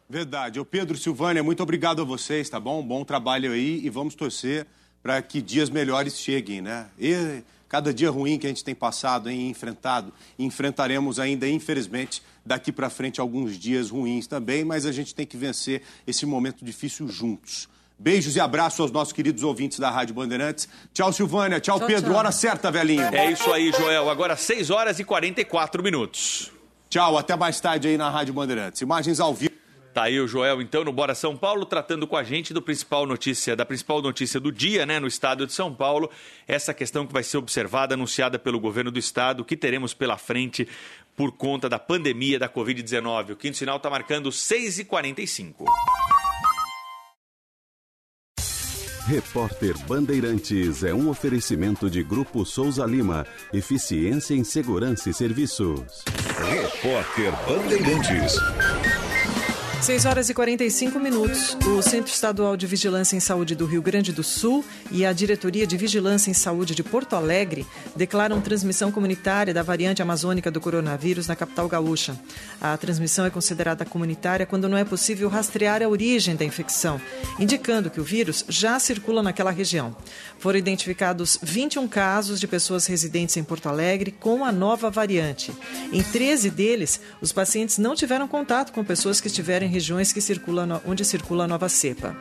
Verdade. 0.08 0.60
O 0.60 0.64
Pedro 0.64 0.96
Silvânia, 0.96 1.42
muito 1.42 1.62
obrigado 1.62 2.00
a 2.00 2.04
vocês, 2.04 2.48
tá 2.48 2.60
bom? 2.60 2.82
Bom 2.82 3.04
trabalho 3.04 3.52
aí 3.52 3.80
e 3.84 3.90
vamos 3.90 4.14
torcer 4.14 4.66
para 5.02 5.20
que 5.20 5.42
dias 5.42 5.68
melhores 5.68 6.18
cheguem, 6.18 6.60
né? 6.60 6.86
E 6.98 7.42
cada 7.68 7.92
dia 7.92 8.10
ruim 8.10 8.38
que 8.38 8.46
a 8.46 8.48
gente 8.48 8.64
tem 8.64 8.74
passado 8.74 9.30
e 9.30 9.48
enfrentado, 9.48 10.12
enfrentaremos 10.38 11.18
ainda, 11.18 11.48
infelizmente, 11.48 12.22
daqui 12.44 12.70
para 12.70 12.88
frente 12.88 13.20
alguns 13.20 13.58
dias 13.58 13.90
ruins 13.90 14.26
também, 14.26 14.64
mas 14.64 14.86
a 14.86 14.92
gente 14.92 15.14
tem 15.14 15.26
que 15.26 15.36
vencer 15.36 15.82
esse 16.06 16.24
momento 16.24 16.64
difícil 16.64 17.08
juntos. 17.08 17.68
Beijos 17.98 18.36
e 18.36 18.40
abraços 18.40 18.78
aos 18.80 18.90
nossos 18.90 19.12
queridos 19.12 19.42
ouvintes 19.42 19.78
da 19.78 19.90
Rádio 19.90 20.14
Bandeirantes. 20.14 20.68
Tchau, 20.92 21.12
Silvânia. 21.12 21.58
Tchau, 21.58 21.78
tchau 21.78 21.86
Pedro. 21.88 22.10
Tchau. 22.10 22.18
Hora 22.18 22.30
certa, 22.30 22.70
velhinho. 22.70 23.02
É 23.02 23.32
isso 23.32 23.50
aí, 23.50 23.72
Joel. 23.72 24.10
Agora 24.10 24.36
6 24.36 24.68
horas 24.70 24.98
e 24.98 25.04
44 25.04 25.82
minutos. 25.82 26.52
Tchau, 26.90 27.16
até 27.16 27.34
mais 27.34 27.58
tarde 27.58 27.88
aí 27.88 27.96
na 27.96 28.10
Rádio 28.10 28.34
Bandeirantes. 28.34 28.82
Imagens 28.82 29.18
ao 29.18 29.34
vivo. 29.34 29.55
Tá 29.96 30.02
aí 30.02 30.20
o 30.20 30.28
Joel, 30.28 30.60
então, 30.60 30.84
no 30.84 30.92
Bora 30.92 31.14
São 31.14 31.34
Paulo, 31.34 31.64
tratando 31.64 32.06
com 32.06 32.18
a 32.18 32.22
gente 32.22 32.52
do 32.52 32.60
principal 32.60 33.06
notícia, 33.06 33.56
da 33.56 33.64
principal 33.64 34.02
notícia 34.02 34.38
do 34.38 34.52
dia, 34.52 34.84
né, 34.84 35.00
no 35.00 35.06
estado 35.06 35.46
de 35.46 35.54
São 35.54 35.72
Paulo, 35.74 36.10
essa 36.46 36.74
questão 36.74 37.06
que 37.06 37.14
vai 37.14 37.22
ser 37.22 37.38
observada, 37.38 37.94
anunciada 37.94 38.38
pelo 38.38 38.60
governo 38.60 38.90
do 38.90 38.98
estado, 38.98 39.42
que 39.42 39.56
teremos 39.56 39.94
pela 39.94 40.18
frente 40.18 40.68
por 41.16 41.32
conta 41.32 41.66
da 41.66 41.78
pandemia 41.78 42.38
da 42.38 42.46
Covid-19. 42.46 43.30
O 43.30 43.36
quinto 43.36 43.56
sinal 43.56 43.78
está 43.78 43.88
marcando 43.88 44.28
6h45. 44.28 45.64
Repórter 49.06 49.78
Bandeirantes 49.86 50.84
é 50.84 50.92
um 50.92 51.08
oferecimento 51.08 51.88
de 51.88 52.02
Grupo 52.02 52.44
Souza 52.44 52.84
Lima. 52.84 53.26
Eficiência 53.50 54.34
em 54.34 54.44
Segurança 54.44 55.08
e 55.08 55.14
Serviços. 55.14 56.04
Repórter 56.50 57.32
Bandeirantes. 57.48 58.34
6 59.86 60.04
horas 60.04 60.28
e 60.28 60.34
45 60.34 60.98
minutos. 60.98 61.56
O 61.64 61.80
Centro 61.80 62.12
Estadual 62.12 62.56
de 62.56 62.66
Vigilância 62.66 63.14
em 63.14 63.20
Saúde 63.20 63.54
do 63.54 63.64
Rio 63.66 63.80
Grande 63.80 64.12
do 64.12 64.24
Sul 64.24 64.64
e 64.90 65.06
a 65.06 65.12
Diretoria 65.12 65.64
de 65.64 65.76
Vigilância 65.76 66.28
em 66.28 66.34
Saúde 66.34 66.74
de 66.74 66.82
Porto 66.82 67.14
Alegre 67.14 67.64
declaram 67.94 68.40
transmissão 68.40 68.90
comunitária 68.90 69.54
da 69.54 69.62
variante 69.62 70.02
amazônica 70.02 70.50
do 70.50 70.60
coronavírus 70.60 71.28
na 71.28 71.36
capital 71.36 71.68
gaúcha. 71.68 72.18
A 72.60 72.76
transmissão 72.76 73.26
é 73.26 73.30
considerada 73.30 73.84
comunitária 73.84 74.44
quando 74.44 74.68
não 74.68 74.76
é 74.76 74.84
possível 74.84 75.28
rastrear 75.28 75.80
a 75.84 75.88
origem 75.88 76.34
da 76.34 76.44
infecção, 76.44 77.00
indicando 77.38 77.88
que 77.88 78.00
o 78.00 78.04
vírus 78.04 78.44
já 78.48 78.80
circula 78.80 79.22
naquela 79.22 79.52
região. 79.52 79.94
Foram 80.40 80.58
identificados 80.58 81.38
21 81.40 81.86
casos 81.86 82.40
de 82.40 82.48
pessoas 82.48 82.86
residentes 82.86 83.36
em 83.36 83.44
Porto 83.44 83.68
Alegre 83.68 84.10
com 84.10 84.44
a 84.44 84.50
nova 84.50 84.90
variante. 84.90 85.52
Em 85.92 86.02
13 86.02 86.50
deles, 86.50 87.00
os 87.20 87.30
pacientes 87.30 87.78
não 87.78 87.94
tiveram 87.94 88.26
contato 88.26 88.72
com 88.72 88.84
pessoas 88.84 89.20
que 89.20 89.28
estiverem 89.28 89.75
regiões 89.76 90.10
que 90.10 90.22
circula, 90.22 90.82
onde 90.86 91.04
circula 91.04 91.44
a 91.44 91.48
nova 91.48 91.68
cepa. 91.68 92.16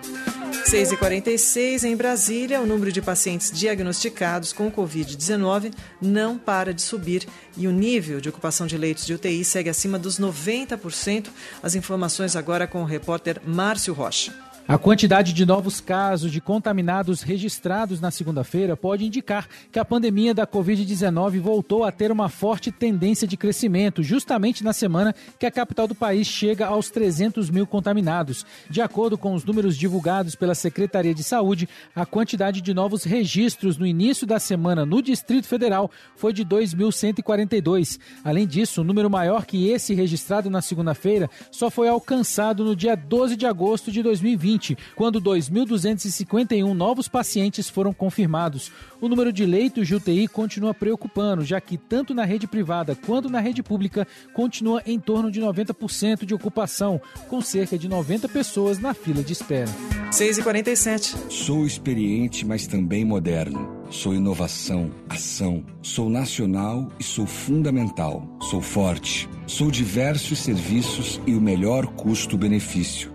6h46, 0.65 1.83
em 1.83 1.95
Brasília, 1.95 2.59
o 2.59 2.65
número 2.65 2.91
de 2.91 3.01
pacientes 3.01 3.49
diagnosticados 3.49 4.51
com 4.51 4.69
Covid-19 4.69 5.73
não 6.01 6.37
para 6.37 6.73
de 6.73 6.81
subir 6.81 7.25
e 7.55 7.65
o 7.65 7.71
nível 7.71 8.19
de 8.19 8.27
ocupação 8.27 8.67
de 8.67 8.77
leitos 8.77 9.05
de 9.05 9.13
UTI 9.13 9.45
segue 9.45 9.69
acima 9.69 9.97
dos 9.97 10.19
90%. 10.19 11.27
As 11.63 11.75
informações 11.75 12.35
agora 12.35 12.67
com 12.67 12.81
o 12.81 12.85
repórter 12.85 13.39
Márcio 13.45 13.93
Rocha. 13.93 14.33
A 14.67 14.79
quantidade 14.79 15.31
de 15.31 15.45
novos 15.45 15.79
casos 15.79 16.31
de 16.31 16.41
contaminados 16.41 17.21
registrados 17.21 18.01
na 18.01 18.09
segunda-feira 18.09 18.75
pode 18.75 19.05
indicar 19.05 19.47
que 19.71 19.77
a 19.77 19.85
pandemia 19.85 20.33
da 20.33 20.47
Covid-19 20.47 21.39
voltou 21.39 21.83
a 21.83 21.91
ter 21.91 22.11
uma 22.11 22.29
forte 22.29 22.71
tendência 22.71 23.27
de 23.27 23.37
crescimento, 23.37 24.01
justamente 24.01 24.63
na 24.63 24.73
semana 24.73 25.13
que 25.37 25.45
a 25.45 25.51
capital 25.51 25.87
do 25.87 25.93
país 25.93 26.25
chega 26.25 26.65
aos 26.65 26.89
300 26.89 27.51
mil 27.51 27.67
contaminados. 27.67 28.43
De 28.67 28.81
acordo 28.81 29.19
com 29.19 29.35
os 29.35 29.45
números 29.45 29.77
divulgados 29.77 30.33
pela 30.33 30.55
Secretaria 30.55 31.13
de 31.13 31.23
Saúde, 31.23 31.69
a 31.95 32.03
quantidade 32.03 32.59
de 32.59 32.73
novos 32.73 33.03
registros 33.03 33.77
no 33.77 33.85
início 33.85 34.25
da 34.25 34.39
semana 34.39 34.83
no 34.83 34.99
Distrito 34.99 35.45
Federal 35.45 35.91
foi 36.15 36.33
de 36.33 36.43
2.142. 36.43 37.99
Além 38.23 38.47
disso, 38.47 38.81
o 38.81 38.83
um 38.83 38.87
número 38.87 39.11
maior 39.11 39.45
que 39.45 39.69
esse 39.69 39.93
registrado 39.93 40.49
na 40.49 40.59
segunda-feira 40.59 41.29
só 41.51 41.69
foi 41.69 41.87
alcançado 41.87 42.65
no 42.65 42.75
dia 42.75 42.95
12 42.95 43.35
de 43.35 43.45
agosto 43.45 43.91
de 43.91 44.01
2020 44.01 44.54
2020, 44.55 44.77
quando 44.95 45.21
2.251 45.21 46.73
novos 46.73 47.07
pacientes 47.07 47.69
foram 47.69 47.93
confirmados. 47.93 48.71
O 48.99 49.07
número 49.07 49.31
de 49.31 49.45
leitos 49.45 49.87
de 49.87 49.95
UTI 49.95 50.27
continua 50.27 50.73
preocupando, 50.73 51.43
já 51.43 51.59
que 51.61 51.77
tanto 51.77 52.13
na 52.13 52.25
rede 52.25 52.47
privada 52.47 52.95
quanto 52.95 53.29
na 53.29 53.39
rede 53.39 53.61
pública 53.61 54.07
continua 54.33 54.81
em 54.85 54.99
torno 54.99 55.29
de 55.29 55.41
90% 55.41 56.25
de 56.25 56.33
ocupação, 56.33 56.99
com 57.29 57.41
cerca 57.41 57.77
de 57.77 57.87
90 57.87 58.29
pessoas 58.29 58.79
na 58.79 58.93
fila 58.93 59.23
de 59.23 59.33
espera. 59.33 59.69
6h47. 60.11 61.29
Sou 61.29 61.65
experiente, 61.65 62.45
mas 62.45 62.67
também 62.67 63.03
moderno. 63.03 63.85
Sou 63.89 64.15
inovação, 64.15 64.91
ação. 65.09 65.63
Sou 65.81 66.09
nacional 66.09 66.89
e 66.99 67.03
sou 67.03 67.25
fundamental. 67.25 68.27
Sou 68.49 68.61
forte. 68.61 69.29
Sou 69.45 69.69
diversos 69.69 70.39
serviços 70.39 71.21
e 71.27 71.35
o 71.35 71.41
melhor 71.41 71.85
custo-benefício. 71.87 73.14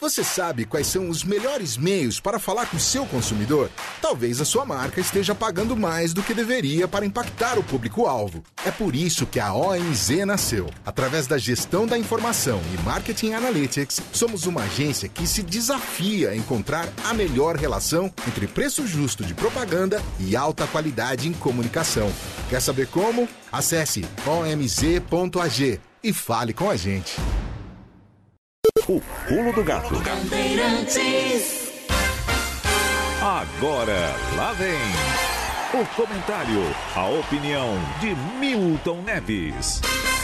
Você 0.00 0.22
sabe 0.22 0.64
quais 0.64 0.86
são 0.86 1.08
os 1.08 1.24
melhores 1.24 1.76
meios 1.76 2.20
para 2.20 2.38
falar 2.38 2.66
com 2.66 2.78
seu 2.78 3.04
consumidor? 3.04 3.68
Talvez 4.00 4.40
a 4.40 4.44
sua 4.44 4.64
marca 4.64 5.00
esteja 5.00 5.34
pagando 5.34 5.76
mais 5.76 6.14
do 6.14 6.22
que 6.22 6.32
deveria 6.32 6.86
para 6.86 7.04
impactar 7.04 7.58
o 7.58 7.64
público-alvo. 7.64 8.44
É 8.64 8.70
por 8.70 8.94
isso 8.94 9.26
que 9.26 9.40
a 9.40 9.52
OMZ 9.52 10.24
nasceu. 10.24 10.70
Através 10.86 11.26
da 11.26 11.36
gestão 11.36 11.84
da 11.84 11.98
informação 11.98 12.60
e 12.72 12.80
marketing 12.84 13.32
analytics, 13.32 14.00
somos 14.12 14.46
uma 14.46 14.62
agência 14.62 15.08
que 15.08 15.26
se 15.26 15.42
desafia 15.42 16.30
a 16.30 16.36
encontrar 16.36 16.88
a 17.04 17.12
melhor 17.12 17.56
relação 17.56 18.04
entre 18.28 18.46
preço 18.46 18.86
justo 18.86 19.24
de 19.24 19.34
propaganda 19.34 20.00
e 20.20 20.36
alta 20.36 20.64
qualidade 20.68 21.26
em 21.26 21.32
comunicação. 21.32 22.08
Quer 22.48 22.62
saber 22.62 22.86
como? 22.86 23.28
Acesse 23.50 24.04
omz.ag 24.24 25.80
e 26.04 26.12
fale 26.12 26.54
com 26.54 26.70
a 26.70 26.76
gente. 26.76 27.16
O 28.88 29.02
pulo 29.28 29.52
do 29.52 29.62
gato. 29.62 29.94
Agora, 33.20 34.16
lá 34.34 34.54
vem 34.54 35.78
o 35.78 35.86
comentário, 35.94 36.62
a 36.96 37.06
opinião 37.06 37.74
de 38.00 38.14
Milton 38.38 39.02
Neves. 39.02 39.82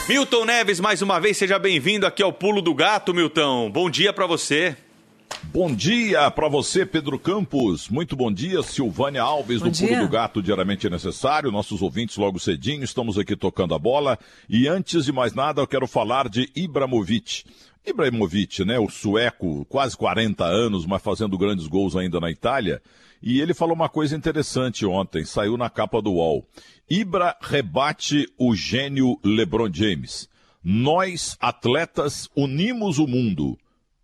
Milton 0.09 0.47
Neves, 0.47 0.81
mais 0.81 1.03
uma 1.03 1.21
vez, 1.21 1.37
seja 1.37 1.59
bem-vindo 1.59 2.07
aqui 2.07 2.23
ao 2.23 2.33
Pulo 2.33 2.63
do 2.63 2.73
Gato, 2.73 3.13
Milton. 3.13 3.71
Bom 3.71 3.91
dia 3.91 4.15
para 4.15 4.27
você. 4.27 4.75
Bom 5.43 5.71
dia 5.71 6.31
para 6.31 6.49
você, 6.49 6.87
Pedro 6.87 7.19
Campos. 7.19 7.91
Muito 7.91 8.17
bom 8.17 8.33
dia, 8.33 8.63
Silvânia 8.63 9.21
Alves, 9.21 9.61
bom 9.61 9.67
do 9.67 9.73
dia. 9.73 9.89
Pulo 9.89 10.01
do 10.01 10.09
Gato, 10.09 10.43
diariamente 10.43 10.89
necessário. 10.89 11.53
Nossos 11.53 11.83
ouvintes 11.83 12.17
logo 12.17 12.39
cedinho, 12.39 12.83
estamos 12.83 13.19
aqui 13.19 13.37
tocando 13.37 13.75
a 13.75 13.79
bola. 13.79 14.19
E 14.49 14.67
antes 14.67 15.05
de 15.05 15.13
mais 15.13 15.35
nada, 15.35 15.61
eu 15.61 15.67
quero 15.67 15.87
falar 15.87 16.31
de 16.31 16.51
Ibramovic. 16.57 17.45
Ibrahimovic, 17.87 18.65
né, 18.65 18.79
o 18.79 18.89
sueco, 18.89 19.65
quase 19.67 19.97
40 19.97 20.45
anos, 20.45 20.87
mas 20.87 21.03
fazendo 21.03 21.37
grandes 21.37 21.67
gols 21.67 21.95
ainda 21.95 22.19
na 22.19 22.31
Itália, 22.31 22.81
e 23.23 23.41
ele 23.41 23.55
falou 23.55 23.75
uma 23.75 23.89
coisa 23.89 24.17
interessante 24.17 24.87
ontem, 24.87 25.25
saiu 25.25 25.57
na 25.57 25.69
capa 25.69 26.01
do 26.01 26.13
UOL. 26.13 26.47
Ibra 26.89 27.37
rebate 27.41 28.27
o 28.39 28.55
gênio 28.55 29.19
LeBron 29.25 29.71
James. 29.73 30.29
Nós, 30.63 31.37
atletas, 31.41 32.29
unimos 32.35 32.99
o 32.99 33.07
mundo. 33.07 33.59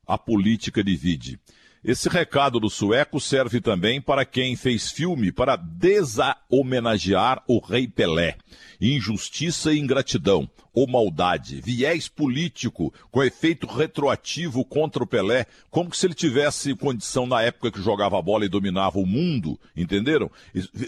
A 0.07 0.19
política 0.19 0.83
divide. 0.85 1.39
Esse 1.83 2.09
recado 2.09 2.61
do 2.61 2.69
sueco 2.69 3.19
serve 3.19 3.61
também 3.61 4.01
para 4.01 4.25
quem 4.25 4.55
fez 4.55 4.91
filme 4.91 5.33
para 5.33 5.57
desahomenagear 5.57 7.43
o 7.47 7.59
rei 7.59 7.89
Pelé 7.89 8.37
injustiça 8.81 9.73
e 9.73 9.79
ingratidão, 9.79 10.49
ou 10.73 10.87
maldade, 10.87 11.61
viés 11.61 12.09
político 12.09 12.95
com 13.11 13.23
efeito 13.23 13.67
retroativo 13.67 14.65
contra 14.65 15.03
o 15.03 15.07
Pelé, 15.07 15.47
como 15.71 15.93
se 15.93 16.07
ele 16.07 16.15
tivesse 16.15 16.75
condição 16.75 17.27
na 17.27 17.43
época 17.43 17.71
que 17.71 17.83
jogava 17.83 18.19
a 18.19 18.23
bola 18.23 18.45
e 18.45 18.49
dominava 18.49 18.99
o 18.99 19.07
mundo, 19.07 19.59
entenderam? 19.77 20.31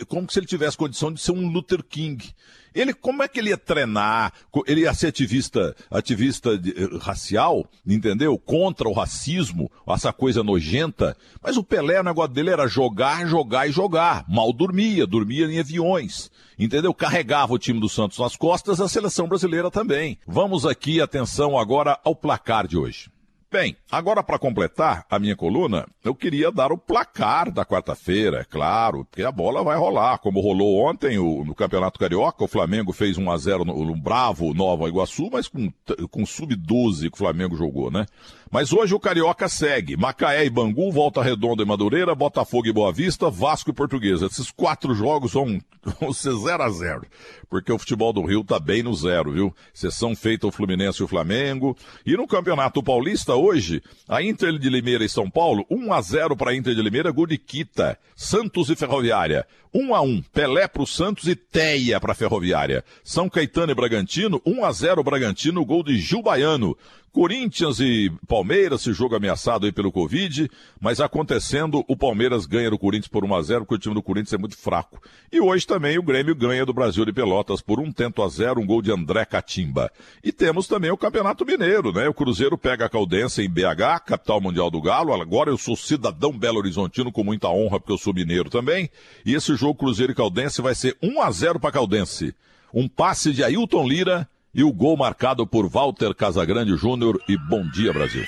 Como 0.09 0.31
se 0.31 0.39
ele 0.39 0.47
tivesse 0.47 0.77
condição 0.77 1.13
de 1.13 1.21
ser 1.21 1.33
um 1.33 1.49
Luther 1.49 1.83
King. 1.83 2.33
Ele, 2.75 2.93
como 2.93 3.23
é 3.23 3.29
que 3.29 3.39
ele 3.39 3.51
ia 3.51 3.57
treinar? 3.57 4.33
Ele 4.67 4.83
ia 4.83 4.95
ser 4.95 5.09
ativista, 5.09 5.75
ativista 5.91 6.57
de, 6.57 6.71
eh, 6.71 6.99
racial, 7.01 7.67
entendeu? 7.87 8.39
Contra 8.39 8.89
o 8.89 8.93
racismo, 8.93 9.71
essa 9.89 10.13
coisa 10.13 10.43
nojenta. 10.43 11.17
Mas 11.43 11.57
o 11.57 11.65
Pelé, 11.65 12.01
o 12.01 12.05
negócio 12.05 12.33
dele 12.33 12.51
era 12.51 12.67
jogar, 12.67 13.27
jogar 13.27 13.69
e 13.69 13.73
jogar. 13.73 14.25
Mal 14.29 14.53
dormia, 14.53 15.07
dormia 15.07 15.47
em 15.47 15.59
aviões 15.59 16.31
entendeu? 16.59 16.95
Carregava 16.95 17.53
o 17.53 17.59
time 17.59 17.81
do 17.81 17.89
Santos 17.89 18.19
nas 18.19 18.37
costas, 18.37 18.81
a 18.81 18.89
seleção 18.89 19.27
brasileira 19.27 19.71
também. 19.71 20.19
Vamos 20.27 20.65
aqui, 20.65 21.01
atenção 21.01 21.59
agora 21.59 21.99
ao 22.05 22.15
placar 22.15 22.69
de 22.69 22.77
hoje. 22.77 23.11
Bem, 23.53 23.77
agora 23.91 24.23
para 24.23 24.39
completar 24.39 25.05
a 25.11 25.19
minha 25.19 25.37
coluna, 25.37 25.87
eu 26.03 26.15
queria 26.15 26.51
dar 26.51 26.73
o 26.73 26.79
placar 26.79 27.53
da 27.53 27.67
quarta-feira, 27.67 28.41
é 28.41 28.45
claro, 28.45 29.05
porque 29.05 29.23
a 29.23 29.31
bola 29.31 29.63
vai 29.63 29.77
rolar, 29.77 30.17
como 30.21 30.41
rolou 30.41 30.83
ontem 30.83 31.19
o, 31.19 31.45
no 31.45 31.55
Campeonato 31.55 32.01
Carioca, 32.01 32.43
o 32.43 32.49
Flamengo 32.49 32.95
fez 32.95 33.19
1 33.19 33.31
a 33.31 33.37
0 33.37 33.67
no, 33.67 33.85
no 33.85 33.95
Bravo 33.95 34.55
Nova 34.55 34.89
Iguaçu, 34.89 35.29
mas 35.31 35.49
com, 35.49 35.71
com 36.11 36.25
sub-12 36.25 37.11
que 37.11 37.15
o 37.15 37.19
Flamengo 37.19 37.55
jogou, 37.55 37.91
né? 37.91 38.07
Mas 38.53 38.71
hoje 38.71 38.95
o 38.95 39.01
Carioca 39.01 39.49
segue. 39.49 39.97
Macaé 39.97 40.45
e 40.45 40.51
Bangu, 40.51 40.93
Volta 40.93 41.23
Redonda 41.23 41.63
e 41.63 41.67
Madureira, 41.67 42.15
Botafogo 42.15 42.69
e 42.69 42.73
Boa 42.73 42.93
Vista, 42.93 43.31
Vasco 43.31 43.71
e 43.71 43.73
Portuguesa. 43.73 44.27
Esses 44.27 44.51
quatro 44.51 44.95
jogos 44.95 45.33
vão, 45.33 45.59
vão 45.99 46.13
ser 46.13 46.35
0 46.35 46.63
a 46.63 46.69
0 46.69 47.07
porque 47.53 47.71
o 47.71 47.79
futebol 47.79 48.15
do 48.15 48.25
Rio 48.25 48.43
tá 48.43 48.59
bem 48.59 48.83
no 48.83 48.95
zero, 48.95 49.31
viu? 49.31 49.55
Sessão 49.75 50.17
feita 50.17 50.47
o 50.47 50.51
Fluminense 50.51 51.03
e 51.03 51.05
o 51.05 51.07
Flamengo. 51.09 51.77
E 52.07 52.17
no 52.17 52.27
Campeonato 52.27 52.83
Paulista 52.83 53.35
hoje, 53.35 53.83
a 54.09 54.23
Inter 54.23 54.59
de 54.59 54.71
Limeira 54.71 55.05
e 55.05 55.09
São 55.09 55.29
Paulo, 55.29 55.67
1 55.71 55.93
a 55.93 56.01
0 56.01 56.35
para 56.35 56.53
a 56.53 56.57
Inter 56.57 56.75
de 56.75 56.81
Limeira, 56.81 57.11
gol 57.11 57.27
de 57.27 57.37
Quita. 57.37 57.99
Santos 58.17 58.71
e 58.71 58.77
Ferroviária, 58.77 59.47
1 59.75 59.95
a 59.95 60.01
1 60.01 60.23
Pelé 60.33 60.67
para 60.67 60.83
o 60.83 60.87
Santos 60.87 61.29
e 61.29 61.37
Teia 61.37 62.01
para 62.01 62.13
a 62.13 62.15
Ferroviária. 62.15 62.83
São 63.05 63.29
Caetano 63.29 63.73
e 63.73 63.75
Bragantino, 63.75 64.41
1 64.47 64.65
a 64.65 64.73
0 64.73 65.05
Bragantino, 65.05 65.63
gol 65.63 65.83
de 65.83 65.99
Gil 65.99 66.23
Baiano. 66.23 66.75
Corinthians 67.13 67.79
e 67.79 68.11
Palmeiras, 68.27 68.81
esse 68.81 68.95
jogo 68.95 69.15
ameaçado 69.15 69.67
aí 69.67 69.73
pelo 69.73 69.93
Covid, 69.93 70.51
mas 70.81 70.99
acontecendo, 70.99 71.85
o 71.87 71.95
Palmeiras 71.95 72.47
ganha 72.47 72.71
do 72.71 72.79
Corinthians 72.79 73.09
por 73.09 73.23
1 73.23 73.35
a 73.35 73.43
0 73.43 73.61
porque 73.61 73.75
o 73.75 73.79
time 73.79 73.95
do 73.95 74.03
Corinthians 74.03 74.33
é 74.33 74.39
muito 74.39 74.57
fraco. 74.57 74.99
E 75.31 75.39
hoje 75.39 75.67
também 75.67 75.99
o 75.99 76.03
Grêmio 76.03 76.35
ganha 76.35 76.65
do 76.65 76.73
Brasil 76.73 77.05
de 77.05 77.13
Pelotas 77.13 77.61
por 77.61 77.79
um 77.79 77.93
tento 77.93 78.23
a 78.23 78.29
zero, 78.29 78.61
um 78.61 78.67
gol 78.67 78.81
de 78.81 78.91
André 78.91 79.27
Catimba. 79.27 79.93
E 80.25 80.33
temos 80.33 80.67
também 80.67 80.91
o 80.91 80.97
Campeonato 80.97 81.45
Mineiro, 81.45 81.93
né? 81.93 82.09
O 82.09 82.15
Cruzeiro 82.15 82.57
pega 82.57 82.87
a 82.87 82.89
Caldense 82.89 83.43
em 83.43 83.49
BH, 83.49 84.07
capital 84.07 84.41
mundial 84.41 84.71
do 84.71 84.81
Galo. 84.81 85.13
Agora 85.13 85.51
eu 85.51 85.59
sou 85.59 85.77
cidadão 85.77 86.33
Belo 86.33 86.59
Horizontino 86.59 87.13
com 87.13 87.23
muita 87.23 87.49
honra 87.49 87.79
porque 87.79 87.93
eu 87.93 87.99
sou 87.99 88.15
mineiro 88.15 88.49
também. 88.49 88.89
E 89.27 89.35
esse 89.35 89.55
jogo 89.55 89.75
Cruzeiro 89.75 90.13
e 90.13 90.15
Caldense 90.15 90.63
vai 90.63 90.75
ser 90.75 90.97
1 91.03 91.21
a 91.21 91.31
0 91.31 91.61
para 91.61 91.73
Caldense. 91.73 92.35
Um 92.73 92.89
passe 92.89 93.33
de 93.33 93.45
Ailton 93.45 93.87
Lira 93.87 94.27
e 94.55 94.63
o 94.63 94.73
gol 94.73 94.97
marcado 94.97 95.47
por 95.47 95.67
Walter 95.67 96.15
Casagrande 96.15 96.77
Júnior 96.77 97.19
e 97.27 97.39
Bom 97.39 97.67
Dia 97.71 97.93
Brasil. 97.93 98.25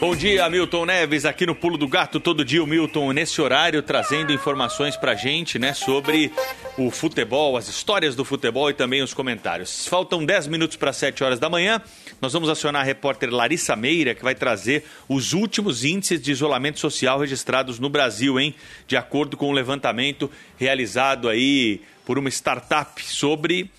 Bom 0.00 0.14
dia, 0.14 0.50
Milton 0.50 0.86
Neves, 0.86 1.24
aqui 1.24 1.46
no 1.46 1.54
Pulo 1.54 1.78
do 1.78 1.86
Gato, 1.86 2.18
todo 2.18 2.44
dia 2.44 2.62
o 2.62 2.66
Milton 2.66 3.12
nesse 3.12 3.40
horário 3.40 3.80
trazendo 3.80 4.32
informações 4.32 4.96
pra 4.96 5.14
gente, 5.14 5.56
né, 5.56 5.72
sobre 5.72 6.32
o 6.76 6.90
futebol, 6.90 7.56
as 7.56 7.68
histórias 7.68 8.16
do 8.16 8.24
futebol 8.24 8.68
e 8.68 8.74
também 8.74 9.02
os 9.02 9.14
comentários. 9.14 9.86
Faltam 9.86 10.24
10 10.24 10.48
minutos 10.48 10.76
para 10.76 10.92
7 10.92 11.22
horas 11.22 11.38
da 11.38 11.48
manhã. 11.48 11.80
Nós 12.20 12.32
vamos 12.32 12.48
acionar 12.48 12.82
a 12.82 12.84
repórter 12.84 13.30
Larissa 13.30 13.76
Meira, 13.76 14.16
que 14.16 14.24
vai 14.24 14.34
trazer 14.34 14.84
os 15.08 15.32
últimos 15.32 15.84
índices 15.84 16.20
de 16.20 16.32
isolamento 16.32 16.80
social 16.80 17.20
registrados 17.20 17.78
no 17.78 17.88
Brasil, 17.88 18.38
hein? 18.38 18.52
De 18.88 18.96
acordo 18.96 19.36
com 19.36 19.48
o 19.48 19.52
levantamento 19.52 20.28
realizado 20.58 21.28
aí 21.28 21.80
por 22.04 22.18
uma 22.18 22.28
startup 22.28 23.02
sobre 23.02 23.70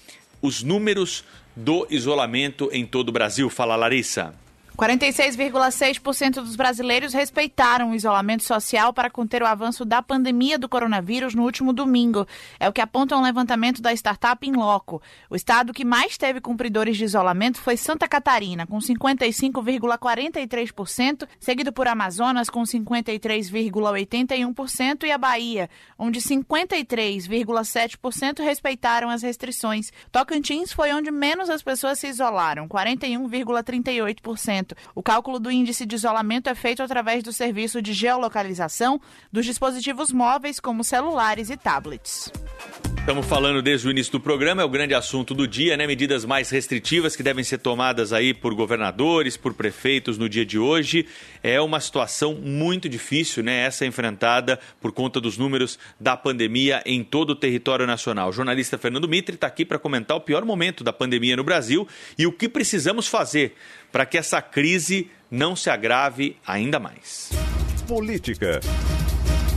os 0.42 0.64
números 0.64 1.24
do 1.56 1.88
isolamento 1.90 2.70
em 2.72 2.86
todo 2.86 3.10
o 3.10 3.12
Brasil. 3.12 3.50
Fala, 3.50 3.76
Larissa. 3.76 4.36
46,6% 4.76 6.42
dos 6.42 6.58
brasileiros 6.58 7.14
respeitaram 7.14 7.92
o 7.92 7.96
isolamento 7.96 8.44
social 8.44 8.92
para 8.94 9.10
conter 9.10 9.42
o 9.42 9.46
avanço 9.46 9.86
da 9.86 10.02
pandemia 10.02 10.60
do 10.60 10.68
coronavírus 10.68 11.34
no 11.34 11.44
último 11.44 11.72
domingo. 11.72 12.28
É 12.60 12.68
o 12.68 12.74
que 12.74 12.82
aponta 12.82 13.16
um 13.16 13.22
levantamento 13.22 13.82
da 13.82 13.94
startup 13.94 14.46
Inloco. 14.46 15.02
O 15.30 15.36
estado 15.36 15.72
que 15.72 15.86
mais 15.86 16.18
teve 16.18 16.42
cumpridores 16.42 16.98
de 16.98 17.06
isolamento 17.06 17.62
foi 17.62 17.78
Santa 17.78 18.06
Catarina, 18.06 18.68
com 18.68 18.80
55,43%, 18.80 21.26
seguido 21.40 21.72
por 21.72 21.88
Amazonas, 21.88 22.50
com 22.50 22.64
53,81%, 22.64 25.06
e 25.06 25.12
a 25.12 25.18
Bahia, 25.18 25.70
onde 25.98 26.20
53,7% 26.20 28.44
respeitaram 28.44 29.10
as 29.10 29.22
restrições. 29.22 29.90
Tocantins 30.12 30.74
foi 30.74 30.92
onde 30.92 31.12
menos 31.12 31.50
as 31.50 31.64
pessoas 31.64 31.98
se 31.98 32.08
isolaram, 32.08 32.68
41,38%. 32.68 34.65
O 34.94 35.04
cálculo 35.04 35.40
do 35.40 35.52
índice 35.52 35.86
de 35.86 35.96
isolamento 35.96 36.50
é 36.50 36.56
feito 36.56 36.82
através 36.82 37.22
do 37.22 37.34
serviço 37.34 37.82
de 37.82 37.94
geolocalização 37.94 39.00
dos 39.32 39.46
dispositivos 39.46 40.12
móveis, 40.12 40.60
como 40.60 40.84
celulares 40.84 41.50
e 41.50 41.58
tablets. 41.58 42.32
Estamos 43.06 43.28
falando 43.28 43.62
desde 43.62 43.88
o 43.88 43.92
início 43.92 44.14
do 44.14 44.20
programa, 44.20 44.64
é 44.64 44.66
o 44.66 44.70
grande 44.70 44.96
assunto 44.96 45.36
do 45.36 45.48
dia, 45.48 45.78
né? 45.78 45.86
Medidas 45.86 46.26
mais 46.26 46.50
restritivas 46.50 47.16
que 47.16 47.22
devem 47.22 47.44
ser 47.44 47.60
tomadas 47.60 48.12
aí 48.12 48.34
por 48.34 48.56
governadores, 48.56 49.38
por 49.38 49.54
prefeitos 49.54 50.18
no 50.18 50.28
dia 50.28 50.44
de 50.44 50.58
hoje. 50.58 51.06
É 51.44 51.62
uma 51.62 51.80
situação 51.80 52.34
muito 52.34 52.90
difícil, 52.90 53.44
né? 53.44 53.60
Essa 53.64 53.86
enfrentada 53.86 54.60
por 54.82 54.92
conta 54.92 55.22
dos 55.22 55.38
números 55.38 55.78
da 56.00 56.18
pandemia 56.18 56.82
em 56.84 57.04
todo 57.04 57.30
o 57.30 57.36
território 57.36 57.86
nacional. 57.86 58.30
O 58.30 58.34
jornalista 58.34 58.76
Fernando 58.76 59.08
Mitre 59.08 59.36
está 59.36 59.46
aqui 59.46 59.64
para 59.64 59.78
comentar 59.78 60.18
o 60.18 60.22
pior 60.22 60.44
momento 60.44 60.84
da 60.84 60.92
pandemia 60.92 61.38
no 61.38 61.44
Brasil 61.44 61.88
e 62.18 62.26
o 62.26 62.32
que 62.32 62.50
precisamos 62.50 63.08
fazer 63.08 63.54
para 63.92 64.08
que 64.08 64.18
essa 64.18 64.42
crise 64.42 65.12
não 65.30 65.56
se 65.56 65.70
agrave 65.70 66.38
ainda 66.44 66.80
mais. 66.80 67.30
Política 67.88 68.60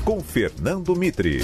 com 0.04 0.20
Fernando 0.20 0.94
Mitre. 0.94 1.40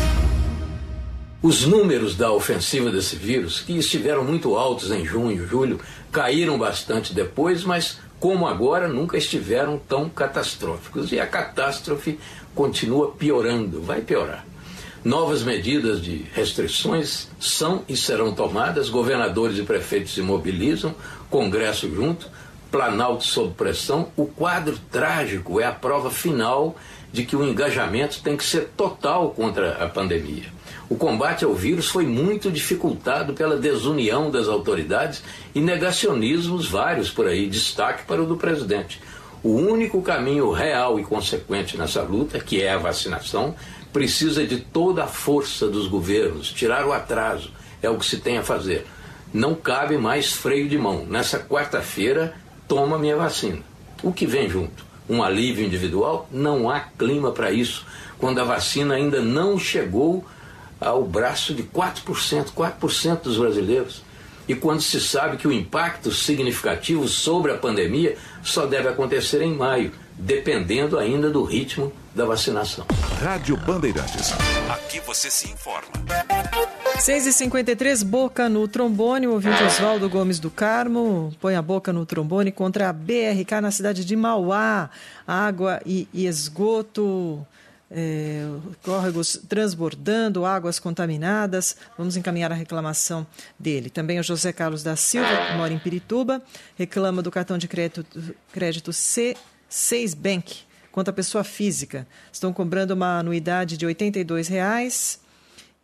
Os 1.46 1.66
números 1.66 2.16
da 2.16 2.32
ofensiva 2.32 2.90
desse 2.90 3.16
vírus, 3.16 3.60
que 3.60 3.76
estiveram 3.76 4.24
muito 4.24 4.56
altos 4.56 4.90
em 4.90 5.04
junho, 5.04 5.46
julho, 5.46 5.78
caíram 6.10 6.56
bastante 6.56 7.12
depois, 7.12 7.64
mas 7.64 7.98
como 8.18 8.46
agora 8.46 8.88
nunca 8.88 9.18
estiveram 9.18 9.76
tão 9.76 10.08
catastróficos. 10.08 11.12
E 11.12 11.20
a 11.20 11.26
catástrofe 11.26 12.18
continua 12.54 13.10
piorando, 13.10 13.82
vai 13.82 14.00
piorar. 14.00 14.46
Novas 15.04 15.42
medidas 15.42 16.00
de 16.00 16.24
restrições 16.32 17.28
são 17.38 17.84
e 17.86 17.94
serão 17.94 18.32
tomadas, 18.32 18.88
governadores 18.88 19.58
e 19.58 19.64
prefeitos 19.64 20.14
se 20.14 20.22
mobilizam, 20.22 20.94
Congresso 21.28 21.94
junto, 21.94 22.26
Planalto 22.70 23.24
sob 23.24 23.52
pressão, 23.52 24.08
o 24.16 24.24
quadro 24.24 24.78
trágico 24.90 25.60
é 25.60 25.66
a 25.66 25.72
prova 25.72 26.10
final 26.10 26.74
de 27.12 27.26
que 27.26 27.36
o 27.36 27.46
engajamento 27.46 28.22
tem 28.22 28.34
que 28.34 28.44
ser 28.44 28.70
total 28.74 29.30
contra 29.32 29.84
a 29.84 29.86
pandemia. 29.86 30.54
O 30.88 30.96
combate 30.96 31.44
ao 31.44 31.54
vírus 31.54 31.88
foi 31.88 32.06
muito 32.06 32.50
dificultado 32.50 33.32
pela 33.32 33.56
desunião 33.56 34.30
das 34.30 34.48
autoridades 34.48 35.22
e 35.54 35.60
negacionismos 35.60 36.66
vários 36.68 37.10
por 37.10 37.26
aí, 37.26 37.48
destaque 37.48 38.04
para 38.04 38.22
o 38.22 38.26
do 38.26 38.36
presidente. 38.36 39.00
O 39.42 39.56
único 39.56 40.02
caminho 40.02 40.50
real 40.50 40.98
e 41.00 41.04
consequente 41.04 41.76
nessa 41.76 42.02
luta, 42.02 42.38
que 42.38 42.62
é 42.62 42.72
a 42.72 42.78
vacinação, 42.78 43.54
precisa 43.92 44.46
de 44.46 44.58
toda 44.58 45.04
a 45.04 45.06
força 45.06 45.68
dos 45.68 45.86
governos, 45.86 46.50
tirar 46.50 46.86
o 46.86 46.92
atraso, 46.92 47.50
é 47.82 47.88
o 47.88 47.96
que 47.96 48.06
se 48.06 48.18
tem 48.18 48.38
a 48.38 48.42
fazer. 48.42 48.86
Não 49.32 49.54
cabe 49.54 49.96
mais 49.96 50.32
freio 50.32 50.68
de 50.68 50.78
mão. 50.78 51.06
Nessa 51.06 51.38
quarta-feira, 51.38 52.34
toma 52.68 52.98
minha 52.98 53.16
vacina. 53.16 53.60
O 54.02 54.12
que 54.12 54.26
vem 54.26 54.48
junto? 54.48 54.84
Um 55.08 55.22
alívio 55.22 55.64
individual? 55.64 56.28
Não 56.30 56.70
há 56.70 56.80
clima 56.80 57.30
para 57.30 57.50
isso, 57.50 57.86
quando 58.18 58.38
a 58.40 58.44
vacina 58.44 58.94
ainda 58.94 59.20
não 59.20 59.58
chegou 59.58 60.24
ao 60.84 61.02
braço 61.04 61.54
de 61.54 61.62
4%, 61.62 62.52
4% 62.52 63.22
dos 63.22 63.38
brasileiros. 63.38 64.02
E 64.46 64.54
quando 64.54 64.82
se 64.82 65.00
sabe 65.00 65.38
que 65.38 65.48
o 65.48 65.52
impacto 65.52 66.12
significativo 66.12 67.08
sobre 67.08 67.50
a 67.50 67.56
pandemia 67.56 68.16
só 68.42 68.66
deve 68.66 68.88
acontecer 68.88 69.40
em 69.40 69.54
maio, 69.54 69.90
dependendo 70.18 70.98
ainda 70.98 71.30
do 71.30 71.42
ritmo 71.42 71.90
da 72.14 72.26
vacinação. 72.26 72.86
Rádio 73.20 73.56
Bandeirantes. 73.56 74.32
Aqui 74.68 75.00
você 75.00 75.30
se 75.30 75.50
informa. 75.50 75.88
6h53, 76.98 78.04
boca 78.04 78.48
no 78.48 78.68
trombone. 78.68 79.26
O 79.26 79.32
ouvinte 79.32 79.62
Oswaldo 79.64 80.08
Gomes 80.08 80.38
do 80.38 80.50
Carmo 80.50 81.34
põe 81.40 81.56
a 81.56 81.62
boca 81.62 81.92
no 81.92 82.06
trombone 82.06 82.52
contra 82.52 82.88
a 82.88 82.92
BRK 82.92 83.60
na 83.60 83.70
cidade 83.70 84.04
de 84.04 84.14
Mauá. 84.14 84.90
Água 85.26 85.80
e, 85.84 86.06
e 86.12 86.26
esgoto. 86.26 87.44
É, 87.90 88.44
córregos 88.82 89.40
transbordando, 89.48 90.44
águas 90.44 90.78
contaminadas. 90.78 91.76
Vamos 91.96 92.16
encaminhar 92.16 92.50
a 92.50 92.54
reclamação 92.54 93.26
dele. 93.58 93.90
Também 93.90 94.18
o 94.18 94.22
José 94.22 94.52
Carlos 94.52 94.82
da 94.82 94.96
Silva, 94.96 95.28
que 95.48 95.56
mora 95.56 95.72
em 95.72 95.78
Pirituba, 95.78 96.42
reclama 96.76 97.22
do 97.22 97.30
cartão 97.30 97.56
de 97.56 97.68
crédito, 97.68 98.34
crédito 98.52 98.90
C6 98.90 100.16
Bank 100.16 100.64
quanto 100.94 101.08
à 101.08 101.12
pessoa 101.12 101.42
física. 101.42 102.06
Estão 102.32 102.52
cobrando 102.52 102.94
uma 102.94 103.18
anuidade 103.18 103.76
de 103.76 103.84
R$ 103.84 103.92
82,00 103.92 105.18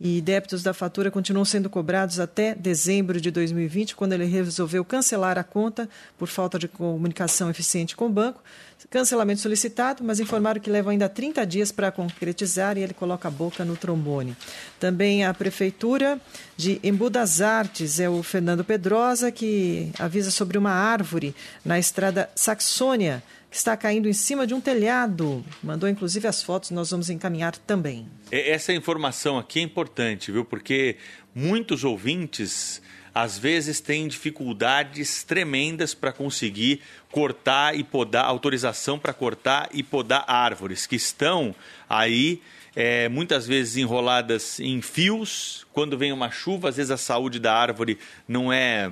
e 0.01 0.21
débitos 0.21 0.63
da 0.63 0.73
fatura 0.73 1.11
continuam 1.11 1.45
sendo 1.45 1.69
cobrados 1.69 2.21
até 2.21 2.55
dezembro 2.55 3.21
de 3.21 3.31
2020, 3.31 3.97
quando 3.97 4.13
ele 4.13 4.25
resolveu 4.25 4.85
cancelar 4.85 5.37
a 5.37 5.43
conta 5.45 5.89
por 6.17 6.29
falta 6.29 6.59
de 6.61 6.69
comunicação 6.69 7.51
eficiente 7.51 7.97
com 7.97 8.07
o 8.07 8.09
banco. 8.09 8.41
Cancelamento 8.89 9.41
solicitado, 9.41 10.03
mas 10.03 10.21
informaram 10.21 10.61
que 10.61 10.71
leva 10.71 10.91
ainda 10.91 11.09
30 11.09 11.47
dias 11.47 11.71
para 11.71 11.93
concretizar 11.93 12.79
e 12.79 12.83
ele 12.83 12.95
coloca 12.95 13.29
a 13.29 13.31
boca 13.31 13.65
no 13.65 13.77
trombone. 13.77 14.37
Também 14.79 15.25
a 15.25 15.35
Prefeitura 15.35 16.21
de 16.57 16.81
Embu 16.83 17.11
das 17.11 17.41
Artes, 17.41 18.01
é 18.01 18.09
o 18.09 18.23
Fernando 18.23 18.65
Pedrosa, 18.65 19.31
que 19.31 19.91
avisa 19.99 20.31
sobre 20.31 20.57
uma 20.57 20.73
árvore 20.73 21.35
na 21.65 21.79
estrada 21.79 22.31
Saxônia, 22.35 23.23
que 23.51 23.57
está 23.57 23.77
caindo 23.77 24.09
em 24.09 24.13
cima 24.13 24.47
de 24.47 24.55
um 24.55 24.61
telhado. 24.61 25.45
Mandou 25.63 25.89
inclusive 25.89 26.27
as 26.27 26.43
fotos, 26.43 26.71
nós 26.71 26.91
vamos 26.91 27.11
encaminhar 27.11 27.57
também. 27.57 28.07
Essa 28.31 28.73
informação 28.73 29.39
aqui 29.39 29.59
é 29.59 29.63
importante, 29.63 30.31
viu? 30.33 30.45
Porque 30.45 30.97
muitos 31.35 31.85
ouvintes 31.85 32.81
às 33.15 33.39
vezes 33.39 33.81
têm 33.81 34.09
dificuldades 34.09 35.25
tremendas 35.25 35.95
para 35.95 36.13
conseguir 36.13 36.81
cortar 37.11 37.77
e 37.77 37.83
podar, 37.83 38.25
autorização 38.25 38.99
para 38.99 39.13
cortar 39.13 39.69
e 39.73 39.83
podar 39.83 40.25
árvores 40.27 40.87
que 40.87 40.97
estão 40.97 41.55
aí 41.89 42.41
é, 42.75 43.09
muitas 43.09 43.47
vezes 43.47 43.77
enroladas 43.77 44.61
em 44.61 44.81
fios. 44.81 45.67
Quando 45.73 45.99
vem 45.99 46.13
uma 46.13 46.31
chuva, 46.31 46.69
às 46.69 46.77
vezes 46.77 46.91
a 46.91 46.97
saúde 46.97 47.39
da 47.39 47.55
árvore 47.55 47.99
não 48.29 48.53
é 48.53 48.91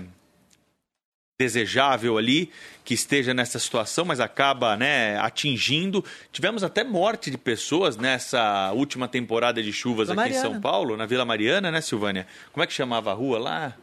desejável 1.40 2.19
ali 2.19 2.51
que 2.85 2.95
esteja 2.95 3.32
nessa 3.32 3.61
situação, 3.61 4.05
mas 4.05 4.19
acaba 4.19 4.77
né, 4.77 5.16
atingindo. 5.19 6.05
Tivemos 6.32 6.65
até 6.65 6.82
morte 6.82 7.31
de 7.31 7.39
pessoas 7.39 7.97
nessa 7.97 8.73
última 8.73 9.07
temporada 9.07 9.62
de 9.62 9.73
chuvas 9.73 10.09
Vila 10.09 10.23
aqui 10.23 10.32
Mariana. 10.32 10.49
em 10.49 10.53
São 10.53 10.61
Paulo, 10.61 10.97
na 10.97 11.07
Vila 11.07 11.24
Mariana, 11.24 11.70
né, 11.70 11.81
Silvânia? 11.81 12.27
Como 12.53 12.65
é 12.65 12.66
que 12.66 12.73
chamava 12.73 13.12
a 13.12 13.15
rua 13.15 13.39
lá? 13.39 13.77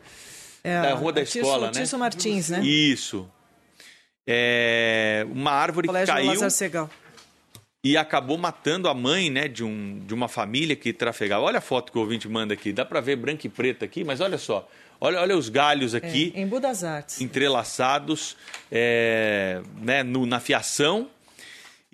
É, 0.65 0.81
da 0.81 0.95
rua 0.95 1.13
da 1.13 1.21
escola, 1.21 1.67
né? 1.67 1.73
Tício 1.73 1.99
Martins, 1.99 2.49
né? 2.49 2.59
Isso. 2.65 3.29
É, 4.27 5.23
uma 5.29 5.51
árvore 5.51 5.85
Colégio 5.85 6.15
que 6.15 6.21
caiu 6.25 6.49
Segal. 6.49 6.89
e 7.83 7.95
acabou 7.95 8.35
matando 8.35 8.89
a 8.89 8.93
mãe, 8.95 9.29
né, 9.29 9.47
de, 9.47 9.63
um, 9.63 9.99
de 9.99 10.11
uma 10.11 10.27
família 10.27 10.75
que 10.75 10.91
trafegava. 10.91 11.43
Olha 11.43 11.59
a 11.59 11.61
foto 11.61 11.91
que 11.91 11.99
o 11.99 12.01
ouvinte 12.01 12.27
manda 12.27 12.55
aqui. 12.55 12.73
Dá 12.73 12.83
para 12.83 12.99
ver 12.99 13.15
branco 13.15 13.45
e 13.45 13.49
preto 13.49 13.85
aqui, 13.85 14.03
mas 14.03 14.21
olha 14.21 14.39
só. 14.39 14.67
Olha, 14.99 15.21
olha 15.21 15.37
os 15.37 15.49
galhos 15.49 15.93
é, 15.93 15.97
aqui. 15.97 16.33
É, 16.35 16.41
em 16.41 16.47
Budas 16.47 16.83
Artes. 16.83 17.21
Entrelaçados 17.21 18.35
é, 18.71 19.61
né, 19.79 20.01
no, 20.01 20.25
na 20.25 20.39
fiação. 20.39 21.11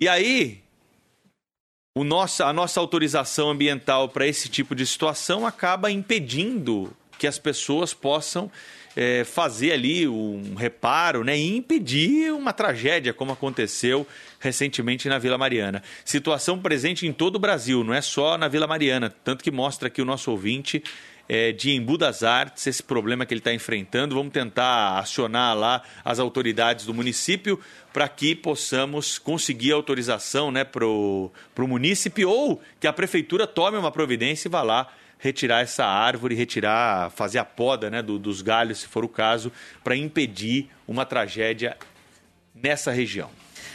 E 0.00 0.08
aí, 0.08 0.62
o 1.94 2.04
nossa, 2.04 2.46
a 2.46 2.54
nossa 2.54 2.80
autorização 2.80 3.50
ambiental 3.50 4.08
para 4.08 4.26
esse 4.26 4.48
tipo 4.48 4.74
de 4.74 4.86
situação 4.86 5.46
acaba 5.46 5.90
impedindo 5.90 6.90
que 7.22 7.26
as 7.28 7.38
pessoas 7.38 7.94
possam 7.94 8.50
é, 8.96 9.22
fazer 9.22 9.70
ali 9.70 10.08
um 10.08 10.56
reparo 10.56 11.22
né, 11.22 11.38
e 11.38 11.56
impedir 11.56 12.32
uma 12.32 12.52
tragédia 12.52 13.14
como 13.14 13.30
aconteceu 13.30 14.04
recentemente 14.40 15.08
na 15.08 15.20
Vila 15.20 15.38
Mariana. 15.38 15.84
Situação 16.04 16.58
presente 16.58 17.06
em 17.06 17.12
todo 17.12 17.36
o 17.36 17.38
Brasil, 17.38 17.84
não 17.84 17.94
é 17.94 18.00
só 18.00 18.36
na 18.36 18.48
Vila 18.48 18.66
Mariana, 18.66 19.08
tanto 19.22 19.44
que 19.44 19.52
mostra 19.52 19.86
aqui 19.86 20.02
o 20.02 20.04
nosso 20.04 20.32
ouvinte 20.32 20.82
é, 21.28 21.52
de 21.52 21.70
Embu 21.70 21.96
das 21.96 22.24
Artes, 22.24 22.66
esse 22.66 22.82
problema 22.82 23.24
que 23.24 23.32
ele 23.32 23.38
está 23.38 23.54
enfrentando. 23.54 24.16
Vamos 24.16 24.32
tentar 24.32 24.98
acionar 24.98 25.56
lá 25.56 25.80
as 26.04 26.18
autoridades 26.18 26.86
do 26.86 26.92
município 26.92 27.60
para 27.92 28.08
que 28.08 28.34
possamos 28.34 29.16
conseguir 29.16 29.70
autorização 29.70 30.50
né, 30.50 30.64
para 30.64 30.84
o 30.84 31.30
município 31.56 32.28
ou 32.28 32.60
que 32.80 32.88
a 32.88 32.92
prefeitura 32.92 33.46
tome 33.46 33.78
uma 33.78 33.92
providência 33.92 34.48
e 34.48 34.50
vá 34.50 34.62
lá 34.62 34.92
retirar 35.22 35.60
essa 35.60 35.84
árvore, 35.84 36.34
retirar, 36.34 37.08
fazer 37.12 37.38
a 37.38 37.44
poda 37.44 37.88
né, 37.88 38.02
do, 38.02 38.18
dos 38.18 38.42
galhos, 38.42 38.80
se 38.80 38.88
for 38.88 39.04
o 39.04 39.08
caso, 39.08 39.52
para 39.84 39.96
impedir 39.96 40.68
uma 40.86 41.06
tragédia 41.06 41.76
nessa 42.52 42.90
região. 42.90 43.30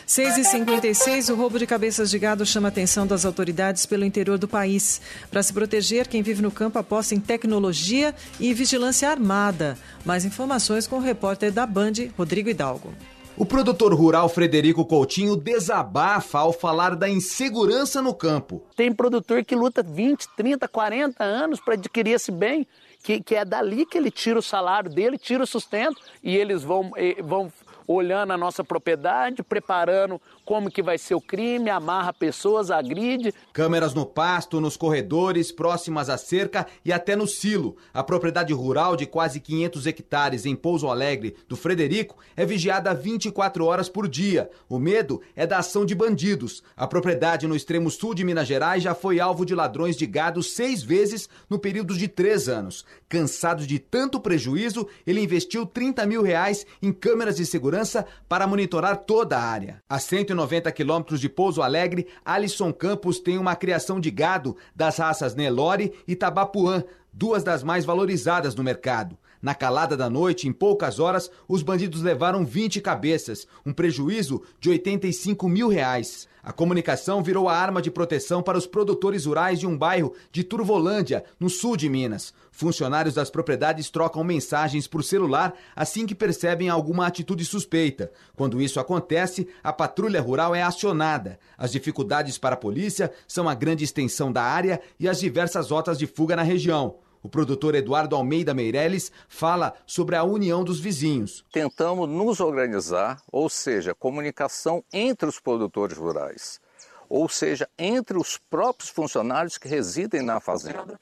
6h56, 0.06 1.32
o 1.32 1.36
roubo 1.36 1.57
de 1.57 1.65
cabeças 1.65 2.10
de 2.10 2.19
gado 2.19 2.45
chama 2.45 2.68
a 2.68 2.69
atenção 2.69 3.07
das 3.07 3.24
autoridades 3.24 3.86
pelo 3.86 4.03
interior 4.03 4.38
do 4.38 4.48
país. 4.48 5.02
Para 5.32 5.41
se 5.41 5.53
proteger, 5.53 6.07
quem 6.10 6.22
vive 6.22 6.41
no 6.41 6.52
campo 6.52 6.80
aposta 6.80 7.15
em 7.15 7.19
tecnologia 7.19 8.14
e 8.40 8.53
vigilância 8.53 9.10
armada. 9.10 9.78
Mais 10.03 10.26
informações 10.26 10.86
com 10.86 10.98
o 10.98 11.02
repórter 11.02 11.52
da 11.52 11.65
Band, 11.65 11.94
Rodrigo 12.18 12.49
Hidalgo. 12.49 12.94
O 13.39 13.45
produtor 13.45 13.93
rural 13.93 14.27
Frederico 14.27 14.84
Coutinho 14.84 15.35
desabafa 15.35 16.39
ao 16.39 16.51
falar 16.51 16.95
da 16.95 17.07
insegurança 17.07 18.01
no 18.01 18.11
campo. 18.11 18.65
Tem 18.76 18.91
produtor 18.91 19.45
que 19.45 19.55
luta 19.55 19.84
20, 19.84 20.27
30, 20.35 20.68
40 20.68 21.23
anos 21.23 21.59
para 21.59 21.76
adquirir 21.76 22.14
esse 22.14 22.31
bem, 22.31 22.65
que, 23.03 23.22
que 23.22 23.35
é 23.35 23.45
dali 23.45 23.85
que 23.85 23.95
ele 23.95 24.09
tira 24.09 24.39
o 24.39 24.41
salário 24.41 24.89
dele, 24.89 25.19
tira 25.19 25.43
o 25.43 25.47
sustento, 25.47 26.01
e 26.23 26.35
eles 26.35 26.64
vão, 26.64 26.91
vão 27.23 27.53
olhando 27.88 28.34
a 28.34 28.38
nossa 28.38 28.64
propriedade, 28.64 29.43
preparando 29.43 30.19
como 30.48 30.72
que 30.72 30.82
vai 30.82 30.98
ser 30.98 31.14
o 31.14 31.19
crime, 31.19 31.69
amarra 31.69 32.14
pessoas, 32.14 32.72
agride. 32.72 33.34
Câmeras 33.52 33.94
no 33.94 34.06
pasto, 34.06 34.61
nos 34.61 34.78
corredores, 34.78 35.52
próximas 35.52 36.10
à 36.10 36.18
cerca 36.18 36.65
e 36.86 36.94
até 36.94 37.18
no 37.18 37.28
silo. 37.28 37.76
A 37.94 38.02
propriedade 38.02 38.53
rural 38.53 38.95
de 38.95 39.06
quase 39.06 39.41
500 39.41 39.86
hectares 39.86 40.45
em 40.45 40.56
Pouso 40.56 40.88
Alegre 40.88 41.36
do 41.49 41.57
Frederico 41.57 42.15
é 42.34 42.45
vigiada 42.45 42.94
24 42.94 43.65
horas 43.65 43.90
por 43.90 44.07
dia. 44.07 44.49
O 44.69 44.80
medo 44.80 45.22
é 45.36 45.45
da 45.45 45.57
ação 45.57 45.86
de 45.86 45.94
bandidos. 45.94 46.64
A 46.78 46.88
propriedade 46.88 47.45
no 47.45 47.56
extremo 47.56 47.91
sul 47.91 48.14
de 48.14 48.24
Minas 48.24 48.48
Gerais 48.48 48.82
já 48.82 48.95
foi 48.95 49.19
alvo 49.19 49.45
de 49.45 49.53
ladrões 49.53 49.98
de 49.98 50.06
gado 50.06 50.41
seis 50.41 50.82
vezes 50.82 51.28
no 51.49 51.60
período 51.60 51.94
de 51.94 52.07
três 52.07 52.48
anos. 52.48 52.86
Cansado 53.10 53.68
de 53.68 53.80
tanto 53.80 54.18
prejuízo, 54.18 54.88
ele 55.06 55.19
investiu 55.19 55.65
30 55.65 56.06
mil 56.06 56.22
reais 56.22 56.65
em 56.82 56.94
câmeras 56.94 57.36
de 57.36 57.45
segurança 57.45 58.06
para 58.30 58.48
monitorar 58.48 58.95
toda 58.95 59.38
a 59.38 59.44
área. 59.44 59.84
A 59.90 59.99
190 59.99 60.36
quilômetros 60.72 61.19
de 61.19 61.30
Pouso 61.30 61.61
Alegre, 61.61 62.07
Alisson 62.23 62.72
Campos 62.72 63.19
tem 63.19 63.38
uma 63.38 63.55
criação 63.55 63.99
de 63.99 64.11
gado 64.11 64.55
das 64.76 64.97
raças 64.97 65.34
Nelore 65.34 65.93
e 66.07 66.15
Tabapuã, 66.15 66.84
duas 67.11 67.43
das 67.43 67.64
mais 67.64 67.85
valorizadas 67.85 68.53
no 68.53 68.64
mercado. 68.64 69.18
Na 69.41 69.53
calada 69.53 69.95
da 69.95 70.09
noite, 70.09 70.47
em 70.47 70.51
poucas 70.51 70.99
horas, 70.99 71.30
os 71.47 71.61
bandidos 71.61 72.01
levaram 72.01 72.45
20 72.45 72.81
cabeças, 72.81 73.47
um 73.65 73.72
prejuízo 73.72 74.41
de 74.59 74.69
85 74.69 75.47
mil 75.47 75.68
reais. 75.68 76.27
A 76.47 76.53
comunicação 76.53 77.22
virou 77.22 77.49
a 77.49 77.57
arma 77.57 77.81
de 77.81 77.91
proteção 77.91 78.41
para 78.41 78.57
os 78.57 78.65
produtores 78.65 79.26
rurais 79.26 79.59
de 79.59 79.68
um 79.68 79.77
bairro 79.77 80.14
de 80.31 80.45
Turvolândia, 80.45 81.26
no 81.38 81.49
sul 81.49 81.76
de 81.76 81.89
Minas. 81.89 82.34
Funcionários 82.51 83.15
das 83.15 83.30
propriedades 83.30 83.89
trocam 83.89 84.23
mensagens 84.23 84.88
por 84.88 85.03
celular 85.03 85.53
assim 85.76 86.05
que 86.05 86.15
percebem 86.15 86.69
alguma 86.69 87.05
atitude 87.05 87.43
suspeita. 87.43 88.11
Quando 88.34 88.61
isso 88.61 88.80
acontece, 88.80 89.45
a 89.61 89.73
patrulha 89.73 90.22
rural 90.22 90.55
é 90.55 90.64
acionada. 90.64 91.38
As 91.57 91.73
dificuldades 91.73 92.38
para 92.38 92.53
a 92.53 92.57
polícia 92.57 93.11
são 93.27 93.49
a 93.49 93.53
grande 93.53 93.84
extensão 93.84 94.31
da 94.31 94.41
área 94.41 94.80
e 94.97 95.09
as 95.09 95.19
diversas 95.19 95.69
rotas 95.69 95.97
de 95.97 96.07
fuga 96.07 96.34
na 96.34 96.43
região. 96.43 96.95
O 97.28 97.30
produtor 97.30 97.76
Eduardo 97.76 98.16
Almeida 98.16 98.54
Meirelles 98.54 99.12
fala 99.28 99.74
sobre 99.86 100.16
a 100.16 100.24
união 100.24 100.64
dos 100.64 100.80
vizinhos. 100.80 101.44
Tentamos 101.52 102.08
nos 102.08 102.40
organizar, 102.40 103.22
ou 103.30 103.49
seja, 103.49 103.94
comunicação 103.94 104.82
entre 104.94 105.28
os 105.28 105.38
produtores 105.38 105.98
rurais, 105.98 106.62
ou 107.10 107.28
seja, 107.28 107.68
entre 107.78 108.18
os 108.18 108.38
próprios 108.38 108.90
funcionários 108.90 109.58
que 109.58 109.68
residem 109.68 110.22
na 110.22 110.40
fazenda. 110.40 110.98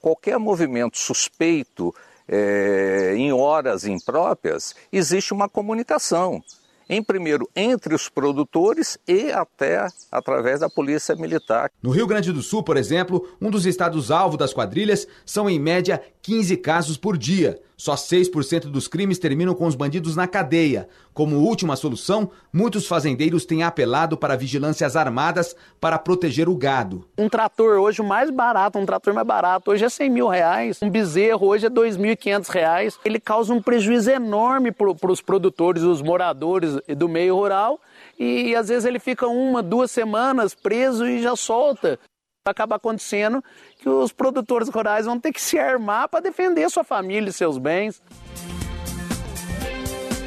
Qualquer 0.00 0.38
movimento 0.38 0.96
suspeito 0.96 1.94
é, 2.26 3.12
em 3.14 3.30
horas 3.30 3.84
impróprias, 3.84 4.74
existe 4.90 5.34
uma 5.34 5.46
comunicação 5.46 6.42
em 6.88 7.02
primeiro 7.02 7.48
entre 7.54 7.94
os 7.94 8.08
produtores 8.08 8.98
e 9.06 9.30
até 9.32 9.86
através 10.10 10.60
da 10.60 10.68
polícia 10.68 11.14
militar. 11.14 11.70
No 11.82 11.90
Rio 11.90 12.06
Grande 12.06 12.32
do 12.32 12.42
Sul, 12.42 12.62
por 12.62 12.76
exemplo, 12.76 13.28
um 13.40 13.50
dos 13.50 13.66
estados 13.66 14.10
alvo 14.10 14.36
das 14.36 14.52
quadrilhas, 14.52 15.06
são 15.24 15.48
em 15.50 15.58
média 15.58 16.02
15 16.26 16.56
casos 16.56 16.96
por 16.96 17.16
dia. 17.16 17.60
Só 17.76 17.94
6% 17.94 18.62
dos 18.62 18.88
crimes 18.88 19.16
terminam 19.16 19.54
com 19.54 19.64
os 19.64 19.76
bandidos 19.76 20.16
na 20.16 20.26
cadeia. 20.26 20.88
Como 21.14 21.36
última 21.36 21.76
solução, 21.76 22.28
muitos 22.52 22.88
fazendeiros 22.88 23.44
têm 23.44 23.62
apelado 23.62 24.16
para 24.16 24.34
vigilâncias 24.34 24.96
armadas 24.96 25.54
para 25.80 26.00
proteger 26.00 26.48
o 26.48 26.56
gado. 26.56 27.06
Um 27.16 27.28
trator 27.28 27.78
hoje 27.78 28.02
mais 28.02 28.28
barato, 28.28 28.76
um 28.76 28.84
trator 28.84 29.14
mais 29.14 29.26
barato, 29.26 29.70
hoje 29.70 29.84
é 29.84 29.88
100 29.88 30.10
mil 30.10 30.26
reais. 30.26 30.82
Um 30.82 30.90
bezerro 30.90 31.46
hoje 31.46 31.66
é 31.66 31.70
2.500 31.70 32.48
reais. 32.48 32.98
Ele 33.04 33.20
causa 33.20 33.54
um 33.54 33.62
prejuízo 33.62 34.10
enorme 34.10 34.72
para 34.72 35.12
os 35.12 35.22
produtores, 35.22 35.84
os 35.84 36.02
moradores 36.02 36.76
do 36.96 37.08
meio 37.08 37.36
rural. 37.36 37.80
E 38.18 38.52
às 38.56 38.66
vezes 38.66 38.84
ele 38.84 38.98
fica 38.98 39.28
uma, 39.28 39.62
duas 39.62 39.92
semanas 39.92 40.56
preso 40.56 41.06
e 41.06 41.22
já 41.22 41.36
solta 41.36 42.00
acaba 42.50 42.76
acontecendo 42.76 43.42
que 43.78 43.88
os 43.88 44.12
produtores 44.12 44.68
rurais 44.68 45.06
vão 45.06 45.18
ter 45.18 45.32
que 45.32 45.40
se 45.40 45.58
armar 45.58 46.08
para 46.08 46.20
defender 46.20 46.70
sua 46.70 46.84
família 46.84 47.30
e 47.30 47.32
seus 47.32 47.58
bens. 47.58 48.00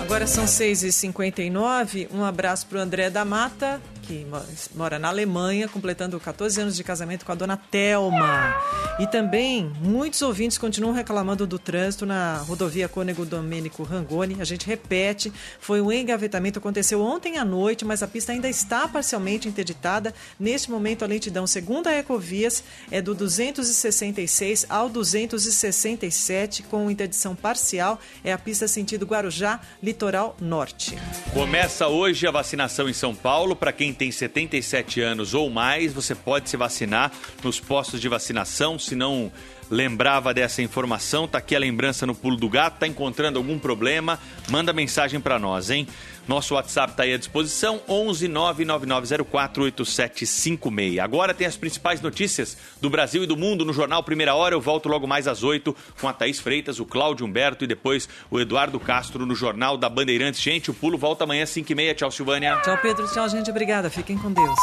Agora 0.02 0.26
são 0.26 0.46
6h59. 0.46 2.10
Um 2.12 2.24
abraço 2.24 2.66
para 2.66 2.80
o 2.80 2.82
André 2.82 3.10
da 3.12 3.24
Mata, 3.24 3.80
que 4.10 4.26
mora 4.74 4.98
na 4.98 5.10
Alemanha, 5.10 5.68
completando 5.68 6.20
14 6.20 6.60
anos 6.60 6.76
de 6.76 6.84
casamento 6.84 7.24
com 7.24 7.32
a 7.32 7.36
dona 7.36 7.56
Telma. 7.56 8.56
E 9.00 9.06
também 9.06 9.72
muitos 9.82 10.24
ouvintes 10.24 10.58
continuam 10.58 10.96
reclamando 10.96 11.46
do 11.46 11.60
trânsito 11.60 12.08
na 12.08 12.38
rodovia 12.40 12.90
Cônego 12.90 13.24
Domênico 13.24 13.84
Rangoni. 13.84 14.42
A 14.42 14.44
gente 14.44 14.66
repete, 14.66 15.32
foi 15.60 15.80
um 15.80 15.92
engavetamento, 15.92 16.58
aconteceu 16.58 17.04
ontem 17.04 17.38
à 17.38 17.46
noite, 17.46 17.86
mas 17.86 18.02
a 18.02 18.08
pista 18.08 18.32
ainda 18.32 18.50
está 18.50 18.88
parcialmente 18.88 19.48
interditada. 19.48 20.12
Neste 20.40 20.72
momento, 20.72 21.04
a 21.04 21.08
lentidão, 21.08 21.46
segundo 21.46 21.86
a 21.86 21.94
Ecovias, 21.94 22.64
é 22.90 23.04
do 23.04 23.14
266 23.14 24.66
ao 24.70 24.90
267, 24.90 26.64
com 26.64 26.90
interdição 26.90 27.36
parcial. 27.36 28.02
É 28.24 28.34
a 28.34 28.40
pista 28.40 28.68
sentido 28.68 29.06
Guarujá, 29.06 29.60
litoral 29.84 30.36
norte. 30.42 30.98
Começa 31.32 31.88
hoje 31.88 32.26
a 32.26 32.32
vacinação 32.32 32.90
em 32.90 32.94
São 32.94 33.14
Paulo 33.14 33.56
para 33.56 33.72
quem 33.72 33.94
tem 34.00 34.12
77 34.14 35.02
anos 35.02 35.34
ou 35.34 35.50
mais, 35.50 35.92
você 35.92 36.16
pode 36.16 36.50
se 36.50 36.56
vacinar 36.56 37.12
nos 37.44 37.60
postos 37.60 38.00
de 38.00 38.08
vacinação 38.08 38.80
se 38.80 38.96
não 38.96 39.30
lembrava 39.70 40.34
dessa 40.34 40.62
informação, 40.62 41.28
tá 41.28 41.38
aqui 41.38 41.54
a 41.54 41.60
lembrança 41.60 42.06
no 42.06 42.16
pulo 42.16 42.38
do 42.38 42.48
gato, 42.50 42.80
tá 42.80 42.88
encontrando 42.88 43.38
algum 43.38 43.60
problema, 43.60 44.18
manda 44.50 44.72
mensagem 44.72 45.20
para 45.20 45.38
nós, 45.38 45.70
hein? 45.70 45.86
Nosso 46.30 46.54
WhatsApp 46.54 46.92
está 46.92 47.02
aí 47.02 47.14
à 47.16 47.18
disposição, 47.18 47.82
11 47.90 48.28
99904 48.28 49.64
8756. 49.64 51.00
Agora 51.00 51.34
tem 51.34 51.48
as 51.48 51.58
principais 51.58 52.02
notícias 52.02 52.56
do 52.80 52.88
Brasil 52.88 53.24
e 53.24 53.26
do 53.26 53.36
mundo 53.36 53.66
no 53.66 53.74
Jornal 53.74 54.04
Primeira 54.04 54.36
Hora. 54.36 54.54
Eu 54.54 54.62
volto 54.62 54.88
logo 54.88 55.08
mais 55.08 55.28
às 55.28 55.42
8 55.42 55.76
com 56.00 56.08
a 56.08 56.14
Thaís 56.14 56.40
Freitas, 56.40 56.80
o 56.80 56.86
Cláudio 56.86 57.26
Humberto 57.26 57.64
e 57.64 57.68
depois 57.68 58.08
o 58.30 58.40
Eduardo 58.40 58.80
Castro 58.80 59.26
no 59.26 59.34
Jornal 59.34 59.76
da 59.76 59.90
Bandeirantes. 59.90 60.40
Gente, 60.40 60.70
o 60.70 60.74
pulo 60.76 61.00
volta 61.00 61.24
amanhã 61.24 61.46
às 61.46 61.50
5h30. 61.50 61.96
Tchau, 61.96 62.12
Silvânia. 62.12 62.62
Tchau, 62.62 62.78
Pedro. 62.78 63.12
Tchau, 63.12 63.28
gente. 63.28 63.50
Obrigada. 63.50 63.90
Fiquem 63.90 64.16
com 64.16 64.32
Deus. 64.32 64.60